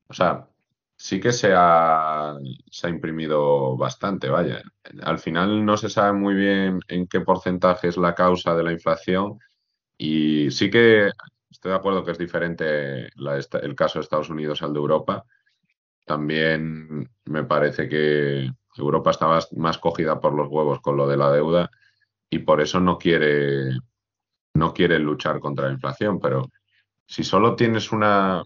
O 0.09 0.15
sea, 0.15 0.49
sí 0.97 1.21
que 1.21 1.33
se 1.33 1.53
ha, 1.55 2.37
se 2.71 2.87
ha 2.87 2.91
imprimido 2.91 3.77
bastante, 3.77 4.29
vaya. 4.29 4.63
Al 5.03 5.19
final 5.19 5.65
no 5.65 5.77
se 5.77 5.89
sabe 5.89 6.13
muy 6.13 6.35
bien 6.35 6.81
en 6.89 7.07
qué 7.09 7.21
porcentaje 7.21 7.89
es 7.89 7.97
la 7.97 8.15
causa 8.15 8.55
de 8.55 8.63
la 8.63 8.73
inflación 8.73 9.39
y 9.99 10.51
sí 10.51 10.71
que 10.71 11.11
estoy 11.51 11.71
de 11.71 11.77
acuerdo 11.77 12.05
que 12.05 12.13
es 12.13 12.19
diferente 12.19 13.07
el 13.07 13.75
caso 13.77 13.99
de 13.99 14.03
Estados 14.03 14.31
Unidos 14.31 14.63
al 14.63 14.73
de 14.73 14.79
Europa. 14.79 15.25
También 16.05 17.09
me 17.25 17.45
parece 17.45 17.89
que 17.89 18.51
Europa 18.77 19.11
estaba 19.11 19.39
más 19.57 19.79
cogida 19.79 20.21
por 20.21 20.35
los 20.35 20.49
huevos 20.49 20.81
con 20.81 20.97
lo 20.97 21.07
de 21.07 21.17
la 21.17 21.31
deuda 21.31 21.71
y 22.31 22.41
por 22.41 22.61
eso 22.61 22.81
no 22.81 22.99
quiere, 22.99 23.71
no 24.55 24.73
quiere 24.73 24.99
luchar 24.99 25.41
contra 25.41 25.67
la 25.67 25.75
inflación, 25.75 26.21
pero 26.21 26.51
si 27.07 27.25
solo 27.25 27.57
tienes 27.57 27.93
una, 27.93 28.43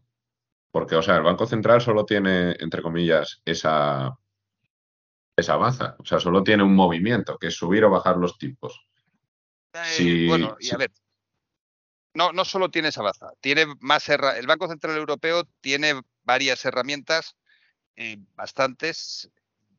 porque, 0.70 0.96
o 0.96 1.02
sea, 1.02 1.16
el 1.16 1.22
Banco 1.22 1.46
Central 1.46 1.80
solo 1.80 2.04
tiene, 2.04 2.56
entre 2.58 2.82
comillas, 2.82 3.40
esa, 3.44 4.16
esa 5.36 5.56
baza. 5.56 5.96
O 5.98 6.04
sea, 6.04 6.20
solo 6.20 6.42
tiene 6.42 6.62
un 6.62 6.74
movimiento, 6.74 7.38
que 7.38 7.48
es 7.48 7.54
subir 7.54 7.84
o 7.84 7.90
bajar 7.90 8.16
los 8.16 8.38
tipos. 8.38 8.86
Eh, 9.98 10.26
bueno, 10.28 10.56
y 10.58 10.74
a 10.74 10.78
ver, 10.78 10.90
no, 12.14 12.32
no 12.32 12.44
solo 12.44 12.70
tiene 12.70 12.88
esa 12.88 13.02
baza, 13.02 13.28
tiene 13.40 13.66
más 13.80 14.08
el 14.08 14.46
Banco 14.46 14.68
Central 14.68 14.96
Europeo 14.96 15.44
tiene 15.60 16.00
varias 16.22 16.64
herramientas, 16.64 17.36
eh, 17.94 18.16
bastantes, 18.34 19.30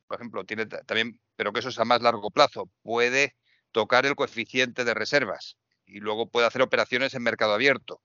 por 0.06 0.18
ejemplo, 0.18 0.44
tiene 0.44 0.66
también, 0.66 1.20
pero 1.34 1.52
que 1.52 1.58
eso 1.58 1.68
es 1.68 1.78
a 1.80 1.84
más 1.84 2.00
largo 2.00 2.30
plazo, 2.30 2.70
puede 2.82 3.34
tocar 3.72 4.06
el 4.06 4.14
coeficiente 4.14 4.84
de 4.84 4.94
reservas 4.94 5.56
y 5.88 6.00
luego 6.00 6.28
puede 6.28 6.46
hacer 6.46 6.62
operaciones 6.62 7.14
en 7.14 7.22
mercado 7.22 7.54
abierto 7.54 8.00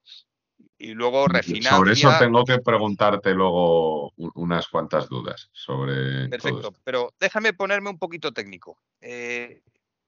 y 0.77 0.93
luego 0.93 1.27
refinancia. 1.27 1.77
Sobre 1.77 1.93
eso 1.93 2.11
tengo 2.19 2.43
que 2.43 2.59
preguntarte 2.59 3.33
luego 3.33 4.11
unas 4.35 4.67
cuantas 4.67 5.07
dudas 5.07 5.49
sobre. 5.51 6.27
Perfecto, 6.29 6.73
pero 6.83 7.13
déjame 7.19 7.53
ponerme 7.53 7.89
un 7.89 7.99
poquito 7.99 8.31
técnico. 8.31 8.77
Eh, 9.01 9.61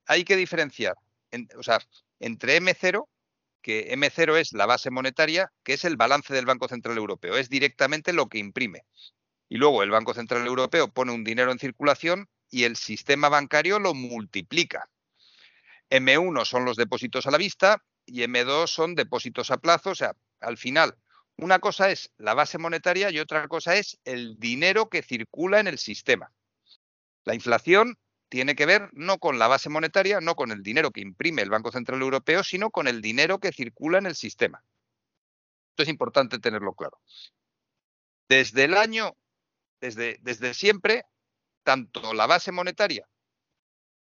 hay 0.06 0.24
que 0.24 0.36
diferenciar, 0.36 0.96
o 1.58 1.64
sea, 1.64 1.80
entre 2.20 2.62
M0, 2.62 3.08
que 3.62 3.96
M0 3.96 4.38
es 4.38 4.54
la 4.54 4.66
base 4.66 4.92
monetaria, 4.92 5.52
que 5.64 5.74
es 5.74 5.86
el 5.86 5.98
balance 5.98 6.34
del 6.34 6.46
Banco 6.46 6.68
Central 6.68 6.98
Europeo, 6.98 7.38
es 7.38 7.50
directamente 7.50 8.14
lo 8.14 8.28
que 8.28 8.38
imprime. 8.38 8.84
Y 9.48 9.58
luego 9.58 9.84
el 9.84 9.92
Banco 9.92 10.14
Central 10.14 10.46
Europeo 10.46 10.92
pone 10.92 11.12
un 11.12 11.24
dinero 11.24 11.52
en 11.52 11.60
circulación 11.60 12.28
y 12.50 12.64
el 12.64 12.76
sistema 12.76 13.30
bancario 13.30 13.80
lo 13.80 13.94
multiplica. 13.94 14.90
M1 16.00 16.46
son 16.46 16.66
los 16.66 16.78
depósitos 16.78 17.26
a 17.26 17.32
la 17.32 17.38
vista 17.38 17.84
y 18.06 18.22
M2 18.22 18.68
son 18.68 18.96
depósitos 18.96 19.52
a 19.52 19.58
plazo. 19.58 19.92
O 19.92 19.96
sea, 19.96 20.16
al 20.40 20.58
final, 20.58 20.98
una 21.38 21.60
cosa 21.60 21.90
es 21.90 22.12
la 22.18 22.34
base 22.34 22.58
monetaria 22.58 23.10
y 23.12 23.20
otra 23.20 23.48
cosa 23.48 23.76
es 23.76 24.00
el 24.06 24.38
dinero 24.40 24.90
que 24.90 25.02
circula 25.02 25.60
en 25.60 25.68
el 25.68 25.78
sistema. 25.78 26.32
La 27.24 27.36
inflación 27.36 27.98
tiene 28.30 28.56
que 28.56 28.66
ver 28.66 28.90
no 28.94 29.18
con 29.18 29.40
la 29.40 29.48
base 29.48 29.70
monetaria, 29.70 30.22
no 30.22 30.36
con 30.36 30.52
el 30.52 30.64
dinero 30.64 30.92
que 30.92 31.02
imprime 31.02 31.42
el 31.42 31.50
Banco 31.50 31.72
Central 31.72 32.02
Europeo, 32.02 32.44
sino 32.44 32.72
con 32.72 32.88
el 32.88 33.02
dinero 33.02 33.40
que 33.40 33.52
circula 33.52 33.98
en 33.98 34.06
el 34.06 34.16
sistema. 34.16 34.64
Esto 35.70 35.84
es 35.84 35.90
importante 35.90 36.40
tenerlo 36.40 36.74
claro. 36.74 37.00
Desde 38.28 38.64
el 38.64 38.76
año, 38.76 39.16
desde, 39.82 40.18
desde 40.22 40.54
siempre, 40.54 41.04
tanto 41.64 42.14
la 42.14 42.28
base 42.28 42.52
monetaria 42.52 43.08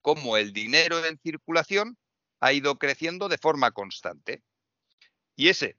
como 0.03 0.37
el 0.37 0.53
dinero 0.53 1.05
en 1.05 1.19
circulación 1.19 1.97
ha 2.41 2.53
ido 2.53 2.79
creciendo 2.79 3.29
de 3.29 3.39
forma 3.39 3.71
constante. 3.71 4.43
Y 5.37 5.49
ese 5.49 5.79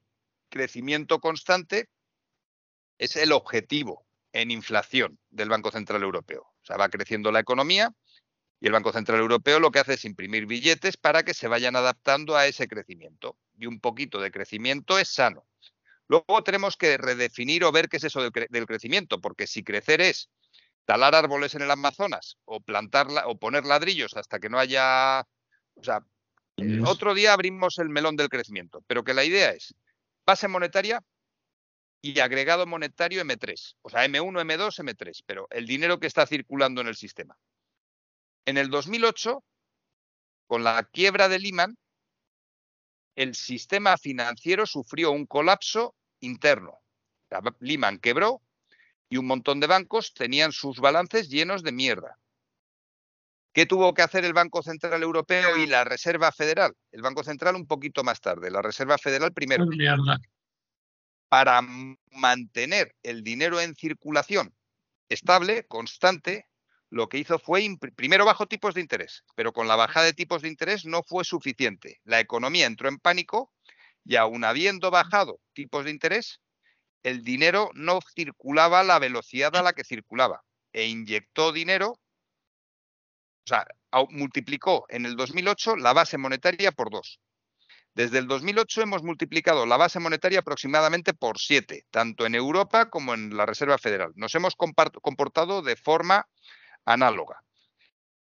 crecimiento 0.49 1.19
constante 1.19 1.89
es 2.97 3.15
el 3.15 3.31
objetivo 3.31 4.05
en 4.31 4.49
inflación 4.49 5.19
del 5.29 5.49
Banco 5.49 5.71
Central 5.71 6.03
Europeo. 6.03 6.41
O 6.41 6.65
sea, 6.65 6.77
va 6.77 6.89
creciendo 6.89 7.31
la 7.31 7.39
economía 7.39 7.93
y 8.59 8.67
el 8.67 8.71
Banco 8.71 8.93
Central 8.93 9.19
Europeo 9.19 9.59
lo 9.59 9.71
que 9.71 9.79
hace 9.79 9.95
es 9.95 10.05
imprimir 10.05 10.45
billetes 10.45 10.95
para 10.95 11.23
que 11.23 11.33
se 11.33 11.49
vayan 11.49 11.75
adaptando 11.75 12.37
a 12.37 12.47
ese 12.47 12.67
crecimiento. 12.67 13.37
Y 13.57 13.65
un 13.65 13.79
poquito 13.79 14.21
de 14.21 14.31
crecimiento 14.31 14.97
es 14.97 15.09
sano. 15.09 15.45
Luego 16.07 16.43
tenemos 16.43 16.77
que 16.77 16.97
redefinir 16.97 17.63
o 17.63 17.71
ver 17.71 17.89
qué 17.89 17.97
es 17.97 18.05
eso 18.05 18.21
del, 18.21 18.65
crecimiento, 18.65 19.19
porque 19.19 19.47
si 19.47 19.63
crecer 19.63 20.01
es 20.01 20.29
talar 20.85 21.15
árboles 21.15 21.55
en 21.55 21.61
el 21.61 21.71
Amazonas 21.71 22.37
o 22.45 22.59
plantarla 22.59 23.27
o 23.27 23.37
poner 23.37 23.65
ladrillos 23.65 24.15
hasta 24.15 24.39
que 24.39 24.49
no 24.49 24.59
haya, 24.59 25.21
o 25.75 25.83
sea, 25.83 26.01
otro 26.85 27.13
día 27.13 27.33
abrimos 27.33 27.79
el 27.79 27.89
melón 27.89 28.15
del 28.15 28.29
crecimiento, 28.29 28.83
pero 28.87 29.03
que 29.03 29.13
la 29.13 29.23
idea 29.23 29.51
es 29.51 29.73
base 30.25 30.47
monetaria 30.47 31.01
y 32.01 32.19
agregado 32.19 32.65
monetario 32.65 33.23
M3, 33.23 33.75
o 33.81 33.89
sea, 33.89 34.05
M1, 34.05 34.41
M2, 34.41 34.83
M3, 34.83 35.23
pero 35.25 35.47
el 35.49 35.65
dinero 35.65 35.99
que 35.99 36.07
está 36.07 36.25
circulando 36.27 36.81
en 36.81 36.87
el 36.87 36.95
sistema. 36.95 37.37
En 38.45 38.57
el 38.57 38.69
2008, 38.69 39.41
con 40.47 40.63
la 40.63 40.83
quiebra 40.83 41.29
de 41.29 41.39
Lehman, 41.39 41.77
el 43.15 43.35
sistema 43.35 43.97
financiero 43.97 44.65
sufrió 44.65 45.11
un 45.11 45.25
colapso 45.25 45.95
interno. 46.19 46.79
Lehman 47.59 47.99
quebró 47.99 48.41
y 49.13 49.17
un 49.17 49.27
montón 49.27 49.59
de 49.59 49.67
bancos 49.67 50.11
tenían 50.15 50.51
sus 50.51 50.79
balances 50.79 51.29
llenos 51.29 51.61
de 51.61 51.71
mierda. 51.71 52.17
¿Qué 53.53 53.67
tuvo 53.67 53.93
que 53.93 54.01
hacer 54.01 54.25
el 54.25 54.33
Banco 54.33 54.63
Central 54.63 55.03
Europeo 55.03 55.55
y 55.55 55.67
la 55.67 55.83
Reserva 55.83 56.31
Federal? 56.31 56.73
El 56.91 57.03
Banco 57.03 57.23
Central 57.23 57.55
un 57.55 57.67
poquito 57.67 58.03
más 58.03 58.19
tarde, 58.21 58.49
la 58.49 58.63
Reserva 58.63 58.97
Federal 58.97 59.31
primero. 59.31 59.67
Para 61.29 61.61
mantener 62.09 62.95
el 63.03 63.21
dinero 63.21 63.61
en 63.61 63.75
circulación 63.75 64.51
estable, 65.09 65.67
constante, 65.67 66.47
lo 66.89 67.07
que 67.07 67.19
hizo 67.19 67.37
fue, 67.37 67.69
primero 67.95 68.25
bajo 68.25 68.47
tipos 68.47 68.73
de 68.73 68.81
interés, 68.81 69.23
pero 69.35 69.53
con 69.53 69.67
la 69.67 69.75
bajada 69.75 70.07
de 70.07 70.13
tipos 70.13 70.41
de 70.41 70.47
interés 70.47 70.85
no 70.85 71.03
fue 71.03 71.23
suficiente. 71.23 71.99
La 72.03 72.19
economía 72.19 72.65
entró 72.65 72.89
en 72.89 72.97
pánico 72.97 73.51
y 74.03 74.15
aun 74.15 74.43
habiendo 74.43 74.89
bajado 74.89 75.39
tipos 75.53 75.85
de 75.85 75.91
interés, 75.91 76.39
el 77.03 77.23
dinero 77.23 77.69
no 77.73 77.99
circulaba 78.15 78.79
a 78.79 78.83
la 78.83 78.99
velocidad 78.99 79.55
a 79.55 79.61
la 79.61 79.73
que 79.73 79.83
circulaba 79.83 80.43
e 80.71 80.87
inyectó 80.87 81.51
dinero, 81.51 81.91
o 81.91 81.99
sea, 83.45 83.67
multiplicó 84.09 84.85
en 84.89 85.05
el 85.05 85.15
2008 85.15 85.75
la 85.75 85.93
base 85.93 86.17
monetaria 86.17 86.71
por 86.71 86.89
dos. 86.89 87.19
Desde 87.93 88.17
el 88.17 88.27
2008 88.27 88.81
hemos 88.81 89.03
multiplicado 89.03 89.67
la 89.67 89.77
base 89.77 89.99
monetaria 89.99 90.39
aproximadamente 90.39 91.13
por 91.13 91.37
siete, 91.37 91.85
tanto 91.91 92.25
en 92.25 92.33
Europa 92.33 92.89
como 92.89 93.13
en 93.13 93.37
la 93.37 93.45
Reserva 93.45 93.77
Federal. 93.77 94.13
Nos 94.15 94.33
hemos 94.33 94.55
comportado 94.55 95.61
de 95.61 95.75
forma 95.75 96.27
análoga. 96.85 97.43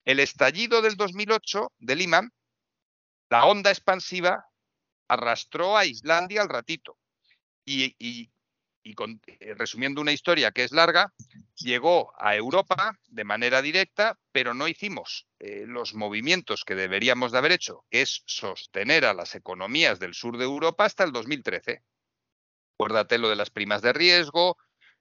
El 0.05 0.19
estallido 0.19 0.83
del 0.83 0.97
2008 0.97 1.73
de 1.79 1.95
Lehman, 1.95 2.33
la 3.31 3.45
onda 3.45 3.71
expansiva 3.71 4.47
arrastró 5.07 5.77
a 5.77 5.85
Islandia 5.85 6.43
al 6.43 6.49
ratito. 6.49 6.99
Y, 7.65 8.33
eh, 8.85 9.55
resumiendo 9.55 10.01
una 10.01 10.13
historia 10.13 10.51
que 10.51 10.65
es 10.65 10.73
larga, 10.73 11.13
llegó 11.57 12.13
a 12.19 12.35
Europa 12.35 12.99
de 13.09 13.25
manera 13.25 13.63
directa, 13.63 14.19
pero 14.33 14.55
no 14.55 14.67
hicimos 14.67 15.27
eh, 15.39 15.65
los 15.67 15.95
movimientos 15.95 16.65
que 16.65 16.75
deberíamos 16.75 17.33
de 17.33 17.39
haber 17.39 17.53
hecho, 17.53 17.85
que 17.91 18.03
es 18.03 18.23
sostener 18.27 19.05
a 19.05 19.15
las 19.15 19.35
economías 19.35 20.01
del 20.01 20.15
sur 20.15 20.37
de 20.37 20.45
Europa 20.45 20.85
hasta 20.85 21.05
el 21.05 21.13
2013. 21.13 21.83
Acuérdate 22.75 23.19
lo 23.19 23.29
de 23.29 23.37
las 23.37 23.51
primas 23.51 23.83
de 23.83 23.93
riesgo, 23.93 24.57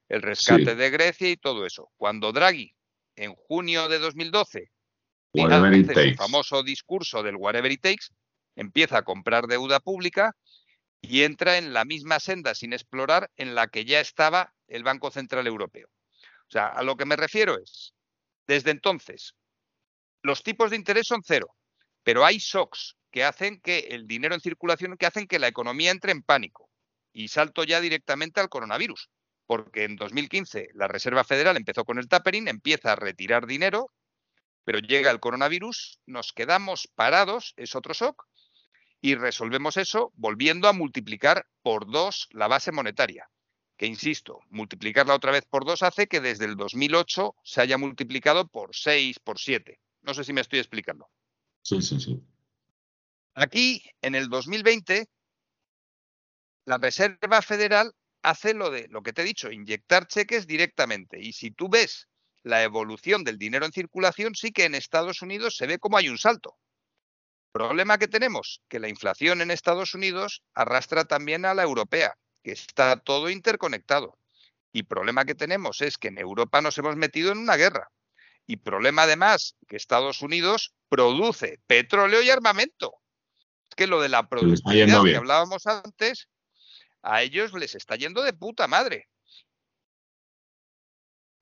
el 0.08 0.22
rescate 0.22 0.76
de 0.76 0.90
Grecia 0.90 1.28
y 1.28 1.36
todo 1.36 1.66
eso. 1.66 1.90
Cuando 1.96 2.32
Draghi 2.32 2.74
en 3.16 3.34
junio 3.34 3.88
de 3.88 3.98
2012, 3.98 4.70
el 5.32 6.16
famoso 6.16 6.62
discurso 6.62 7.22
del 7.22 7.36
whatever 7.36 7.72
it 7.72 7.80
takes, 7.80 8.06
empieza 8.54 8.98
a 8.98 9.02
comprar 9.02 9.46
deuda 9.46 9.80
pública 9.80 10.36
y 11.02 11.24
entra 11.24 11.58
en 11.58 11.74
la 11.74 11.84
misma 11.84 12.20
senda 12.20 12.54
sin 12.54 12.72
explorar 12.72 13.30
en 13.36 13.54
la 13.54 13.68
que 13.68 13.84
ya 13.84 14.00
estaba 14.00 14.54
el 14.68 14.84
Banco 14.84 15.10
Central 15.10 15.46
Europeo. 15.46 15.88
O 15.88 16.50
sea, 16.50 16.68
a 16.68 16.82
lo 16.82 16.96
que 16.96 17.04
me 17.04 17.16
refiero 17.16 17.58
es, 17.58 17.92
desde 18.46 18.70
entonces, 18.70 19.34
los 20.22 20.42
tipos 20.42 20.70
de 20.70 20.76
interés 20.76 21.06
son 21.06 21.22
cero, 21.22 21.54
pero 22.02 22.24
hay 22.24 22.38
shocks 22.38 22.96
que 23.10 23.24
hacen 23.24 23.60
que 23.60 23.88
el 23.90 24.06
dinero 24.06 24.34
en 24.34 24.40
circulación, 24.40 24.96
que 24.96 25.06
hacen 25.06 25.26
que 25.26 25.38
la 25.38 25.48
economía 25.48 25.90
entre 25.90 26.12
en 26.12 26.22
pánico. 26.22 26.70
Y 27.12 27.28
salto 27.28 27.64
ya 27.64 27.80
directamente 27.80 28.40
al 28.40 28.48
coronavirus 28.48 29.10
porque 29.52 29.84
en 29.84 29.96
2015 29.96 30.70
la 30.72 30.88
Reserva 30.88 31.24
Federal 31.24 31.58
empezó 31.58 31.84
con 31.84 31.98
el 31.98 32.08
tapering, 32.08 32.48
empieza 32.48 32.92
a 32.92 32.96
retirar 32.96 33.46
dinero, 33.46 33.90
pero 34.64 34.78
llega 34.78 35.10
el 35.10 35.20
coronavirus, 35.20 36.00
nos 36.06 36.32
quedamos 36.32 36.88
parados, 36.94 37.52
es 37.56 37.74
otro 37.74 37.92
shock, 37.92 38.24
y 39.02 39.16
resolvemos 39.16 39.76
eso 39.76 40.12
volviendo 40.14 40.68
a 40.68 40.72
multiplicar 40.72 41.46
por 41.60 41.90
dos 41.90 42.28
la 42.30 42.46
base 42.46 42.70
monetaria. 42.70 43.28
Que 43.76 43.86
insisto, 43.86 44.40
multiplicarla 44.48 45.14
otra 45.14 45.32
vez 45.32 45.44
por 45.44 45.64
dos 45.64 45.82
hace 45.82 46.06
que 46.06 46.20
desde 46.20 46.44
el 46.44 46.56
2008 46.56 47.34
se 47.42 47.60
haya 47.60 47.76
multiplicado 47.78 48.46
por 48.46 48.76
seis, 48.76 49.18
por 49.18 49.40
siete. 49.40 49.80
No 50.02 50.14
sé 50.14 50.22
si 50.22 50.32
me 50.32 50.40
estoy 50.40 50.60
explicando. 50.60 51.10
Sí, 51.62 51.82
sí, 51.82 52.00
sí. 52.00 52.22
Aquí, 53.34 53.82
en 54.02 54.14
el 54.14 54.28
2020, 54.28 55.08
la 56.66 56.78
Reserva 56.78 57.42
Federal 57.42 57.92
hace 58.22 58.54
lo 58.54 58.70
de 58.70 58.86
lo 58.88 59.02
que 59.02 59.12
te 59.12 59.22
he 59.22 59.24
dicho, 59.24 59.50
inyectar 59.50 60.06
cheques 60.06 60.46
directamente. 60.46 61.20
Y 61.20 61.32
si 61.32 61.50
tú 61.50 61.68
ves 61.68 62.08
la 62.44 62.62
evolución 62.62 63.24
del 63.24 63.38
dinero 63.38 63.66
en 63.66 63.72
circulación, 63.72 64.36
sí 64.36 64.52
que 64.52 64.64
en 64.64 64.76
Estados 64.76 65.22
Unidos 65.22 65.56
se 65.56 65.66
ve 65.66 65.80
como 65.80 65.96
hay 65.96 66.08
un 66.08 66.18
salto. 66.18 66.56
Problema 67.52 67.98
que 67.98 68.08
tenemos, 68.08 68.62
que 68.68 68.80
la 68.80 68.88
inflación 68.88 69.42
en 69.42 69.50
Estados 69.50 69.94
Unidos 69.94 70.42
arrastra 70.54 71.04
también 71.04 71.44
a 71.44 71.52
la 71.52 71.62
europea, 71.62 72.16
que 72.42 72.52
está 72.52 72.96
todo 72.96 73.28
interconectado. 73.28 74.18
Y 74.72 74.84
problema 74.84 75.26
que 75.26 75.34
tenemos 75.34 75.82
es 75.82 75.98
que 75.98 76.08
en 76.08 76.18
Europa 76.18 76.62
nos 76.62 76.78
hemos 76.78 76.96
metido 76.96 77.30
en 77.30 77.38
una 77.38 77.56
guerra. 77.56 77.90
Y 78.46 78.56
problema 78.56 79.02
además 79.02 79.56
que 79.68 79.76
Estados 79.76 80.22
Unidos 80.22 80.72
produce 80.88 81.60
petróleo 81.66 82.22
y 82.22 82.30
armamento. 82.30 82.94
Es 83.68 83.74
que 83.76 83.86
lo 83.86 84.00
de 84.00 84.08
la 84.08 84.28
productividad 84.28 85.02
que 85.04 85.16
hablábamos 85.16 85.66
antes 85.66 86.28
a 87.02 87.22
ellos 87.22 87.52
les 87.52 87.74
está 87.74 87.96
yendo 87.96 88.22
de 88.22 88.32
puta 88.32 88.66
madre. 88.66 89.08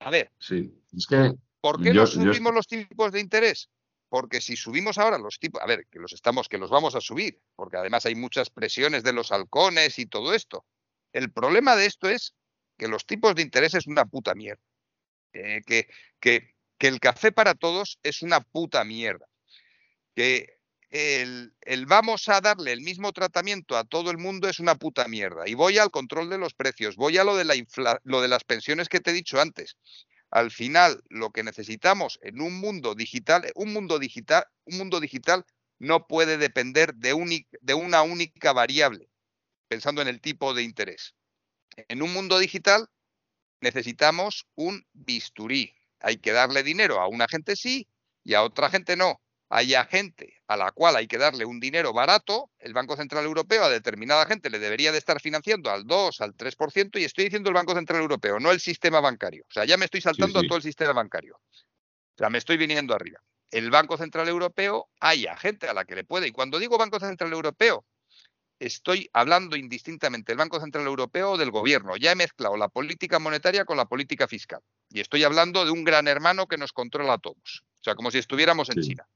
A 0.00 0.10
ver. 0.10 0.32
Sí, 0.38 0.74
es 0.96 1.06
que. 1.06 1.34
¿Por 1.60 1.82
qué 1.82 1.92
no 1.92 2.06
subimos 2.06 2.54
los 2.54 2.66
tipos 2.66 3.12
de 3.12 3.20
interés? 3.20 3.68
Porque 4.10 4.42
si 4.42 4.56
subimos 4.56 4.98
ahora 4.98 5.16
los 5.16 5.38
tipos, 5.38 5.62
a 5.62 5.66
ver, 5.66 5.86
que 5.90 5.98
los 5.98 6.12
estamos, 6.12 6.48
que 6.48 6.58
los 6.58 6.68
vamos 6.68 6.94
a 6.94 7.00
subir, 7.00 7.40
porque 7.56 7.78
además 7.78 8.04
hay 8.04 8.14
muchas 8.14 8.50
presiones 8.50 9.02
de 9.02 9.14
los 9.14 9.32
halcones 9.32 9.98
y 9.98 10.04
todo 10.04 10.34
esto. 10.34 10.66
El 11.12 11.32
problema 11.32 11.76
de 11.76 11.86
esto 11.86 12.10
es 12.10 12.34
que 12.76 12.88
los 12.88 13.06
tipos 13.06 13.34
de 13.34 13.42
interés 13.42 13.72
es 13.74 13.86
una 13.86 14.04
puta 14.04 14.34
mierda. 14.34 14.62
Eh, 15.32 15.62
que, 15.64 15.88
que, 16.18 16.54
que 16.76 16.88
el 16.88 16.98
café 17.00 17.30
para 17.30 17.54
todos 17.54 17.98
es 18.02 18.20
una 18.20 18.40
puta 18.40 18.84
mierda. 18.84 19.26
Que 20.14 20.60
el, 20.90 21.52
vamos 21.86 22.28
a 22.28 22.40
darle 22.40 22.72
el 22.72 22.80
mismo 22.80 23.12
tratamiento 23.12 23.76
a 23.76 23.84
todo 23.84 24.10
el 24.10 24.18
mundo 24.18 24.48
es 24.48 24.58
una 24.58 24.74
puta 24.74 25.06
mierda. 25.06 25.48
Y 25.48 25.54
voy 25.54 25.78
al 25.78 25.90
control 25.90 26.28
de 26.30 26.38
los 26.38 26.54
precios, 26.54 26.96
voy 26.96 27.16
a 27.18 27.24
lo 27.24 27.36
de, 27.36 27.44
la 27.44 28.00
lo 28.02 28.20
de 28.20 28.28
las 28.28 28.44
pensiones 28.44 28.88
que 28.88 29.00
te 29.00 29.10
he 29.10 29.14
dicho 29.14 29.40
antes. 29.40 29.76
Al 30.30 30.50
final, 30.50 31.02
lo 31.08 31.30
que 31.30 31.42
necesitamos 31.42 32.18
en 32.22 32.40
un 32.40 32.60
mundo 32.60 32.94
digital, 32.94 33.50
un 33.54 33.72
mundo 33.72 33.98
digital, 33.98 34.44
un 34.64 34.78
mundo 34.78 35.00
digital 35.00 35.44
no 35.78 36.06
puede 36.06 36.38
depender 36.38 36.94
de, 36.94 37.46
de 37.60 37.74
una 37.74 38.02
única 38.02 38.52
variable, 38.52 39.10
pensando 39.68 40.02
en 40.02 40.08
el 40.08 40.20
tipo 40.20 40.54
de 40.54 40.62
interés. 40.62 41.14
En 41.88 42.02
un 42.02 42.12
mundo 42.12 42.38
digital 42.38 42.88
necesitamos 43.60 44.46
un 44.54 44.86
bisturí, 44.92 45.74
hay 46.00 46.18
que 46.18 46.32
darle 46.32 46.62
dinero 46.62 47.00
a 47.00 47.08
una 47.08 47.26
gente 47.28 47.56
sí 47.56 47.88
y 48.24 48.34
a 48.34 48.42
otra 48.42 48.70
gente 48.70 48.96
no. 48.96 49.20
Hay 49.52 49.74
gente 49.90 50.40
a 50.46 50.56
la 50.56 50.70
cual 50.70 50.94
hay 50.94 51.08
que 51.08 51.18
darle 51.18 51.44
un 51.44 51.58
dinero 51.58 51.92
barato, 51.92 52.52
el 52.60 52.72
Banco 52.72 52.96
Central 52.96 53.24
Europeo 53.24 53.64
a 53.64 53.68
determinada 53.68 54.24
gente 54.24 54.48
le 54.48 54.60
debería 54.60 54.92
de 54.92 54.98
estar 54.98 55.20
financiando 55.20 55.70
al 55.70 55.84
2, 55.88 56.20
al 56.20 56.36
3%, 56.36 57.00
y 57.00 57.04
estoy 57.04 57.24
diciendo 57.24 57.50
el 57.50 57.54
Banco 57.54 57.74
Central 57.74 58.00
Europeo, 58.00 58.38
no 58.38 58.52
el 58.52 58.60
sistema 58.60 59.00
bancario. 59.00 59.44
O 59.48 59.52
sea, 59.52 59.64
ya 59.64 59.76
me 59.76 59.86
estoy 59.86 60.02
saltando 60.02 60.38
a 60.38 60.42
todo 60.42 60.56
el 60.56 60.62
sistema 60.62 60.92
bancario. 60.92 61.34
O 61.34 62.16
sea, 62.16 62.30
me 62.30 62.38
estoy 62.38 62.58
viniendo 62.58 62.94
arriba. 62.94 63.18
El 63.50 63.72
Banco 63.72 63.96
Central 63.96 64.28
Europeo 64.28 64.88
hay 65.00 65.26
gente 65.38 65.68
a 65.68 65.74
la 65.74 65.84
que 65.84 65.96
le 65.96 66.04
puede, 66.04 66.28
y 66.28 66.30
cuando 66.30 66.60
digo 66.60 66.78
Banco 66.78 67.00
Central 67.00 67.32
Europeo, 67.32 67.84
estoy 68.60 69.10
hablando 69.12 69.56
indistintamente 69.56 70.30
del 70.30 70.38
Banco 70.38 70.60
Central 70.60 70.86
Europeo 70.86 71.32
o 71.32 71.36
del 71.36 71.50
gobierno. 71.50 71.96
Ya 71.96 72.12
he 72.12 72.16
mezclado 72.16 72.56
la 72.56 72.68
política 72.68 73.18
monetaria 73.18 73.64
con 73.64 73.76
la 73.76 73.86
política 73.86 74.28
fiscal. 74.28 74.60
Y 74.90 75.00
estoy 75.00 75.24
hablando 75.24 75.64
de 75.64 75.72
un 75.72 75.82
gran 75.82 76.06
hermano 76.06 76.46
que 76.46 76.56
nos 76.56 76.72
controla 76.72 77.14
a 77.14 77.18
todos. 77.18 77.64
O 77.80 77.82
sea, 77.82 77.96
como 77.96 78.12
si 78.12 78.18
estuviéramos 78.18 78.70
en 78.70 78.82
China 78.82 79.08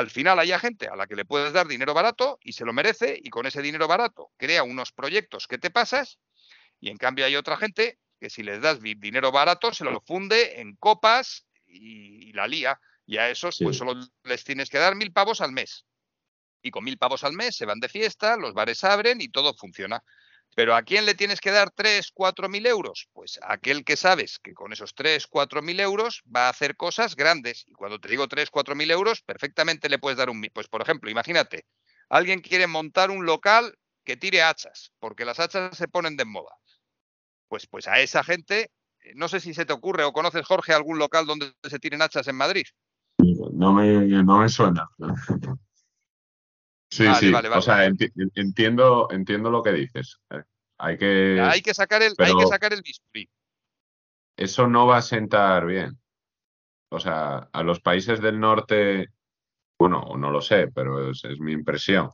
al 0.00 0.10
final 0.10 0.38
hay 0.38 0.50
gente 0.58 0.88
a 0.88 0.96
la 0.96 1.06
que 1.06 1.14
le 1.14 1.24
puedes 1.24 1.52
dar 1.52 1.68
dinero 1.68 1.94
barato 1.94 2.38
y 2.42 2.52
se 2.52 2.64
lo 2.64 2.72
merece 2.72 3.20
y 3.22 3.28
con 3.30 3.46
ese 3.46 3.62
dinero 3.62 3.86
barato 3.86 4.32
crea 4.36 4.62
unos 4.62 4.92
proyectos 4.92 5.46
que 5.46 5.58
te 5.58 5.70
pasas 5.70 6.18
y 6.80 6.88
en 6.90 6.96
cambio 6.96 7.26
hay 7.26 7.36
otra 7.36 7.56
gente 7.58 7.98
que 8.18 8.30
si 8.30 8.42
les 8.42 8.60
das 8.60 8.80
dinero 8.80 9.30
barato 9.30 9.72
se 9.72 9.84
lo 9.84 10.00
funde 10.00 10.60
en 10.60 10.74
copas 10.76 11.46
y, 11.66 12.32
la 12.32 12.46
lía 12.46 12.80
y 13.06 13.18
a 13.18 13.28
esos 13.28 13.58
pues 13.62 13.76
solo 13.76 13.94
les 14.24 14.44
tienes 14.44 14.70
que 14.70 14.78
dar 14.78 14.94
mil 14.96 15.12
pavos 15.12 15.40
al 15.40 15.52
mes 15.52 15.84
y 16.62 16.70
con 16.70 16.84
mil 16.84 16.98
pavos 16.98 17.24
al 17.24 17.34
mes 17.34 17.56
se 17.56 17.66
van 17.66 17.80
de 17.80 17.88
fiesta, 17.88 18.36
los 18.36 18.54
bares 18.54 18.84
abren 18.84 19.20
y 19.20 19.28
todo 19.28 19.54
funciona. 19.54 20.02
Pero 20.54 20.74
¿a 20.74 20.82
quién 20.82 21.06
le 21.06 21.14
tienes 21.14 21.40
que 21.40 21.50
dar 21.50 21.70
3, 21.70 22.10
4 22.12 22.48
mil 22.48 22.66
euros? 22.66 23.08
Pues 23.12 23.38
a 23.42 23.52
aquel 23.52 23.84
que 23.84 23.96
sabes 23.96 24.38
que 24.38 24.52
con 24.52 24.72
esos 24.72 24.94
3, 24.94 25.26
4 25.26 25.62
mil 25.62 25.78
euros 25.80 26.22
va 26.34 26.46
a 26.46 26.50
hacer 26.50 26.76
cosas 26.76 27.14
grandes. 27.14 27.64
Y 27.68 27.72
cuando 27.72 27.98
te 28.00 28.08
digo 28.08 28.26
3, 28.28 28.50
4 28.50 28.74
mil 28.74 28.90
euros, 28.90 29.22
perfectamente 29.22 29.88
le 29.88 29.98
puedes 29.98 30.18
dar 30.18 30.28
un... 30.28 30.42
Pues 30.52 30.68
por 30.68 30.82
ejemplo, 30.82 31.10
imagínate, 31.10 31.66
alguien 32.08 32.40
quiere 32.40 32.66
montar 32.66 33.10
un 33.10 33.24
local 33.24 33.74
que 34.04 34.16
tire 34.16 34.42
hachas, 34.42 34.92
porque 34.98 35.24
las 35.24 35.38
hachas 35.38 35.76
se 35.76 35.88
ponen 35.88 36.16
de 36.16 36.24
moda. 36.24 36.54
Pues, 37.48 37.66
pues 37.66 37.86
a 37.86 38.00
esa 38.00 38.24
gente, 38.24 38.70
eh, 39.00 39.12
no 39.14 39.28
sé 39.28 39.40
si 39.40 39.54
se 39.54 39.64
te 39.64 39.72
ocurre 39.72 40.04
o 40.04 40.12
conoces, 40.12 40.46
Jorge, 40.46 40.72
algún 40.72 40.98
local 40.98 41.26
donde 41.26 41.52
se 41.62 41.78
tiren 41.78 42.02
hachas 42.02 42.26
en 42.28 42.36
Madrid. 42.36 42.64
No 43.18 43.72
me, 43.72 43.86
no 44.22 44.38
me 44.38 44.48
suena. 44.48 44.88
Sí, 46.90 47.06
sí, 47.14 47.32
o 47.32 47.62
sea, 47.62 47.84
entiendo, 47.84 49.08
entiendo 49.10 49.50
lo 49.50 49.62
que 49.62 49.72
dices. 49.72 50.20
Hay 50.76 50.98
que, 50.98 51.40
hay 51.40 51.62
que 51.62 51.72
sacar 51.72 52.02
el, 52.02 52.14
hay 52.18 52.34
que 52.34 52.46
sacar 52.46 52.72
el 52.72 52.82
bisturí. 52.82 53.30
Eso 54.36 54.66
no 54.66 54.86
va 54.86 54.96
a 54.96 55.02
sentar 55.02 55.66
bien. 55.66 55.98
O 56.88 56.98
sea, 56.98 57.48
a 57.52 57.62
los 57.62 57.80
países 57.80 58.20
del 58.20 58.40
norte, 58.40 59.10
bueno, 59.78 60.04
no 60.16 60.30
lo 60.30 60.40
sé, 60.40 60.68
pero 60.74 61.10
es, 61.10 61.22
mi 61.38 61.52
impresión, 61.52 62.10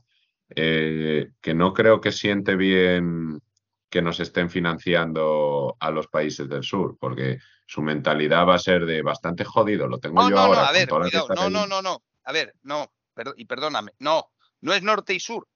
eh, 0.51 1.31
que 1.41 1.55
no 1.55 1.73
creo 1.73 2.01
que 2.01 2.13
siente 2.13 2.55
bien 2.57 3.41
que 3.89 4.03
nos 4.03 4.21
estén 4.21 4.51
financiando 4.51 5.77
a 5.81 5.91
los 5.91 6.09
países 6.09 6.49
del 6.49 6.65
sur, 6.65 6.99
porque 7.01 7.39
su 7.67 7.81
mentalidad 7.81 8.47
va 8.47 8.57
a 8.57 8.59
ser 8.59 8.85
de 8.85 9.01
bastante 9.01 9.45
jodido, 9.45 9.87
lo 9.87 9.99
tengo 9.99 10.29
yo 10.29 10.39
ahora. 10.39 10.63
No, 10.63 10.69
a 10.69 10.73
ver, 10.73 10.89
no, 10.91 11.49
no, 11.49 11.67
no, 11.67 11.81
no, 11.81 12.03
a 12.25 12.33
ver, 12.33 12.55
no, 12.63 12.93
y 13.37 13.45
perdóname, 13.47 13.93
no, 14.01 14.33
no 14.67 14.75
es 14.75 14.83
norte 14.83 15.15
y 15.15 15.21
sur. 15.21 15.47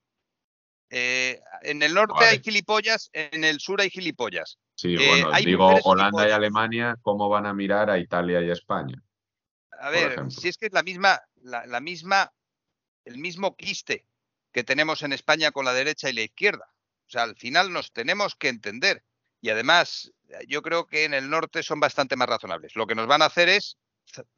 Eh, 0.88 1.40
en 1.62 1.82
el 1.82 1.94
norte 1.94 2.24
hay 2.24 2.40
gilipollas, 2.40 3.10
en 3.12 3.42
el 3.42 3.58
sur 3.58 3.80
hay 3.80 3.90
gilipollas. 3.90 4.58
Sí, 4.76 4.94
eh, 4.94 5.24
bueno, 5.24 5.32
digo 5.44 5.74
Holanda 5.82 6.28
y 6.28 6.30
Alemania, 6.30 6.96
¿cómo 7.02 7.28
van 7.28 7.44
a 7.46 7.52
mirar 7.52 7.90
a 7.90 7.98
Italia 7.98 8.40
y 8.40 8.50
España? 8.50 9.02
A 9.80 9.90
ver, 9.90 10.30
si 10.30 10.46
es 10.46 10.56
que 10.56 10.66
es 10.66 10.72
la 10.72 10.84
misma, 10.84 11.20
la, 11.42 11.80
misma, 11.80 12.32
el 13.04 13.18
mismo 13.18 13.56
quiste 13.56 14.06
que 14.52 14.62
tenemos 14.62 15.02
en 15.02 15.12
España 15.12 15.50
con 15.50 15.64
la 15.64 15.72
derecha 15.72 16.08
y 16.08 16.12
la 16.12 16.22
izquierda. 16.22 16.72
O 17.08 17.10
sea, 17.10 17.24
al 17.24 17.34
final 17.34 17.72
nos 17.72 17.92
tenemos 17.92 18.36
que 18.36 18.48
entender. 18.48 19.02
Y 19.40 19.50
además, 19.50 20.12
yo 20.46 20.62
creo 20.62 20.86
que 20.86 21.04
en 21.04 21.14
el 21.14 21.30
norte 21.30 21.64
son 21.64 21.80
bastante 21.80 22.14
más 22.14 22.28
razonables. 22.28 22.76
Lo 22.76 22.86
que 22.86 22.94
nos 22.94 23.08
van 23.08 23.22
a 23.22 23.26
hacer 23.26 23.48
es 23.48 23.76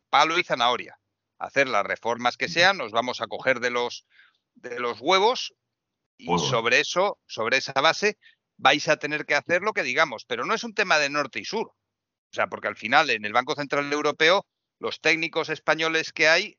palo 0.08 0.38
y 0.38 0.44
zanahoria. 0.44 0.98
Hacer 1.38 1.68
las 1.68 1.84
reformas 1.84 2.36
que 2.38 2.48
sean, 2.48 2.78
nos 2.78 2.92
vamos 2.92 3.20
a 3.20 3.26
coger 3.26 3.60
de 3.60 3.70
los 3.70 4.06
de 4.54 4.78
los 4.78 5.00
huevos 5.00 5.54
y 6.18 6.26
sobre 6.38 6.80
eso, 6.80 7.18
sobre 7.26 7.56
esa 7.56 7.72
base, 7.72 8.16
vais 8.56 8.86
a 8.88 8.96
tener 8.96 9.26
que 9.26 9.34
hacer 9.34 9.62
lo 9.62 9.72
que 9.72 9.82
digamos, 9.82 10.24
pero 10.24 10.44
no 10.44 10.54
es 10.54 10.62
un 10.62 10.74
tema 10.74 10.98
de 10.98 11.10
norte 11.10 11.40
y 11.40 11.44
sur. 11.44 11.68
O 11.68 12.34
sea, 12.34 12.46
porque 12.46 12.68
al 12.68 12.76
final 12.76 13.10
en 13.10 13.24
el 13.24 13.32
Banco 13.32 13.54
Central 13.54 13.92
Europeo 13.92 14.46
los 14.78 15.00
técnicos 15.00 15.48
españoles 15.48 16.12
que 16.12 16.28
hay 16.28 16.58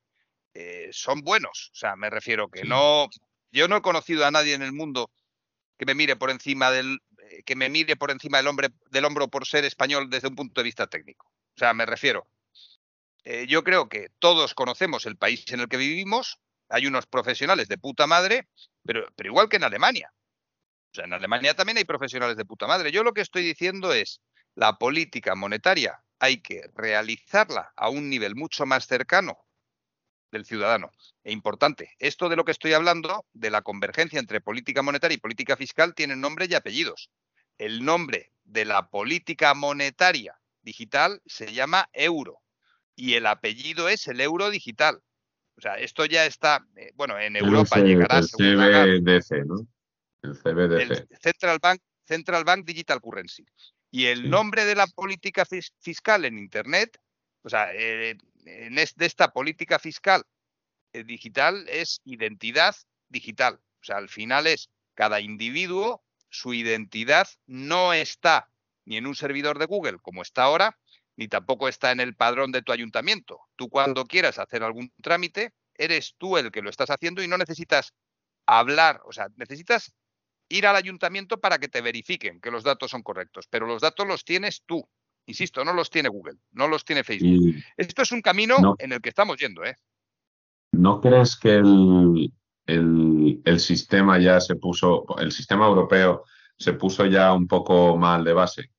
eh, 0.54 0.90
son 0.92 1.22
buenos. 1.22 1.72
O 1.74 1.76
sea, 1.76 1.96
me 1.96 2.10
refiero 2.10 2.50
que 2.50 2.64
no, 2.64 3.10
yo 3.52 3.68
no 3.68 3.78
he 3.78 3.82
conocido 3.82 4.26
a 4.26 4.32
nadie 4.32 4.54
en 4.54 4.62
el 4.62 4.72
mundo 4.72 5.12
que 5.78 5.86
me 5.86 5.96
mire 5.96 6.16
por 6.16 6.30
encima 6.30 6.72
del, 6.72 7.00
eh, 7.30 7.44
que 7.44 7.56
me 7.56 7.70
mire 7.70 7.96
por 7.96 8.12
encima 8.12 8.38
del 8.38 8.48
hombre, 8.48 8.70
del 8.90 9.06
hombro 9.06 9.28
por 9.28 9.48
ser 9.48 9.66
español 9.66 10.10
desde 10.10 10.28
un 10.28 10.36
punto 10.36 10.62
de 10.62 10.66
vista 10.66 10.88
técnico. 10.88 11.28
O 11.56 11.60
sea, 11.60 11.74
me 11.74 11.86
refiero. 11.86 12.28
Eh, 13.24 13.46
yo 13.48 13.64
creo 13.64 13.90
que 13.90 14.10
todos 14.20 14.54
conocemos 14.54 15.06
el 15.06 15.18
país 15.18 15.46
en 15.52 15.62
el 15.62 15.70
que 15.70 15.78
vivimos, 15.78 16.40
hay 16.74 16.88
unos 16.88 17.06
profesionales 17.06 17.68
de 17.68 17.78
puta 17.78 18.08
madre, 18.08 18.48
pero, 18.84 19.06
igual 19.20 19.48
que 19.48 19.58
en 19.58 19.64
Alemania. 19.64 20.12
O 20.92 20.96
sea, 20.96 21.06
en 21.06 21.14
Alemania 21.14 21.56
también 21.56 21.78
hay 21.78 21.86
profesionales 21.86 22.36
de 22.36 22.46
puta 22.46 22.66
madre. 22.66 22.92
Yo 22.92 23.04
lo 23.04 23.14
que 23.14 23.22
estoy 23.22 23.44
diciendo 23.44 23.94
es, 23.94 24.22
la 24.56 24.80
política 24.80 25.36
monetaria 25.36 26.04
hay 26.18 26.42
que 26.42 26.64
realizarla 26.74 27.72
a 27.76 27.90
un 27.90 28.10
nivel 28.10 28.36
mucho 28.36 28.66
más 28.66 28.88
cercano 28.88 29.46
del 30.32 30.46
ciudadano. 30.46 30.90
E 31.24 31.32
importante, 31.32 31.92
esto 32.00 32.28
de 32.28 32.36
lo 32.36 32.44
que 32.44 32.52
estoy 32.52 32.74
hablando, 32.74 33.24
de 33.34 33.52
la 33.52 33.62
convergencia 33.62 34.20
entre 34.20 34.42
política 34.42 34.82
monetaria 34.82 35.16
y 35.16 35.20
política 35.20 35.56
fiscal, 35.56 35.94
tiene 35.94 36.16
nombre 36.16 36.48
y 36.50 36.56
apellidos. 36.56 37.12
El 37.60 37.86
nombre 37.86 38.32
de 38.46 38.66
la 38.66 38.90
política 38.90 39.54
monetaria 39.54 40.40
digital 40.64 41.22
se 41.28 41.54
llama 41.54 41.88
euro 41.94 42.42
y 42.96 43.14
el 43.14 43.28
apellido 43.28 43.90
es 43.90 44.08
el 44.08 44.22
euro 44.22 44.50
digital. 44.50 45.04
O 45.58 45.62
sea, 45.62 45.76
esto 45.76 46.06
ya 46.06 46.26
está, 46.26 46.66
eh, 46.76 46.92
bueno, 46.96 47.20
en 47.20 47.36
Europa 47.36 47.80
llegará. 47.80 48.20
El 48.20 48.28
CBDC, 48.28 49.46
¿no? 49.46 49.68
El 50.22 50.36
CBDC. 50.36 51.08
Central 51.22 51.60
Bank, 51.62 51.82
Central 52.06 52.44
Bank 52.44 52.66
Digital 52.66 53.02
Currency. 53.02 53.46
Y 53.92 54.08
el 54.08 54.30
nombre 54.30 54.66
de 54.66 54.76
la 54.76 54.88
política 54.88 55.46
fiscal 55.80 56.26
en 56.26 56.40
Internet, 56.40 56.98
o 57.44 57.50
sea, 57.50 57.72
eh, 57.74 58.18
en 58.46 58.76
de 58.76 59.06
esta 59.06 59.32
política 59.32 59.78
fiscal 59.80 60.24
eh, 60.94 61.04
digital 61.04 61.66
es 61.70 62.02
identidad 62.04 62.76
digital. 63.10 63.60
O 63.82 63.84
sea, 63.84 63.98
al 63.98 64.10
final 64.10 64.48
es 64.48 64.70
cada 64.96 65.22
individuo, 65.22 66.04
su 66.30 66.54
identidad 66.54 67.28
no 67.46 67.94
está 67.94 68.50
ni 68.86 68.98
en 68.98 69.08
un 69.08 69.16
servidor 69.16 69.60
de 69.60 69.66
Google 69.66 69.98
como 70.02 70.22
está 70.22 70.44
ahora, 70.44 70.78
ni 71.16 71.28
tampoco 71.28 71.68
está 71.68 71.92
en 71.92 72.00
el 72.00 72.16
padrón 72.16 72.52
de 72.52 72.62
tu 72.62 72.72
ayuntamiento. 72.72 73.40
Tú 73.56 73.70
cuando 73.70 74.06
quieras 74.06 74.40
hacer 74.40 74.64
algún 74.64 74.92
trámite, 75.02 75.54
eres 75.76 76.16
tú 76.18 76.38
el 76.38 76.52
que 76.52 76.62
lo 76.62 76.70
estás 76.70 76.90
haciendo 76.90 77.24
y 77.24 77.28
no 77.28 77.38
necesitas 77.38 77.94
hablar, 78.46 79.02
o 79.06 79.12
sea, 79.12 79.28
necesitas 79.36 79.94
ir 80.50 80.68
al 80.68 80.76
ayuntamiento 80.76 81.40
para 81.40 81.58
que 81.58 81.68
te 81.68 81.82
verifiquen 81.82 82.40
que 82.40 82.52
los 82.52 82.64
datos 82.64 82.92
son 82.92 83.02
correctos, 83.02 83.48
pero 83.50 83.66
los 83.66 83.82
datos 83.82 84.08
los 84.08 84.24
tienes 84.24 84.64
tú. 84.66 84.88
Insisto, 85.26 85.64
no 85.64 85.74
los 85.74 85.90
tiene 85.90 86.10
Google, 86.10 86.38
no 86.52 86.68
los 86.68 86.84
tiene 86.84 87.04
Facebook. 87.04 87.56
Esto 87.78 88.02
es 88.02 88.12
un 88.12 88.22
camino 88.22 88.76
en 88.78 88.92
el 88.92 89.02
que 89.02 89.10
estamos 89.10 89.38
yendo, 89.38 89.64
¿eh? 89.64 89.76
¿No 90.74 91.00
crees 91.00 91.38
que 91.38 91.56
el, 91.56 92.34
el 92.66 93.60
sistema 93.60 94.20
ya 94.20 94.42
se 94.42 94.56
puso, 94.56 95.06
el 95.20 95.32
sistema 95.32 95.66
europeo 95.66 96.26
se 96.58 96.74
puso 96.74 97.06
ya 97.06 97.32
un 97.34 97.48
poco 97.48 97.96
mal 97.98 98.24
de 98.24 98.34
base? 98.34 98.70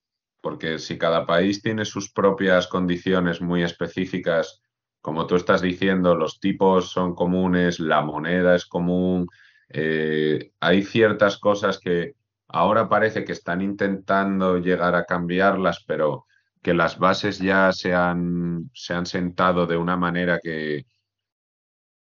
Porque 0.45 0.79
si 0.79 0.99
cada 0.99 1.25
país 1.25 1.62
tiene 1.62 1.87
sus 1.87 2.12
propias 2.12 2.66
condiciones 2.66 3.41
muy 3.41 3.62
específicas, 3.62 4.61
como 5.01 5.27
tú 5.27 5.37
estás 5.37 5.62
diciendo, 5.62 6.15
los 6.15 6.39
tipos 6.39 6.91
son 6.91 7.15
comunes, 7.15 7.81
la 7.81 8.03
moneda 8.03 8.55
es 8.55 8.66
común, 8.66 9.27
eh, 9.71 10.53
hay 10.61 10.83
ciertas 10.83 11.39
cosas 11.39 11.79
que 11.79 12.16
ahora 12.47 12.91
parece 12.91 13.25
que 13.25 13.33
están 13.33 13.62
intentando 13.62 14.59
llegar 14.59 14.95
a 14.95 15.07
cambiarlas, 15.07 15.83
pero 15.87 16.27
que 16.61 16.75
las 16.75 16.99
bases 16.99 17.39
ya 17.39 17.73
se 17.73 17.95
han, 17.95 18.71
se 18.75 18.93
han 18.93 19.07
sentado 19.07 19.66
de 19.66 19.79
una 19.79 19.97
manera 19.97 20.41
que, 20.43 20.85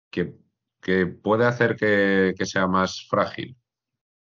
que, 0.09 0.33
puede 1.07 1.45
hacer 1.45 1.75
que 1.75 2.45
sea 2.45 2.67
más 2.67 3.05
frágil 3.09 3.57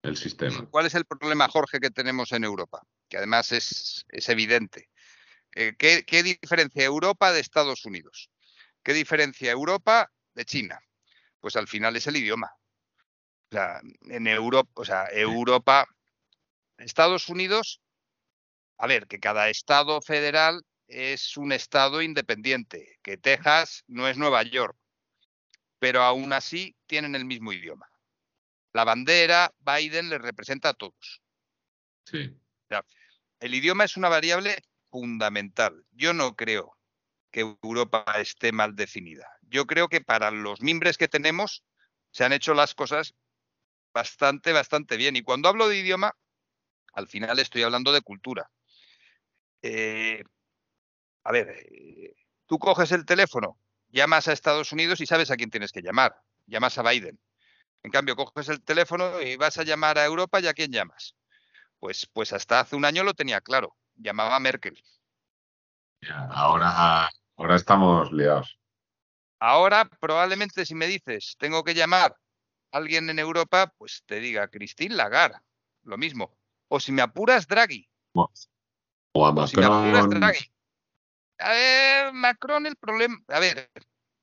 el 0.02 0.16
sistema. 0.16 0.66
¿Cuál 0.70 0.86
es 0.86 0.94
el 0.94 1.04
problema, 1.04 1.48
Jorge, 1.48 1.80
que 1.80 1.90
tenemos 1.90 2.32
en 2.32 2.44
Europa? 2.44 2.82
Que 3.08 3.18
además 3.18 3.52
es, 3.52 4.04
evidente. 4.28 4.90
Eh, 5.54 5.74
¿qué, 5.78 6.22
diferencia 6.22 6.84
Europa 6.84 7.32
de 7.32 7.40
Estados 7.40 7.84
Unidos? 7.84 8.30
¿Qué 8.82 8.92
diferencia 8.92 9.50
Europa 9.50 10.10
de 10.34 10.44
China? 10.44 10.80
Pues 11.40 11.56
al 11.56 11.68
final 11.68 11.96
es 11.96 12.06
el 12.06 12.16
idioma. 12.16 12.52
O 13.50 13.54
sea, 13.54 13.80
en 14.08 14.26
Europa, 14.26 14.70
o 14.74 14.84
sea, 14.84 15.06
Europa, 15.12 15.86
Estados 16.78 17.28
Unidos, 17.28 17.80
a 18.78 18.86
ver, 18.86 19.06
que 19.06 19.20
cada 19.20 19.50
estado 19.50 20.00
federal 20.00 20.64
es 20.88 21.36
un 21.36 21.52
estado 21.52 22.02
independiente, 22.02 22.98
que 23.02 23.18
Texas 23.18 23.84
no 23.86 24.08
es 24.08 24.16
Nueva 24.16 24.42
York, 24.42 24.76
pero 25.78 26.02
aún 26.02 26.32
así 26.32 26.76
tienen 26.86 27.14
el 27.14 27.24
mismo 27.24 27.52
idioma. 27.52 27.91
La 28.72 28.84
bandera, 28.84 29.52
Biden 29.58 30.08
les 30.08 30.20
representa 30.20 30.70
a 30.70 30.74
todos. 30.74 31.22
Sí. 32.04 32.36
el 33.40 33.54
idioma 33.54 33.84
es 33.84 33.96
una 33.96 34.08
variable 34.08 34.56
fundamental. 34.90 35.84
Yo 35.92 36.12
no 36.12 36.34
creo 36.34 36.76
que 37.30 37.40
Europa 37.40 38.04
esté 38.18 38.52
mal 38.52 38.74
definida. 38.74 39.26
Yo 39.42 39.66
creo 39.66 39.88
que 39.88 40.00
para 40.00 40.30
los 40.30 40.60
mimbres 40.60 40.98
que 40.98 41.08
tenemos 41.08 41.64
se 42.10 42.24
han 42.24 42.32
hecho 42.32 42.54
las 42.54 42.74
cosas 42.74 43.14
bastante, 43.92 44.52
bastante 44.52 44.96
bien. 44.96 45.16
Y 45.16 45.22
cuando 45.22 45.48
hablo 45.48 45.68
de 45.68 45.78
idioma, 45.78 46.14
al 46.92 47.08
final 47.08 47.38
estoy 47.38 47.62
hablando 47.62 47.92
de 47.92 48.02
cultura. 48.02 48.50
Eh, 49.62 50.22
a 51.24 51.32
ver, 51.32 51.48
eh, 51.50 52.14
tú 52.46 52.58
coges 52.58 52.92
el 52.92 53.06
teléfono, 53.06 53.58
llamas 53.88 54.28
a 54.28 54.32
Estados 54.32 54.72
Unidos 54.72 55.00
y 55.00 55.06
sabes 55.06 55.30
a 55.30 55.36
quién 55.36 55.50
tienes 55.50 55.72
que 55.72 55.82
llamar. 55.82 56.14
Llamas 56.46 56.76
a 56.78 56.82
Biden. 56.82 57.18
En 57.82 57.90
cambio, 57.90 58.16
coges 58.16 58.48
el 58.48 58.62
teléfono 58.62 59.20
y 59.20 59.36
vas 59.36 59.58
a 59.58 59.64
llamar 59.64 59.98
a 59.98 60.04
Europa 60.04 60.40
y 60.40 60.46
a 60.46 60.54
quién 60.54 60.70
llamas. 60.70 61.16
Pues, 61.78 62.08
pues 62.12 62.32
hasta 62.32 62.60
hace 62.60 62.76
un 62.76 62.84
año 62.84 63.02
lo 63.02 63.14
tenía 63.14 63.40
claro. 63.40 63.76
Llamaba 63.96 64.36
a 64.36 64.40
Merkel. 64.40 64.82
ahora, 66.30 67.10
ahora 67.36 67.56
estamos 67.56 68.12
liados. 68.12 68.58
Ahora, 69.40 69.90
probablemente, 70.00 70.64
si 70.64 70.74
me 70.76 70.86
dices, 70.86 71.34
tengo 71.38 71.64
que 71.64 71.74
llamar 71.74 72.16
a 72.70 72.76
alguien 72.76 73.10
en 73.10 73.18
Europa, 73.18 73.72
pues 73.76 74.04
te 74.06 74.20
diga 74.20 74.46
Christine 74.46 74.94
Lagarde, 74.94 75.40
lo 75.82 75.98
mismo. 75.98 76.36
O 76.68 76.78
si 76.78 76.92
me 76.92 77.02
apuras, 77.02 77.48
Draghi. 77.48 77.88
O 78.14 79.26
a 79.26 79.32
Macron. 79.32 80.22
A 81.38 81.50
ver, 81.50 82.12
Macron, 82.12 82.66
el 82.66 82.76
problema. 82.76 83.18
A 83.26 83.40
ver, 83.40 83.68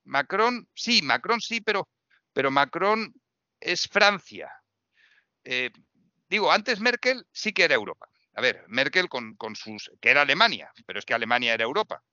Macron, 0.06 0.68
sí, 0.74 1.02
Macron 1.02 1.42
sí, 1.42 1.60
pero, 1.60 1.90
pero 2.32 2.50
Macron 2.50 3.14
es 3.60 3.88
Francia. 3.88 4.52
Eh, 5.44 5.72
digo, 6.30 6.52
antes 6.52 6.80
Merkel 6.80 7.26
sí 7.32 7.54
que 7.54 7.64
era 7.64 7.76
Europa. 7.76 8.10
A 8.36 8.42
ver, 8.42 8.64
Merkel 8.68 9.10
con, 9.10 9.36
con, 9.36 9.56
sus. 9.56 9.92
que 10.00 10.10
era 10.10 10.22
Alemania, 10.22 10.72
pero 10.86 11.00
es 11.00 11.06
que 11.06 11.14
Alemania 11.14 11.54
era 11.54 11.64
Europa. 11.64 12.04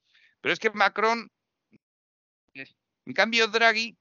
Pero 0.41 0.53
es 0.53 0.59
que 0.59 0.71
Macron. 0.71 1.31
En 2.55 3.13
cambio, 3.15 3.49
Draghi. 3.49 3.97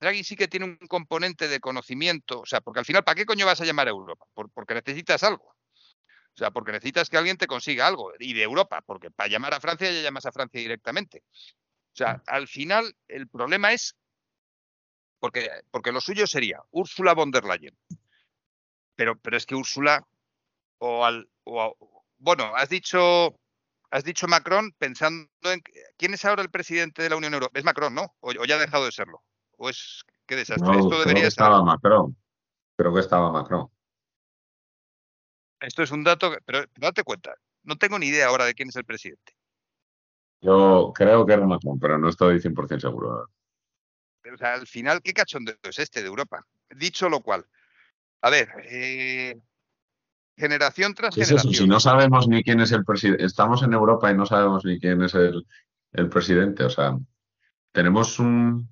Draghi 0.00 0.24
sí 0.24 0.36
que 0.36 0.48
tiene 0.48 0.66
un 0.66 0.76
componente 0.88 1.48
de 1.48 1.60
conocimiento. 1.60 2.40
O 2.40 2.46
sea, 2.46 2.60
porque 2.60 2.80
al 2.80 2.86
final, 2.86 3.04
¿para 3.04 3.16
qué 3.16 3.26
coño 3.26 3.44
vas 3.44 3.60
a 3.60 3.64
llamar 3.64 3.88
a 3.88 3.90
Europa? 3.90 4.24
porque 4.32 4.74
necesitas 4.74 5.22
algo. 5.22 5.54
O 6.34 6.38
sea, 6.38 6.50
porque 6.50 6.72
necesitas 6.72 7.10
que 7.10 7.18
alguien 7.18 7.36
te 7.36 7.46
consiga 7.46 7.86
algo. 7.86 8.12
Y 8.18 8.32
de 8.32 8.42
Europa, 8.42 8.82
porque 8.86 9.10
para 9.10 9.28
llamar 9.28 9.52
a 9.52 9.60
Francia 9.60 9.90
ya 9.90 10.00
llamas 10.00 10.24
a 10.24 10.32
Francia 10.32 10.60
directamente. 10.60 11.22
O 11.92 11.96
sea, 11.96 12.22
al 12.26 12.48
final 12.48 12.96
el 13.08 13.28
problema 13.28 13.72
es 13.72 13.96
porque, 15.20 15.48
porque 15.70 15.92
lo 15.92 16.00
suyo 16.00 16.26
sería 16.26 16.60
Úrsula 16.70 17.14
von 17.14 17.30
der 17.30 17.44
Leyen. 17.44 17.76
Pero, 18.96 19.18
pero 19.18 19.36
es 19.36 19.46
que 19.46 19.54
Úrsula 19.54 20.04
o 20.78 21.04
al 21.04 21.28
bueno, 22.18 22.52
has 22.56 22.68
dicho 22.68 23.34
has 23.90 24.04
dicho 24.04 24.28
Macron 24.28 24.72
pensando 24.78 25.28
en 25.42 25.62
quién 25.96 26.14
es 26.14 26.24
ahora 26.24 26.42
el 26.42 26.50
presidente 26.50 27.02
de 27.02 27.10
la 27.10 27.16
Unión 27.16 27.34
Europea. 27.34 27.58
Es 27.58 27.64
Macron, 27.64 27.94
¿no? 27.94 28.14
O, 28.20 28.32
ya 28.32 28.54
ha 28.54 28.58
dejado 28.58 28.84
de 28.84 28.92
serlo. 28.92 29.22
O 29.56 29.68
es 29.68 30.02
qué 30.26 30.36
desastre. 30.36 30.70
Esto 30.70 30.90
debería 30.90 31.12
creo 31.12 31.22
que 31.22 31.28
estaba 31.28 31.62
Macron. 31.64 32.16
Creo 32.76 32.94
que 32.94 33.00
estaba 33.00 33.32
Macron. 33.32 33.68
Esto 35.60 35.82
es 35.82 35.90
un 35.90 36.04
dato, 36.04 36.32
pero, 36.46 36.64
date 36.76 37.04
cuenta, 37.04 37.34
no 37.64 37.76
tengo 37.76 37.98
ni 37.98 38.06
idea 38.06 38.28
ahora 38.28 38.46
de 38.46 38.54
quién 38.54 38.70
es 38.70 38.76
el 38.76 38.86
presidente. 38.86 39.34
Yo 40.40 40.92
creo 40.94 41.26
que 41.26 41.34
era 41.34 41.46
Macron, 41.46 41.78
pero 41.78 41.98
no 41.98 42.08
estoy 42.08 42.38
100% 42.38 42.80
seguro. 42.80 43.28
O 44.32 44.36
sea, 44.36 44.54
al 44.54 44.66
final, 44.66 45.00
¿qué 45.02 45.12
cachondeo 45.12 45.56
es 45.62 45.78
este 45.78 46.00
de 46.00 46.08
Europa? 46.08 46.46
Dicho 46.68 47.08
lo 47.08 47.20
cual, 47.20 47.46
a 48.22 48.30
ver, 48.30 48.48
eh, 48.64 49.40
generación 50.36 50.94
tras 50.94 51.14
generación. 51.14 51.54
Si 51.54 51.66
no 51.66 51.80
sabemos 51.80 52.28
ni 52.28 52.42
quién 52.42 52.60
es 52.60 52.72
el 52.72 52.84
presidente, 52.84 53.24
estamos 53.24 53.62
en 53.62 53.72
Europa 53.72 54.10
y 54.10 54.16
no 54.16 54.26
sabemos 54.26 54.64
ni 54.64 54.78
quién 54.78 55.02
es 55.02 55.14
el, 55.14 55.46
el 55.92 56.08
presidente, 56.08 56.64
o 56.64 56.70
sea, 56.70 56.96
tenemos 57.72 58.18
un, 58.18 58.68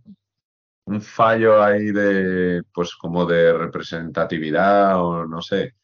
un 0.84 1.00
fallo 1.00 1.62
ahí 1.62 1.90
de, 1.92 2.62
pues 2.72 2.94
como 2.94 3.26
de 3.26 3.52
representatividad 3.52 5.02
o 5.02 5.26
no 5.26 5.42
sé 5.42 5.74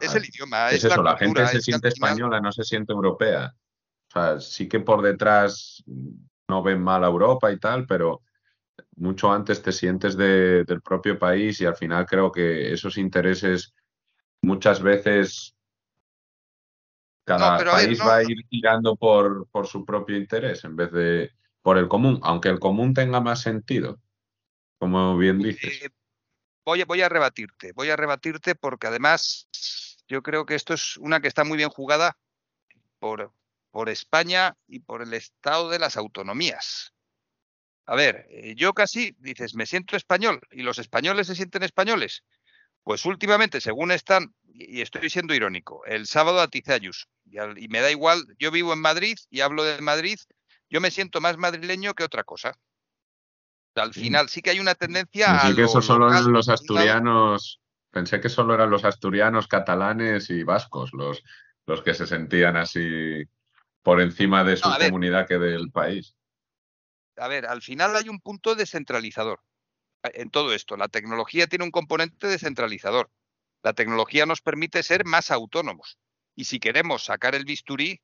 es 0.00 0.14
el 0.14 0.24
idioma, 0.24 0.70
es, 0.70 0.84
eso, 0.84 1.02
la, 1.02 1.16
gente 1.16 1.46
se 1.48 1.60
siente 1.60 1.88
española, 1.88 2.40
no 2.40 2.52
se 2.52 2.62
siente 2.62 2.92
europea. 2.92 3.52
O 4.08 4.12
sea, 4.12 4.40
sí 4.40 4.68
que 4.68 4.80
por 4.80 5.02
detrás 5.02 5.82
no 6.48 6.62
ven 6.62 6.80
mal 6.80 7.02
a 7.02 7.08
Europa 7.08 7.50
y 7.50 7.58
tal, 7.58 7.86
pero 7.86 8.22
mucho 8.96 9.32
antes 9.32 9.62
te 9.62 9.72
sientes 9.72 10.16
del 10.16 10.82
propio 10.82 11.18
país 11.18 11.60
y 11.60 11.66
al 11.66 11.76
final 11.76 12.06
creo 12.06 12.30
que 12.30 12.72
esos 12.72 12.98
intereses 12.98 13.74
muchas 14.40 14.82
veces 14.82 15.54
cada 17.24 17.64
país 17.64 18.00
va 18.00 18.16
a 18.16 18.22
ir 18.22 18.46
tirando 18.48 18.96
por, 18.96 19.46
por 19.48 19.66
su 19.66 19.84
propio 19.84 20.16
interés 20.16 20.64
en 20.64 20.76
vez 20.76 20.90
de 20.92 21.30
por 21.62 21.78
el 21.78 21.88
común, 21.88 22.18
aunque 22.22 22.48
el 22.48 22.58
común 22.58 22.92
tenga 22.92 23.20
más 23.20 23.40
sentido, 23.40 24.00
como 24.78 25.16
bien 25.16 25.38
dices. 25.38 25.82
Eh, 25.82 25.90
voy, 26.64 27.00
a 27.00 27.08
rebatirte, 27.08 27.72
voy 27.72 27.90
a 27.90 27.96
rebatirte 27.96 28.56
porque 28.56 28.88
además 28.88 29.48
yo 30.08 30.22
creo 30.22 30.44
que 30.44 30.56
esto 30.56 30.74
es 30.74 30.96
una 30.96 31.20
que 31.20 31.28
está 31.28 31.44
muy 31.44 31.56
bien 31.56 31.70
jugada 31.70 32.18
por, 32.98 33.32
por 33.70 33.88
España 33.88 34.56
y 34.66 34.80
por 34.80 35.02
el 35.02 35.14
estado 35.14 35.70
de 35.70 35.78
las 35.78 35.96
autonomías. 35.96 36.92
A 37.86 37.96
ver, 37.96 38.26
eh, 38.30 38.54
yo 38.56 38.72
casi, 38.74 39.14
dices, 39.18 39.54
me 39.54 39.66
siento 39.66 39.96
español 39.96 40.40
y 40.50 40.62
los 40.62 40.78
españoles 40.78 41.26
se 41.26 41.34
sienten 41.34 41.62
españoles. 41.62 42.22
Pues 42.84 43.04
últimamente, 43.04 43.60
según 43.60 43.92
están, 43.92 44.34
y 44.44 44.80
estoy 44.80 45.08
siendo 45.08 45.34
irónico, 45.34 45.84
el 45.86 46.06
sábado 46.06 46.40
a 46.40 46.48
Ayuso, 46.72 47.06
y 47.56 47.68
me 47.68 47.80
da 47.80 47.90
igual, 47.90 48.24
yo 48.38 48.50
vivo 48.50 48.72
en 48.72 48.80
Madrid 48.80 49.16
y 49.30 49.40
hablo 49.40 49.62
de 49.62 49.80
Madrid, 49.80 50.18
yo 50.68 50.80
me 50.80 50.90
siento 50.90 51.20
más 51.20 51.38
madrileño 51.38 51.94
que 51.94 52.04
otra 52.04 52.24
cosa. 52.24 52.54
Al 53.74 53.94
final 53.94 54.28
sí 54.28 54.42
que 54.42 54.50
hay 54.50 54.60
una 54.60 54.74
tendencia 54.74 55.38
Pensé 55.40 55.56
que 55.56 55.62
eso 55.62 55.80
solo 55.80 56.10
eran 56.10 56.32
los 56.32 56.48
asturianos, 56.48 57.60
pensé 57.90 58.20
que 58.20 58.28
solo 58.28 58.54
eran 58.54 58.70
los 58.70 58.84
asturianos, 58.84 59.48
catalanes 59.48 60.28
y 60.30 60.42
vascos 60.42 60.92
los, 60.92 61.22
los 61.66 61.82
que 61.82 61.94
se 61.94 62.06
sentían 62.06 62.56
así 62.56 63.24
por 63.82 64.00
encima 64.00 64.44
de 64.44 64.56
su 64.56 64.68
comunidad 64.68 65.26
que 65.26 65.38
del 65.38 65.70
país. 65.70 66.14
A 67.16 67.28
ver, 67.28 67.46
al 67.46 67.62
final 67.62 67.96
hay 67.96 68.08
un 68.08 68.20
punto 68.20 68.54
descentralizador 68.54 69.40
en 70.02 70.30
todo 70.30 70.54
esto. 70.54 70.76
La 70.76 70.88
tecnología 70.88 71.46
tiene 71.46 71.64
un 71.64 71.70
componente 71.70 72.26
descentralizador. 72.26 73.10
La 73.62 73.72
tecnología 73.72 74.26
nos 74.26 74.40
permite 74.40 74.82
ser 74.82 75.04
más 75.04 75.30
autónomos. 75.30 75.98
Y 76.34 76.44
si 76.44 76.58
queremos 76.58 77.04
sacar 77.04 77.34
el 77.34 77.44
bisturí, 77.44 78.00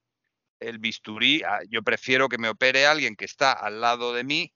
el 0.61 0.79
bisturí, 0.79 1.43
ah, 1.43 1.61
yo 1.69 1.83
prefiero 1.83 2.29
que 2.29 2.39
me 2.39 2.49
opere 2.49 2.87
alguien 2.87 3.17
que 3.17 3.25
está 3.25 3.53
al 3.53 3.81
lado 3.81 4.13
de 4.13 4.25
mí 4.25 4.53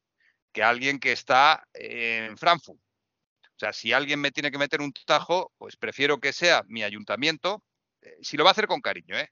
que 0.53 0.63
alguien 0.63 1.01
que 1.01 1.13
está 1.13 1.67
en 1.73 2.37
Frankfurt. 2.37 2.79
O 2.79 3.59
sea, 3.59 3.73
si 3.73 3.93
alguien 3.93 4.21
me 4.21 4.31
tiene 4.31 4.51
que 4.51 4.59
meter 4.59 4.81
un 4.81 4.93
tajo, 5.07 5.53
pues 5.59 5.77
prefiero 5.77 6.21
que 6.21 6.33
sea 6.33 6.63
mi 6.69 6.83
ayuntamiento, 6.83 7.65
eh, 8.03 8.17
si 8.21 8.37
lo 8.37 8.45
va 8.45 8.51
a 8.51 8.53
hacer 8.53 8.67
con 8.67 8.81
cariño, 8.81 9.17
¿eh? 9.17 9.31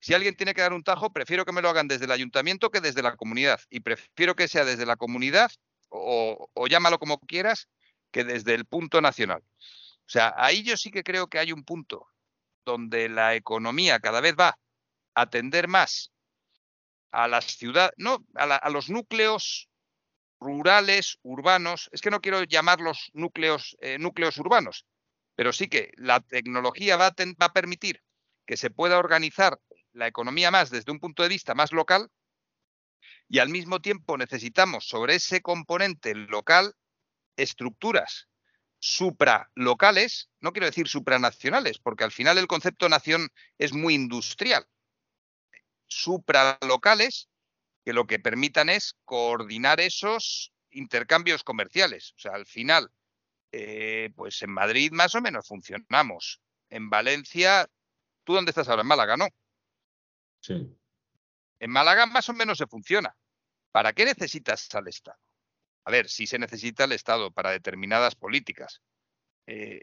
Si 0.00 0.14
alguien 0.14 0.34
tiene 0.34 0.54
que 0.54 0.62
dar 0.62 0.72
un 0.72 0.82
tajo, 0.82 1.12
prefiero 1.12 1.44
que 1.44 1.52
me 1.52 1.60
lo 1.60 1.68
hagan 1.68 1.86
desde 1.86 2.06
el 2.06 2.10
ayuntamiento 2.10 2.70
que 2.70 2.80
desde 2.80 3.02
la 3.02 3.16
comunidad. 3.16 3.60
Y 3.68 3.80
prefiero 3.80 4.34
que 4.34 4.48
sea 4.48 4.64
desde 4.64 4.86
la 4.86 4.96
comunidad, 4.96 5.50
o, 5.90 6.48
llámalo 6.68 6.98
como 6.98 7.20
quieras, 7.20 7.68
que 8.10 8.24
desde 8.24 8.54
el 8.54 8.64
punto 8.64 9.00
nacional. 9.02 9.42
O 9.42 10.12
sea, 10.12 10.34
ahí 10.36 10.62
yo 10.62 10.76
sí 10.76 10.90
que 10.90 11.04
creo 11.04 11.28
que 11.28 11.38
hay 11.38 11.52
un 11.52 11.64
punto 11.64 12.08
donde 12.64 13.08
la 13.08 13.34
economía 13.34 14.00
cada 14.00 14.20
vez 14.20 14.34
va 14.38 14.48
a 15.14 15.22
atender 15.22 15.68
más 15.68 16.12
a 17.12 17.28
las 17.28 17.44
ciudades, 17.56 17.92
no, 17.98 18.24
a, 18.34 18.70
los 18.70 18.88
núcleos 18.88 19.68
rurales, 20.40 21.18
urbanos, 21.22 21.90
es 21.92 22.00
que 22.00 22.10
no 22.10 22.20
quiero 22.20 22.42
llamarlos 22.44 23.10
núcleos, 23.12 23.76
eh, 23.80 23.98
núcleos 23.98 24.38
urbanos, 24.38 24.86
pero 25.34 25.52
sí 25.52 25.68
que 25.68 25.92
la 25.96 26.20
tecnología 26.20 26.96
va 26.96 27.12
a 27.38 27.52
permitir 27.52 28.02
que 28.46 28.56
se 28.56 28.70
pueda 28.70 28.98
organizar 28.98 29.60
la 29.92 30.06
economía 30.06 30.50
más 30.50 30.70
desde 30.70 30.92
un 30.92 31.00
punto 31.00 31.22
de 31.22 31.28
vista 31.28 31.54
más 31.54 31.72
local 31.72 32.10
y 33.28 33.38
al 33.38 33.48
mismo 33.48 33.80
tiempo 33.80 34.16
necesitamos 34.16 34.88
sobre 34.88 35.14
ese 35.14 35.40
componente 35.40 36.14
local 36.14 36.74
estructuras 37.36 38.28
supralocales, 38.80 40.30
no 40.40 40.52
quiero 40.52 40.66
decir 40.66 40.88
supranacionales, 40.88 41.78
porque 41.78 42.04
al 42.04 42.12
final 42.12 42.38
el 42.38 42.46
concepto 42.46 42.88
nación 42.88 43.28
es 43.58 43.72
muy 43.72 43.94
industrial, 43.94 44.66
supralocales 45.86 47.28
que 47.84 47.92
lo 47.92 48.06
que 48.06 48.18
permitan 48.18 48.68
es 48.68 48.96
coordinar 49.04 49.80
esos 49.80 50.52
intercambios 50.70 51.44
comerciales. 51.44 52.14
O 52.16 52.18
sea, 52.18 52.32
al 52.32 52.46
final, 52.46 52.90
eh, 53.52 54.10
pues 54.16 54.42
en 54.42 54.50
Madrid 54.50 54.92
más 54.92 55.14
o 55.14 55.20
menos 55.20 55.48
funcionamos. 55.48 56.40
En 56.68 56.88
Valencia, 56.90 57.68
¿tú 58.24 58.34
dónde 58.34 58.50
estás 58.50 58.68
ahora? 58.68 58.82
En 58.82 58.88
Málaga, 58.88 59.16
¿no? 59.16 59.28
Sí. 60.40 60.76
En 61.60 61.70
Málaga 61.70 62.06
más 62.06 62.28
o 62.28 62.32
menos 62.32 62.58
se 62.58 62.66
funciona. 62.66 63.16
¿Para 63.72 63.92
qué 63.92 64.04
necesitas 64.04 64.74
al 64.74 64.88
Estado? 64.88 65.18
A 65.84 65.90
ver, 65.90 66.08
sí 66.08 66.26
se 66.26 66.38
necesita 66.38 66.84
el 66.84 66.92
Estado 66.92 67.30
para 67.30 67.50
determinadas 67.50 68.14
políticas. 68.16 68.82
Eh, 69.46 69.82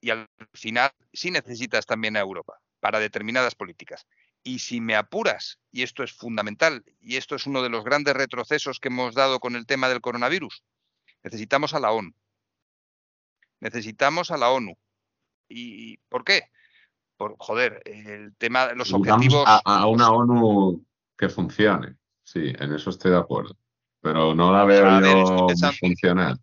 y 0.00 0.10
al 0.10 0.28
final 0.52 0.92
sí 1.12 1.30
necesitas 1.30 1.86
también 1.86 2.16
a 2.16 2.20
Europa 2.20 2.60
para 2.80 2.98
determinadas 2.98 3.54
políticas. 3.54 4.06
Y 4.42 4.58
si 4.58 4.80
me 4.80 4.96
apuras, 4.96 5.60
y 5.70 5.82
esto 5.82 6.02
es 6.02 6.12
fundamental, 6.12 6.84
y 7.00 7.16
esto 7.16 7.36
es 7.36 7.46
uno 7.46 7.62
de 7.62 7.68
los 7.68 7.84
grandes 7.84 8.14
retrocesos 8.14 8.80
que 8.80 8.88
hemos 8.88 9.14
dado 9.14 9.38
con 9.38 9.54
el 9.54 9.66
tema 9.66 9.88
del 9.88 10.00
coronavirus, 10.00 10.64
necesitamos 11.22 11.74
a 11.74 11.80
la 11.80 11.92
ONU. 11.92 12.12
Necesitamos 13.60 14.32
a 14.32 14.36
la 14.36 14.50
ONU. 14.50 14.76
¿Y 15.48 15.98
por 16.08 16.24
qué? 16.24 16.50
Por, 17.22 17.36
joder, 17.38 17.80
el 17.84 18.34
tema 18.34 18.66
de 18.66 18.74
los 18.74 18.92
objetivos. 18.92 19.44
A, 19.46 19.86
una 19.86 20.10
ONU 20.10 20.84
que 21.16 21.28
funcione. 21.28 21.96
Sí, 22.24 22.52
en 22.58 22.74
eso 22.74 22.90
estoy 22.90 23.12
de 23.12 23.18
acuerdo. 23.18 23.56
Pero 24.00 24.34
no 24.34 24.52
la 24.52 24.64
veo 24.64 25.46
yo 25.46 25.72
funcionar. 25.78 26.36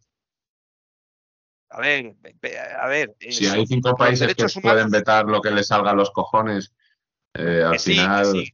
A 1.72 1.82
ver, 1.82 2.16
a 2.80 2.88
ver. 2.88 3.14
Si 3.20 3.46
hay 3.46 3.68
cinco 3.68 3.94
países 3.98 4.34
que 4.34 4.62
pueden 4.62 4.90
vetar 4.90 5.26
lo 5.26 5.42
que 5.42 5.52
les 5.52 5.68
salga 5.68 5.92
a 5.92 5.96
los 5.96 6.12
cojones, 6.12 6.74
eh, 7.34 7.62
al 7.62 7.78
final. 7.78 8.26
Sí, 8.28 8.54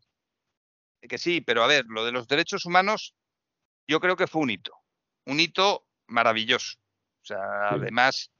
que 1.08 1.20
sí, 1.20 1.42
pero 1.42 1.64
a 1.64 1.68
ver, 1.68 1.86
lo 1.90 2.06
de 2.06 2.12
los 2.12 2.28
derechos 2.28 2.66
humanos, 2.66 3.14
yo 3.88 4.00
creo 4.00 4.16
que 4.16 4.26
fue 4.26 4.42
un 4.42 4.50
hito. 4.50 4.74
Un 5.28 5.40
hito 5.40 5.86
maravilloso. 6.08 6.80
O 7.22 7.26
sea, 7.28 7.70
además, 7.70 8.32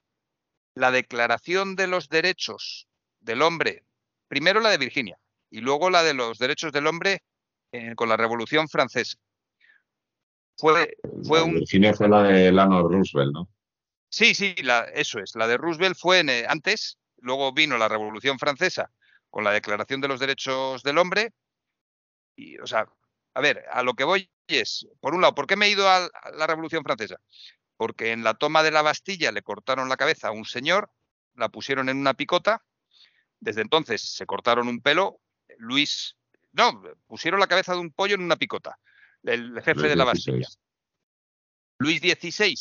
la 0.74 0.90
declaración 0.90 1.76
de 1.76 1.86
los 1.86 2.10
derechos 2.10 2.88
del 3.26 3.42
hombre, 3.42 3.84
primero 4.28 4.60
la 4.60 4.70
de 4.70 4.78
Virginia 4.78 5.18
y 5.50 5.60
luego 5.60 5.90
la 5.90 6.04
de 6.04 6.14
los 6.14 6.38
derechos 6.38 6.72
del 6.72 6.88
hombre 6.88 7.24
eh, 7.72 7.94
con 7.96 8.08
la 8.08 8.18
Revolución 8.18 8.68
Francesa. 8.70 9.18
Fue, 10.58 10.96
fue 11.28 11.42
un... 11.42 11.56
Virginia 11.56 11.94
fue 11.94 12.08
la 12.08 12.24
de 12.24 12.52
Lano 12.52 12.88
Roosevelt, 12.88 13.34
¿no? 13.34 13.50
Sí, 14.10 14.34
sí, 14.34 14.56
la, 14.64 14.86
eso 14.94 15.20
es. 15.20 15.36
La 15.36 15.48
de 15.48 15.58
Roosevelt 15.58 15.98
fue 15.98 16.22
eh, 16.22 16.46
antes, 16.48 16.98
luego 17.18 17.52
vino 17.52 17.78
la 17.78 17.90
Revolución 17.90 18.40
Francesa 18.40 18.92
con 19.30 19.44
la 19.44 19.52
Declaración 19.52 20.00
de 20.00 20.08
los 20.08 20.20
Derechos 20.20 20.84
del 20.84 20.98
Hombre. 20.98 21.34
Y, 22.38 22.58
o 22.60 22.68
sea, 22.68 22.88
a 23.34 23.42
ver, 23.42 23.66
a 23.72 23.84
lo 23.84 23.94
que 23.96 24.06
voy 24.06 24.30
es, 24.48 24.88
por 25.02 25.14
un 25.14 25.22
lado, 25.22 25.36
¿por 25.36 25.48
qué 25.48 25.58
me 25.58 25.66
he 25.66 25.72
ido 25.72 25.90
a 25.90 26.10
la 26.38 26.48
Revolución 26.48 26.84
Francesa? 26.84 27.18
Porque 27.76 28.14
en 28.14 28.24
la 28.24 28.36
toma 28.36 28.64
de 28.64 28.72
la 28.72 28.82
Bastilla 28.82 29.34
le 29.34 29.42
cortaron 29.42 29.90
la 29.90 29.98
cabeza 29.98 30.30
a 30.30 30.32
un 30.32 30.46
señor, 30.46 30.90
la 31.34 31.50
pusieron 31.50 31.90
en 31.90 31.98
una 31.98 32.14
picota, 32.14 32.64
desde 33.46 33.62
entonces 33.62 34.02
se 34.02 34.26
cortaron 34.26 34.68
un 34.68 34.82
pelo, 34.82 35.22
Luis, 35.60 36.18
no, 36.52 36.82
pusieron 37.06 37.40
la 37.40 37.46
cabeza 37.46 37.74
de 37.74 37.80
un 37.80 37.92
pollo 37.92 38.16
en 38.16 38.24
una 38.24 38.38
picota, 38.38 38.80
el 39.22 39.62
jefe 39.62 39.88
de 39.88 39.96
la 39.96 40.04
Bastilla. 40.04 40.48
Luis 41.78 42.00
XVI 42.00 42.56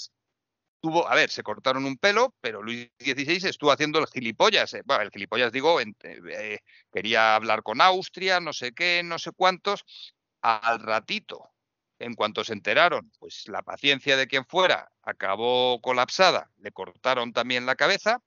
tuvo, 0.81 1.09
a 1.09 1.15
ver, 1.15 1.31
se 1.31 1.43
cortaron 1.43 1.87
un 1.87 1.97
pelo, 1.97 2.35
pero 2.43 2.63
Luis 2.63 2.91
XVI 2.99 3.49
estuvo 3.49 3.73
haciendo 3.73 3.99
el 3.99 4.07
gilipollas. 4.09 4.75
Eh, 4.75 4.83
bueno, 4.85 5.05
el 5.05 5.11
gilipollas 5.11 5.53
digo, 5.53 5.81
eh, 5.81 6.59
quería 6.93 7.35
hablar 7.35 7.63
con 7.63 7.81
Austria, 7.81 8.41
no 8.41 8.53
sé 8.53 8.75
qué, 8.75 9.01
no 9.03 9.19
sé 9.19 9.33
cuántos. 9.33 9.87
Al 10.43 10.81
ratito, 10.81 11.49
en 11.99 12.13
cuanto 12.13 12.45
se 12.45 12.53
enteraron, 12.53 13.11
pues 13.19 13.49
la 13.49 13.63
paciencia 13.63 14.19
de 14.19 14.27
quien 14.27 14.45
fuera 14.45 14.91
acabó 15.03 15.81
colapsada, 15.81 16.51
le 16.59 16.73
cortaron 16.73 17.33
también 17.33 17.65
la 17.65 17.77
cabeza 17.77 18.21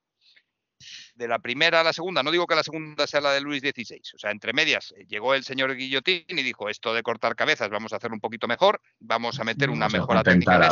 de 1.15 1.27
la 1.27 1.39
primera 1.39 1.81
a 1.81 1.83
la 1.83 1.93
segunda, 1.93 2.23
no 2.23 2.31
digo 2.31 2.47
que 2.47 2.55
la 2.55 2.63
segunda 2.63 3.07
sea 3.07 3.21
la 3.21 3.31
de 3.31 3.41
Luis 3.41 3.61
XVI, 3.61 4.01
o 4.15 4.17
sea, 4.17 4.31
entre 4.31 4.53
medias 4.53 4.93
eh, 4.97 5.05
llegó 5.07 5.33
el 5.33 5.43
señor 5.43 5.75
Guillotín 5.75 6.25
y 6.27 6.43
dijo, 6.43 6.69
esto 6.69 6.93
de 6.93 7.03
cortar 7.03 7.35
cabezas 7.35 7.69
vamos 7.69 7.93
a 7.93 7.97
hacer 7.97 8.11
un 8.11 8.19
poquito 8.19 8.47
mejor, 8.47 8.81
vamos 8.99 9.39
a 9.39 9.43
meter 9.43 9.69
una 9.69 9.89
mejora 9.89 10.23
técnica 10.23 10.69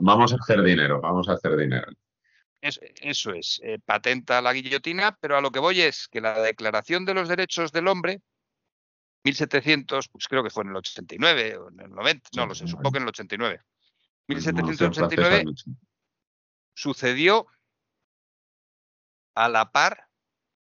Vamos 0.00 0.32
a 0.32 0.36
hacer 0.36 0.62
dinero, 0.62 1.00
vamos 1.00 1.28
a 1.28 1.32
hacer 1.32 1.56
dinero. 1.56 1.86
eso 2.60 3.32
es, 3.32 3.60
eh, 3.64 3.78
patenta 3.84 4.40
la 4.40 4.52
guillotina, 4.52 5.16
pero 5.20 5.36
a 5.36 5.40
lo 5.40 5.50
que 5.50 5.58
voy 5.58 5.80
es 5.80 6.08
que 6.08 6.20
la 6.20 6.40
Declaración 6.40 7.04
de 7.04 7.14
los 7.14 7.28
Derechos 7.28 7.72
del 7.72 7.88
Hombre, 7.88 8.20
1700, 9.24 10.08
pues 10.08 10.28
creo 10.28 10.42
que 10.42 10.50
fue 10.50 10.64
en 10.64 10.70
el 10.70 10.76
89 10.76 11.56
o 11.56 11.70
en 11.70 11.80
el 11.80 11.90
90, 11.90 12.30
no 12.36 12.46
lo 12.46 12.54
sé, 12.54 12.66
supongo 12.66 12.92
que 12.92 12.98
en 12.98 13.02
el 13.02 13.08
89. 13.08 13.60
1789 14.28 15.44
sucedió 16.74 17.46
a 19.38 19.48
la 19.48 19.70
par 19.70 20.08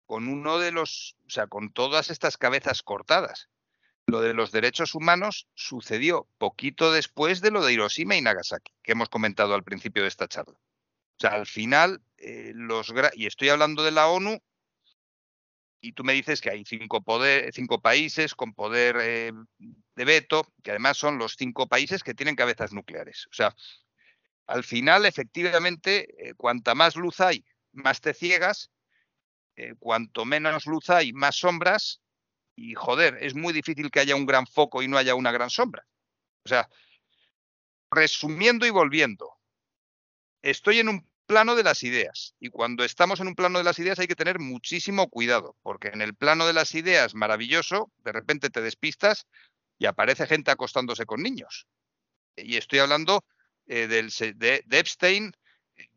con 0.05 0.28
uno 0.28 0.59
de 0.59 0.73
los, 0.73 1.16
o 1.27 1.31
sea, 1.31 1.47
con 1.47 1.73
todas 1.73 2.11
estas 2.11 2.36
cabezas 2.36 2.82
cortadas. 2.82 3.49
Lo 4.07 4.20
de 4.20 4.35
los 4.35 4.53
derechos 4.53 4.95
humanos 4.95 5.49
sucedió 5.55 6.28
poquito 6.36 6.93
después 6.93 7.40
de 7.40 7.51
lo 7.51 7.65
de 7.65 7.73
Hiroshima 7.73 8.16
y 8.16 8.20
Nagasaki, 8.20 8.73
que 8.82 8.93
hemos 8.93 9.09
comentado 9.09 9.55
al 9.55 9.65
principio 9.65 10.03
de 10.03 10.09
esta 10.09 10.28
charla. 10.28 10.55
O 10.55 11.20
sea, 11.20 11.31
al 11.31 11.47
final, 11.47 12.03
eh, 12.19 12.53
los 12.55 12.93
y 13.15 13.27
estoy 13.27 13.49
hablando 13.49 13.82
de 13.82 13.90
la 13.90 14.09
ONU, 14.09 14.39
y 15.81 15.93
tú 15.93 16.05
me 16.05 16.12
dices 16.12 16.43
que 16.43 16.51
hay 16.51 16.65
cinco, 16.66 17.03
poder, 17.03 17.51
cinco 17.55 17.81
países 17.81 18.35
con 18.35 18.53
poder 18.53 18.97
eh, 19.01 19.32
de 19.95 20.05
veto, 20.05 20.47
que 20.62 20.73
además 20.73 20.99
son 20.99 21.16
los 21.16 21.36
cinco 21.39 21.69
países 21.69 22.03
que 22.03 22.15
tienen 22.15 22.36
cabezas 22.36 22.73
nucleares. 22.73 23.28
O 23.31 23.35
sea, 23.35 23.55
al 24.47 24.62
final, 24.62 25.07
efectivamente, 25.07 26.28
eh, 26.28 26.35
cuanta 26.35 26.74
más 26.74 26.97
luz 26.97 27.20
hay 27.20 27.45
más 27.79 28.01
te 28.01 28.15
ciegas, 28.15 28.71
eh, 29.57 29.75
cuanto 29.79 30.25
menos 30.25 30.67
luz 30.67 30.89
hay, 30.91 31.13
más 31.13 31.37
sombras, 31.37 32.01
y 32.55 32.75
joder, 32.75 33.19
es 33.21 33.35
muy 33.35 33.53
difícil 33.53 33.91
que 33.91 34.01
haya 34.01 34.17
un 34.17 34.27
gran 34.27 34.47
foco 34.47 34.83
y 34.83 34.89
no 34.89 34.99
haya 34.99 35.15
una 35.15 35.33
gran 35.33 35.51
sombra. 35.51 35.87
O 36.45 36.49
sea, 36.49 36.69
resumiendo 37.91 38.67
y 38.67 38.71
volviendo, 38.71 39.37
estoy 40.43 40.81
en 40.81 40.89
un 40.89 41.09
plano 41.27 41.57
de 41.57 41.63
las 41.63 41.83
ideas, 41.83 42.35
y 42.39 42.49
cuando 42.49 42.85
estamos 42.85 43.21
en 43.21 43.29
un 43.29 43.35
plano 43.35 43.59
de 43.59 43.65
las 43.65 43.79
ideas 43.79 43.99
hay 43.99 44.07
que 44.07 44.17
tener 44.17 44.39
muchísimo 44.39 45.09
cuidado, 45.09 45.57
porque 45.63 45.89
en 45.89 46.03
el 46.03 46.15
plano 46.15 46.47
de 46.47 46.53
las 46.53 46.75
ideas, 46.75 47.15
maravilloso, 47.15 47.93
de 47.99 48.13
repente 48.13 48.51
te 48.51 48.63
despistas 48.63 49.27
y 49.79 49.87
aparece 49.87 50.27
gente 50.27 50.51
acostándose 50.51 51.05
con 51.05 51.23
niños. 51.23 51.67
Y 52.37 52.57
estoy 52.57 52.79
hablando 52.79 53.25
eh, 53.67 53.87
del, 53.87 54.11
de, 54.37 54.65
Epstein, 54.71 55.33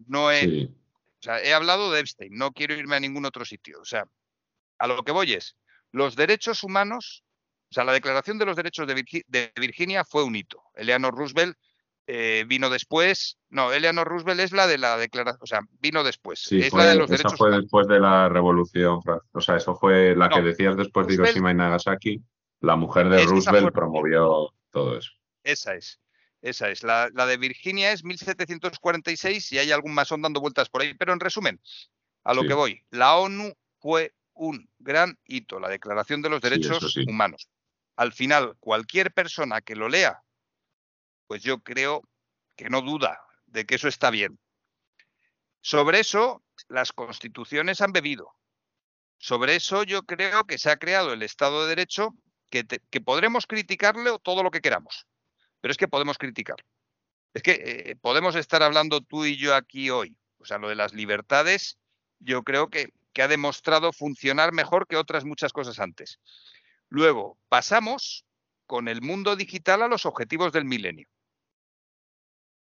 no 0.07 0.31
en, 0.31 0.75
o 1.21 1.23
sea, 1.23 1.39
he 1.39 1.53
hablado 1.53 1.91
de 1.91 1.99
Epstein, 1.99 2.33
no 2.33 2.51
quiero 2.51 2.73
irme 2.73 2.95
a 2.95 2.99
ningún 2.99 3.25
otro 3.25 3.45
sitio. 3.45 3.79
O 3.79 3.85
sea, 3.85 4.05
a 4.79 4.87
lo 4.87 5.03
que 5.03 5.11
voy 5.11 5.33
es, 5.33 5.55
los 5.91 6.15
derechos 6.15 6.63
humanos, 6.63 7.23
o 7.69 7.73
sea, 7.73 7.83
la 7.83 7.93
Declaración 7.93 8.39
de 8.39 8.45
los 8.45 8.55
Derechos 8.55 8.87
de, 8.87 9.51
Virginia 9.55 10.03
fue 10.03 10.23
un 10.23 10.35
hito. 10.35 10.63
Eleanor 10.73 11.13
Roosevelt 11.13 11.55
eh, 12.07 12.43
vino 12.47 12.71
después. 12.71 13.37
No, 13.49 13.71
Eleanor 13.71 14.07
Roosevelt 14.07 14.39
es 14.39 14.51
la 14.51 14.65
de 14.65 14.79
la 14.79 14.97
declaración, 14.97 15.39
o 15.43 15.45
sea, 15.45 15.61
vino 15.79 16.03
después. 16.03 16.39
Sí, 16.39 16.59
es 16.59 16.73
la 16.73 16.87
de 16.87 16.95
los 16.95 17.11
esa 17.11 17.29
fue 17.29 17.51
después 17.51 17.87
de 17.87 17.99
la 17.99 18.27
Revolución 18.27 18.99
O 19.31 19.41
sea, 19.41 19.57
eso 19.57 19.75
fue 19.75 20.15
la 20.15 20.27
que 20.27 20.41
decías 20.41 20.75
después 20.75 21.05
de 21.05 21.13
Hiroshima 21.13 21.51
y 21.51 21.55
Nagasaki. 21.55 22.19
La 22.61 22.75
mujer 22.75 23.09
de 23.09 23.23
Roosevelt 23.25 23.71
promovió 23.71 24.55
todo 24.71 24.97
eso. 24.97 25.11
Esa 25.43 25.75
es. 25.75 25.99
Esa 26.41 26.69
es. 26.69 26.83
La, 26.83 27.09
de 27.09 27.37
Virginia 27.37 27.91
es 27.91 28.03
1746 28.03 29.51
y 29.51 29.59
hay 29.59 29.71
algún 29.71 29.93
masón 29.93 30.21
dando 30.21 30.41
vueltas 30.41 30.69
por 30.69 30.81
ahí. 30.81 30.93
Pero 30.95 31.13
en 31.13 31.19
resumen, 31.19 31.61
a 32.23 32.33
lo 32.33 32.43
que 32.43 32.53
voy, 32.53 32.83
la 32.89 33.15
ONU 33.15 33.53
fue 33.79 34.15
un 34.33 34.69
gran 34.79 35.19
hito, 35.25 35.59
la 35.59 35.69
Declaración 35.69 36.21
de 36.21 36.29
los 36.29 36.41
Derechos 36.41 36.97
Humanos. 37.07 37.49
Al 37.95 38.11
final, 38.11 38.55
cualquier 38.59 39.13
persona 39.13 39.61
que 39.61 39.75
lo 39.75 39.87
lea, 39.87 40.23
pues 41.27 41.43
yo 41.43 41.59
creo 41.59 42.01
que 42.55 42.69
no 42.69 42.81
duda 42.81 43.21
de 43.45 43.65
que 43.65 43.75
eso 43.75 43.87
está 43.87 44.09
bien. 44.09 44.39
Sobre 45.61 45.99
eso, 45.99 46.43
las 46.69 46.91
constituciones 46.91 47.81
han 47.81 47.91
bebido. 47.91 48.33
Sobre 49.19 49.55
eso 49.55 49.83
yo 49.83 50.03
creo 50.03 50.45
que 50.45 50.57
se 50.57 50.71
ha 50.71 50.77
creado 50.77 51.13
el 51.13 51.21
Estado 51.21 51.63
de 51.63 51.69
Derecho 51.69 52.15
que, 52.49 52.65
que 52.65 53.01
podremos 53.01 53.45
criticarle 53.45 54.17
todo 54.23 54.41
lo 54.41 54.49
que 54.49 54.61
queramos 54.61 55.05
pero 55.61 55.71
es 55.71 55.77
que 55.77 55.87
podemos 55.87 56.17
criticar. 56.17 56.57
Es 57.33 57.43
que 57.43 57.51
eh, 57.51 57.95
podemos 57.95 58.35
estar 58.35 58.61
hablando 58.61 59.01
tú 59.01 59.25
y 59.25 59.37
yo 59.37 59.55
aquí 59.55 59.89
hoy. 59.89 60.17
O 60.39 60.45
sea, 60.45 60.57
lo 60.57 60.67
de 60.67 60.75
las 60.75 60.93
libertades, 60.93 61.77
yo 62.19 62.43
creo 62.43 62.69
que, 62.69 62.91
que 63.13 63.21
ha 63.21 63.27
demostrado 63.27 63.93
funcionar 63.93 64.51
mejor 64.51 64.87
que 64.87 64.97
otras 64.97 65.23
muchas 65.23 65.53
cosas 65.53 65.79
antes. 65.79 66.19
Luego, 66.89 67.37
pasamos 67.47 68.25
con 68.65 68.87
el 68.87 69.01
mundo 69.01 69.35
digital 69.35 69.83
a 69.83 69.87
los 69.87 70.05
objetivos 70.05 70.51
del 70.51 70.65
milenio. 70.65 71.07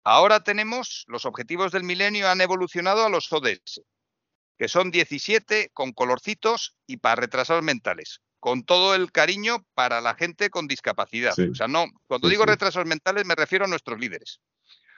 Ahora 0.06 0.44
tenemos, 0.44 1.06
los 1.08 1.26
objetivos 1.26 1.72
del 1.72 1.84
milenio 1.84 2.30
han 2.30 2.42
evolucionado 2.42 3.06
a 3.06 3.10
los 3.10 3.32
ODS, 3.32 3.82
que 4.58 4.68
son 4.68 4.92
17 4.92 5.72
con 5.74 5.94
colorcitos 5.94 6.76
y 6.86 6.98
para 6.98 7.16
retrasados 7.16 7.64
mentales 7.64 8.22
con 8.44 8.66
todo 8.66 8.94
el 8.94 9.10
cariño 9.14 9.66
para 9.74 10.02
la 10.02 10.16
gente 10.16 10.50
con 10.50 10.68
discapacidad. 10.68 11.34
O 11.50 11.56
sea, 11.56 11.70
no, 11.70 11.86
cuando 12.08 12.28
digo 12.28 12.46
retrasos 12.46 12.86
mentales 12.86 13.26
me 13.26 13.36
refiero 13.36 13.64
a 13.64 13.70
nuestros 13.70 13.98
líderes. 13.98 14.42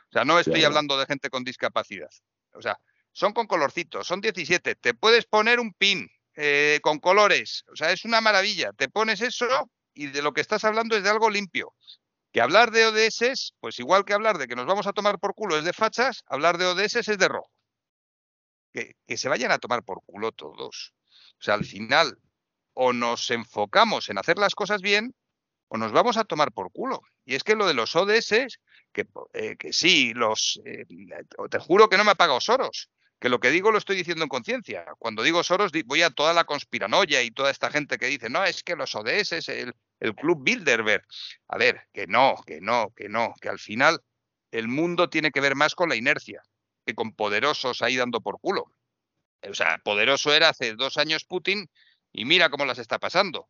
O 0.09 0.13
sea, 0.13 0.25
no 0.25 0.39
estoy 0.39 0.63
hablando 0.63 0.97
de 0.97 1.05
gente 1.05 1.29
con 1.29 1.43
discapacidad. 1.43 2.09
O 2.53 2.61
sea, 2.63 2.79
son 3.11 3.33
con 3.33 3.45
colorcitos, 3.45 4.07
son 4.07 4.19
17. 4.19 4.73
Te 4.73 4.95
puedes 4.95 5.27
poner 5.27 5.59
un 5.59 5.73
pin 5.73 6.09
eh, 6.35 6.79
con 6.81 6.97
colores. 6.97 7.63
O 7.71 7.75
sea, 7.75 7.91
es 7.91 8.03
una 8.03 8.19
maravilla. 8.19 8.73
Te 8.73 8.89
pones 8.89 9.21
eso 9.21 9.45
y 9.93 10.07
de 10.07 10.23
lo 10.23 10.33
que 10.33 10.41
estás 10.41 10.63
hablando 10.63 10.97
es 10.97 11.03
de 11.03 11.11
algo 11.11 11.29
limpio. 11.29 11.75
Que 12.31 12.41
hablar 12.41 12.71
de 12.71 12.87
ODS, 12.87 13.53
pues 13.59 13.77
igual 13.77 14.05
que 14.05 14.15
hablar 14.15 14.39
de 14.39 14.47
que 14.47 14.55
nos 14.55 14.65
vamos 14.65 14.87
a 14.87 14.93
tomar 14.93 15.19
por 15.19 15.35
culo 15.35 15.55
es 15.55 15.63
de 15.63 15.71
fachas, 15.71 16.23
hablar 16.25 16.57
de 16.57 16.65
ODS 16.65 16.95
es 16.95 17.17
de 17.19 17.27
rojo. 17.27 17.51
Que, 18.73 18.95
que 19.05 19.17
se 19.17 19.29
vayan 19.29 19.51
a 19.51 19.59
tomar 19.59 19.83
por 19.83 20.01
culo 20.03 20.31
todos. 20.31 20.95
O 21.39 21.43
sea, 21.43 21.53
al 21.53 21.63
final, 21.63 22.17
o 22.75 22.93
nos 22.93 23.31
enfocamos 23.31 24.09
en 24.09 24.19
hacer 24.19 24.37
las 24.37 24.53
cosas 24.53 24.81
bien, 24.81 25.15
o 25.67 25.77
nos 25.77 25.91
vamos 25.91 26.17
a 26.17 26.23
tomar 26.23 26.51
por 26.51 26.71
culo. 26.71 27.01
Y 27.25 27.33
es 27.33 27.43
que 27.43 27.55
lo 27.55 27.65
de 27.65 27.73
los 27.73 27.95
ODS, 27.95 28.59
que, 28.93 29.07
eh, 29.33 29.55
que 29.57 29.73
sí, 29.73 30.13
los, 30.13 30.61
eh, 30.63 30.85
te 31.49 31.59
juro 31.59 31.89
que 31.89 31.97
no 31.97 32.03
me 32.03 32.11
ha 32.11 32.15
pagado 32.15 32.39
Soros, 32.39 32.91
que 33.19 33.29
lo 33.29 33.39
que 33.39 33.49
digo 33.49 33.71
lo 33.71 33.79
estoy 33.79 33.95
diciendo 33.95 34.23
en 34.23 34.29
conciencia. 34.29 34.85
Cuando 34.99 35.23
digo 35.23 35.43
Soros, 35.43 35.71
voy 35.85 36.03
a 36.03 36.11
toda 36.11 36.33
la 36.33 36.43
conspiranoia 36.43 37.23
y 37.23 37.31
toda 37.31 37.49
esta 37.49 37.71
gente 37.71 37.97
que 37.97 38.05
dice, 38.05 38.29
no, 38.29 38.43
es 38.43 38.61
que 38.61 38.75
los 38.75 38.93
ODS, 38.93 39.49
el, 39.49 39.73
el 39.99 40.15
Club 40.15 40.43
Bilderberg. 40.43 41.03
A 41.47 41.57
ver, 41.57 41.87
que 41.91 42.05
no, 42.05 42.35
que 42.45 42.61
no, 42.61 42.93
que 42.95 43.09
no, 43.09 43.33
que 43.41 43.49
al 43.49 43.59
final 43.59 44.01
el 44.51 44.67
mundo 44.67 45.09
tiene 45.09 45.31
que 45.31 45.41
ver 45.41 45.55
más 45.55 45.73
con 45.73 45.89
la 45.89 45.95
inercia 45.95 46.43
que 46.85 46.95
con 46.95 47.13
poderosos 47.13 47.81
ahí 47.81 47.97
dando 47.97 48.21
por 48.21 48.39
culo. 48.39 48.71
O 49.49 49.53
sea, 49.53 49.79
poderoso 49.83 50.33
era 50.33 50.49
hace 50.49 50.75
dos 50.75 50.97
años 50.97 51.25
Putin 51.25 51.69
y 52.15 52.25
mira 52.25 52.49
cómo 52.49 52.65
las 52.65 52.79
está 52.79 52.97
pasando. 52.99 53.49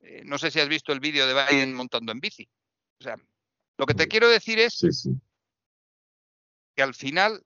Eh, 0.00 0.22
no 0.24 0.38
sé 0.38 0.50
si 0.50 0.60
has 0.60 0.68
visto 0.68 0.92
el 0.92 1.00
vídeo 1.00 1.26
de 1.26 1.34
Biden 1.34 1.74
montando 1.74 2.10
en 2.12 2.20
bici. 2.20 2.48
O 2.98 3.04
sea, 3.04 3.16
lo 3.78 3.86
que 3.86 3.94
te 3.94 4.08
quiero 4.08 4.28
decir 4.28 4.58
es 4.58 4.74
Sí, 4.74 4.92
sí. 4.92 5.10
que 6.74 6.82
al 6.82 6.94
final 6.94 7.44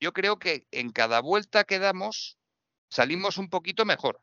yo 0.00 0.12
creo 0.12 0.38
que 0.38 0.66
en 0.70 0.90
cada 0.90 1.20
vuelta 1.20 1.64
que 1.64 1.78
damos 1.78 2.38
salimos 2.88 3.38
un 3.38 3.48
poquito 3.48 3.84
mejor. 3.84 4.20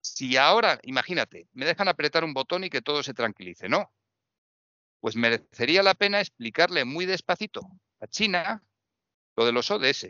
Si 0.00 0.36
ahora, 0.36 0.78
imagínate, 0.82 1.48
me 1.52 1.66
dejan 1.66 1.88
apretar 1.88 2.24
un 2.24 2.32
botón 2.34 2.64
y 2.64 2.70
que 2.70 2.82
todo 2.82 3.02
se 3.02 3.14
tranquilice, 3.14 3.68
¿no? 3.68 3.92
Pues 5.00 5.16
merecería 5.16 5.82
la 5.82 5.94
pena 5.94 6.20
explicarle 6.20 6.84
muy 6.84 7.06
despacito 7.06 7.60
a 8.00 8.06
China 8.06 8.62
lo 9.36 9.44
de 9.44 9.52
los 9.52 9.70
ODS. 9.70 10.04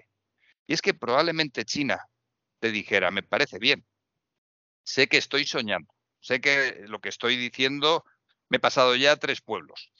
Y 0.67 0.73
es 0.75 0.83
que 0.83 0.95
probablemente 0.95 1.65
China 1.65 2.09
te 2.59 2.71
dijera, 2.71 3.11
me 3.11 3.23
parece 3.23 3.59
bien, 3.59 3.85
sé 4.85 5.09
que 5.09 5.19
estoy 5.19 5.47
soñando, 5.47 5.93
sé 6.21 6.41
que 6.41 6.85
lo 6.87 7.01
que 7.01 7.09
estoy 7.09 7.37
diciendo 7.37 8.05
me 8.49 8.59
he 8.59 8.61
pasado 8.61 8.95
ya 8.97 9.17
tres 9.17 9.41
pueblos, 9.41 9.93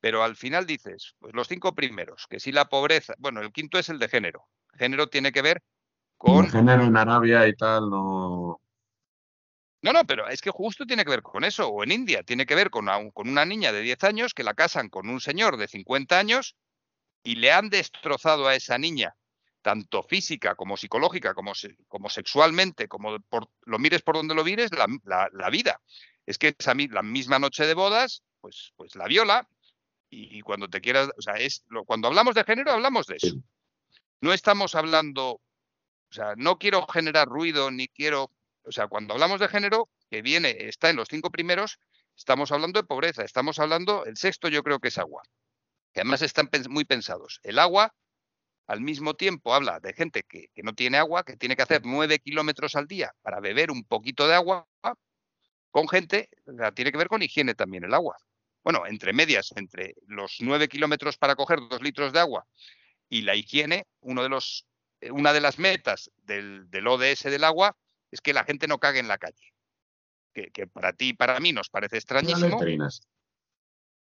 pero 0.00 0.22
al 0.22 0.36
final 0.36 0.66
dices, 0.66 1.14
pues 1.18 1.34
los 1.34 1.48
cinco 1.48 1.74
primeros, 1.74 2.26
que 2.28 2.40
si 2.40 2.52
la 2.52 2.68
pobreza, 2.68 3.14
bueno, 3.18 3.40
el 3.40 3.52
quinto 3.52 3.78
es 3.78 3.88
el 3.88 3.98
de 3.98 4.08
género. 4.08 4.46
Género 4.74 5.08
tiene 5.08 5.32
que 5.32 5.42
ver 5.42 5.62
con... 6.16 6.44
El 6.44 6.50
género 6.50 6.84
en 6.84 6.96
Arabia 6.96 7.48
y 7.48 7.54
tal, 7.56 7.88
no. 7.90 8.60
No, 9.82 9.92
no, 9.92 10.04
pero 10.04 10.28
es 10.28 10.40
que 10.40 10.50
justo 10.50 10.84
tiene 10.86 11.04
que 11.04 11.10
ver 11.10 11.22
con 11.22 11.44
eso. 11.44 11.68
O 11.68 11.84
en 11.84 11.92
India 11.92 12.22
tiene 12.22 12.46
que 12.46 12.54
ver 12.54 12.70
con 12.70 12.84
una, 12.84 13.10
con 13.12 13.28
una 13.28 13.44
niña 13.44 13.72
de 13.72 13.82
10 13.82 14.04
años 14.04 14.34
que 14.34 14.42
la 14.42 14.54
casan 14.54 14.88
con 14.88 15.08
un 15.08 15.20
señor 15.20 15.56
de 15.56 15.68
50 15.68 16.18
años 16.18 16.56
y 17.22 17.36
le 17.36 17.52
han 17.52 17.70
destrozado 17.70 18.48
a 18.48 18.54
esa 18.54 18.78
niña, 18.78 19.16
tanto 19.66 20.04
física 20.04 20.54
como 20.54 20.76
psicológica, 20.76 21.34
como, 21.34 21.50
como 21.88 22.08
sexualmente, 22.08 22.86
como 22.86 23.18
por, 23.18 23.50
lo 23.62 23.80
mires 23.80 24.00
por 24.00 24.14
donde 24.14 24.32
lo 24.32 24.44
mires, 24.44 24.70
la, 24.70 24.86
la- 25.02 25.28
la 25.32 25.50
vida. 25.50 25.80
Es 26.24 26.38
que 26.38 26.54
esa, 26.56 26.72
la 26.90 27.02
misma 27.02 27.40
noche 27.40 27.66
de 27.66 27.74
bodas, 27.74 28.22
pues, 28.40 28.72
pues 28.76 28.94
la 28.94 29.08
viola 29.08 29.48
y, 30.08 30.38
y 30.38 30.40
cuando 30.42 30.68
te 30.68 30.80
quieras, 30.80 31.10
o 31.18 31.20
sea, 31.20 31.34
es 31.34 31.64
lo- 31.66 31.84
cuando 31.84 32.06
hablamos 32.06 32.36
de 32.36 32.44
género 32.44 32.70
hablamos 32.70 33.08
de 33.08 33.16
eso. 33.16 33.34
No 34.20 34.32
estamos 34.32 34.76
hablando, 34.76 35.30
o 35.32 36.12
sea, 36.12 36.34
no 36.36 36.58
quiero 36.58 36.86
generar 36.86 37.26
ruido 37.26 37.72
ni 37.72 37.88
quiero, 37.88 38.30
o 38.62 38.70
sea, 38.70 38.86
cuando 38.86 39.14
hablamos 39.14 39.40
de 39.40 39.48
género, 39.48 39.90
que 40.08 40.22
viene, 40.22 40.50
está 40.68 40.90
en 40.90 40.96
los 40.96 41.08
cinco 41.10 41.32
primeros, 41.32 41.80
estamos 42.16 42.52
hablando 42.52 42.80
de 42.80 42.86
pobreza, 42.86 43.24
estamos 43.24 43.58
hablando, 43.58 44.04
el 44.04 44.16
sexto 44.16 44.46
yo 44.46 44.62
creo 44.62 44.78
que 44.78 44.88
es 44.88 44.98
agua, 44.98 45.24
que 45.92 46.02
además 46.02 46.22
están 46.22 46.48
muy 46.68 46.84
pensados. 46.84 47.40
El 47.42 47.58
agua, 47.58 47.92
al 48.66 48.80
mismo 48.80 49.14
tiempo, 49.14 49.54
habla 49.54 49.80
de 49.80 49.92
gente 49.92 50.22
que, 50.22 50.48
que 50.54 50.62
no 50.62 50.74
tiene 50.74 50.98
agua, 50.98 51.24
que 51.24 51.36
tiene 51.36 51.56
que 51.56 51.62
hacer 51.62 51.82
nueve 51.84 52.18
kilómetros 52.18 52.74
al 52.74 52.86
día 52.86 53.14
para 53.22 53.40
beber 53.40 53.70
un 53.70 53.84
poquito 53.84 54.26
de 54.26 54.34
agua, 54.34 54.66
con 55.70 55.88
gente, 55.88 56.30
tiene 56.74 56.90
que 56.90 56.98
ver 56.98 57.08
con 57.08 57.22
higiene 57.22 57.54
también 57.54 57.84
el 57.84 57.94
agua. 57.94 58.16
Bueno, 58.64 58.86
entre 58.86 59.12
medias, 59.12 59.52
entre 59.56 59.94
los 60.06 60.38
nueve 60.40 60.68
kilómetros 60.68 61.18
para 61.18 61.36
coger 61.36 61.60
dos 61.68 61.82
litros 61.82 62.12
de 62.12 62.20
agua 62.20 62.46
y 63.08 63.22
la 63.22 63.36
higiene, 63.36 63.86
uno 64.00 64.22
de 64.22 64.28
los, 64.28 64.66
eh, 65.00 65.10
una 65.10 65.32
de 65.32 65.40
las 65.40 65.58
metas 65.58 66.10
del, 66.16 66.68
del 66.70 66.86
ODS 66.86 67.24
del 67.24 67.44
agua 67.44 67.76
es 68.10 68.20
que 68.20 68.32
la 68.32 68.44
gente 68.44 68.66
no 68.66 68.78
cague 68.78 68.98
en 68.98 69.08
la 69.08 69.18
calle. 69.18 69.52
Que, 70.32 70.50
que 70.50 70.66
para 70.66 70.92
ti 70.92 71.10
y 71.10 71.12
para 71.12 71.38
mí 71.40 71.52
nos 71.52 71.70
parece 71.70 71.96
extrañísimo, 71.96 72.58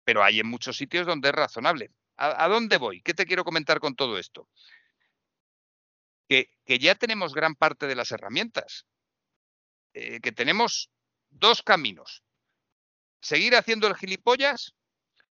pero 0.04 0.22
hay 0.22 0.40
en 0.40 0.46
muchos 0.48 0.76
sitios 0.76 1.06
donde 1.06 1.30
es 1.30 1.34
razonable. 1.34 1.90
¿A, 2.16 2.44
a 2.44 2.48
dónde 2.48 2.78
voy? 2.78 3.02
¿Qué 3.02 3.14
te 3.14 3.26
quiero 3.26 3.44
comentar 3.44 3.80
con 3.80 3.94
todo 3.94 4.18
esto? 4.18 4.48
Que, 6.28 6.48
que 6.64 6.78
ya 6.78 6.94
tenemos 6.94 7.34
gran 7.34 7.54
parte 7.54 7.86
de 7.86 7.94
las 7.94 8.12
herramientas, 8.12 8.86
eh, 9.94 10.20
que 10.20 10.32
tenemos 10.32 10.90
dos 11.30 11.62
caminos. 11.62 12.22
Seguir 13.20 13.54
haciendo 13.54 13.86
el 13.86 13.94
gilipollas 13.94 14.74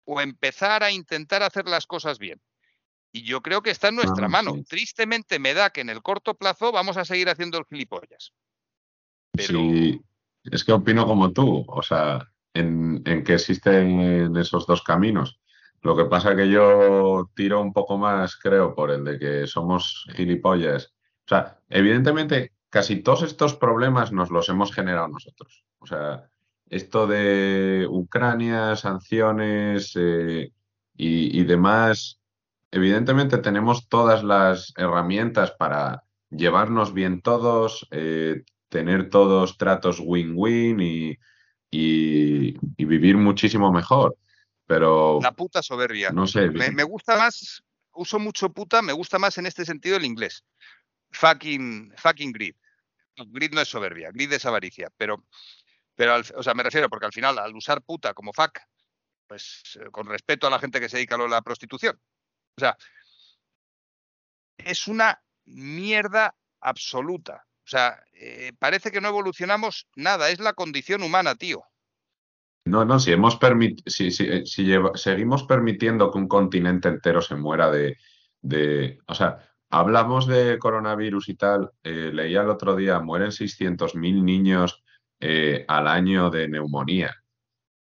o 0.06 0.22
empezar 0.22 0.84
a 0.84 0.92
intentar 0.92 1.44
hacer 1.44 1.68
las 1.68 1.86
cosas 1.86 2.20
bien. 2.20 2.42
Y 3.12 3.24
yo 3.24 3.42
creo 3.42 3.62
que 3.62 3.72
está 3.72 3.90
en 3.90 3.96
nuestra 3.96 4.28
mano. 4.28 4.54
Tristemente 4.68 5.40
me 5.40 5.54
da 5.54 5.70
que 5.70 5.82
en 5.82 5.90
el 5.90 6.02
corto 6.02 6.36
plazo 6.36 6.72
vamos 6.72 6.98
a 6.98 7.06
seguir 7.06 7.30
haciendo 7.30 7.58
el 7.58 7.66
gilipollas. 7.66 8.34
Pero 9.32 9.60
Sí, 9.60 10.02
es 10.44 10.64
que 10.64 10.72
opino 10.72 11.06
como 11.06 11.32
tú, 11.32 11.66
o 11.68 11.82
sea, 11.82 12.32
en, 12.54 13.02
en 13.06 13.24
que 13.24 13.36
existen 13.36 14.36
esos 14.38 14.66
dos 14.68 14.84
caminos. 14.84 15.40
Lo 15.82 15.96
que 15.96 16.06
pasa 16.06 16.36
que 16.36 16.50
yo 16.50 17.30
tiro 17.36 17.62
un 17.62 17.72
poco 17.74 17.98
más, 17.98 18.36
creo, 18.38 18.74
por 18.76 18.92
el 18.92 19.04
de 19.04 19.20
que 19.20 19.48
somos 19.48 20.06
gilipollas. 20.16 20.94
O 21.26 21.30
sea, 21.30 21.60
evidentemente, 21.70 22.54
casi 22.70 22.98
todos 23.02 23.24
estos 23.24 23.56
problemas 23.56 24.12
nos 24.12 24.32
los 24.32 24.50
hemos 24.50 24.74
generado 24.74 25.08
nosotros. 25.08 25.66
O 25.80 25.86
sea, 25.86 26.30
esto 26.70 27.08
de 27.08 27.86
Ucrania, 27.90 28.76
sanciones 28.76 29.94
eh, 29.96 30.52
y, 30.98 31.44
demás, 31.44 32.20
evidentemente 32.72 33.38
tenemos 33.38 33.88
todas 33.88 34.24
las 34.24 34.74
herramientas 34.78 35.52
para 35.52 36.04
llevarnos 36.30 36.94
bien 36.94 37.22
todos, 37.22 37.88
eh, 37.92 38.44
tener 38.70 39.10
todos 39.10 39.58
tratos 39.58 40.00
win-win 40.04 40.80
y- 40.82 41.18
y 41.72 42.86
vivir 42.86 43.18
muchísimo 43.18 43.72
mejor. 43.72 44.16
Pero 44.68 45.20
la 45.22 45.32
puta 45.32 45.64
soberbia. 45.64 46.12
no 46.12 46.28
sé, 46.28 46.50
Me, 46.50 46.72
me 46.72 46.84
gusta 46.84 47.18
más, 47.18 47.64
uso 47.94 48.20
mucho 48.20 48.50
puta, 48.52 48.82
me 48.82 48.94
gusta 48.94 49.18
más 49.18 49.38
en 49.38 49.46
este 49.46 49.66
sentido 49.66 49.96
el 49.98 50.06
inglés. 50.06 50.44
Fucking, 51.12 51.94
fucking 51.98 52.32
greed. 52.34 52.56
No, 53.18 53.26
Greed 53.28 53.54
no 53.54 53.62
es 53.62 53.70
soberbia, 53.70 54.12
greed 54.12 54.32
es 54.34 54.46
avaricia. 54.46 54.92
Pero, 54.98 55.26
pero 55.96 56.14
al- 56.14 56.26
o 56.36 56.44
sea, 56.44 56.54
me 56.54 56.64
refiero 56.64 56.90
porque 56.90 57.06
al 57.08 57.14
final, 57.14 57.40
al 57.40 57.56
usar 57.56 57.82
puta 57.82 58.14
como 58.14 58.34
fuck, 58.34 58.60
pues 59.26 59.64
eh, 59.82 59.90
con 59.92 60.06
respeto 60.08 60.46
a 60.46 60.50
la 60.50 60.60
gente 60.60 60.80
que 60.80 60.90
se 60.90 60.98
dedica 60.98 61.16
a 61.16 61.28
la 61.28 61.42
prostitución. 61.42 62.00
O 62.58 62.60
sea, 62.60 62.78
es 64.58 64.88
una 64.88 65.22
mierda 65.46 66.36
absoluta. 66.62 67.46
O 67.66 67.70
sea, 67.70 68.02
eh, 68.14 68.54
parece 68.60 68.92
que 68.92 69.02
no 69.02 69.10
evolucionamos 69.10 69.88
nada, 69.96 70.30
es 70.30 70.40
la 70.40 70.54
condición 70.54 71.04
humana, 71.04 71.36
tío. 71.36 71.64
No, 72.68 72.86
no, 72.86 73.00
si 73.00 73.12
hemos 73.12 73.40
si, 73.86 74.12
si- 74.12 74.26
eh, 74.28 74.46
si 74.46 74.64
lleva- 74.66 74.92
seguimos 74.96 75.44
permitiendo 75.44 76.12
que 76.12 76.18
un 76.20 76.28
continente 76.28 76.88
entero 76.90 77.22
se 77.22 77.36
muera 77.36 77.72
de, 77.72 77.98
de, 78.42 79.00
o 79.08 79.16
sea, 79.16 79.40
hablamos 79.70 80.28
de 80.28 80.58
coronavirus 80.60 81.30
y 81.30 81.36
tal, 81.36 81.72
eh, 81.84 82.12
leía 82.14 82.42
el 82.42 82.50
otro 82.50 82.76
día, 82.76 83.00
mueren 83.00 83.32
600.000 83.32 84.24
niños 84.24 84.84
eh, 85.20 85.66
al 85.68 85.88
año 85.88 86.30
de 86.30 86.48
neumonía. 86.48 87.16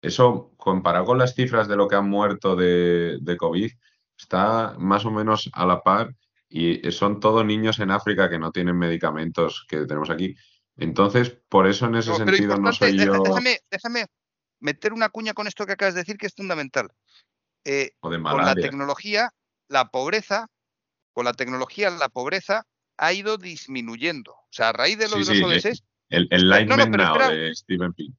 Eso, 0.01 0.53
comparado 0.57 1.05
con 1.05 1.19
las 1.19 1.35
cifras 1.35 1.69
de 1.69 1.77
lo 1.77 1.87
que 1.89 1.97
han 1.97 2.09
muerto 2.09 2.57
de, 2.57 3.19
de 3.21 3.37
COVID, 3.37 3.71
está 4.19 4.75
más 4.79 5.05
o 5.05 5.11
menos 5.11 5.49
a 5.53 5.65
la 5.67 5.81
par 5.83 6.15
y 6.49 6.91
son 6.91 7.21
todos 7.21 7.45
niños 7.47 7.79
en 7.79 7.91
África 7.91 8.29
que 8.29 8.39
no 8.39 8.51
tienen 8.51 8.77
medicamentos 8.77 9.65
que 9.69 9.87
tenemos 9.87 10.11
aquí. 10.11 10.35
Entonces, 10.77 11.39
por 11.49 11.67
eso 11.67 11.87
en 11.87 11.97
ese 11.97 12.11
No, 12.11 12.17
sentido 12.17 12.57
no 12.59 12.73
soy 12.73 12.97
yo 12.99 13.23
déjame, 13.23 13.59
déjame 13.71 14.07
meter 14.63 14.93
una 14.93 15.09
cuña 15.11 15.35
con 15.35 15.47
esto 15.47 15.67
que 15.67 15.73
acabas 15.73 15.95
de 15.95 16.01
decir 16.01 16.17
que 16.17 16.27
es 16.27 16.35
fundamental. 16.35 16.89
Eh, 17.65 17.93
con 18.01 18.23
la 18.23 18.55
tecnología, 18.55 19.31
la 19.69 19.89
pobreza, 19.91 20.49
con 21.13 21.25
la 21.25 21.35
tecnología, 21.35 21.91
la 21.91 22.09
pobreza 22.09 22.67
ha 22.97 23.13
ido 23.13 23.37
disminuyendo. 23.37 24.33
O 24.33 24.49
sea, 24.51 24.71
a 24.71 24.73
raíz 24.73 24.99
de 24.99 25.09
lo 25.09 25.17
Sí, 25.17 25.35
de 25.35 25.41
los 25.41 25.63
sí, 25.63 25.69
ODS, 25.69 25.83
El, 26.09 26.29
el 26.31 26.53
Espera, 26.53 26.77
no, 26.77 26.87
no, 26.87 26.97
Now 26.97 27.31
de 27.31 27.55
Steven 27.55 27.93
Pink. 27.93 28.17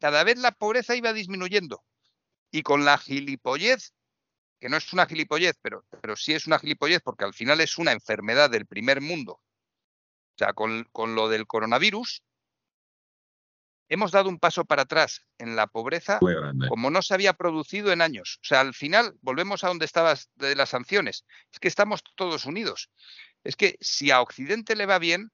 cada 0.00 0.24
vez 0.24 0.38
la 0.38 0.52
pobreza 0.52 0.96
iba 0.96 1.12
disminuyendo. 1.12 1.84
Y 2.50 2.62
con 2.62 2.84
la 2.84 2.96
gilipollez, 2.98 3.92
que 4.60 4.68
no 4.68 4.76
es 4.76 4.92
una 4.92 5.06
gilipollez, 5.06 5.56
pero, 5.60 5.84
pero 6.00 6.16
sí 6.16 6.32
es 6.32 6.46
una 6.46 6.58
gilipollez 6.58 7.02
porque 7.02 7.24
al 7.24 7.34
final 7.34 7.60
es 7.60 7.76
una 7.78 7.92
enfermedad 7.92 8.50
del 8.50 8.66
primer 8.66 9.00
mundo. 9.00 9.32
O 9.32 10.38
sea, 10.38 10.52
con, 10.52 10.84
con 10.92 11.14
lo 11.14 11.28
del 11.28 11.46
coronavirus, 11.46 12.22
hemos 13.88 14.10
dado 14.10 14.28
un 14.28 14.38
paso 14.38 14.64
para 14.64 14.82
atrás 14.82 15.24
en 15.38 15.56
la 15.56 15.66
pobreza 15.66 16.18
como 16.68 16.90
no 16.90 17.02
se 17.02 17.14
había 17.14 17.34
producido 17.34 17.92
en 17.92 18.02
años. 18.02 18.38
O 18.42 18.46
sea, 18.46 18.60
al 18.60 18.74
final 18.74 19.14
volvemos 19.20 19.64
a 19.64 19.68
donde 19.68 19.84
estabas 19.84 20.30
de 20.34 20.56
las 20.56 20.70
sanciones. 20.70 21.24
Es 21.52 21.58
que 21.58 21.68
estamos 21.68 22.02
todos 22.14 22.46
unidos. 22.46 22.90
Es 23.44 23.56
que 23.56 23.76
si 23.80 24.10
a 24.10 24.20
Occidente 24.20 24.74
le 24.74 24.86
va 24.86 24.98
bien, 24.98 25.30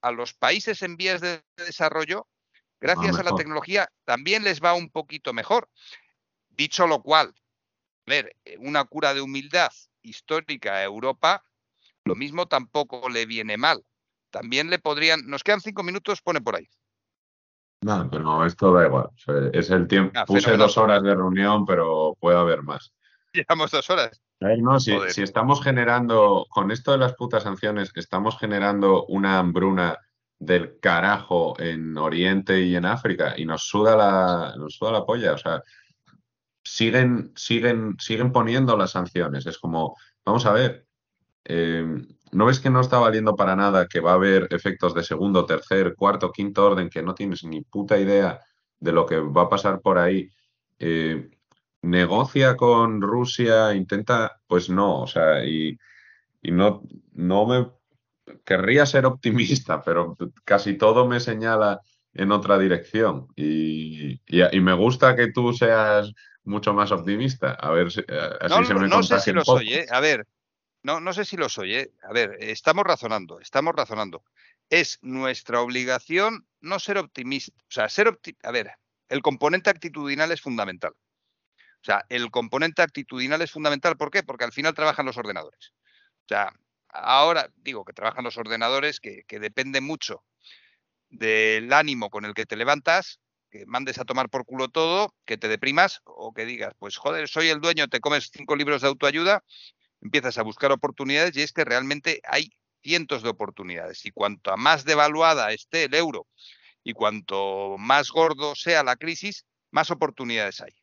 a 0.00 0.12
los 0.12 0.32
países 0.32 0.82
en 0.82 0.96
vías 0.96 1.20
de 1.20 1.42
desarrollo, 1.56 2.28
gracias 2.80 3.18
a 3.18 3.24
la 3.24 3.34
tecnología, 3.34 3.90
también 4.04 4.44
les 4.44 4.62
va 4.62 4.74
un 4.74 4.90
poquito 4.90 5.32
mejor. 5.32 5.68
Dicho 6.50 6.86
lo 6.86 7.02
cual, 7.02 7.34
ver, 8.06 8.36
una 8.58 8.84
cura 8.84 9.14
de 9.14 9.20
humildad 9.20 9.72
histórica 10.02 10.74
a 10.74 10.84
Europa, 10.84 11.44
lo 12.04 12.14
mismo 12.14 12.46
tampoco 12.46 13.08
le 13.08 13.26
viene 13.26 13.56
mal. 13.56 13.84
También 14.30 14.70
le 14.70 14.78
podrían, 14.78 15.26
nos 15.26 15.42
quedan 15.42 15.60
cinco 15.60 15.82
minutos, 15.82 16.22
pone 16.22 16.40
por 16.40 16.56
ahí. 16.56 16.68
No, 17.80 18.08
pero 18.10 18.44
esto 18.44 18.72
da 18.72 18.86
igual. 18.86 19.08
Es 19.52 19.70
el 19.70 19.86
tiempo. 19.86 20.12
Ah, 20.16 20.24
Puse 20.24 20.56
dos 20.56 20.76
horas 20.76 21.02
de 21.02 21.14
reunión, 21.14 21.64
pero 21.64 22.16
puede 22.18 22.36
haber 22.36 22.62
más. 22.62 22.92
Llevamos 23.32 23.70
dos 23.70 23.88
horas. 23.90 24.20
no, 24.40 24.80
si, 24.80 24.96
si, 25.10 25.22
estamos 25.22 25.62
generando, 25.62 26.46
con 26.50 26.70
esto 26.70 26.92
de 26.92 26.98
las 26.98 27.14
putas 27.14 27.44
sanciones, 27.44 27.92
estamos 27.94 28.38
generando 28.38 29.04
una 29.06 29.38
hambruna 29.38 29.98
del 30.40 30.78
carajo 30.80 31.58
en 31.58 31.96
Oriente 31.96 32.60
y 32.60 32.76
en 32.76 32.84
África 32.84 33.34
y 33.36 33.44
nos 33.44 33.62
suda 33.64 33.96
la, 33.96 34.54
nos 34.56 34.74
suda 34.74 34.92
la 34.92 35.04
polla. 35.04 35.32
O 35.34 35.38
sea, 35.38 35.62
siguen, 36.64 37.32
siguen, 37.36 37.96
siguen 37.98 38.32
poniendo 38.32 38.76
las 38.76 38.92
sanciones. 38.92 39.46
Es 39.46 39.58
como, 39.58 39.96
vamos 40.24 40.46
a 40.46 40.52
ver, 40.52 40.86
eh, 41.44 41.86
¿no 42.32 42.46
ves 42.46 42.60
que 42.60 42.70
no 42.70 42.80
está 42.80 42.98
valiendo 42.98 43.34
para 43.34 43.56
nada, 43.56 43.86
que 43.86 44.00
va 44.00 44.12
a 44.12 44.14
haber 44.14 44.48
efectos 44.50 44.94
de 44.94 45.04
segundo, 45.04 45.46
tercer, 45.46 45.94
cuarto, 45.96 46.32
quinto 46.32 46.66
orden, 46.66 46.90
que 46.90 47.02
no 47.02 47.14
tienes 47.14 47.44
ni 47.44 47.62
puta 47.62 47.98
idea 47.98 48.40
de 48.78 48.92
lo 48.92 49.06
que 49.06 49.18
va 49.18 49.42
a 49.42 49.48
pasar 49.48 49.80
por 49.80 49.98
ahí? 49.98 50.30
Eh, 50.78 51.30
negocia 51.82 52.56
con 52.56 53.00
Rusia, 53.00 53.74
intenta, 53.74 54.40
pues 54.46 54.68
no, 54.68 55.02
o 55.02 55.06
sea, 55.06 55.44
y, 55.44 55.78
no, 56.42 56.82
no 57.12 57.46
me 57.46 57.68
querría 58.44 58.86
ser 58.86 59.06
optimista, 59.06 59.82
pero 59.82 60.16
casi 60.44 60.74
todo 60.74 61.06
me 61.06 61.20
señala 61.20 61.80
en 62.14 62.32
otra 62.32 62.58
dirección. 62.58 63.28
Y, 63.36 64.20
y, 64.26 64.60
me 64.60 64.72
gusta 64.74 65.14
que 65.14 65.30
tú 65.30 65.52
seas 65.52 66.12
mucho 66.44 66.72
más 66.72 66.90
optimista. 66.90 67.52
A 67.52 67.70
ver 67.70 67.92
si 67.92 68.02
así 68.40 68.64
se 68.64 68.74
me 68.74 68.88
No 68.88 69.02
sé 69.02 69.20
si 69.20 69.32
lo 69.32 69.44
soy, 69.44 69.74
¿eh? 69.74 69.86
A 69.90 70.00
ver, 70.00 70.26
no, 70.82 71.00
no 71.00 71.12
sé 71.12 71.24
si 71.24 71.36
lo 71.36 71.48
soy, 71.48 71.74
¿eh? 71.74 71.92
A 72.02 72.12
ver, 72.12 72.36
estamos 72.40 72.84
razonando, 72.84 73.40
estamos 73.40 73.74
razonando. 73.74 74.24
Es 74.70 74.98
nuestra 75.02 75.60
obligación 75.60 76.46
no 76.60 76.78
ser 76.78 76.98
optimista. 76.98 77.52
O 77.62 77.70
sea, 77.70 77.88
ser 77.88 78.08
optimista. 78.08 78.48
A 78.48 78.52
ver, 78.52 78.72
el 79.08 79.22
componente 79.22 79.70
actitudinal 79.70 80.32
es 80.32 80.40
fundamental. 80.40 80.92
O 81.80 81.84
sea, 81.84 82.04
el 82.08 82.30
componente 82.30 82.82
actitudinal 82.82 83.42
es 83.42 83.50
fundamental. 83.50 83.96
¿Por 83.96 84.10
qué? 84.10 84.22
Porque 84.22 84.44
al 84.44 84.52
final 84.52 84.74
trabajan 84.74 85.06
los 85.06 85.16
ordenadores. 85.16 85.72
O 86.24 86.28
sea, 86.28 86.52
ahora 86.88 87.50
digo 87.56 87.84
que 87.84 87.92
trabajan 87.92 88.24
los 88.24 88.36
ordenadores, 88.36 89.00
que, 89.00 89.22
que 89.26 89.38
depende 89.38 89.80
mucho 89.80 90.24
del 91.08 91.72
ánimo 91.72 92.10
con 92.10 92.24
el 92.24 92.34
que 92.34 92.46
te 92.46 92.56
levantas, 92.56 93.20
que 93.50 93.64
mandes 93.66 93.98
a 93.98 94.04
tomar 94.04 94.28
por 94.28 94.44
culo 94.44 94.68
todo, 94.68 95.14
que 95.24 95.38
te 95.38 95.48
deprimas 95.48 96.02
o 96.04 96.32
que 96.32 96.44
digas, 96.44 96.74
pues 96.78 96.96
joder, 96.96 97.28
soy 97.28 97.48
el 97.48 97.60
dueño, 97.60 97.88
te 97.88 98.00
comes 98.00 98.30
cinco 98.32 98.56
libros 98.56 98.82
de 98.82 98.88
autoayuda, 98.88 99.42
empiezas 100.00 100.38
a 100.38 100.42
buscar 100.42 100.72
oportunidades 100.72 101.36
y 101.36 101.42
es 101.42 101.52
que 101.52 101.64
realmente 101.64 102.20
hay 102.24 102.52
cientos 102.82 103.22
de 103.22 103.30
oportunidades. 103.30 104.04
Y 104.06 104.10
cuanto 104.10 104.56
más 104.56 104.84
devaluada 104.84 105.52
esté 105.52 105.84
el 105.84 105.94
euro 105.94 106.26
y 106.84 106.92
cuanto 106.92 107.76
más 107.78 108.10
gordo 108.10 108.54
sea 108.54 108.82
la 108.82 108.96
crisis, 108.96 109.44
más 109.70 109.90
oportunidades 109.90 110.60
hay. 110.60 110.74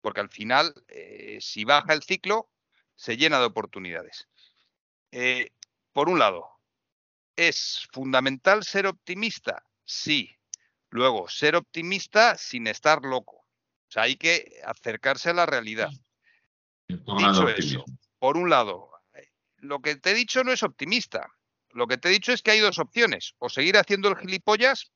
Porque 0.00 0.20
al 0.20 0.30
final, 0.30 0.74
eh, 0.88 1.38
si 1.40 1.64
baja 1.64 1.92
el 1.92 2.02
ciclo, 2.02 2.48
se 2.96 3.16
llena 3.16 3.38
de 3.38 3.46
oportunidades. 3.46 4.28
Eh, 5.12 5.50
por 5.92 6.08
un 6.08 6.18
lado, 6.18 6.48
¿es 7.36 7.86
fundamental 7.92 8.64
ser 8.64 8.86
optimista? 8.86 9.64
Sí. 9.84 10.36
Luego, 10.90 11.28
ser 11.28 11.56
optimista 11.56 12.36
sin 12.36 12.66
estar 12.66 13.02
loco. 13.02 13.36
O 13.36 13.90
sea, 13.92 14.04
hay 14.04 14.16
que 14.16 14.60
acercarse 14.64 15.30
a 15.30 15.34
la 15.34 15.46
realidad. 15.46 15.90
Dicho 16.88 17.48
eso, 17.48 17.84
por 18.22 18.36
un 18.36 18.50
lado, 18.50 18.88
lo 19.56 19.80
que 19.80 19.96
te 19.96 20.12
he 20.12 20.14
dicho 20.14 20.44
no 20.44 20.52
es 20.52 20.62
optimista. 20.62 21.28
Lo 21.70 21.88
que 21.88 21.98
te 21.98 22.08
he 22.08 22.12
dicho 22.12 22.32
es 22.32 22.40
que 22.40 22.52
hay 22.52 22.60
dos 22.60 22.78
opciones, 22.78 23.34
o 23.38 23.48
seguir 23.48 23.76
haciendo 23.76 24.08
el 24.08 24.16
gilipollas 24.16 24.92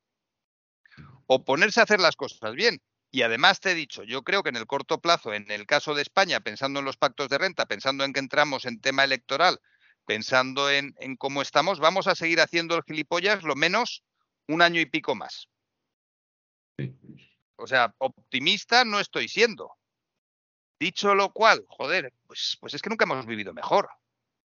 o 1.27 1.45
ponerse 1.45 1.81
a 1.81 1.83
hacer 1.83 1.99
las 1.99 2.15
cosas 2.15 2.55
bien. 2.55 2.81
Y 3.11 3.23
además 3.23 3.59
te 3.59 3.73
he 3.73 3.75
dicho, 3.75 4.05
yo 4.05 4.23
creo 4.23 4.45
que 4.45 4.51
en 4.51 4.57
el 4.57 4.69
corto 4.69 5.01
plazo, 5.01 5.35
en 5.35 5.51
el 5.51 5.67
caso 5.67 5.93
de 5.97 6.03
España, 6.03 6.39
pensando 6.39 6.79
en 6.79 6.85
los 6.85 6.99
pactos 6.99 7.29
de 7.29 7.39
renta, 7.39 7.67
pensando 7.67 8.05
en 8.05 8.13
que 8.13 8.21
entramos 8.21 8.65
en 8.65 8.81
tema 8.81 9.03
electoral, 9.03 9.59
pensando 10.05 10.71
en, 10.71 10.95
en 11.01 11.17
cómo 11.17 11.43
estamos, 11.43 11.81
vamos 11.81 12.07
a 12.07 12.15
seguir 12.15 12.41
haciendo 12.41 12.77
el 12.77 12.85
gilipollas 12.85 13.43
lo 13.43 13.57
menos 13.57 14.05
un 14.47 14.63
año 14.63 14.81
y 14.81 14.87
pico 14.87 15.17
más. 15.17 15.49
O 17.57 17.67
sea, 17.67 17.93
optimista 17.99 18.85
no 18.85 19.01
estoy 19.01 19.27
siendo. 19.27 19.73
Dicho 20.79 21.15
lo 21.15 21.33
cual, 21.33 21.65
joder, 21.69 22.13
pues, 22.27 22.57
pues 22.61 22.75
es 22.75 22.83
que 22.83 22.91
nunca 22.91 23.05
hemos 23.05 23.25
vivido 23.27 23.55
mejor. 23.55 23.89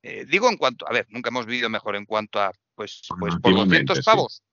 Eh, 0.02 0.26
digo 0.26 0.49
en 0.49 0.57
cuanto, 0.57 0.88
a 0.88 0.91
ver, 0.91 1.06
nunca 1.10 1.30
hemos 1.30 1.45
vivido 1.45 1.69
mejor 1.69 1.95
en 1.95 2.06
cuanto 2.06 2.39
a, 2.39 2.52
pues, 2.76 3.02
pues 3.19 3.35
por 3.41 3.53
200 3.53 4.03
pavos, 4.03 4.44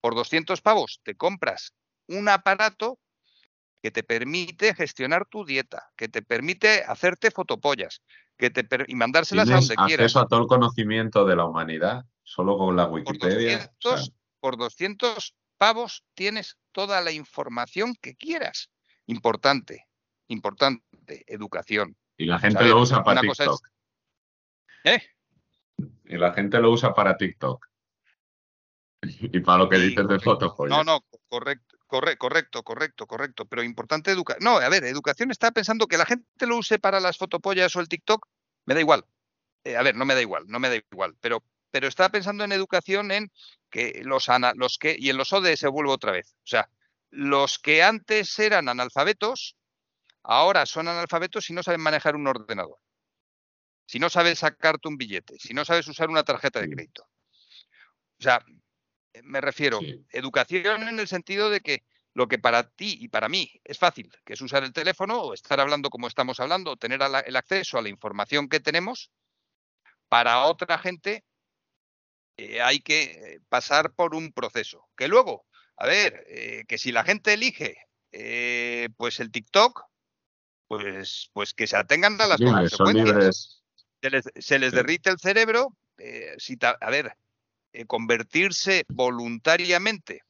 por 0.00 0.14
200 0.14 0.60
pavos 0.60 1.00
te 1.02 1.14
compras 1.14 1.74
un 2.06 2.28
aparato 2.28 2.98
que 3.82 3.90
te 3.90 4.02
permite 4.02 4.74
gestionar 4.74 5.26
tu 5.26 5.44
dieta, 5.44 5.90
que 5.96 6.08
te 6.08 6.22
permite 6.22 6.84
hacerte 6.84 7.30
fotopollas, 7.30 8.00
que 8.38 8.50
te 8.50 8.66
y 8.86 8.94
mandárselas 8.94 9.50
a 9.50 9.56
donde 9.56 9.74
quieras. 9.74 10.06
acceso 10.06 10.20
a 10.20 10.26
todo 10.26 10.40
el 10.40 10.46
conocimiento 10.46 11.26
de 11.26 11.36
la 11.36 11.44
humanidad, 11.44 12.06
solo 12.22 12.56
con 12.56 12.76
la 12.76 12.86
Wikipedia. 12.86 13.70
por 14.40 14.56
200 14.56 15.34
pavos 15.58 16.04
tienes 16.14 16.56
toda 16.72 17.00
la 17.00 17.12
información 17.12 17.94
que 18.00 18.14
quieras. 18.14 18.70
Importante, 19.06 19.86
importante, 20.28 20.82
educación. 21.26 21.96
Y 22.16 22.26
la 22.26 22.38
gente 22.38 22.64
lo 22.64 22.80
usa 22.80 23.02
para 23.02 23.20
TikTok. 23.20 23.68
¿Eh? 24.84 25.02
Y 26.04 26.16
la 26.16 26.32
gente 26.32 26.58
lo 26.60 26.70
usa 26.70 26.94
para 26.94 27.16
TikTok. 27.16 27.66
Y 29.02 29.40
para 29.40 29.58
lo 29.58 29.68
que 29.68 29.78
dices 29.78 30.06
de 30.06 30.18
fotos. 30.20 30.54
No, 30.68 30.82
no, 30.84 31.04
correcto, 31.28 31.76
correcto, 31.86 32.62
correcto, 32.62 33.06
correcto. 33.06 33.44
Pero 33.46 33.62
importante 33.62 34.10
educar. 34.10 34.38
No, 34.40 34.58
a 34.58 34.68
ver, 34.68 34.84
educación 34.84 35.30
está 35.30 35.50
pensando 35.50 35.86
que 35.86 35.98
la 35.98 36.06
gente 36.06 36.46
lo 36.46 36.56
use 36.56 36.78
para 36.78 37.00
las 37.00 37.18
fotopollas 37.18 37.74
o 37.76 37.80
el 37.80 37.88
TikTok. 37.88 38.26
Me 38.66 38.74
da 38.74 38.80
igual. 38.80 39.04
Eh, 39.64 39.76
a 39.76 39.82
ver, 39.82 39.96
no 39.96 40.04
me 40.04 40.14
da 40.14 40.22
igual, 40.22 40.44
no 40.46 40.58
me 40.58 40.68
da 40.68 40.76
igual. 40.76 41.16
Pero, 41.20 41.44
pero 41.70 41.88
está 41.88 42.10
pensando 42.10 42.44
en 42.44 42.52
educación 42.52 43.10
en 43.10 43.30
que 43.70 44.02
los, 44.04 44.28
ana, 44.28 44.52
los 44.54 44.78
que, 44.78 44.96
y 44.98 45.10
en 45.10 45.16
los 45.16 45.32
ODE 45.32 45.56
se 45.56 45.68
vuelve 45.68 45.90
otra 45.90 46.12
vez. 46.12 46.34
O 46.44 46.46
sea, 46.46 46.68
los 47.10 47.58
que 47.58 47.82
antes 47.82 48.38
eran 48.38 48.68
analfabetos, 48.68 49.56
ahora 50.24 50.66
son 50.66 50.88
analfabetos 50.88 51.48
y 51.50 51.52
no 51.52 51.62
saben 51.62 51.80
manejar 51.80 52.16
un 52.16 52.26
ordenador. 52.26 52.78
Si 53.86 53.98
no 53.98 54.10
sabes 54.10 54.40
sacarte 54.40 54.88
un 54.88 54.96
billete, 54.96 55.38
si 55.38 55.54
no 55.54 55.64
sabes 55.64 55.86
usar 55.88 56.10
una 56.10 56.24
tarjeta 56.24 56.60
de 56.60 56.70
crédito. 56.70 57.04
O 58.18 58.22
sea, 58.22 58.44
me 59.22 59.40
refiero, 59.40 59.80
educación 60.10 60.88
en 60.88 60.98
el 60.98 61.06
sentido 61.06 61.50
de 61.50 61.60
que 61.60 61.84
lo 62.14 62.28
que 62.28 62.38
para 62.38 62.70
ti 62.70 62.96
y 63.00 63.08
para 63.08 63.28
mí 63.28 63.60
es 63.64 63.78
fácil, 63.78 64.10
que 64.24 64.34
es 64.34 64.40
usar 64.40 64.64
el 64.64 64.72
teléfono 64.72 65.20
o 65.20 65.34
estar 65.34 65.60
hablando 65.60 65.90
como 65.90 66.06
estamos 66.06 66.40
hablando, 66.40 66.72
o 66.72 66.76
tener 66.76 67.00
el 67.02 67.36
acceso 67.36 67.76
a 67.76 67.82
la 67.82 67.88
información 67.88 68.48
que 68.48 68.60
tenemos, 68.60 69.10
para 70.08 70.44
otra 70.44 70.78
gente 70.78 71.24
eh, 72.36 72.60
hay 72.60 72.80
que 72.80 73.02
eh, 73.02 73.40
pasar 73.48 73.94
por 73.94 74.14
un 74.14 74.32
proceso. 74.32 74.88
Que 74.96 75.08
luego, 75.08 75.46
a 75.76 75.86
ver, 75.86 76.24
eh, 76.28 76.64
que 76.68 76.78
si 76.78 76.92
la 76.92 77.04
gente 77.04 77.32
elige 77.32 77.76
pues 78.96 79.18
el 79.18 79.32
TikTok, 79.32 79.82
pues, 80.68 81.30
pues 81.32 81.54
que 81.54 81.66
se 81.66 81.76
atengan 81.76 82.20
a 82.20 82.26
las 82.26 82.40
consecuencias. 82.40 83.62
Se 84.38 84.58
les, 84.58 84.72
derrite 84.72 85.10
el 85.10 85.18
cerebro, 85.18 85.76
si 86.36 86.58
a 86.62 86.90
ver, 86.90 87.16
convertirse 87.86 88.84
voluntariamente 88.88 90.22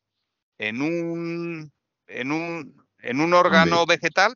en 0.58 0.80
un, 0.80 1.72
en 2.06 2.32
un, 2.32 2.86
en 2.98 3.20
un 3.20 3.34
órgano 3.34 3.84
vegetal, 3.86 4.34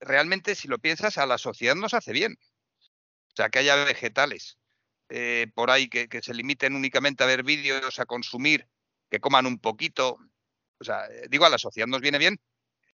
realmente 0.00 0.54
si 0.54 0.68
lo 0.68 0.78
piensas, 0.78 1.18
a 1.18 1.26
la 1.26 1.38
sociedad 1.38 1.74
nos 1.74 1.94
hace 1.94 2.12
bien. 2.12 2.36
O 2.38 3.36
sea, 3.36 3.48
que 3.48 3.58
haya 3.58 3.76
vegetales 3.76 4.58
eh, 5.08 5.46
por 5.54 5.70
ahí 5.70 5.88
que, 5.88 6.08
se 6.22 6.34
limiten 6.34 6.74
únicamente 6.74 7.22
a 7.22 7.26
ver 7.26 7.42
vídeos, 7.42 7.98
a 7.98 8.06
consumir, 8.06 8.68
que 9.10 9.20
coman 9.20 9.46
un 9.46 9.58
poquito. 9.58 10.18
O 10.78 10.84
sea, 10.84 11.06
eh, 11.06 11.26
digo, 11.30 11.44
a 11.44 11.50
la 11.50 11.58
sociedad 11.58 11.86
nos 11.86 12.00
viene 12.00 12.18
bien 12.18 12.38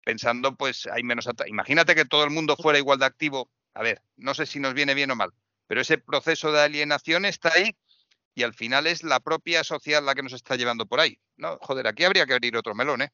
pensando, 0.08 0.56
pues 0.56 0.88
hay 0.90 1.04
menos. 1.04 1.28
Imagínate 1.48 1.94
que 1.94 2.06
todo 2.06 2.24
el 2.24 2.30
mundo 2.30 2.56
fuera 2.56 2.80
igual 2.80 2.98
de 2.98 3.06
activo. 3.06 3.50
A 3.74 3.84
ver, 3.84 4.02
no 4.16 4.34
sé 4.34 4.46
si 4.46 4.58
nos 4.58 4.74
viene 4.74 4.94
bien 4.94 5.12
o 5.12 5.18
mal, 5.18 5.34
pero 5.68 5.82
ese 5.82 5.98
proceso 5.98 6.50
de 6.54 6.62
alienación 6.62 7.26
está 7.26 7.52
ahí 7.54 7.76
y 8.34 8.44
al 8.44 8.54
final 8.54 8.88
es 8.88 9.04
la 9.04 9.20
propia 9.20 9.66
sociedad 9.66 10.02
la 10.02 10.16
que 10.16 10.24
nos 10.24 10.32
está 10.32 10.56
llevando 10.56 10.86
por 10.86 11.02
ahí. 11.02 11.20
No, 11.36 11.58
joder, 11.60 11.88
aquí 11.88 12.06
habría 12.06 12.26
que 12.26 12.36
abrir 12.36 12.56
otro 12.56 12.74
melón, 12.74 13.02
¿eh? 13.02 13.10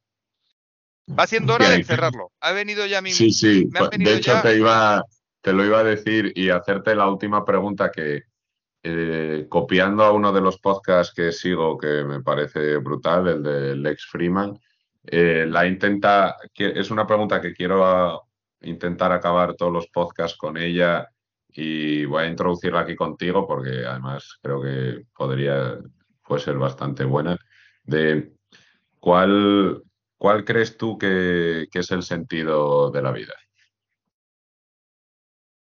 Va 1.10 1.26
siendo 1.26 1.56
hora 1.56 1.68
de 1.68 1.84
cerrarlo. 1.84 2.32
Ha 2.40 2.52
venido 2.52 2.86
ya 2.86 3.02
mi. 3.02 3.12
Sí, 3.12 3.32
sí. 3.32 3.68
de 3.98 4.14
hecho, 4.14 4.40
te, 4.44 4.56
iba, 4.56 5.04
te 5.42 5.52
lo 5.52 5.66
iba 5.66 5.80
a 5.80 5.84
decir 5.84 6.32
y 6.36 6.52
hacerte 6.52 6.94
la 6.94 7.10
última 7.10 7.44
pregunta 7.44 7.92
que, 7.92 8.22
eh, 8.84 9.48
copiando 9.50 10.04
a 10.04 10.12
uno 10.12 10.32
de 10.32 10.42
los 10.42 10.60
podcasts 10.60 11.12
que 11.12 11.32
sigo, 11.32 11.76
que 11.76 12.04
me 12.04 12.22
parece 12.22 12.78
brutal, 12.78 13.28
el 13.28 13.42
de 13.42 13.76
Lex 13.78 14.06
Freeman, 14.06 14.60
eh, 15.06 15.46
la 15.48 15.66
intenta. 15.66 16.38
Es 16.56 16.92
una 16.92 17.06
pregunta 17.08 17.42
que 17.42 17.54
quiero 17.54 18.24
intentar 18.62 19.12
acabar 19.12 19.56
todos 19.56 19.72
los 19.72 19.88
podcasts 19.88 20.38
con 20.38 20.58
ella 20.58 21.08
y 21.50 22.06
voy 22.06 22.24
a 22.24 22.28
introducirla 22.28 22.82
aquí 22.82 22.96
contigo 22.96 23.46
porque 23.48 23.86
además 23.86 24.40
creo 24.42 24.62
que 24.62 25.06
podría 25.16 25.78
puede 26.24 26.42
ser 26.42 26.58
bastante 26.58 27.04
buena. 27.04 27.38
De 27.84 28.34
cuál, 29.00 29.84
cuál 30.18 30.46
crees 30.46 30.78
tú 30.78 30.98
que, 30.98 31.68
es 31.72 31.92
el 31.92 32.04
sentido 32.04 32.90
de 32.92 33.02
la 33.02 33.12
vida? 33.12 33.34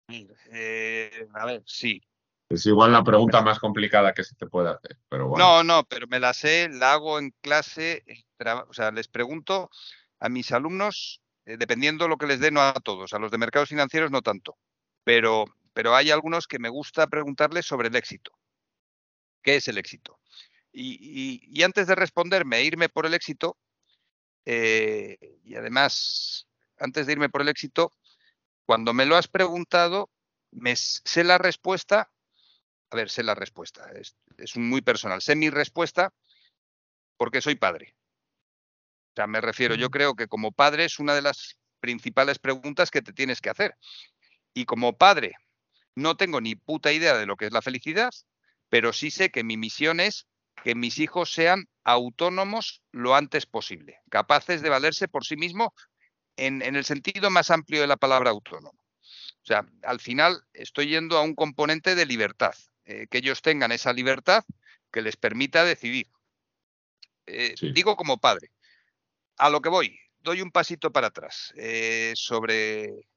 Eh, 0.07 1.27
a 1.33 1.45
ver, 1.45 1.63
sí. 1.65 2.01
Es 2.49 2.65
igual 2.65 2.91
la 2.91 3.03
pregunta 3.03 3.41
más 3.41 3.59
complicada 3.59 4.13
que 4.13 4.23
se 4.23 4.35
te 4.35 4.45
puede 4.45 4.69
hacer, 4.69 4.97
pero 5.09 5.27
bueno. 5.29 5.45
No, 5.45 5.63
no, 5.63 5.83
pero 5.83 6.07
me 6.07 6.19
la 6.19 6.33
sé, 6.33 6.69
la 6.69 6.93
hago 6.93 7.17
en 7.17 7.33
clase, 7.41 8.03
o 8.67 8.73
sea, 8.73 8.91
les 8.91 9.07
pregunto 9.07 9.69
a 10.19 10.29
mis 10.29 10.51
alumnos, 10.51 11.21
eh, 11.45 11.57
dependiendo 11.57 12.07
lo 12.07 12.17
que 12.17 12.27
les 12.27 12.39
dé, 12.39 12.51
no 12.51 12.61
a 12.61 12.73
todos, 12.73 13.13
a 13.13 13.19
los 13.19 13.31
de 13.31 13.39
mercados 13.39 13.69
financieros 13.69 14.11
no 14.11 14.21
tanto, 14.21 14.57
pero, 15.03 15.45
pero 15.73 15.95
hay 15.95 16.11
algunos 16.11 16.47
que 16.47 16.59
me 16.59 16.69
gusta 16.69 17.07
preguntarles 17.07 17.65
sobre 17.65 17.87
el 17.87 17.95
éxito. 17.95 18.31
¿Qué 19.41 19.57
es 19.57 19.67
el 19.67 19.77
éxito? 19.77 20.19
Y, 20.71 21.63
antes 21.63 21.87
de 21.87 21.95
responderme, 21.95 22.63
irme 22.63 22.89
por 22.89 23.05
el 23.05 23.13
éxito, 23.13 23.57
eh, 24.45 25.17
y 25.43 25.55
además, 25.55 26.47
antes 26.79 27.07
de 27.07 27.13
irme 27.13 27.29
por 27.29 27.41
el 27.41 27.47
éxito, 27.47 27.91
cuando 28.65 28.93
me 28.93 29.05
lo 29.05 29.15
has 29.15 29.27
preguntado, 29.27 30.09
me 30.51 30.75
sé 30.75 31.23
la 31.23 31.37
respuesta. 31.37 32.11
A 32.91 32.95
ver, 32.95 33.09
sé 33.09 33.23
la 33.23 33.35
respuesta, 33.35 33.91
es, 33.93 34.15
es 34.37 34.57
muy 34.57 34.81
personal. 34.81 35.21
Sé 35.21 35.35
mi 35.35 35.49
respuesta 35.49 36.13
porque 37.17 37.41
soy 37.41 37.55
padre. 37.55 37.95
O 39.13 39.15
sea, 39.15 39.27
me 39.27 39.41
refiero, 39.41 39.75
yo 39.75 39.89
creo 39.89 40.15
que 40.15 40.27
como 40.27 40.51
padre 40.51 40.85
es 40.85 40.99
una 40.99 41.15
de 41.15 41.21
las 41.21 41.57
principales 41.79 42.39
preguntas 42.39 42.91
que 42.91 43.01
te 43.01 43.13
tienes 43.13 43.41
que 43.41 43.49
hacer. 43.49 43.75
Y 44.53 44.65
como 44.65 44.97
padre, 44.97 45.35
no 45.95 46.17
tengo 46.17 46.41
ni 46.41 46.55
puta 46.55 46.91
idea 46.91 47.17
de 47.17 47.25
lo 47.25 47.37
que 47.37 47.45
es 47.45 47.51
la 47.51 47.61
felicidad, 47.61 48.11
pero 48.69 48.93
sí 48.93 49.11
sé 49.11 49.31
que 49.31 49.43
mi 49.43 49.57
misión 49.57 49.99
es 49.99 50.27
que 50.63 50.75
mis 50.75 50.99
hijos 50.99 51.31
sean 51.31 51.69
autónomos 51.83 52.81
lo 52.91 53.15
antes 53.15 53.45
posible, 53.45 53.99
capaces 54.09 54.61
de 54.61 54.69
valerse 54.69 55.07
por 55.07 55.25
sí 55.25 55.37
mismos 55.37 55.69
en, 56.37 56.61
el 56.61 56.83
sentido 56.83 57.29
más 57.29 57.51
amplio 57.51 57.81
de 57.81 57.87
la 57.87 57.97
palabra 57.97 58.31
autónomo. 58.31 58.77
O 58.77 59.45
sea, 59.45 59.65
al 59.83 59.99
final 59.99 60.41
estoy 60.53 60.87
yendo 60.87 61.17
a 61.17 61.21
un 61.21 61.35
componente 61.35 61.95
de 61.95 62.05
libertad, 62.05 62.55
eh, 62.85 63.07
que 63.09 63.17
ellos 63.17 63.41
tengan 63.41 63.71
esa 63.71 63.93
libertad 63.93 64.43
que 64.91 65.01
les 65.01 65.17
permita 65.17 65.63
decidir. 65.63 66.07
Eh, 67.25 67.55
digo 67.73 67.95
como 67.95 68.19
padre. 68.19 68.51
A 69.37 69.49
lo 69.49 69.61
que 69.61 69.69
voy, 69.69 69.99
doy 70.19 70.41
un 70.41 70.51
pasito 70.51 70.91
para 70.91 71.07
atrás 71.07 71.53
eh, 71.57 72.13
sobre, 72.15 73.07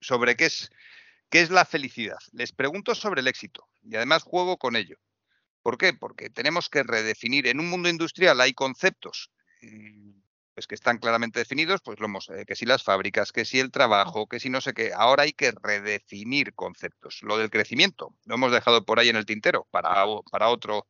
sobre 0.00 0.36
qué 0.36 0.46
es, 0.46 0.70
qué 1.30 1.40
es 1.40 1.50
la 1.50 1.64
felicidad. 1.64 2.18
Les 2.32 2.52
pregunto 2.52 2.94
sobre 2.94 3.20
el 3.20 3.28
éxito 3.28 3.68
y 3.82 3.96
además 3.96 4.22
juego 4.22 4.58
con 4.58 4.76
ello. 4.76 4.96
¿Por 5.62 5.78
qué? 5.78 5.94
Porque 5.94 6.28
tenemos 6.28 6.68
que 6.68 6.82
redefinir. 6.82 7.46
En 7.46 7.58
un 7.58 7.70
mundo 7.70 7.88
industrial 7.88 8.40
hay 8.40 8.52
conceptos 8.52 9.30
pues 10.54 10.66
que 10.66 10.74
están 10.74 10.98
claramente 10.98 11.40
definidos, 11.40 11.80
pues 11.84 11.98
lo 11.98 12.06
hemos, 12.06 12.30
eh, 12.30 12.44
que 12.46 12.54
si 12.54 12.64
las 12.64 12.82
fábricas, 12.82 13.32
que 13.32 13.44
si 13.44 13.58
el 13.58 13.72
trabajo, 13.72 14.28
que 14.28 14.38
si 14.38 14.50
no 14.50 14.60
sé 14.60 14.72
qué. 14.72 14.92
Ahora 14.94 15.24
hay 15.24 15.32
que 15.32 15.52
redefinir 15.62 16.54
conceptos. 16.54 17.20
Lo 17.22 17.36
del 17.36 17.50
crecimiento 17.50 18.14
lo 18.24 18.36
hemos 18.36 18.52
dejado 18.52 18.84
por 18.84 19.00
ahí 19.00 19.08
en 19.08 19.16
el 19.16 19.26
tintero 19.26 19.66
para, 19.70 20.04
para 20.30 20.48
otro, 20.48 20.86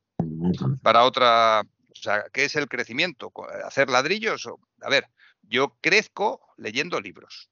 para 0.83 1.05
otra. 1.05 1.61
O 1.61 1.97
sea, 1.97 2.25
¿qué 2.33 2.45
es 2.45 2.57
el 2.57 2.69
crecimiento? 2.69 3.33
¿Hacer 3.65 3.89
ladrillos? 3.89 4.47
A 4.83 4.91
ver, 4.91 5.09
yo 5.43 5.77
crezco 5.81 6.41
leyendo 6.59 7.01
libros. 7.01 7.49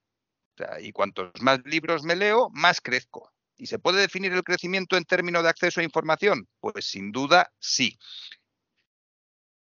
y 0.81 0.91
cuantos 0.91 1.31
más 1.41 1.61
libros 1.65 2.03
me 2.03 2.15
leo, 2.15 2.49
más 2.51 2.79
crezco. 2.79 3.31
¿Y 3.57 3.67
se 3.67 3.79
puede 3.79 4.01
definir 4.01 4.33
el 4.33 4.43
crecimiento 4.43 4.97
en 4.97 5.05
términos 5.05 5.43
de 5.43 5.49
acceso 5.49 5.79
a 5.79 5.83
información? 5.83 6.47
Pues 6.59 6.85
sin 6.85 7.11
duda 7.11 7.51
sí. 7.59 7.97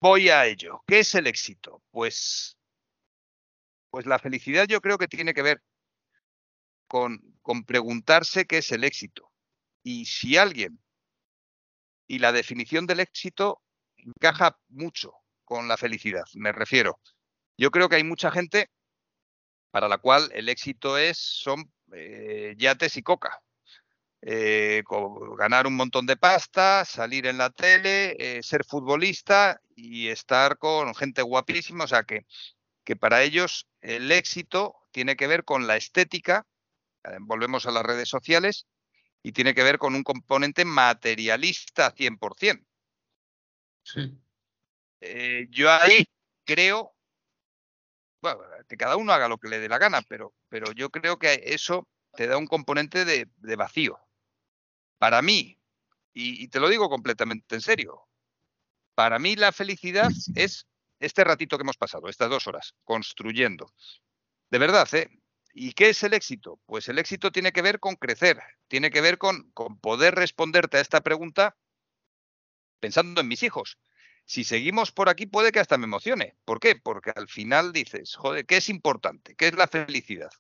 Voy 0.00 0.30
a 0.30 0.46
ello. 0.46 0.82
¿Qué 0.86 1.00
es 1.00 1.14
el 1.14 1.26
éxito? 1.26 1.82
Pues, 1.90 2.56
pues 3.90 4.06
la 4.06 4.18
felicidad 4.18 4.66
yo 4.66 4.80
creo 4.80 4.96
que 4.96 5.08
tiene 5.08 5.34
que 5.34 5.42
ver 5.42 5.62
con, 6.86 7.20
con 7.42 7.64
preguntarse 7.64 8.46
qué 8.46 8.58
es 8.58 8.72
el 8.72 8.84
éxito. 8.84 9.30
Y 9.82 10.06
si 10.06 10.36
alguien, 10.36 10.80
y 12.06 12.18
la 12.18 12.32
definición 12.32 12.86
del 12.86 13.00
éxito 13.00 13.62
encaja 13.96 14.58
mucho 14.68 15.12
con 15.44 15.68
la 15.68 15.76
felicidad, 15.76 16.24
me 16.34 16.52
refiero. 16.52 16.98
Yo 17.58 17.70
creo 17.70 17.88
que 17.88 17.96
hay 17.96 18.04
mucha 18.04 18.30
gente 18.30 18.70
para 19.70 19.86
la 19.86 19.98
cual 19.98 20.30
el 20.32 20.48
éxito 20.48 20.96
es, 20.96 21.18
son 21.18 21.70
eh, 21.92 22.54
yates 22.56 22.96
y 22.96 23.02
coca. 23.02 23.42
Eh, 24.22 24.82
ganar 25.38 25.66
un 25.66 25.76
montón 25.76 26.04
de 26.04 26.16
pasta, 26.16 26.84
salir 26.84 27.26
en 27.26 27.38
la 27.38 27.48
tele, 27.50 28.16
eh, 28.18 28.42
ser 28.42 28.64
futbolista 28.64 29.62
y 29.74 30.08
estar 30.08 30.58
con 30.58 30.94
gente 30.94 31.22
guapísima. 31.22 31.84
O 31.84 31.88
sea 31.88 32.02
que, 32.02 32.26
que 32.84 32.96
para 32.96 33.22
ellos 33.22 33.66
el 33.80 34.12
éxito 34.12 34.76
tiene 34.90 35.16
que 35.16 35.26
ver 35.26 35.44
con 35.44 35.66
la 35.66 35.76
estética, 35.76 36.46
eh, 37.04 37.16
volvemos 37.20 37.64
a 37.64 37.70
las 37.70 37.82
redes 37.82 38.08
sociales, 38.08 38.66
y 39.22 39.32
tiene 39.32 39.54
que 39.54 39.62
ver 39.62 39.78
con 39.78 39.94
un 39.94 40.02
componente 40.02 40.64
materialista 40.64 41.94
100%. 41.94 42.66
Sí. 43.82 44.18
yo 45.50 45.70
ahí 45.70 46.06
creo, 46.44 46.94
bueno, 48.22 48.40
que 48.68 48.76
cada 48.76 48.96
uno 48.96 49.12
haga 49.12 49.28
lo 49.28 49.38
que 49.38 49.48
le 49.48 49.58
dé 49.58 49.68
la 49.68 49.78
gana, 49.78 50.02
pero, 50.02 50.34
pero 50.48 50.72
yo 50.72 50.90
creo 50.90 51.18
que 51.18 51.42
eso 51.46 51.88
te 52.12 52.26
da 52.26 52.36
un 52.36 52.46
componente 52.46 53.04
de, 53.04 53.28
de 53.36 53.56
vacío. 53.56 53.98
Para 55.00 55.22
mí, 55.22 55.58
y, 56.12 56.48
te 56.48 56.60
lo 56.60 56.68
digo 56.68 56.90
completamente 56.90 57.54
en 57.54 57.62
serio, 57.62 58.06
para 58.94 59.18
mí 59.18 59.34
la 59.34 59.50
felicidad 59.50 60.10
es 60.34 60.66
este 60.98 61.24
ratito 61.24 61.56
que 61.56 61.62
hemos 61.62 61.78
pasado, 61.78 62.06
estas 62.06 62.28
dos 62.28 62.46
horas, 62.46 62.74
construyendo. 62.84 63.72
De 64.50 64.58
verdad, 64.58 64.86
¿eh? 64.92 65.08
¿Y 65.54 65.72
qué 65.72 65.88
es 65.88 66.02
el 66.02 66.12
éxito? 66.12 66.60
Pues 66.66 66.90
el 66.90 66.98
éxito 66.98 67.32
tiene 67.32 67.50
que 67.50 67.62
ver 67.62 67.80
con 67.80 67.96
crecer, 67.96 68.42
tiene 68.68 68.90
que 68.90 69.00
ver 69.00 69.16
con, 69.16 69.50
poder 69.80 70.16
responderte 70.16 70.76
a 70.76 70.82
esta 70.82 71.00
pregunta 71.00 71.56
pensando 72.78 73.22
en 73.22 73.28
mis 73.28 73.42
hijos. 73.42 73.78
Si 74.26 74.44
seguimos 74.44 74.92
por 74.92 75.08
aquí 75.08 75.24
puede 75.24 75.50
que 75.50 75.60
hasta 75.60 75.78
me 75.78 75.86
emocione. 75.86 76.36
¿Por 76.44 76.60
qué? 76.60 76.76
Porque 76.76 77.10
al 77.16 77.26
final 77.26 77.72
dices, 77.72 78.16
joder, 78.16 78.44
¿qué 78.44 78.58
es 78.58 78.68
importante? 78.68 79.34
¿Qué 79.34 79.48
es 79.48 79.54
la 79.54 79.66
felicidad? 79.66 80.30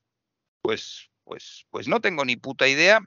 Pues, 0.60 1.08
pues, 1.24 1.64
pues 1.70 1.88
no 1.88 2.02
tengo 2.02 2.26
ni 2.26 2.36
puta 2.36 2.68
idea 2.68 3.00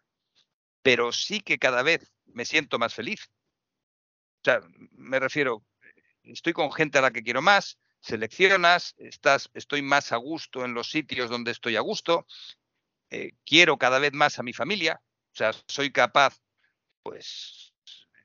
pero 0.83 1.11
sí 1.11 1.39
que 1.39 1.57
cada 1.57 1.81
vez 1.81 2.11
me 2.25 2.45
siento 2.45 2.77
más 2.77 2.93
feliz. 2.93 3.31
O 4.41 4.43
sea, 4.43 4.61
me 4.91 5.19
refiero, 5.19 5.65
estoy 6.23 6.53
con 6.53 6.71
gente 6.71 6.99
a 6.99 7.01
la 7.01 7.11
que 7.11 7.23
quiero 7.23 7.41
más, 7.41 7.79
seleccionas, 8.01 8.93
estás, 8.97 9.49
estoy 9.53 9.81
más 9.81 10.11
a 10.11 10.17
gusto 10.17 10.65
en 10.65 10.73
los 10.73 10.91
sitios 10.91 11.29
donde 11.29 11.51
estoy 11.51 11.77
a 11.77 11.81
gusto, 11.81 12.27
eh, 13.09 13.31
quiero 13.45 13.77
cada 13.77 13.99
vez 13.99 14.11
más 14.13 14.37
a 14.39 14.43
mi 14.43 14.53
familia, 14.53 15.01
o 15.31 15.35
sea, 15.35 15.51
soy 15.67 15.91
capaz, 15.91 16.41
pues, 17.01 17.73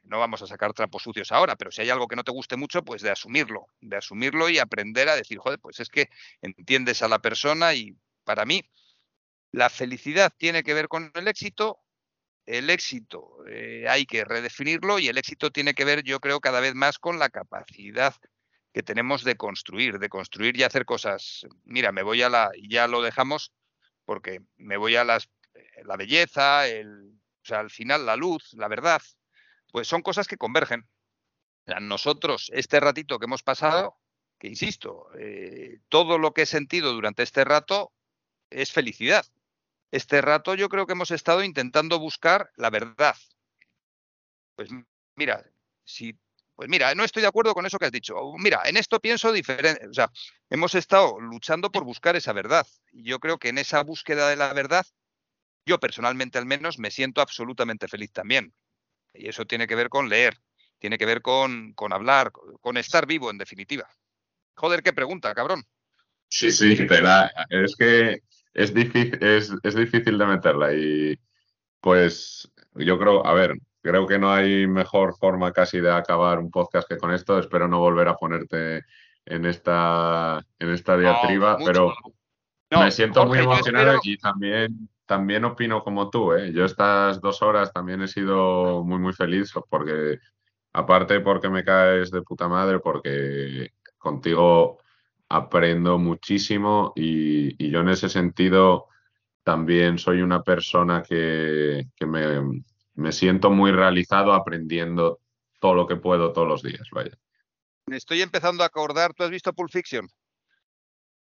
no 0.02 0.18
vamos 0.18 0.42
a 0.42 0.46
sacar 0.46 0.72
trapos 0.72 1.02
sucios 1.02 1.30
ahora, 1.30 1.54
pero 1.54 1.70
si 1.70 1.82
hay 1.82 1.90
algo 1.90 2.08
que 2.08 2.16
no 2.16 2.24
te 2.24 2.32
guste 2.32 2.56
mucho, 2.56 2.82
pues 2.82 3.02
de 3.02 3.10
asumirlo, 3.10 3.66
de 3.80 3.96
asumirlo 3.96 4.48
y 4.48 4.58
aprender 4.58 5.08
a 5.08 5.14
decir, 5.14 5.38
joder, 5.38 5.60
pues 5.60 5.78
es 5.78 5.88
que 5.88 6.08
entiendes 6.42 7.02
a 7.02 7.08
la 7.08 7.20
persona 7.20 7.74
y 7.74 7.96
para 8.24 8.44
mí 8.44 8.68
la 9.52 9.70
felicidad 9.70 10.32
tiene 10.36 10.62
que 10.62 10.74
ver 10.74 10.88
con 10.88 11.12
el 11.14 11.28
éxito 11.28 11.80
el 12.48 12.70
éxito 12.70 13.44
eh, 13.46 13.84
hay 13.88 14.06
que 14.06 14.24
redefinirlo 14.24 14.98
y 14.98 15.08
el 15.08 15.18
éxito 15.18 15.50
tiene 15.50 15.74
que 15.74 15.84
ver, 15.84 16.02
yo 16.02 16.18
creo, 16.18 16.40
cada 16.40 16.60
vez 16.60 16.74
más 16.74 16.98
con 16.98 17.18
la 17.18 17.28
capacidad 17.28 18.14
que 18.72 18.82
tenemos 18.82 19.22
de 19.22 19.36
construir, 19.36 19.98
de 19.98 20.08
construir 20.08 20.56
y 20.56 20.62
hacer 20.62 20.86
cosas. 20.86 21.46
Mira, 21.64 21.92
me 21.92 22.02
voy 22.02 22.22
a 22.22 22.30
la, 22.30 22.50
ya 22.68 22.88
lo 22.88 23.02
dejamos 23.02 23.52
porque 24.06 24.40
me 24.56 24.78
voy 24.78 24.96
a 24.96 25.04
las, 25.04 25.28
eh, 25.54 25.82
la 25.84 25.96
belleza, 25.96 26.66
el, 26.66 27.18
o 27.42 27.44
sea, 27.44 27.60
al 27.60 27.70
final 27.70 28.06
la 28.06 28.16
luz, 28.16 28.54
la 28.54 28.68
verdad, 28.68 29.02
pues 29.70 29.86
son 29.86 30.00
cosas 30.00 30.26
que 30.26 30.38
convergen. 30.38 30.88
nosotros, 31.82 32.50
este 32.54 32.80
ratito 32.80 33.18
que 33.18 33.26
hemos 33.26 33.42
pasado, 33.42 33.98
que 34.38 34.48
insisto, 34.48 35.08
eh, 35.18 35.80
todo 35.90 36.16
lo 36.16 36.32
que 36.32 36.42
he 36.42 36.46
sentido 36.46 36.94
durante 36.94 37.22
este 37.22 37.44
rato 37.44 37.92
es 38.48 38.72
felicidad 38.72 39.26
este 39.90 40.20
rato 40.20 40.54
yo 40.54 40.68
creo 40.68 40.86
que 40.86 40.92
hemos 40.92 41.10
estado 41.10 41.42
intentando 41.42 41.98
buscar 41.98 42.50
la 42.56 42.70
verdad. 42.70 43.16
Pues 44.56 44.70
mira, 45.14 45.44
si 45.84 46.18
pues 46.58 46.68
mira, 46.68 46.92
no 46.96 47.04
estoy 47.04 47.22
de 47.22 47.28
acuerdo 47.28 47.54
con 47.54 47.66
eso 47.66 47.78
que 47.78 47.84
has 47.84 47.92
dicho. 47.92 48.16
Mira, 48.36 48.62
en 48.64 48.76
esto 48.76 48.98
pienso 48.98 49.30
diferente. 49.30 49.86
O 49.86 49.94
sea, 49.94 50.10
hemos 50.50 50.74
estado 50.74 51.20
luchando 51.20 51.70
por 51.70 51.84
buscar 51.84 52.16
esa 52.16 52.32
verdad. 52.32 52.66
Yo 52.90 53.20
creo 53.20 53.38
que 53.38 53.50
en 53.50 53.58
esa 53.58 53.80
búsqueda 53.84 54.28
de 54.28 54.34
la 54.34 54.52
verdad, 54.52 54.84
yo 55.64 55.78
personalmente 55.78 56.36
al 56.36 56.46
menos 56.46 56.80
me 56.80 56.90
siento 56.90 57.20
absolutamente 57.20 57.86
feliz 57.86 58.10
también. 58.10 58.52
Y 59.14 59.28
eso 59.28 59.46
tiene 59.46 59.68
que 59.68 59.76
ver 59.76 59.88
con 59.88 60.08
leer, 60.08 60.36
tiene 60.80 60.98
que 60.98 61.06
ver 61.06 61.22
con, 61.22 61.74
con 61.74 61.92
hablar, 61.92 62.32
con 62.60 62.76
estar 62.76 63.06
vivo, 63.06 63.30
en 63.30 63.38
definitiva. 63.38 63.88
Joder, 64.56 64.82
qué 64.82 64.92
pregunta, 64.92 65.32
cabrón. 65.36 65.64
Sí, 66.28 66.50
sí, 66.50 66.72
es 66.72 67.76
que 67.76 68.20
es 68.54 68.74
difícil, 68.74 69.18
es, 69.22 69.52
es 69.62 69.74
difícil 69.74 70.18
de 70.18 70.26
meterla 70.26 70.72
y 70.72 71.18
pues 71.80 72.50
yo 72.74 72.98
creo, 72.98 73.26
a 73.26 73.32
ver, 73.32 73.58
creo 73.82 74.06
que 74.06 74.18
no 74.18 74.32
hay 74.32 74.66
mejor 74.66 75.16
forma 75.16 75.52
casi 75.52 75.80
de 75.80 75.90
acabar 75.90 76.38
un 76.38 76.50
podcast 76.50 76.88
que 76.88 76.98
con 76.98 77.12
esto. 77.12 77.38
Espero 77.38 77.68
no 77.68 77.78
volver 77.78 78.08
a 78.08 78.16
ponerte 78.16 78.84
en 79.24 79.46
esta, 79.46 80.44
en 80.58 80.70
esta 80.70 80.96
diatriba, 80.96 81.56
pero 81.64 81.94
me 82.70 82.90
siento 82.90 83.26
muy 83.26 83.38
emocionado 83.38 83.98
y 84.02 84.16
también, 84.18 84.88
también 85.06 85.44
opino 85.44 85.82
como 85.82 86.10
tú. 86.10 86.32
¿eh? 86.32 86.52
Yo 86.52 86.64
estas 86.64 87.20
dos 87.20 87.42
horas 87.42 87.72
también 87.72 88.02
he 88.02 88.08
sido 88.08 88.84
muy, 88.84 88.98
muy 88.98 89.12
feliz 89.12 89.52
porque, 89.68 90.18
aparte 90.72 91.20
porque 91.20 91.48
me 91.48 91.64
caes 91.64 92.10
de 92.10 92.22
puta 92.22 92.48
madre, 92.48 92.80
porque 92.80 93.72
contigo 93.98 94.78
aprendo 95.28 95.98
muchísimo 95.98 96.92
y, 96.96 97.62
y 97.62 97.70
yo 97.70 97.80
en 97.80 97.90
ese 97.90 98.08
sentido 98.08 98.88
también 99.42 99.98
soy 99.98 100.20
una 100.20 100.42
persona 100.42 101.02
que, 101.02 101.88
que 101.96 102.06
me, 102.06 102.62
me 102.94 103.12
siento 103.12 103.50
muy 103.50 103.72
realizado 103.72 104.32
aprendiendo 104.32 105.20
todo 105.60 105.74
lo 105.74 105.86
que 105.86 105.96
puedo 105.96 106.32
todos 106.32 106.48
los 106.48 106.62
días, 106.62 106.88
vaya. 106.92 107.16
Me 107.86 107.96
estoy 107.96 108.20
empezando 108.20 108.62
a 108.62 108.66
acordar, 108.66 109.14
¿tú 109.14 109.22
has 109.22 109.30
visto 109.30 109.52
Pulp 109.52 109.70
Fiction? 109.70 110.06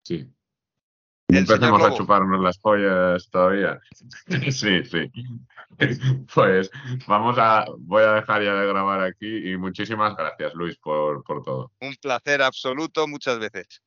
Sí. 0.04 0.30
Empecemos 1.30 1.82
a 1.84 1.94
chuparnos 1.94 2.42
las 2.42 2.58
pollas 2.58 3.30
todavía. 3.30 3.80
sí, 4.52 4.84
sí. 4.84 5.12
Pues 6.34 6.72
vamos 7.08 7.38
a, 7.38 7.66
voy 7.80 8.04
a 8.04 8.14
dejar 8.14 8.44
ya 8.44 8.54
de 8.56 8.68
grabar 8.68 9.02
aquí 9.04 9.52
y 9.52 9.58
muchísimas 9.58 10.16
gracias, 10.16 10.54
Luis, 10.54 10.78
por, 10.78 11.24
por 11.24 11.44
todo. 11.44 11.72
Un 11.82 11.96
placer 11.96 12.42
absoluto, 12.42 13.08
muchas 13.08 13.40
veces. 13.40 13.82